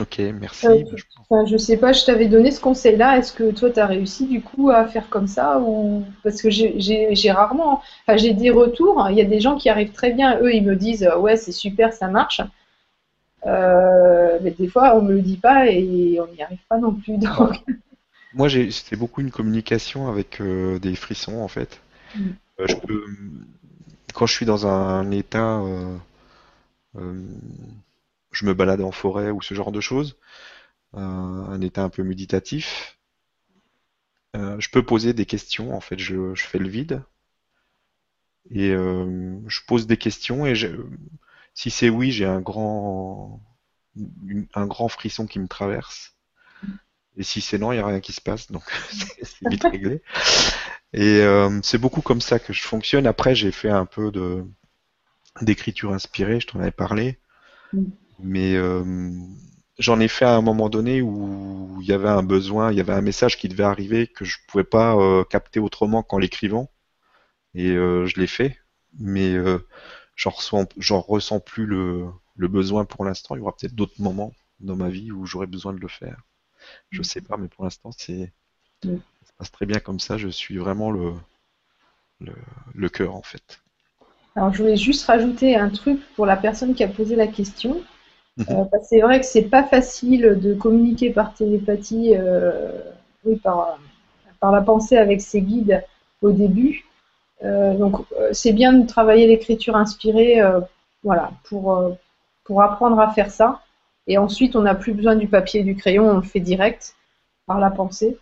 Ok, 0.00 0.20
merci. 0.38 0.66
Euh, 0.66 0.84
je, 1.46 1.52
ne 1.52 1.58
sais 1.58 1.76
pas, 1.76 1.92
je 1.92 2.04
t'avais 2.04 2.28
donné 2.28 2.52
ce 2.52 2.60
conseil-là. 2.60 3.18
Est-ce 3.18 3.32
que 3.32 3.50
toi, 3.50 3.70
tu 3.70 3.80
as 3.80 3.86
réussi 3.86 4.26
du 4.26 4.40
coup 4.40 4.70
à 4.70 4.86
faire 4.86 5.08
comme 5.08 5.26
ça 5.26 5.58
ou 5.58 6.04
Parce 6.22 6.40
que 6.40 6.48
j'ai 6.48 7.32
rarement. 7.32 7.82
Enfin, 8.06 8.16
j'ai 8.16 8.32
des 8.32 8.50
retours. 8.50 9.04
Il 9.10 9.16
y 9.16 9.20
a 9.20 9.24
des 9.24 9.40
gens 9.40 9.56
qui 9.56 9.68
arrivent 9.68 9.92
très 9.92 10.12
bien. 10.12 10.38
Eux, 10.40 10.54
ils 10.54 10.64
me 10.64 10.76
disent 10.76 11.10
Ouais, 11.18 11.36
c'est 11.36 11.52
super, 11.52 11.92
ça 11.92 12.06
marche. 12.06 12.40
Euh, 13.46 14.38
mais 14.42 14.50
des 14.52 14.68
fois, 14.68 14.96
on 14.96 15.02
ne 15.02 15.08
me 15.08 15.14
le 15.14 15.22
dit 15.22 15.38
pas 15.38 15.66
et 15.66 16.20
on 16.20 16.32
n'y 16.32 16.42
arrive 16.42 16.64
pas 16.68 16.78
non 16.78 16.92
plus. 16.92 17.16
Donc... 17.18 17.62
Moi, 18.34 18.48
c'était 18.48 18.96
beaucoup 18.96 19.20
une 19.20 19.30
communication 19.30 20.08
avec 20.08 20.40
euh, 20.40 20.78
des 20.78 20.94
frissons, 20.94 21.40
en 21.40 21.48
fait. 21.48 21.80
Mm. 22.14 22.28
Euh, 22.60 22.66
je 22.68 22.76
peux, 22.76 23.04
quand 24.14 24.26
je 24.26 24.32
suis 24.32 24.46
dans 24.46 24.66
un 24.66 25.10
état, 25.10 25.60
euh, 25.60 25.96
je 28.30 28.46
me 28.46 28.54
balade 28.54 28.80
en 28.82 28.92
forêt 28.92 29.30
ou 29.30 29.42
ce 29.42 29.54
genre 29.54 29.72
de 29.72 29.80
choses, 29.80 30.16
un 30.92 31.60
état 31.60 31.84
un 31.84 31.88
peu 31.88 32.02
méditatif, 32.02 32.98
je 34.34 34.68
peux 34.70 34.84
poser 34.84 35.12
des 35.12 35.26
questions. 35.26 35.74
En 35.74 35.80
fait, 35.80 35.98
je, 35.98 36.34
fais 36.34 36.58
le 36.58 36.68
vide 36.68 37.02
et 38.50 38.70
je 38.70 39.60
pose 39.66 39.86
des 39.86 39.96
questions 39.96 40.46
et 40.46 40.54
si 41.54 41.70
c'est 41.70 41.90
oui, 41.90 42.10
j'ai 42.10 42.26
un 42.26 42.40
grand, 42.40 43.40
un 44.54 44.66
grand 44.66 44.88
frisson 44.88 45.26
qui 45.26 45.38
me 45.38 45.48
traverse. 45.48 46.16
Et 47.16 47.22
si 47.22 47.40
c'est 47.40 47.58
non, 47.58 47.72
il 47.72 47.76
n'y 47.76 47.82
a 47.82 47.86
rien 47.86 48.00
qui 48.00 48.12
se 48.12 48.20
passe, 48.20 48.50
donc 48.50 48.62
c'est 49.22 49.48
vite 49.50 49.64
réglé. 49.64 50.02
Et 50.92 51.20
euh, 51.20 51.60
c'est 51.62 51.78
beaucoup 51.78 52.02
comme 52.02 52.20
ça 52.20 52.38
que 52.38 52.52
je 52.52 52.62
fonctionne. 52.62 53.06
Après, 53.06 53.34
j'ai 53.34 53.52
fait 53.52 53.70
un 53.70 53.86
peu 53.86 54.10
de 54.10 54.44
d'écriture 55.40 55.92
inspirée, 55.92 56.40
je 56.40 56.48
t'en 56.48 56.60
avais 56.60 56.70
parlé. 56.70 57.18
Mm. 57.72 57.84
Mais 58.20 58.54
euh, 58.56 59.12
j'en 59.78 60.00
ai 60.00 60.08
fait 60.08 60.24
à 60.24 60.34
un 60.34 60.42
moment 60.42 60.68
donné 60.68 61.00
où 61.02 61.78
il 61.80 61.86
y 61.86 61.92
avait 61.92 62.08
un 62.08 62.22
besoin, 62.22 62.72
il 62.72 62.76
y 62.76 62.80
avait 62.80 62.92
un 62.92 63.00
message 63.00 63.38
qui 63.38 63.48
devait 63.48 63.64
arriver 63.64 64.06
que 64.08 64.24
je 64.24 64.38
ne 64.38 64.50
pouvais 64.50 64.64
pas 64.64 64.96
euh, 64.96 65.24
capter 65.24 65.60
autrement 65.60 66.02
qu'en 66.02 66.18
l'écrivant. 66.18 66.70
Et 67.54 67.68
je 67.70 68.20
l'ai 68.20 68.28
fait. 68.28 68.58
Mais 68.98 69.34
j'en 70.14 70.30
ressens, 70.30 70.68
ressens 70.78 71.40
plus 71.40 71.66
le, 71.66 72.06
le 72.36 72.48
besoin 72.48 72.84
pour 72.84 73.04
l'instant. 73.04 73.34
Il 73.34 73.38
y 73.38 73.42
aura 73.42 73.56
peut-être 73.56 73.74
d'autres 73.74 74.00
moments 74.00 74.32
dans 74.60 74.76
ma 74.76 74.88
vie 74.88 75.10
où 75.10 75.26
j'aurai 75.26 75.46
besoin 75.46 75.72
de 75.72 75.80
le 75.80 75.88
faire. 75.88 76.22
Je 76.90 77.02
sais 77.02 77.20
pas, 77.20 77.36
mais 77.36 77.48
pour 77.48 77.64
l'instant, 77.64 77.90
c'est 77.96 78.32
ça 78.82 78.88
se 78.88 79.32
passe 79.36 79.50
très 79.50 79.66
bien 79.66 79.78
comme 79.80 80.00
ça. 80.00 80.16
Je 80.16 80.28
suis 80.28 80.58
vraiment 80.58 80.90
le, 80.90 81.14
le, 82.74 82.88
cœur, 82.88 83.14
en 83.14 83.22
fait. 83.22 83.60
Alors, 84.36 84.52
je 84.52 84.62
voulais 84.62 84.76
juste 84.76 85.06
rajouter 85.06 85.56
un 85.56 85.70
truc 85.70 86.00
pour 86.14 86.26
la 86.26 86.36
personne 86.36 86.74
qui 86.74 86.84
a 86.84 86.88
posé 86.88 87.16
la 87.16 87.26
question. 87.26 87.82
Mhm. 88.36 88.46
Euh, 88.50 88.78
c'est 88.82 89.00
vrai 89.00 89.20
que 89.20 89.26
c'est 89.26 89.48
pas 89.48 89.64
facile 89.64 90.38
de 90.40 90.54
communiquer 90.54 91.10
par 91.10 91.34
télépathie, 91.34 92.14
euh, 92.14 92.70
oui, 93.24 93.36
par, 93.36 93.78
par 94.38 94.52
la 94.52 94.62
pensée 94.62 94.96
avec 94.96 95.20
ses 95.20 95.42
guides 95.42 95.84
au 96.22 96.30
début. 96.30 96.86
Euh, 97.42 97.74
donc, 97.74 98.04
c'est 98.32 98.52
bien 98.52 98.72
de 98.72 98.86
travailler 98.86 99.26
l'écriture 99.26 99.76
inspirée, 99.76 100.40
voilà, 101.02 101.32
pour, 101.44 101.96
pour 102.44 102.62
apprendre 102.62 103.00
à 103.00 103.10
faire 103.12 103.30
ça. 103.30 103.62
Et 104.10 104.18
ensuite, 104.18 104.56
on 104.56 104.62
n'a 104.62 104.74
plus 104.74 104.92
besoin 104.92 105.14
du 105.14 105.28
papier 105.28 105.60
et 105.60 105.62
du 105.62 105.76
crayon, 105.76 106.10
on 106.10 106.16
le 106.16 106.22
fait 106.22 106.40
direct 106.40 106.96
par 107.46 107.60
la 107.60 107.70
pensée. 107.70 108.18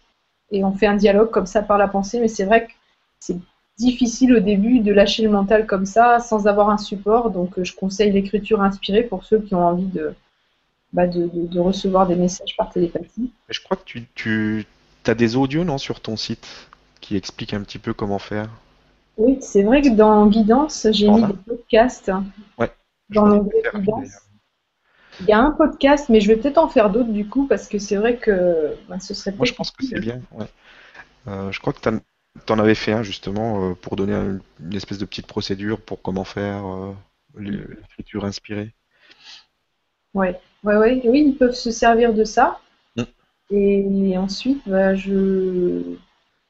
Et 0.50 0.62
on 0.62 0.74
fait 0.74 0.86
un 0.86 0.96
dialogue 0.96 1.30
comme 1.30 1.46
ça 1.46 1.62
par 1.62 1.78
la 1.78 1.88
pensée. 1.88 2.20
Mais 2.20 2.28
c'est 2.28 2.44
vrai 2.44 2.66
que 2.66 2.72
c'est 3.20 3.38
difficile 3.78 4.34
au 4.34 4.40
début 4.40 4.80
de 4.80 4.92
lâcher 4.92 5.22
le 5.22 5.30
mental 5.30 5.66
comme 5.66 5.86
ça 5.86 6.20
sans 6.20 6.46
avoir 6.46 6.68
un 6.68 6.76
support. 6.76 7.30
Donc, 7.30 7.58
euh, 7.58 7.64
je 7.64 7.74
conseille 7.74 8.12
l'écriture 8.12 8.60
inspirée 8.60 9.02
pour 9.02 9.24
ceux 9.24 9.40
qui 9.40 9.54
ont 9.54 9.66
envie 9.66 9.86
de, 9.86 10.12
bah, 10.92 11.06
de, 11.06 11.58
recevoir 11.58 12.06
des 12.06 12.16
messages 12.16 12.54
par 12.58 12.70
télépathie. 12.70 13.32
Je 13.48 13.60
crois 13.62 13.78
que 13.78 13.84
tu, 13.86 14.06
tu 14.14 14.66
as 15.06 15.14
des 15.14 15.36
audios 15.36 15.64
non, 15.64 15.78
sur 15.78 16.00
ton 16.00 16.18
site 16.18 16.68
qui 17.00 17.16
expliquent 17.16 17.54
un 17.54 17.62
petit 17.62 17.78
peu 17.78 17.94
comment 17.94 18.18
faire? 18.18 18.50
Oui, 19.16 19.38
c'est 19.40 19.62
vrai 19.62 19.80
que 19.80 19.88
dans 19.88 20.26
Guidance, 20.26 20.86
j'ai 20.90 21.08
mis 21.08 21.22
des 21.22 21.32
podcasts. 21.32 22.12
Ouais. 22.58 22.70
Dans 23.08 23.24
l'onglet 23.24 23.62
Guidance. 23.74 24.27
Il 25.20 25.26
y 25.26 25.32
a 25.32 25.40
un 25.40 25.50
podcast, 25.50 26.08
mais 26.08 26.20
je 26.20 26.28
vais 26.28 26.36
peut-être 26.36 26.58
en 26.58 26.68
faire 26.68 26.90
d'autres 26.90 27.10
du 27.10 27.26
coup, 27.26 27.46
parce 27.46 27.68
que 27.68 27.78
c'est 27.78 27.96
vrai 27.96 28.16
que 28.16 28.74
bah, 28.88 29.00
ce 29.00 29.14
serait 29.14 29.32
Moi, 29.32 29.46
je 29.46 29.54
pense 29.54 29.70
que 29.70 29.84
c'est 29.84 30.00
bien. 30.00 30.20
Euh, 31.26 31.50
je 31.50 31.60
crois 31.60 31.72
que 31.72 31.80
tu 31.80 32.52
en 32.52 32.58
avais 32.58 32.74
fait 32.74 32.92
un 32.92 33.02
justement 33.02 33.70
euh, 33.70 33.74
pour 33.74 33.96
donner 33.96 34.14
une 34.14 34.74
espèce 34.74 34.98
de 34.98 35.04
petite 35.04 35.26
procédure 35.26 35.80
pour 35.80 36.00
comment 36.02 36.24
faire 36.24 36.66
euh, 36.66 36.92
l'écriture 37.36 38.24
inspirée. 38.24 38.72
Ouais. 40.14 40.40
Ouais, 40.64 40.76
ouais, 40.76 41.02
oui, 41.04 41.24
ils 41.28 41.36
peuvent 41.36 41.54
se 41.54 41.70
servir 41.70 42.14
de 42.14 42.24
ça. 42.24 42.60
Mm. 42.96 43.02
Et 43.50 44.18
ensuite, 44.18 44.62
bah, 44.66 44.94
je, 44.94 45.82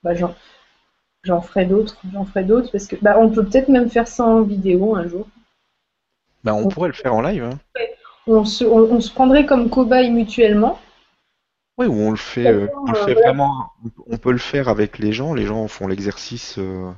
bah, 0.03 0.13
j'en 0.15 1.41
ferai 1.43 1.65
d'autres, 1.65 2.01
j'en 2.13 2.25
ferai 2.25 2.45
d'autres 2.45 2.71
parce 2.71 2.87
que, 2.87 2.97
bah, 2.97 3.19
on 3.19 3.31
peut 3.31 3.45
peut-être 3.45 3.69
même 3.69 3.91
faire 3.91 4.09
ça 4.09 4.25
en 4.25 4.43
vidéo 4.43 4.95
un 4.95 5.09
jour. 5.09 5.27
Bah, 6.45 6.55
on 6.55 6.69
pourrait 6.69 6.89
le 6.89 6.95
faire 6.95 7.15
en 7.15 7.23
live. 7.23 7.45
Hein 7.45 7.59
on 8.29 8.45
se, 8.45 9.13
prendrait 9.13 9.47
comme 9.47 9.71
cobaye 9.71 10.11
mutuellement. 10.11 10.79
Oui, 11.79 11.87
ou 11.87 11.95
on 11.95 12.11
le 12.11 12.17
fait, 12.17 12.47
euh, 12.49 12.69
on 12.87 12.93
le 12.93 12.99
Euh, 12.99 13.05
fait 13.05 13.13
voilà. 13.15 13.29
vraiment, 13.29 13.73
on 14.07 14.19
peut 14.19 14.33
le 14.33 14.39
faire 14.39 14.69
avec 14.69 14.99
les 14.99 15.13
gens, 15.13 15.33
les 15.35 15.47
gens 15.47 15.69
font 15.69 15.87
l'exercice 15.87 16.59
euh, 16.59 16.91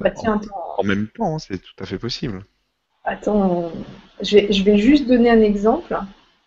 Bah 0.00 0.10
en, 0.78 0.84
même 0.84 1.08
temps, 1.08 1.34
hein, 1.34 1.38
c'est 1.38 1.58
tout 1.58 1.74
à 1.78 1.86
fait 1.86 1.98
possible. 1.98 2.44
attends, 3.04 3.72
je 4.20 4.36
vais, 4.36 4.52
je 4.52 4.62
vais 4.62 4.78
juste 4.78 5.06
donner 5.06 5.30
un 5.30 5.40
exemple. 5.40 5.96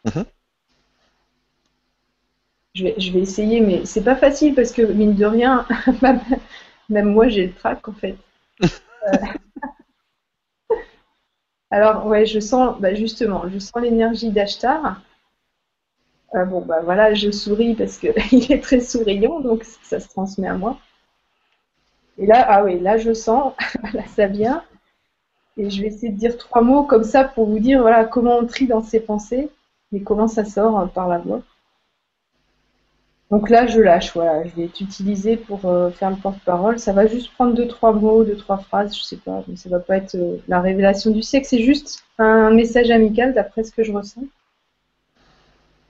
Mhm. 0.05 0.25
Je 2.75 2.83
vais, 2.83 2.95
je 2.99 3.11
vais 3.11 3.19
essayer, 3.21 3.59
mais 3.59 3.85
c'est 3.85 4.03
pas 4.03 4.15
facile 4.15 4.53
parce 4.53 4.71
que 4.71 4.81
mine 4.83 5.15
de 5.15 5.25
rien, 5.25 5.65
même 6.01 6.21
même 6.89 7.11
moi 7.11 7.27
j'ai 7.27 7.47
le 7.47 7.53
trac 7.53 7.87
en 7.87 7.93
fait. 7.93 8.15
Alors 11.71 12.05
ouais, 12.07 12.25
je 12.25 12.39
sens, 12.39 12.79
bah 12.79 12.93
justement, 12.93 13.43
je 13.49 13.59
sens 13.59 13.81
l'énergie 13.81 14.31
d'Ashtar. 14.31 15.01
Euh, 16.35 16.45
bon 16.45 16.61
bah 16.61 16.81
voilà, 16.83 17.13
je 17.13 17.31
souris 17.31 17.75
parce 17.75 17.97
que 17.97 18.07
il 18.35 18.51
est 18.51 18.61
très 18.61 18.81
souriant, 18.81 19.39
donc 19.39 19.63
ça 19.83 19.99
se 19.99 20.07
transmet 20.09 20.47
à 20.47 20.55
moi. 20.55 20.77
Et 22.17 22.25
là, 22.25 22.45
ah 22.49 22.63
oui, 22.63 22.79
là 22.79 22.97
je 22.97 23.13
sens, 23.13 23.53
là 23.93 24.05
ça 24.07 24.27
vient. 24.27 24.63
Et 25.57 25.69
je 25.69 25.81
vais 25.81 25.87
essayer 25.87 26.09
de 26.11 26.17
dire 26.17 26.37
trois 26.37 26.61
mots 26.61 26.83
comme 26.83 27.03
ça 27.03 27.23
pour 27.23 27.47
vous 27.47 27.59
dire 27.59 27.81
voilà 27.81 28.05
comment 28.05 28.37
on 28.37 28.45
trie 28.45 28.67
dans 28.67 28.81
ses 28.83 28.99
pensées 28.99 29.49
et 29.93 30.03
comment 30.03 30.27
ça 30.27 30.45
sort 30.45 30.79
euh, 30.79 30.85
par 30.87 31.07
la 31.07 31.19
voix. 31.19 31.41
Donc 33.29 33.49
là, 33.49 33.67
je 33.67 33.81
lâche, 33.81 34.13
voilà, 34.13 34.45
je 34.45 34.55
vais 34.55 34.67
t'utiliser 34.67 35.35
pour 35.35 35.65
euh, 35.65 35.89
faire 35.91 36.09
le 36.09 36.15
porte-parole. 36.15 36.79
Ça 36.79 36.93
va 36.93 37.07
juste 37.07 37.33
prendre 37.33 37.53
deux, 37.53 37.67
trois 37.67 37.91
mots, 37.91 38.23
deux, 38.23 38.37
trois 38.37 38.57
phrases, 38.57 38.95
je 38.95 39.03
sais 39.03 39.17
pas, 39.17 39.43
mais 39.47 39.57
ça 39.57 39.69
va 39.69 39.79
pas 39.79 39.97
être 39.97 40.15
euh, 40.15 40.37
la 40.47 40.61
révélation 40.61 41.11
du 41.11 41.21
siècle, 41.21 41.45
c'est 41.49 41.61
juste 41.61 42.03
un 42.17 42.51
message 42.51 42.89
amical 42.89 43.33
d'après 43.33 43.63
ce 43.63 43.71
que 43.71 43.83
je 43.83 43.91
ressens. 43.91 44.23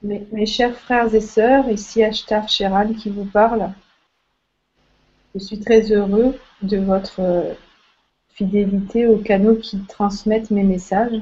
Mes, 0.02 0.46
chers 0.46 0.76
frères 0.76 1.12
et 1.12 1.20
sœurs, 1.20 1.68
ici 1.70 2.04
Ashtar 2.04 2.48
Sheral 2.48 2.94
qui 2.94 3.10
vous 3.10 3.24
parle. 3.24 3.70
Je 5.34 5.40
suis 5.40 5.58
très 5.58 5.92
heureux 5.92 6.36
de 6.62 6.78
votre 6.78 7.20
euh, 7.20 7.54
fidélité 8.30 9.06
aux 9.06 9.18
canaux 9.18 9.56
qui 9.56 9.80
transmettent 9.84 10.50
mes 10.50 10.62
messages 10.62 11.20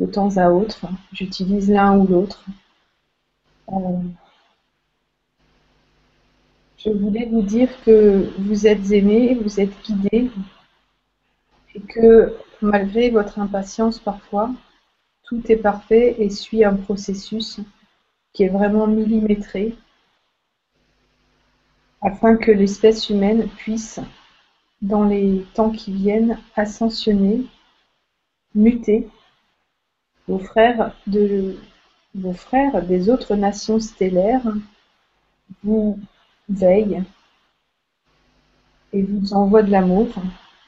de 0.00 0.06
temps 0.06 0.36
à 0.36 0.50
autre. 0.50 0.86
J'utilise 1.12 1.70
l'un 1.70 1.96
ou 1.96 2.06
l'autre. 2.06 2.44
Je 6.86 6.92
voulais 6.92 7.26
vous 7.26 7.42
dire 7.42 7.68
que 7.82 8.30
vous 8.38 8.68
êtes 8.68 8.92
aimés, 8.92 9.34
vous 9.34 9.58
êtes 9.58 9.72
guidés 9.82 10.30
et 11.74 11.80
que 11.80 12.36
malgré 12.62 13.10
votre 13.10 13.40
impatience 13.40 13.98
parfois, 13.98 14.52
tout 15.24 15.42
est 15.50 15.56
parfait 15.56 16.14
et 16.20 16.30
suit 16.30 16.64
un 16.64 16.76
processus 16.76 17.58
qui 18.32 18.44
est 18.44 18.48
vraiment 18.48 18.86
millimétré 18.86 19.74
afin 22.02 22.36
que 22.36 22.52
l'espèce 22.52 23.10
humaine 23.10 23.48
puisse, 23.48 23.98
dans 24.80 25.02
les 25.02 25.44
temps 25.54 25.70
qui 25.70 25.92
viennent, 25.92 26.38
ascensionner, 26.54 27.46
muter. 28.54 29.08
Vos 30.28 30.38
frères, 30.38 30.94
de, 31.08 31.56
vos 32.14 32.32
frères 32.32 32.80
des 32.86 33.10
autres 33.10 33.34
nations 33.34 33.80
stellaires 33.80 34.54
vous 35.62 35.98
veillent 36.48 37.02
et 38.92 39.02
vous 39.02 39.34
envoient 39.34 39.62
de 39.62 39.70
l'amour. 39.70 40.08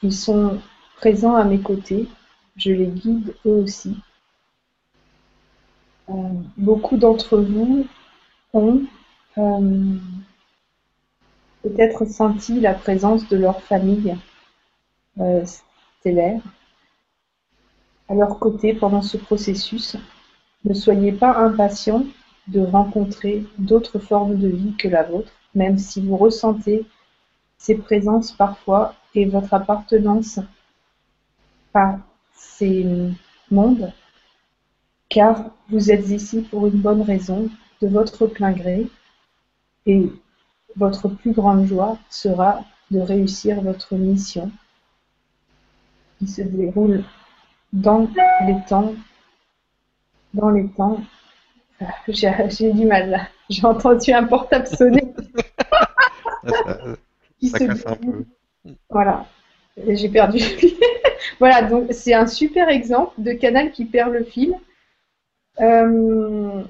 Ils 0.03 0.13
sont 0.13 0.61
présents 0.97 1.37
à 1.37 1.45
mes 1.45 1.61
côtés. 1.61 2.09
Je 2.57 2.73
les 2.73 2.87
guide 2.87 3.35
eux 3.47 3.63
aussi. 3.63 3.97
Euh, 6.11 6.13
beaucoup 6.57 6.97
d'entre 6.97 7.39
vous 7.39 7.87
ont 8.55 8.83
euh, 9.37 9.97
peut-être 11.63 12.07
senti 12.07 12.61
la 12.61 12.75
présence 12.75 13.29
de 13.29 13.37
leur 13.37 13.63
famille 13.63 14.17
euh, 15.21 15.45
stellaire 16.01 16.41
à 18.09 18.15
leur 18.15 18.39
côté 18.39 18.73
pendant 18.73 19.03
ce 19.03 19.19
processus. 19.19 19.97
Ne 20.65 20.75
soyez 20.75 21.13
pas 21.13 21.37
impatients 21.37 22.05
de 22.49 22.61
rencontrer 22.61 23.45
d'autres 23.59 23.99
formes 23.99 24.37
de 24.37 24.49
vie 24.49 24.75
que 24.77 24.89
la 24.89 25.03
vôtre, 25.03 25.33
même 25.59 25.77
si 25.77 26.01
vous 26.01 26.17
ressentez 26.17 26.87
ces 27.59 27.75
présences 27.75 28.31
parfois 28.33 28.95
et 29.15 29.25
votre 29.25 29.53
appartenance 29.53 30.39
à 31.75 31.99
ces 32.35 32.87
mondes, 33.51 33.93
car 35.09 35.51
vous 35.69 35.91
êtes 35.91 36.09
ici 36.09 36.43
pour 36.43 36.69
une 36.69 36.81
bonne 36.81 37.03
raison, 37.03 37.51
de 37.83 37.89
votre 37.89 38.27
plein 38.27 38.53
gré, 38.53 38.87
et 39.87 40.13
votre 40.77 41.09
plus 41.09 41.33
grande 41.33 41.67
joie 41.67 41.99
sera 42.11 42.65
de 42.91 43.01
réussir 43.01 43.61
votre 43.61 43.95
mission 43.95 44.51
qui 46.19 46.27
se 46.27 46.43
déroule 46.43 47.05
dans 47.73 48.09
les 48.47 48.57
temps, 48.69 48.95
dans 50.35 50.51
les 50.51 50.69
temps. 50.69 51.01
J'ai 52.09 52.33
j'ai 52.49 52.73
du 52.73 52.87
mal 52.87 53.11
là. 53.11 53.29
J'ai 53.49 53.65
entendu 53.65 54.13
un 54.13 54.25
portable 54.25 54.67
sonner. 54.67 55.08
Ça, 57.41 57.47
qui 57.47 57.49
ça 57.49 57.59
se 57.59 57.65
casse 57.65 57.87
un 57.87 57.97
déroule. 57.97 58.25
peu. 58.25 58.27
Voilà. 58.91 59.27
J'ai 59.89 60.09
perdu. 60.09 60.41
Voilà, 61.41 61.63
donc 61.63 61.93
c'est 61.93 62.15
un 62.15 62.27
super 62.27 62.69
exemple 62.69 63.21
de 63.21 63.33
canal 63.33 63.73
qui 63.73 63.85
perd 63.85 64.13
le 64.13 64.25
fil. 64.25 64.55
Euh, 65.61 66.63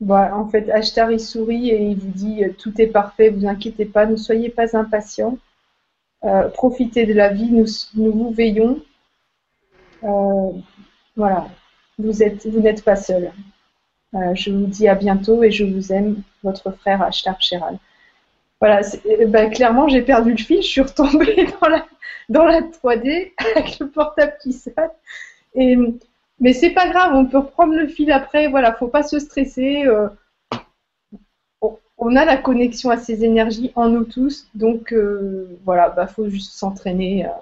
voilà, 0.00 0.36
en 0.36 0.48
fait, 0.48 0.70
Ashtar 0.70 1.10
il 1.12 1.20
sourit 1.20 1.70
et 1.70 1.82
il 1.90 1.98
vous 1.98 2.12
dit 2.12 2.44
euh, 2.44 2.52
tout 2.58 2.80
est 2.80 2.86
parfait, 2.88 3.30
vous 3.30 3.46
inquiétez 3.46 3.86
pas, 3.86 4.06
ne 4.06 4.16
soyez 4.16 4.50
pas 4.50 4.76
impatients, 4.76 5.38
Euh, 6.24 6.48
profitez 6.50 7.06
de 7.06 7.14
la 7.14 7.28
vie, 7.32 7.50
nous, 7.50 7.66
nous 7.94 8.12
vous 8.12 8.30
veillons. 8.32 8.82
Euh, 10.02 10.52
voilà, 11.16 11.48
vous 11.98 12.22
êtes, 12.22 12.46
vous 12.46 12.60
n'êtes 12.60 12.84
pas 12.84 12.96
seul. 12.96 13.32
Je 14.34 14.50
vous 14.50 14.66
dis 14.66 14.88
à 14.88 14.94
bientôt 14.94 15.42
et 15.42 15.50
je 15.50 15.64
vous 15.64 15.92
aime, 15.92 16.22
votre 16.42 16.70
frère 16.72 17.02
Ashtar 17.02 17.40
Sheral. 17.42 17.78
Voilà, 18.64 18.80
euh, 19.04 19.26
bah, 19.26 19.44
clairement 19.48 19.88
j'ai 19.88 20.00
perdu 20.00 20.30
le 20.30 20.38
fil, 20.38 20.62
je 20.62 20.68
suis 20.68 20.80
retombée 20.80 21.46
dans 21.60 21.68
la, 21.68 21.86
dans 22.30 22.46
la 22.46 22.62
3D 22.62 23.34
avec 23.38 23.78
le 23.78 23.90
portable 23.90 24.38
qui 24.42 24.54
sonne. 24.54 24.72
Et, 25.54 25.76
mais 26.40 26.54
c'est 26.54 26.70
pas 26.70 26.88
grave, 26.88 27.12
on 27.14 27.26
peut 27.26 27.36
reprendre 27.36 27.74
le 27.74 27.86
fil 27.86 28.10
après, 28.10 28.48
voilà, 28.48 28.72
faut 28.72 28.88
pas 28.88 29.02
se 29.02 29.18
stresser. 29.18 29.84
euh, 29.84 30.08
on, 31.98 32.16
a 32.16 32.24
la 32.24 32.38
connexion 32.38 32.88
à 32.88 32.96
ces 32.96 33.22
énergies 33.22 33.70
en 33.74 33.90
nous 33.90 34.04
tous, 34.04 34.48
donc 34.54 34.94
euh, 34.94 35.58
voilà, 35.66 35.90
bah 35.90 36.06
faut 36.06 36.30
juste 36.30 36.54
s'entraîner 36.54 37.26
euh, 37.26 37.32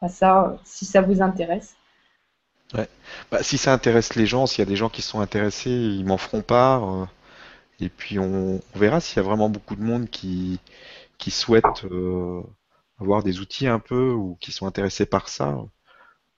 à 0.00 0.08
ça 0.08 0.44
euh, 0.44 0.56
si 0.62 0.84
ça 0.84 1.00
vous 1.00 1.20
intéresse. 1.20 1.74
Bah, 3.32 3.42
si 3.42 3.58
ça 3.58 3.72
intéresse 3.72 4.14
les 4.14 4.26
gens, 4.26 4.46
s'il 4.46 4.60
y 4.60 4.68
a 4.68 4.70
des 4.70 4.76
gens 4.76 4.88
qui 4.88 5.02
sont 5.02 5.18
intéressés, 5.18 5.72
ils 5.72 6.04
m'en 6.04 6.16
feront 6.16 6.42
part. 6.42 7.08
Euh, 7.80 7.84
et 7.84 7.88
puis 7.88 8.18
on, 8.18 8.60
verra 8.74 9.00
s'il 9.00 9.16
y 9.16 9.20
a 9.20 9.22
vraiment 9.22 9.48
beaucoup 9.48 9.76
de 9.76 9.82
monde 9.82 10.08
qui, 10.10 10.60
qui 11.18 11.30
souhaite 11.30 11.84
euh, 11.84 12.42
avoir 13.00 13.22
des 13.22 13.40
outils 13.40 13.66
un 13.66 13.78
peu 13.78 14.12
ou 14.12 14.36
qui 14.40 14.52
sont 14.52 14.66
intéressés 14.66 15.06
par 15.06 15.28
ça. 15.28 15.58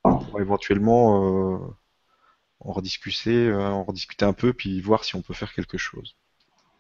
On 0.05 0.19
pourra 0.19 0.41
éventuellement 0.41 1.55
euh, 1.55 1.59
en 2.61 2.73
rediscuter, 2.73 3.49
euh, 3.49 3.69
en 3.69 3.85
rediscuter 3.85 4.25
un 4.25 4.33
peu, 4.33 4.53
puis 4.53 4.81
voir 4.81 5.05
si 5.05 5.17
on 5.17 5.23
peut 5.23 5.35
faire 5.35 5.55
quelque 5.55 5.79
chose. 5.79 6.17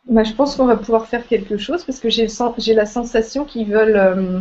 Bah, 0.06 0.24
je 0.24 0.32
pense 0.32 0.56
qu'on 0.56 0.66
va 0.66 0.76
pouvoir 0.76 1.06
faire 1.06 1.26
quelque 1.26 1.58
chose 1.58 1.84
parce 1.84 2.00
que 2.00 2.08
j'ai 2.08 2.74
la 2.74 2.86
sensation 2.86 3.44
qu'ils 3.44 3.70
veulent 3.70 3.96
euh, 3.96 4.40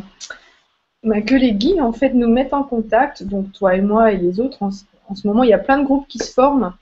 bah, 1.03 1.21
que 1.21 1.35
les 1.35 1.53
guides 1.53 1.81
en 1.81 1.91
fait 1.91 2.13
nous 2.13 2.29
mettent 2.29 2.53
en 2.53 2.63
contact, 2.63 3.23
donc 3.23 3.51
toi 3.51 3.75
et 3.75 3.81
moi 3.81 4.11
et 4.11 4.17
les 4.17 4.39
autres. 4.39 4.63
En, 4.63 4.69
en 5.09 5.15
ce 5.15 5.27
moment, 5.27 5.43
il 5.43 5.49
y 5.49 5.53
a 5.53 5.59
plein 5.59 5.79
de 5.79 5.83
groupes 5.83 6.07
qui 6.07 6.19
se 6.19 6.31
forment. 6.31 6.73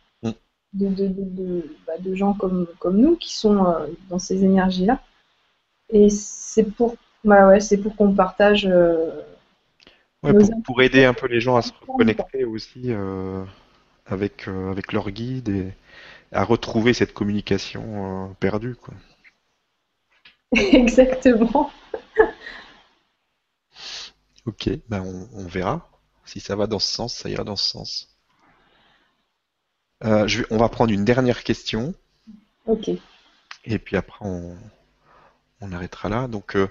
De, 0.73 0.87
de, 0.89 1.07
de, 1.09 1.65
bah, 1.87 1.93
de 1.99 2.15
gens 2.15 2.33
comme, 2.33 2.67
comme 2.79 2.97
nous 2.97 3.15
qui 3.17 3.33
sont 3.35 3.65
euh, 3.65 3.87
dans 4.09 4.19
ces 4.19 4.43
énergies-là. 4.43 5.01
Et 5.91 6.09
c'est 6.09 6.63
pour, 6.65 6.95
bah 7.25 7.47
ouais, 7.49 7.59
c'est 7.61 7.77
pour 7.79 7.95
qu'on 7.95 8.13
partage. 8.13 8.67
euh, 8.67 9.21
Ouais, 10.23 10.33
pour, 10.33 10.49
pour 10.63 10.81
aider 10.81 11.05
un 11.05 11.13
peu 11.13 11.27
les 11.27 11.39
gens 11.39 11.55
à 11.55 11.61
se 11.61 11.71
reconnecter 11.73 12.43
aussi 12.45 12.91
euh, 12.91 13.43
avec, 14.05 14.47
avec 14.47 14.93
leur 14.93 15.11
guide 15.11 15.49
et 15.49 15.73
à 16.33 16.43
retrouver 16.45 16.93
cette 16.93 17.13
communication 17.13 18.35
perdue, 18.39 18.75
quoi. 18.75 18.93
Exactement. 20.73 21.71
Ok, 24.47 24.69
ben 24.89 25.01
on, 25.03 25.29
on 25.33 25.45
verra. 25.47 25.87
Si 26.25 26.39
ça 26.39 26.55
va 26.55 26.65
dans 26.65 26.79
ce 26.79 26.91
sens, 26.91 27.13
ça 27.15 27.29
ira 27.29 27.43
dans 27.43 27.55
ce 27.55 27.69
sens. 27.69 28.16
Euh, 30.03 30.27
je 30.27 30.39
vais- 30.39 30.47
on 30.51 30.57
va 30.57 30.69
prendre 30.69 30.91
une 30.91 31.05
dernière 31.05 31.43
question 31.43 31.93
Ok. 32.65 32.89
et 33.65 33.79
puis 33.79 33.95
après 33.97 34.25
on, 34.25 34.55
on 35.61 35.71
arrêtera 35.71 36.09
là. 36.09 36.27
Donc 36.27 36.55
euh, 36.55 36.67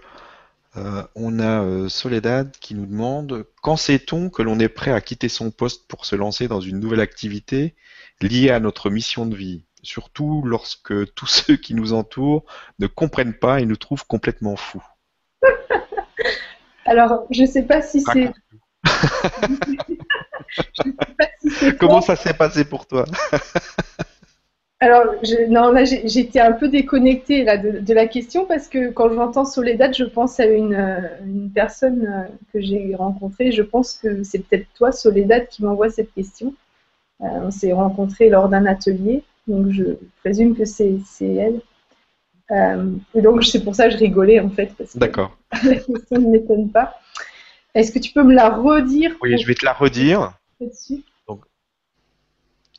euh, 0.77 1.03
on 1.15 1.40
a 1.40 1.89
Soledad 1.89 2.53
qui 2.61 2.74
nous 2.74 2.86
demande 2.86 3.47
quand 3.62 3.77
sait-on 3.77 4.31
que 4.31 4.43
l'on 4.43 4.61
est 4.61 4.69
prêt 4.69 4.93
à 4.93 5.01
quitter 5.01 5.28
son 5.28 5.51
poste 5.51 5.89
pour 5.89 6.05
se 6.05 6.15
lancer 6.15 6.48
dans 6.48 6.61
une 6.61 6.78
nouvelle 6.78 7.01
activité 7.01 7.74
liée 8.20 8.51
à 8.51 8.61
notre 8.61 8.90
mission 8.90 9.27
de 9.27 9.35
vie? 9.35 9.66
surtout 9.86 10.43
lorsque 10.44 11.15
tous 11.15 11.27
ceux 11.47 11.57
qui 11.57 11.74
nous 11.74 11.93
entourent 11.93 12.44
ne 12.78 12.86
comprennent 12.86 13.35
pas 13.35 13.61
et 13.61 13.66
nous 13.66 13.77
trouvent 13.77 14.07
complètement 14.07 14.57
fous. 14.57 14.85
Alors, 16.85 17.27
je 17.31 17.43
ne 17.43 17.47
sais 17.47 17.62
pas 17.62 17.82
si 17.82 18.01
c'est. 18.01 18.32
Comment 21.78 22.01
ça 22.01 22.16
s'est 22.16 22.35
passé 22.35 22.65
pour 22.65 22.87
toi? 22.87 23.05
Alors, 24.78 25.15
non, 25.49 25.73
là, 25.73 25.85
j'étais 25.85 26.41
un 26.41 26.53
peu 26.53 26.69
déconnectée 26.69 27.45
là, 27.45 27.57
de, 27.57 27.95
la 27.95 28.07
question 28.07 28.45
parce 28.45 28.69
que 28.69 28.91
quand 28.91 29.11
j'entends 29.12 29.47
Soledad, 29.47 29.95
je 29.97 30.05
pense 30.05 30.39
à 30.39 30.45
une, 30.45 30.74
euh, 30.74 31.49
personne 31.55 32.07
euh, 32.07 32.28
que 32.53 32.61
j'ai 32.61 32.95
rencontrée. 32.95 33.53
Je 33.53 33.62
pense 33.62 33.95
que 33.95 34.23
c'est 34.23 34.41
peut-être 34.41 34.66
toi, 34.74 34.93
Soledad, 34.93 35.49
qui 35.49 35.65
m'envoie 35.65 35.89
cette 35.89 36.12
question. 36.12 36.53
Euh, 37.23 37.27
on 37.45 37.51
s'est 37.51 37.73
rencontrés 37.73 38.28
lors 38.28 38.51
d'un 38.51 38.66
atelier, 38.66 39.23
donc 39.47 39.70
je 39.70 39.97
présume 40.20 40.55
que 40.55 40.66
c'est 40.66 40.99
elle. 41.20 41.62
et 43.15 43.23
donc, 43.23 43.45
c'est 43.45 43.65
pour 43.65 43.74
ça 43.74 43.87
que 43.89 43.95
je 43.95 43.99
rigolais 43.99 44.41
en 44.41 44.51
fait. 44.51 44.73
D'accord. 44.95 45.39
La 45.65 45.77
question 45.77 46.20
ne 46.20 46.28
m'étonne 46.28 46.70
pas. 46.70 47.01
Est-ce 47.74 47.93
que 47.93 47.99
tu 47.99 48.12
peux 48.12 48.23
me 48.23 48.35
la 48.35 48.51
redire? 48.51 49.16
Oui, 49.23 49.39
je 49.39 49.47
vais 49.47 49.55
te 49.55 49.65
la 49.65 49.73
redire. 49.73 50.33
Donc, 51.27 51.45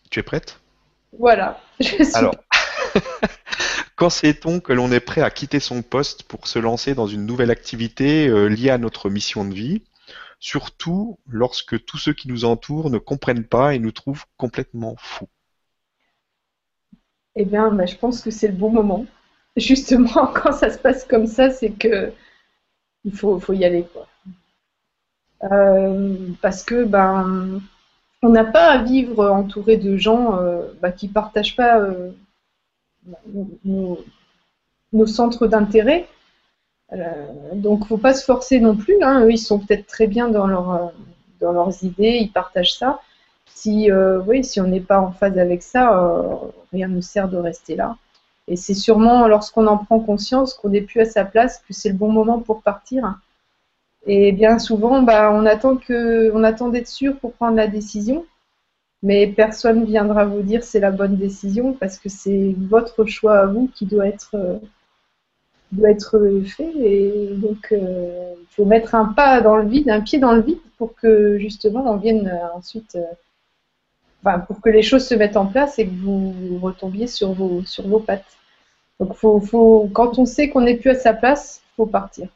tu 0.10 0.20
es 0.20 0.24
prête? 0.24 0.60
Voilà. 1.18 1.62
Alors, 2.14 2.36
quand 3.96 4.10
sait-on 4.10 4.60
que 4.60 4.74
l'on 4.74 4.92
est 4.92 5.00
prêt 5.00 5.22
à 5.22 5.30
quitter 5.30 5.60
son 5.60 5.82
poste 5.82 6.24
pour 6.24 6.48
se 6.48 6.60
lancer 6.60 6.96
dans 6.96 7.08
une 7.08 7.26
nouvelle 7.26 7.52
activité 7.52 8.28
euh, 8.28 8.48
liée 8.48 8.70
à 8.70 8.78
notre 8.78 9.10
mission 9.10 9.46
de 9.46 9.54
vie? 9.54 9.84
Surtout 10.40 11.18
lorsque 11.28 11.84
tous 11.86 11.98
ceux 11.98 12.14
qui 12.14 12.28
nous 12.28 12.46
entourent 12.46 12.90
ne 12.90 13.00
comprennent 13.00 13.46
pas 13.46 13.74
et 13.74 13.80
nous 13.80 13.92
trouvent 13.92 14.26
complètement 14.38 14.96
fous. 15.00 15.30
Eh 17.36 17.46
bien, 17.46 17.72
bah, 17.72 17.86
je 17.86 17.96
pense 17.96 18.22
que 18.22 18.32
c'est 18.32 18.48
le 18.48 18.54
bon 18.54 18.72
moment. 18.72 19.06
Justement, 19.56 20.28
quand 20.36 20.52
ça 20.52 20.70
se 20.70 20.78
passe 20.78 21.06
comme 21.06 21.28
ça, 21.28 21.50
c'est 21.50 21.72
que 21.72 22.12
il 23.04 23.16
faut, 23.16 23.40
y 23.54 23.64
aller. 23.64 23.86
Quoi. 23.94 24.08
Euh, 25.44 26.18
parce 26.42 26.64
que 26.64 26.84
ben, 26.84 27.62
on 28.24 28.30
n'a 28.30 28.46
pas 28.46 28.72
à 28.72 28.84
vivre 28.84 29.30
entouré 29.30 29.78
de 29.78 29.96
gens 29.96 30.40
euh, 30.40 30.64
bah, 30.82 30.92
qui 30.92 31.08
ne 31.08 31.14
partagent 31.14 31.56
pas 31.56 31.80
euh, 31.80 32.12
nos, 33.64 35.06
centres 35.06 35.48
d'intérêt. 35.48 36.08
Donc, 37.54 37.86
faut 37.86 37.98
pas 37.98 38.14
se 38.14 38.24
forcer 38.24 38.60
non 38.60 38.76
plus. 38.76 39.02
Hein. 39.04 39.26
Eux, 39.26 39.32
ils 39.32 39.38
sont 39.38 39.60
peut-être 39.60 39.88
très 39.88 40.08
bien 40.08 40.30
dans, 40.30 40.48
leur, 40.48 40.94
dans 41.40 41.52
leurs 41.52 41.84
idées, 41.84 42.18
ils 42.22 42.32
partagent 42.32 42.76
ça. 42.76 43.02
Si, 43.46 43.92
oui, 44.26 44.44
si 44.44 44.62
on 44.62 44.68
n'est 44.68 44.80
pas 44.82 45.00
en 45.00 45.12
phase 45.12 45.38
avec 45.38 45.64
ça, 45.64 46.40
rien 46.72 46.88
ne 46.88 47.02
sert 47.02 47.28
de 47.28 47.38
rester 47.38 47.76
là. 47.76 47.98
Et 48.48 48.56
c'est 48.56 48.74
sûrement 48.74 49.28
lorsqu'on 49.28 49.68
en 49.68 49.78
prend 49.78 50.00
conscience 50.00 50.54
qu'on 50.54 50.70
n'est 50.70 50.82
plus 50.82 51.02
à 51.02 51.06
sa 51.06 51.26
place 51.26 51.62
que 51.68 51.74
c'est 51.74 51.90
le 51.90 51.96
bon 51.96 52.12
moment 52.12 52.40
pour 52.40 52.62
partir. 52.62 53.20
Et 54.08 54.32
bien 54.32 54.58
souvent, 54.58 55.02
bah, 55.04 55.32
on 55.34 55.46
attend 55.46 55.76
que, 55.76 56.32
on 56.34 56.44
attend 56.44 56.70
d'être 56.70 56.88
sûr 56.88 57.18
pour 57.18 57.34
prendre 57.34 57.58
la 57.58 57.68
décision, 57.68 58.26
mais 59.04 59.28
personne 59.28 59.86
viendra 59.86 60.26
vous 60.26 60.42
dire 60.42 60.64
c'est 60.64 60.80
la 60.80 60.92
bonne 60.92 61.18
décision 61.18 61.74
parce 61.74 62.00
que 62.00 62.10
c'est 62.10 62.56
votre 62.58 63.06
choix 63.06 63.40
à 63.40 63.46
vous 63.48 63.70
qui 63.76 63.86
doit 63.86 64.08
être, 64.08 64.36
euh, 64.36 64.60
fait. 66.46 66.72
Et 66.80 67.30
donc, 67.36 67.68
il 67.72 67.80
euh, 67.82 68.34
faut 68.52 68.66
mettre 68.66 68.96
un 68.96 69.06
pas 69.06 69.42
dans 69.42 69.58
le 69.58 69.68
vide, 69.68 69.90
un 69.90 70.02
pied 70.02 70.20
dans 70.20 70.34
le 70.34 70.42
vide 70.42 70.60
pour 70.78 70.96
que 70.96 71.38
justement 71.38 71.84
on 71.92 71.98
vienne 71.98 72.32
ensuite, 72.56 72.96
euh, 72.96 73.04
enfin, 74.24 74.40
pour 74.40 74.62
que 74.62 74.70
les 74.70 74.84
choses 74.84 75.06
se 75.06 75.16
mettent 75.16 75.38
en 75.38 75.48
place 75.48 75.80
et 75.80 75.88
que 75.88 75.94
vous 75.94 76.60
retombiez 76.62 77.08
sur 77.08 77.34
vos, 77.34 77.64
sur 77.66 77.88
vos 77.88 78.00
pattes. 78.00 78.38
Donc, 79.00 79.14
faut, 79.16 79.90
quand 79.94 80.18
on 80.20 80.26
sait 80.26 80.50
qu'on 80.50 80.62
n'est 80.62 80.78
plus 80.78 80.92
à 80.92 80.96
sa 80.96 81.14
place, 81.14 81.62
il 81.74 81.76
faut 81.76 81.86
partir. 81.86 82.30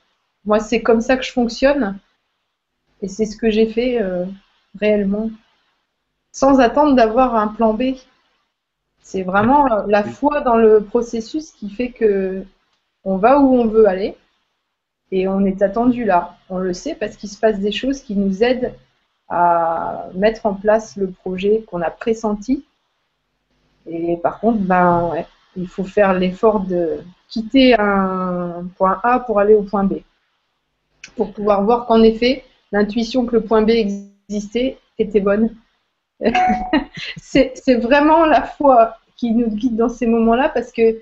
Moi, 0.45 0.59
c'est 0.59 0.81
comme 0.81 1.01
ça 1.01 1.18
que 1.18 1.23
je 1.23 1.31
fonctionne. 1.31 1.99
Et 3.01 3.07
c'est 3.07 3.26
ce 3.26 3.38
que 3.38 3.49
j'ai 3.49 3.68
fait 3.68 4.01
euh, 4.01 4.26
réellement. 4.80 5.30
Sans 6.31 6.59
attendre 6.59 6.95
d'avoir 6.95 7.35
un 7.35 7.47
plan 7.47 7.73
B. 7.73 7.95
C'est 9.01 9.23
vraiment 9.23 9.72
euh, 9.72 9.84
la 9.88 10.03
foi 10.03 10.41
dans 10.41 10.55
le 10.55 10.84
processus 10.84 11.51
qui 11.51 11.69
fait 11.69 11.91
que 11.91 12.43
on 13.03 13.18
va 13.18 13.39
où 13.39 13.55
on 13.55 13.68
veut 13.68 13.88
aller. 13.88 14.15
Et 15.11 15.27
on 15.27 15.45
est 15.45 15.61
attendu 15.61 16.05
là. 16.05 16.38
On 16.49 16.57
le 16.57 16.73
sait 16.73 16.95
parce 16.95 17.18
qu'il 17.18 17.30
se 17.30 17.39
passe 17.39 17.59
des 17.59 17.72
choses 17.72 18.01
qui 18.01 18.15
nous 18.15 18.43
aident 18.43 18.73
à 19.30 20.09
mettre 20.15 20.45
en 20.45 20.53
place 20.53 20.95
le 20.97 21.09
projet 21.09 21.63
qu'on 21.68 21.81
a 21.81 21.91
pressenti. 21.91 22.65
Et 23.88 24.18
par 24.18 24.39
contre, 24.39 24.59
ben, 24.59 25.26
il 25.55 25.68
faut 25.68 25.84
faire 25.84 26.13
l'effort 26.13 26.61
de 26.61 26.99
quitter 27.27 27.76
un 27.80 28.65
point 28.77 28.99
A 29.03 29.19
pour 29.19 29.39
aller 29.39 29.53
au 29.53 29.63
point 29.63 29.84
B 29.84 29.95
pour 31.15 31.33
pouvoir 31.33 31.63
voir 31.63 31.85
qu'en 31.85 32.01
effet, 32.01 32.43
l'intuition 32.71 33.25
que 33.25 33.35
le 33.35 33.43
point 33.43 33.61
B 33.61 33.71
existait 33.71 34.77
était 34.97 35.19
bonne. 35.19 35.55
c'est 37.17 37.75
vraiment 37.75 38.25
la 38.25 38.43
foi 38.43 38.97
qui 39.17 39.31
nous 39.31 39.49
guide 39.49 39.75
dans 39.75 39.89
ces 39.89 40.07
moments-là 40.07 40.49
parce 40.49 40.71
que 40.71 41.01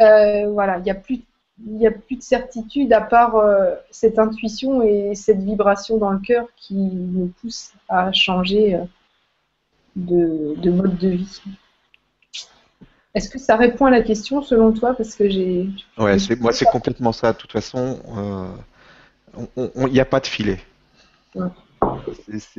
euh, 0.00 0.50
voilà, 0.50 0.78
il 0.78 0.82
n'y 0.82 0.90
a 0.90 0.94
plus 0.94 1.22
il 1.64 1.86
a 1.86 1.90
plus 1.90 2.16
de 2.16 2.22
certitude 2.22 2.92
à 2.92 3.00
part 3.00 3.36
euh, 3.36 3.74
cette 3.90 4.18
intuition 4.18 4.82
et 4.82 5.14
cette 5.14 5.38
vibration 5.38 5.96
dans 5.96 6.10
le 6.10 6.18
cœur 6.18 6.46
qui 6.56 6.74
nous 6.74 7.32
pousse 7.40 7.72
à 7.88 8.12
changer 8.12 8.74
euh, 8.74 8.84
de, 9.96 10.70
mode 10.70 10.98
de 10.98 11.08
vie. 11.08 11.40
Est-ce 13.14 13.30
que 13.30 13.38
ça 13.38 13.56
répond 13.56 13.86
à 13.86 13.90
la 13.90 14.02
question 14.02 14.42
selon 14.42 14.72
toi? 14.72 14.92
Parce 14.94 15.14
que 15.14 15.30
j'ai. 15.30 15.70
Ouais, 15.96 16.18
moi 16.40 16.52
c'est 16.52 16.66
complètement 16.66 17.12
ça. 17.12 17.32
De 17.32 17.38
toute 17.38 17.52
façon, 17.52 18.00
il 19.56 19.92
n'y 19.92 20.00
a 20.00 20.04
pas 20.04 20.20
de 20.20 20.26
filet. 20.26 20.60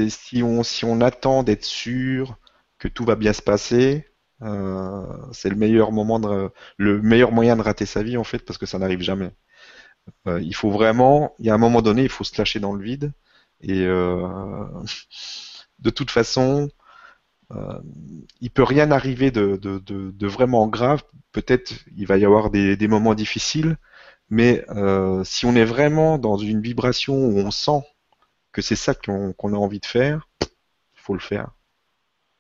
si, 0.10 0.44
on, 0.44 0.64
si 0.64 0.86
on 0.86 1.02
attend 1.02 1.44
d'être 1.44 1.66
sûr 1.66 2.38
que 2.80 2.88
tout 2.88 3.06
va 3.06 3.16
bien 3.16 3.34
se 3.34 3.42
passer, 3.42 4.06
euh, 4.44 5.06
c'est 5.32 5.50
le 5.50 5.56
meilleur 5.56 5.92
moment 5.92 6.20
de, 6.20 6.52
le 6.78 7.02
meilleur 7.02 7.32
moyen 7.32 7.56
de 7.56 7.62
rater 7.62 7.86
sa 7.86 8.04
vie 8.04 8.18
en 8.18 8.24
fait 8.24 8.40
parce 8.40 8.58
que 8.58 8.66
ça 8.66 8.78
n'arrive 8.80 9.02
jamais. 9.02 9.32
Euh, 10.28 10.40
il 10.42 10.56
faut 10.56 10.72
vraiment, 10.72 11.34
il 11.40 11.46
y 11.46 11.50
a 11.50 11.54
un 11.54 11.58
moment 11.58 11.82
donné, 11.82 12.04
il 12.04 12.10
faut 12.10 12.24
se 12.24 12.38
lâcher 12.38 12.60
dans 12.60 12.74
le 12.74 12.84
vide 12.84 13.14
et 13.62 13.82
euh, 13.86 14.68
de 15.80 15.90
toute 15.90 16.12
façon, 16.12 16.70
il 18.42 18.52
peut 18.52 18.64
rien 18.64 18.92
arriver 18.92 19.32
de, 19.32 20.28
vraiment 20.28 20.68
grave. 20.68 21.04
Peut-être 21.32 21.74
il 21.96 22.06
va 22.06 22.18
y 22.18 22.26
avoir 22.26 22.50
des 22.50 22.88
moments 22.88 23.16
difficiles, 23.16 23.78
mais 24.30 24.66
euh, 24.70 25.24
si 25.24 25.46
on 25.46 25.56
est 25.56 25.66
vraiment 25.66 26.18
dans 26.18 26.38
une 26.38 26.62
vibration 26.62 27.16
où 27.16 27.40
on 27.40 27.52
sent 27.52 27.82
que 28.52 28.62
c'est 28.62 28.76
ça 28.76 28.94
qu'on 28.94 29.54
a 29.54 29.58
envie 29.58 29.80
de 29.80 29.86
faire, 29.86 30.28
faut 30.94 31.14
le 31.14 31.20
faire. 31.20 31.52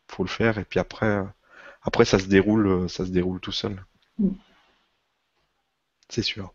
Faut 0.08 0.24
le 0.24 0.30
faire 0.30 0.58
et 0.58 0.66
puis 0.66 0.80
après, 0.80 1.22
après 1.82 2.06
ça 2.06 2.20
se 2.20 2.26
déroule, 2.26 2.90
ça 2.90 3.06
se 3.06 3.12
déroule 3.12 3.40
tout 3.40 3.52
seul. 3.52 3.84
Mm. 4.20 4.30
C'est 6.10 6.22
sûr. 6.22 6.54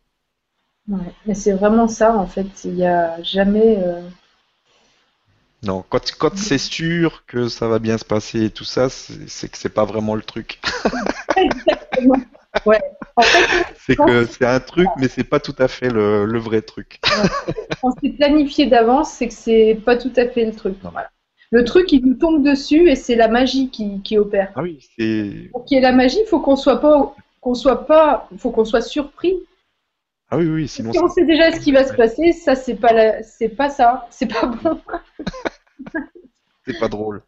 Ouais, 0.88 1.14
mais 1.26 1.34
c'est 1.34 1.52
vraiment 1.52 1.88
ça 1.88 2.16
en 2.16 2.26
fait. 2.26 2.64
Il 2.64 2.74
n'y 2.74 2.86
a 2.86 3.22
jamais. 3.22 3.78
Euh, 3.82 4.02
non, 5.62 5.84
quand, 5.88 6.12
quand 6.18 6.36
c'est 6.36 6.59
sûr 6.59 7.24
que 7.26 7.48
ça 7.48 7.68
va 7.68 7.78
bien 7.78 7.98
se 7.98 8.04
passer 8.04 8.46
et 8.46 8.50
tout 8.50 8.64
ça, 8.64 8.88
c'est 8.88 9.48
que 9.48 9.56
c'est 9.56 9.68
pas 9.68 9.84
vraiment 9.84 10.16
le 10.16 10.22
truc. 10.22 10.60
Exactement. 11.36 12.16
Ouais. 12.66 12.81
c'est 13.77 13.97
que 13.97 14.27
c'est 14.27 14.45
un 14.45 14.61
truc, 14.61 14.89
mais 14.99 15.09
c'est 15.09 15.24
pas 15.24 15.41
tout 15.41 15.55
à 15.59 15.69
fait 15.69 15.89
le, 15.89 16.39
vrai 16.39 16.62
truc. 16.62 17.01
Quand 17.81 17.95
c'est 18.03 18.11
planifié 18.11 18.66
d'avance, 18.66 19.12
c'est 19.12 19.29
que 19.29 19.35
c'est 19.35 19.79
pas 19.85 19.97
tout 19.97 20.12
à 20.16 20.29
fait 20.29 20.45
le 20.45 20.53
truc. 20.53 20.77
Le 21.51 21.65
truc, 21.65 21.93
il 21.93 22.05
nous 22.05 22.15
tombe 22.15 22.43
dessus 22.43 22.89
et 22.89 22.97
c'est 22.97 23.15
la 23.15 23.29
magie 23.29 23.70
qui, 23.70 24.19
opère. 24.19 24.53
Ah 24.55 24.62
oui, 24.62 24.87
c'est. 24.97 25.51
Pour 25.53 25.65
qu'il 25.65 25.77
y 25.77 25.79
ait 25.79 25.83
la 25.83 25.93
magie, 25.93 26.19
il 26.20 26.27
faut 26.27 26.41
qu'on 26.41 26.57
soit 26.57 26.81
pas, 26.81 27.15
qu'on 27.41 27.55
soit 27.55 27.87
pas, 27.87 28.29
faut 28.39 28.51
qu'on 28.51 28.65
soit 28.65 28.81
surpris. 28.81 29.37
Ah 30.31 30.39
oui, 30.39 30.47
oui, 30.47 30.69
sinon. 30.69 30.93
Si 30.93 30.99
on 30.99 31.09
sait 31.09 31.27
déjà 31.27 31.53
ce 31.53 31.61
qui 31.61 31.73
va 31.73 31.85
se 31.85 31.93
passer, 31.93 32.33
ça 32.33 32.55
c'est 32.55 32.77
pas 32.77 32.95
la... 32.95 33.23
c'est 33.23 33.51
pas 33.51 33.69
ça, 33.69 34.07
c'est 34.11 34.33
pas 34.33 34.47
bon. 34.47 34.81
c'est 36.66 36.79
pas 36.79 36.89
drôle. 36.89 37.23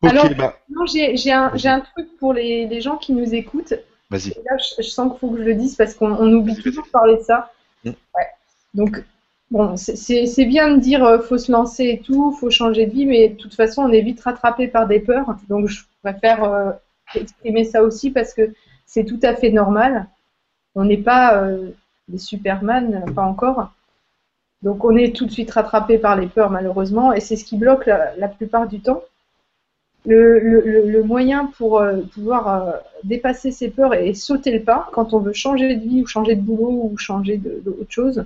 Alors, 0.03 0.29
bah. 0.37 0.57
j'ai 0.87 1.33
un, 1.33 1.81
truc 1.81 2.17
pour 2.19 2.33
les, 2.33 2.81
gens 2.81 2.97
qui 2.97 3.13
nous 3.13 3.35
écoutent. 3.35 3.75
Vas-y. 4.11 4.31
Là, 4.45 4.57
je, 4.79 4.83
sens 4.83 5.11
qu'il 5.11 5.21
faut 5.21 5.31
que 5.31 5.39
je 5.39 5.45
le 5.45 5.55
dise 5.55 5.77
parce 5.77 5.95
qu'on 5.95 6.33
oublie 6.33 6.57
toujours 6.61 6.85
de 6.85 6.91
parler 6.91 7.17
de 7.17 7.23
ça. 7.23 7.51
Mm. 7.85 7.93
Donc, 8.75 9.05
bon, 9.51 9.77
c'est 9.77 10.45
bien 10.45 10.75
de 10.75 10.81
dire 10.81 11.05
euh, 11.05 11.21
faut 11.21 11.39
se 11.39 11.53
lancer 11.53 11.85
et 11.85 12.01
tout, 12.01 12.33
faut 12.33 12.51
changer 12.51 12.87
de 12.87 12.93
vie, 12.93 13.07
mais 13.07 13.29
de 13.31 13.37
toute 13.37 13.55
façon, 13.55 13.83
on 13.83 13.93
est 13.93 14.01
vite 14.01 14.21
rattrapé 14.21 14.69
par 14.69 14.87
des 14.87 15.01
peurs. 15.01 15.37
Donc, 15.49 15.69
je 15.69 15.83
préfère 16.03 16.45
euh, 16.45 16.73
exprimer 17.15 17.65
ça 17.65 17.83
aussi 17.83 18.11
parce 18.11 18.35
que 18.35 18.53
c'est 18.87 19.05
tout 19.05 19.21
à 19.23 19.35
fait 19.35 19.51
normal. 19.51 20.09
On 20.75 20.85
n'est 20.85 20.99
pas 20.99 21.37
euh, 21.37 21.71
des 22.09 22.19
Superman, 22.19 23.05
pas 23.15 23.23
encore. 23.23 23.73
Donc, 24.63 24.85
on 24.85 24.97
est 24.97 25.15
tout 25.15 25.27
de 25.27 25.31
suite 25.31 25.51
rattrapé 25.51 25.99
par 25.99 26.17
les 26.17 26.27
peurs, 26.27 26.51
malheureusement, 26.51 27.13
et 27.13 27.21
c'est 27.21 27.37
ce 27.37 27.45
qui 27.45 27.57
bloque 27.57 27.87
la 27.87 28.29
plupart 28.29 28.69
du 28.69 28.81
temps. 28.81 29.03
Le, 30.05 31.03
moyen 31.03 31.47
pour 31.47 31.81
euh, 31.81 32.01
pouvoir 32.15 32.49
euh, 32.49 32.73
dépasser 33.05 33.51
ses 33.51 33.71
peurs 33.71 33.95
et, 33.95 34.15
sauter 34.15 34.51
le 34.51 34.63
pas 34.63 34.89
quand 34.93 35.15
on 35.15 35.19
veut 35.19 35.33
changer 35.33 35.75
de 35.75 35.81
vie 35.81 36.03
ou 36.03 36.07
changer 36.07 36.35
de 36.35 36.41
boulot 36.41 36.91
ou 36.91 36.99
changer 36.99 37.37
d'autre 37.37 37.91
chose, 37.91 38.25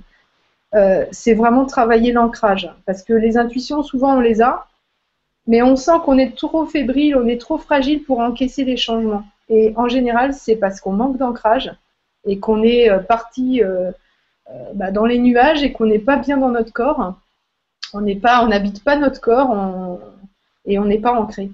euh, 0.75 1.05
c'est 1.11 1.33
vraiment 1.33 1.65
travailler 1.65 2.11
l'ancrage. 2.11 2.69
Parce 2.85 3.03
que 3.03 3.13
les 3.13 3.37
intuitions, 3.37 3.83
souvent, 3.83 4.17
on 4.17 4.19
les 4.19 4.41
a, 4.41 4.67
mais 5.45 5.61
on 5.61 5.75
sent 5.75 5.99
qu'on 6.03 6.17
est 6.17 6.35
trop 6.35 6.65
fébrile, 6.65 7.15
on 7.15 7.27
est 7.27 7.39
trop 7.39 7.57
fragile 7.57 8.03
pour 8.03 8.19
encaisser 8.19 8.63
les 8.63 8.77
changements. 8.77 9.23
Et 9.49 9.73
en 9.77 9.87
général, 9.87 10.33
c'est 10.33 10.57
parce 10.57 10.81
qu'on 10.81 10.91
manque 10.91 11.17
d'ancrage 11.17 11.71
et 12.25 12.37
qu'on 12.39 12.63
est 12.63 12.89
parti 13.07 13.61
bah, 14.73 14.91
dans 14.91 15.05
les 15.05 15.19
nuages 15.19 15.63
et 15.63 15.71
qu'on 15.71 15.85
n'est 15.85 15.99
pas 15.99 16.17
bien 16.17 16.35
dans 16.35 16.49
notre 16.49 16.73
corps. 16.73 17.15
On 17.93 18.01
n'est 18.01 18.17
pas, 18.17 18.43
on 18.43 18.47
n'habite 18.47 18.83
pas 18.83 18.97
notre 18.97 19.21
corps 19.21 20.01
et 20.65 20.77
on 20.79 20.83
n'est 20.83 20.99
pas 20.99 21.13
ancré. 21.13 21.49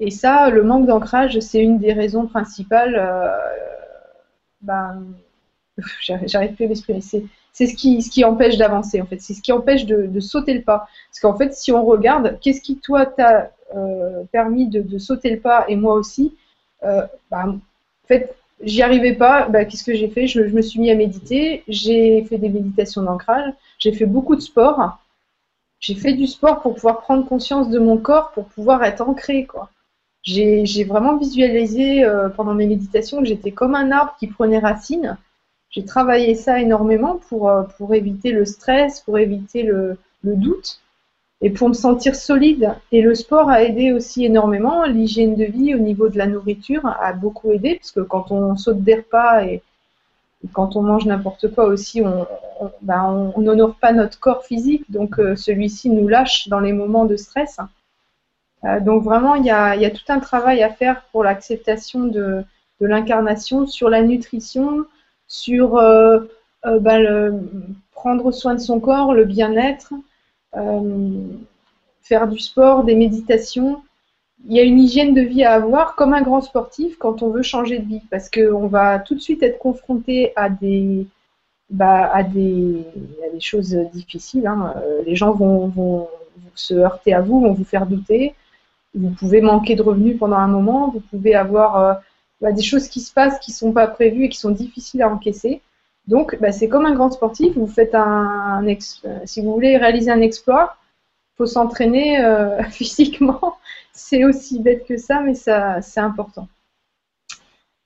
Et 0.00 0.10
ça, 0.10 0.50
le 0.50 0.62
manque 0.62 0.86
d'ancrage, 0.86 1.38
c'est 1.40 1.60
une 1.60 1.78
des 1.78 1.92
raisons 1.92 2.26
principales. 2.26 2.96
Euh, 2.96 3.28
ben, 4.62 5.04
j'arrive 6.00 6.54
plus 6.54 6.64
à 6.66 6.68
m'exprimer. 6.68 7.00
C'est 7.00 7.66
ce 7.66 7.74
qui, 7.74 8.24
empêche 8.24 8.56
d'avancer, 8.56 9.00
en 9.00 9.06
fait. 9.06 9.20
C'est 9.20 9.34
ce 9.34 9.42
qui 9.42 9.52
empêche 9.52 9.86
de, 9.86 10.20
sauter 10.20 10.54
le 10.54 10.62
pas. 10.62 10.86
Parce 11.10 11.20
qu'en 11.20 11.36
fait, 11.36 11.52
si 11.54 11.72
on 11.72 11.84
regarde, 11.84 12.38
qu'est-ce 12.40 12.60
qui, 12.60 12.78
toi, 12.78 13.06
t'a 13.06 13.50
euh, 13.74 14.22
permis 14.30 14.68
de, 14.68 14.98
sauter 14.98 15.30
le 15.30 15.40
pas, 15.40 15.64
et 15.68 15.76
moi 15.76 15.94
aussi, 15.94 16.36
euh, 16.84 17.02
ben, 17.30 17.60
en 18.04 18.06
fait, 18.06 18.36
j'y 18.62 18.82
arrivais 18.82 19.14
pas. 19.14 19.48
Ben, 19.48 19.66
qu'est-ce 19.66 19.84
que 19.84 19.94
j'ai 19.94 20.08
fait? 20.08 20.28
Je, 20.28 20.46
je, 20.46 20.54
me 20.54 20.62
suis 20.62 20.78
mis 20.80 20.92
à 20.92 20.94
méditer. 20.94 21.64
J'ai 21.66 22.22
fait 22.24 22.38
des 22.38 22.48
méditations 22.50 23.02
d'ancrage. 23.02 23.52
J'ai 23.80 23.92
fait 23.92 24.06
beaucoup 24.06 24.36
de 24.36 24.40
sport. 24.40 24.98
J'ai 25.80 25.94
fait 25.96 26.12
du 26.12 26.26
sport 26.28 26.60
pour 26.60 26.74
pouvoir 26.74 27.00
prendre 27.00 27.26
conscience 27.26 27.68
de 27.70 27.78
mon 27.80 27.98
corps, 27.98 28.30
pour 28.32 28.46
pouvoir 28.46 28.84
être 28.84 29.00
ancré, 29.00 29.44
quoi 29.44 29.70
j'ai 30.28 30.84
vraiment 30.84 31.16
visualisé 31.16 32.04
euh, 32.04 32.28
pendant 32.28 32.54
mes 32.54 32.66
méditations 32.66 33.20
que 33.20 33.24
j'étais 33.24 33.52
comme 33.52 33.74
un 33.74 33.90
arbre 33.90 34.14
qui 34.18 34.26
prenait 34.26 34.58
racine. 34.58 35.16
J'ai 35.70 35.84
travaillé 35.84 36.34
ça 36.34 36.60
énormément 36.60 37.20
pour, 37.28 37.48
euh, 37.48 37.62
pour 37.76 37.94
éviter 37.94 38.32
le 38.32 38.44
stress, 38.44 39.00
pour 39.00 39.18
éviter 39.18 39.62
le, 39.62 39.98
doute 40.24 40.80
et 41.40 41.48
pour 41.48 41.70
me 41.70 41.74
sentir 41.74 42.14
solide. 42.14 42.74
Et 42.92 43.00
le 43.00 43.14
sport 43.14 43.48
a 43.48 43.62
aidé 43.62 43.92
aussi 43.92 44.26
énormément. 44.26 44.84
L'hygiène 44.84 45.34
de 45.34 45.44
vie 45.44 45.74
au 45.74 45.78
niveau 45.78 46.10
de 46.10 46.18
la 46.18 46.26
nourriture 46.26 46.84
a 46.84 47.14
beaucoup 47.14 47.50
aidé 47.50 47.76
parce 47.76 47.92
que 47.92 48.00
quand 48.00 48.30
on 48.30 48.56
saute 48.56 48.82
des 48.82 48.96
repas 48.96 49.44
et, 49.44 49.62
quand 50.52 50.76
on 50.76 50.82
mange 50.82 51.06
n'importe 51.06 51.52
quoi 51.52 51.64
aussi, 51.64 52.00
on 52.02 52.26
ben, 52.82 53.32
n'honore 53.38 53.74
pas 53.76 53.92
notre 53.92 54.20
corps 54.20 54.44
physique. 54.44 54.84
Donc 54.90 55.18
euh, 55.18 55.34
celui-ci 55.36 55.88
nous 55.90 56.06
lâche 56.06 56.48
dans 56.48 56.60
les 56.60 56.72
moments 56.72 57.06
de 57.06 57.16
stress. 57.16 57.58
Euh, 58.64 58.80
donc 58.80 59.04
vraiment, 59.04 59.34
il 59.34 59.44
y, 59.44 59.50
a, 59.50 59.90
tout 59.90 60.04
un 60.08 60.20
travail 60.20 60.62
à 60.62 60.70
faire 60.70 61.02
pour 61.12 61.24
l'acceptation 61.24 62.04
de, 62.04 62.44
l'incarnation 62.80 63.66
sur 63.66 63.88
la 63.90 64.02
nutrition, 64.02 64.84
sur 65.26 65.76
euh, 65.76 66.20
euh, 66.66 66.78
ben, 66.78 67.42
prendre 67.92 68.30
soin 68.32 68.54
de 68.54 68.60
son 68.60 68.80
corps, 68.80 69.14
le 69.14 69.24
bien-être, 69.24 69.92
faire 72.02 72.28
du 72.28 72.38
sport, 72.38 72.84
des 72.84 72.94
méditations. 72.94 73.82
Il 74.46 74.54
y 74.54 74.60
a 74.60 74.62
une 74.62 74.78
hygiène 74.78 75.14
de 75.14 75.20
vie 75.20 75.44
à 75.44 75.54
avoir 75.54 75.96
comme 75.96 76.14
un 76.14 76.22
grand 76.22 76.40
sportif 76.40 76.96
quand 76.96 77.22
on 77.22 77.30
veut 77.30 77.42
changer 77.42 77.80
de 77.80 77.86
vie, 77.86 78.02
parce 78.10 78.30
qu'on 78.30 78.68
va 78.68 78.98
tout 79.00 79.14
de 79.14 79.20
suite 79.20 79.42
être 79.42 79.58
confronté 79.58 80.32
à 80.36 80.48
des, 80.48 81.06
bah, 81.70 82.08
à 82.12 82.22
des, 82.22 82.84
choses 83.40 83.74
difficiles. 83.92 84.46
Hein. 84.46 84.74
Les 85.06 85.16
gens 85.16 85.32
vont, 85.32 86.08
se 86.54 86.74
heurter 86.74 87.14
à 87.14 87.20
vous, 87.20 87.40
vont 87.40 87.52
vous 87.52 87.64
faire 87.64 87.86
douter. 87.86 88.34
Vous 88.94 89.10
pouvez 89.10 89.40
manquer 89.40 89.76
de 89.76 89.82
revenus 89.82 90.18
pendant 90.18 90.36
un 90.36 90.48
moment, 90.48 90.90
vous 90.90 91.00
pouvez 91.00 91.34
avoir 91.34 91.76
euh, 91.76 91.94
bah, 92.40 92.52
des 92.52 92.62
choses 92.62 92.88
qui 92.88 93.00
se 93.00 93.12
passent 93.12 93.38
qui 93.40 93.50
ne 93.50 93.56
sont 93.56 93.72
pas 93.72 93.86
prévues 93.86 94.24
et 94.24 94.28
qui 94.28 94.38
sont 94.38 94.50
difficiles 94.50 95.02
à 95.02 95.08
encaisser. 95.08 95.62
Donc, 96.06 96.38
bah, 96.40 96.52
c'est 96.52 96.68
comme 96.68 96.86
un 96.86 96.94
grand 96.94 97.10
sportif. 97.10 97.54
Vous 97.56 97.66
faites 97.66 97.94
un, 97.94 98.64
euh, 98.66 99.18
si 99.24 99.42
vous 99.42 99.52
voulez 99.52 99.76
réaliser 99.76 100.10
un 100.10 100.22
exploit, 100.22 100.76
il 101.34 101.36
faut 101.38 101.46
s'entraîner 101.46 102.24
euh, 102.24 102.62
physiquement. 102.70 103.56
C'est 103.92 104.24
aussi 104.24 104.60
bête 104.60 104.86
que 104.86 104.96
ça, 104.96 105.20
mais 105.20 105.34
ça, 105.34 105.82
c'est 105.82 106.00
important. 106.00 106.48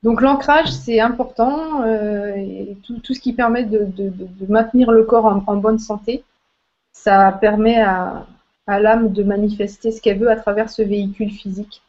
Donc 0.02 0.20
l'ancrage, 0.20 0.70
c'est 0.72 0.98
important, 0.98 1.84
et 1.84 2.76
tout, 2.82 3.14
ce 3.14 3.20
qui 3.20 3.32
permet 3.32 3.62
de, 3.62 3.86
maintenir 4.48 4.90
le 4.90 5.04
corps 5.04 5.26
en 5.46 5.56
bonne 5.56 5.78
santé, 5.78 6.24
ça 6.92 7.32
permet 7.40 7.80
à, 7.80 8.26
à 8.66 8.80
l'âme 8.80 9.12
de 9.12 9.22
manifester 9.22 9.90
ce 9.90 10.00
qu'elle 10.00 10.18
veut 10.18 10.30
à 10.30 10.36
travers 10.36 10.70
ce 10.70 10.82
véhicule 10.82 11.30
physique. 11.30 11.82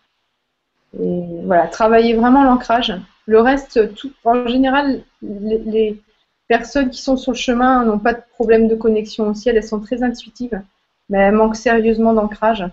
Et 1.00 1.22
voilà, 1.46 1.68
travailler 1.68 2.14
vraiment 2.14 2.44
l'ancrage. 2.44 2.94
Le 3.26 3.40
reste, 3.40 3.94
tout, 3.96 4.12
en 4.24 4.48
général, 4.48 5.04
les, 5.22 6.02
personnes 6.48 6.90
qui 6.90 7.02
sont 7.02 7.18
sur 7.18 7.32
le 7.32 7.38
chemin 7.38 7.86
n'ont 7.86 8.00
pas 8.00 8.14
de 8.14 8.22
problème 8.34 8.68
de 8.68 8.76
connexion 8.76 9.30
au 9.30 9.34
ciel, 9.34 9.56
elles 9.56 9.64
sont 9.64 9.80
très 9.80 10.04
intuitives, 10.04 10.62
mais 11.10 11.18
elles 11.20 11.34
manquent 11.34 11.56
sérieusement 11.56 12.14
d'ancrage. 12.14 12.66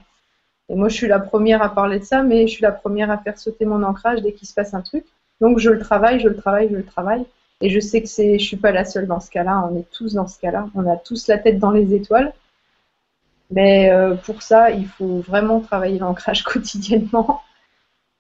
Et 0.69 0.75
moi, 0.75 0.89
je 0.89 0.97
suis 0.97 1.07
la 1.07 1.21
première 1.21 1.63
à 1.63 1.73
parler 1.75 2.01
de 2.01 2.05
ça, 2.05 2.23
mais 2.23 2.47
je 2.47 2.53
suis 2.53 2.63
la 2.63 2.73
première 2.73 3.11
à 3.11 3.19
faire 3.19 3.39
sauter 3.39 3.65
mon 3.65 3.83
ancrage 3.83 4.23
dès 4.23 4.33
qu'il 4.33 4.47
se 4.47 4.55
passe 4.55 4.75
un 4.75 4.83
truc. 4.83 5.05
Donc, 5.41 5.59
je 5.59 5.71
le 5.71 5.79
travaille, 5.79 6.21
je 6.21 6.29
le 6.29 6.37
travaille, 6.37 6.69
je 6.69 6.77
le 6.77 6.85
travaille. 6.85 7.25
Et 7.61 7.71
je 7.71 7.81
sais 7.81 8.03
que 8.03 8.09
c'est, 8.09 8.39
je 8.39 8.45
suis 8.45 8.57
pas 8.57 8.73
la 8.73 8.85
seule 8.85 9.07
dans 9.07 9.21
ce 9.21 9.31
cas-là. 9.31 9.69
On 9.71 9.77
est 9.77 9.91
tous 9.91 10.15
dans 10.15 10.27
ce 10.27 10.39
cas-là. 10.41 10.69
On 10.75 10.87
a 10.91 10.97
tous 10.97 11.29
la 11.29 11.39
tête 11.39 11.59
dans 11.59 11.71
les 11.71 11.95
étoiles. 11.95 12.33
Mais 13.51 13.91
euh, 13.91 14.15
pour 14.15 14.43
ça, 14.43 14.71
il 14.71 14.87
faut 14.87 15.21
vraiment 15.21 15.61
travailler 15.61 15.99
l'ancrage 15.99 16.45
quotidiennement, 16.45 17.43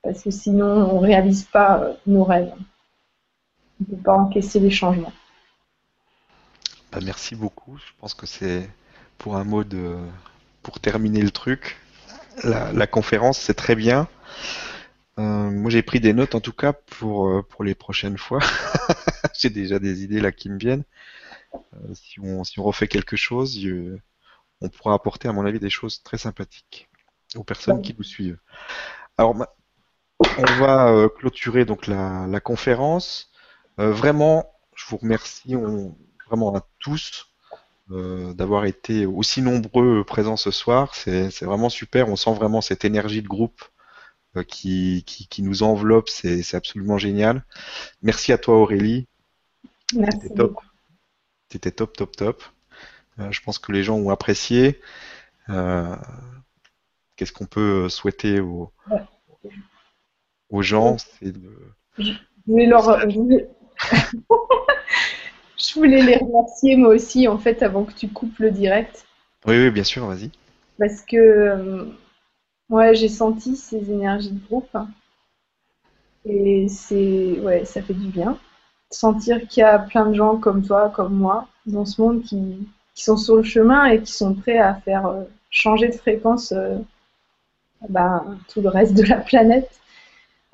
parce 0.03 0.23
que 0.23 0.31
sinon, 0.31 0.91
on 0.91 1.01
ne 1.01 1.07
réalise 1.07 1.45
pas 1.45 1.81
euh, 1.81 1.95
nos 2.07 2.25
rêves. 2.25 2.53
On 3.81 3.85
ne 3.93 3.97
peut 3.97 4.03
pas 4.03 4.15
encaisser 4.15 4.61
les 4.61 4.71
changements. 4.71 5.13
Bah, 6.93 6.99
merci 7.03 7.37
beaucoup. 7.37 7.79
Je 7.79 7.93
pense 8.01 8.15
que 8.15 8.27
c'est 8.27 8.69
pour 9.19 9.37
un 9.37 9.45
mot 9.45 9.63
de. 9.63 9.97
pour 10.63 10.81
terminer 10.81 11.23
le 11.23 11.31
truc. 11.31 11.79
La, 12.43 12.87
conférence, 12.87 13.39
c'est 13.39 13.55
très 13.55 13.75
bien. 13.77 14.09
Euh, 15.19 15.51
moi, 15.51 15.71
j'ai 15.71 15.83
pris 15.83 16.01
des 16.01 16.15
notes 16.15 16.35
en 16.35 16.41
tout 16.41 16.53
cas 16.53 16.73
pour, 16.73 17.45
pour 17.49 17.65
les 17.65 17.75
prochaines 17.75 18.17
fois. 18.17 18.41
j'ai 19.39 19.51
déjà 19.51 19.79
des 19.79 20.03
idées 20.03 20.21
là 20.21 20.33
qui 20.33 20.49
me 20.49 20.59
viennent. 20.59 20.85
si, 21.93 22.19
on, 22.21 22.43
si 22.45 22.59
on 22.59 22.65
refait 22.65 22.89
quelque 22.89 23.17
chose, 23.17 23.59
on 24.61 24.69
pourra 24.69 24.95
apporter, 24.95 25.29
à 25.29 25.33
mon 25.33 25.47
avis, 25.47 25.59
des 25.59 25.71
choses 25.71 26.03
très 26.03 26.19
sympathiques 26.19 26.89
aux 27.37 27.45
personnes 27.45 27.83
qui 27.83 27.95
nous 27.97 28.05
suivent. 28.05 28.39
Alors, 29.17 29.35
on 30.19 30.53
va 30.59 30.89
euh, 30.89 31.09
clôturer 31.09 31.65
donc 31.65 31.87
la, 31.87 32.41
conférence. 32.41 33.31
Euh, 33.79 33.93
vraiment, 33.93 34.51
je 34.75 34.85
vous 34.89 34.99
remercie 34.99 35.55
vraiment 36.27 36.55
à 36.55 36.67
tous 36.79 37.29
euh, 37.91 38.33
d'avoir 38.35 38.67
été 38.67 39.07
aussi 39.07 39.43
nombreux 39.43 40.05
présents 40.05 40.37
ce 40.37 40.51
soir. 40.51 40.95
C'est 40.95 41.43
vraiment 41.43 41.69
super. 41.69 42.09
On 42.09 42.17
sent 42.17 42.35
vraiment 42.35 42.61
cette 42.61 42.85
énergie 42.85 43.23
de 43.23 43.29
groupe 43.29 43.63
qui, 44.47 45.05
qui, 45.05 45.43
nous 45.43 45.63
enveloppe. 45.63 46.09
C'est 46.09 46.55
absolument 46.55 46.99
génial. 46.99 47.45
Merci 48.03 48.33
à 48.33 48.39
toi 48.39 48.57
Aurélie. 48.57 49.07
Merci. 49.95 50.19
C'était 50.23 50.35
top. 50.35 50.61
C'était 51.51 51.73
top, 51.73 51.97
top, 51.97 52.17
top. 52.17 52.45
Euh, 53.21 53.31
je 53.31 53.41
pense 53.43 53.59
que 53.59 53.73
les 53.73 53.83
gens 53.83 53.97
ont 53.97 54.11
apprécié. 54.11 54.81
Euh, 55.49 55.95
qu'est-ce 57.17 57.33
qu'on 57.33 57.47
peut 57.47 57.89
souhaiter 57.89 58.41
aux, 58.41 58.73
gens? 60.63 60.97
Je, 61.21 62.13
voulais 62.47 62.67
je 65.59 65.75
voulais 65.75 66.03
les 66.03 66.17
remercier 66.17 66.77
moi 66.77 66.91
aussi, 66.91 67.29
en 67.29 67.39
fait, 67.39 67.63
avant 67.63 67.85
que 67.85 67.93
tu 67.93 68.09
coupes 68.09 68.39
le 68.39 68.51
direct. 68.51 69.07
Oui, 69.47 69.57
oui, 69.57 69.71
bien 69.71 69.85
sûr, 69.85 70.07
vas-y. 70.07 70.31
Parce 70.79 71.03
que 71.03 71.17
euh, 71.17 71.85
ouais, 72.69 72.95
j'ai 72.95 73.09
senti 73.09 73.57
ces 73.57 73.91
énergies 73.91 74.33
de 74.33 74.47
groupe. 74.47 74.77
Et 76.27 76.69
c'est 76.69 77.39
ouais, 77.41 77.65
ça 77.65 77.83
fait 77.83 77.95
du 77.95 78.09
bien. 78.09 78.39
Sentir 78.91 79.47
qu'il 79.47 79.61
y 79.61 79.65
a 79.65 79.79
plein 79.79 80.07
de 80.07 80.15
gens 80.15 80.37
comme 80.37 80.65
toi, 80.65 80.91
comme 80.91 81.15
moi, 81.15 81.49
dans 81.67 81.87
ce 81.87 82.01
monde 82.01 82.23
qui, 82.23 82.67
sont 83.03 83.17
sur 83.17 83.37
le 83.37 83.43
chemin 83.43 83.87
et 83.87 84.01
qui 84.01 84.13
sont 84.13 84.35
prêts 84.35 84.59
à 84.59 84.75
faire 84.75 85.07
euh, 85.07 85.25
changer 85.51 85.89
de 85.89 85.95
fréquence 85.95 86.53
euh, 86.53 86.77
bah, 87.89 88.25
tout 88.49 88.61
le 88.61 88.69
reste 88.69 88.95
de 88.95 89.05
la 89.05 89.17
planète. 89.17 89.71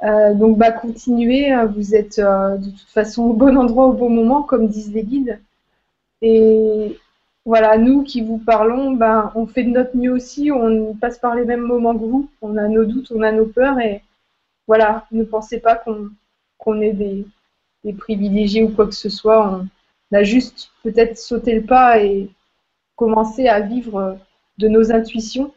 Euh, 0.03 0.35
donc 0.35 0.59
bah 0.59 0.73
continuez, 0.73 1.55
vous 1.75 1.95
êtes 1.95 2.21
de 2.21 2.71
toute 2.71 2.91
façon 2.91 3.25
au 3.25 3.33
bon 3.33 3.57
endroit 3.57 3.87
au 3.87 3.93
bon 3.95 4.11
moment, 4.11 4.43
comme 4.43 4.69
disent 4.69 4.93
les 4.93 5.05
guides. 5.05 5.41
Et 6.23 6.99
voilà, 7.47 7.79
nous 7.79 8.03
qui 8.03 8.23
vous 8.23 8.39
parlons, 8.39 8.93
bah, 8.93 9.33
on 9.37 9.47
fait 9.47 9.63
de 9.63 9.71
notre 9.71 9.97
mieux 9.97 10.13
aussi, 10.13 10.51
on 10.51 10.95
passe 10.95 11.19
par 11.19 11.37
les 11.37 11.45
mêmes 11.45 11.61
moments 11.61 11.95
que 11.95 12.05
vous, 12.05 12.29
on 12.43 12.57
a 12.57 12.69
nos 12.69 12.85
doutes, 12.85 13.13
on 13.15 13.23
a 13.23 13.31
nos 13.31 13.47
peurs, 13.47 13.79
et 13.79 14.03
voilà, 14.67 15.07
ne 15.13 15.23
pensez 15.23 15.61
pas 15.61 15.77
qu'on 16.59 16.81
est 16.81 16.93
des, 16.93 17.25
des, 17.85 17.93
privilégiés 17.93 18.65
ou 18.65 18.71
quoi 18.71 18.87
que 18.87 18.95
ce 18.95 19.09
soit, 19.09 19.61
on 20.11 20.17
a 20.17 20.25
juste 20.25 20.73
peut-être 20.83 21.17
sauté 21.19 21.55
le 21.55 21.63
pas 21.63 22.03
et 22.03 22.29
commencer 22.97 23.49
à 23.49 23.61
vivre 23.61 24.19
de 24.59 24.69
nos 24.69 24.93
intuitions. 24.93 25.53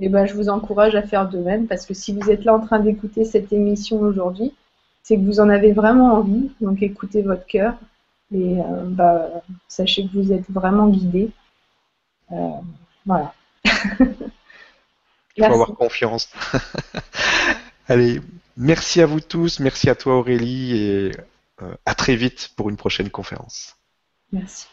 Et 0.00 0.08
ben, 0.08 0.26
je 0.26 0.34
vous 0.34 0.48
encourage 0.48 0.94
à 0.94 1.02
faire 1.02 1.28
de 1.28 1.38
même 1.38 1.66
parce 1.66 1.84
que 1.84 1.94
si 1.94 2.14
vous 2.14 2.30
êtes 2.30 2.44
là 2.44 2.54
en 2.54 2.60
train 2.60 2.78
d'écouter 2.78 3.24
cette 3.24 3.52
émission 3.52 4.00
aujourd'hui, 4.00 4.54
c'est 5.02 5.16
que 5.16 5.22
vous 5.22 5.40
en 5.40 5.48
avez 5.48 5.72
vraiment 5.72 6.14
envie. 6.14 6.50
Donc 6.60 6.82
écoutez 6.82 7.22
votre 7.22 7.46
cœur 7.46 7.74
et 8.32 8.60
euh, 8.60 8.84
bah, 8.84 9.28
sachez 9.68 10.06
que 10.06 10.12
vous 10.12 10.32
êtes 10.32 10.48
vraiment 10.50 10.88
guidé. 10.88 11.30
Euh, 12.32 12.50
voilà. 13.04 13.34
Il 15.36 15.44
faut 15.44 15.52
avoir 15.52 15.74
confiance. 15.74 16.30
Allez, 17.88 18.20
merci 18.56 19.00
à 19.00 19.06
vous 19.06 19.20
tous, 19.20 19.58
merci 19.60 19.88
à 19.90 19.94
toi 19.94 20.16
Aurélie 20.16 20.76
et 20.76 21.12
euh, 21.62 21.74
à 21.86 21.94
très 21.94 22.14
vite 22.14 22.50
pour 22.56 22.68
une 22.68 22.76
prochaine 22.76 23.10
conférence. 23.10 23.76
Merci. 24.32 24.66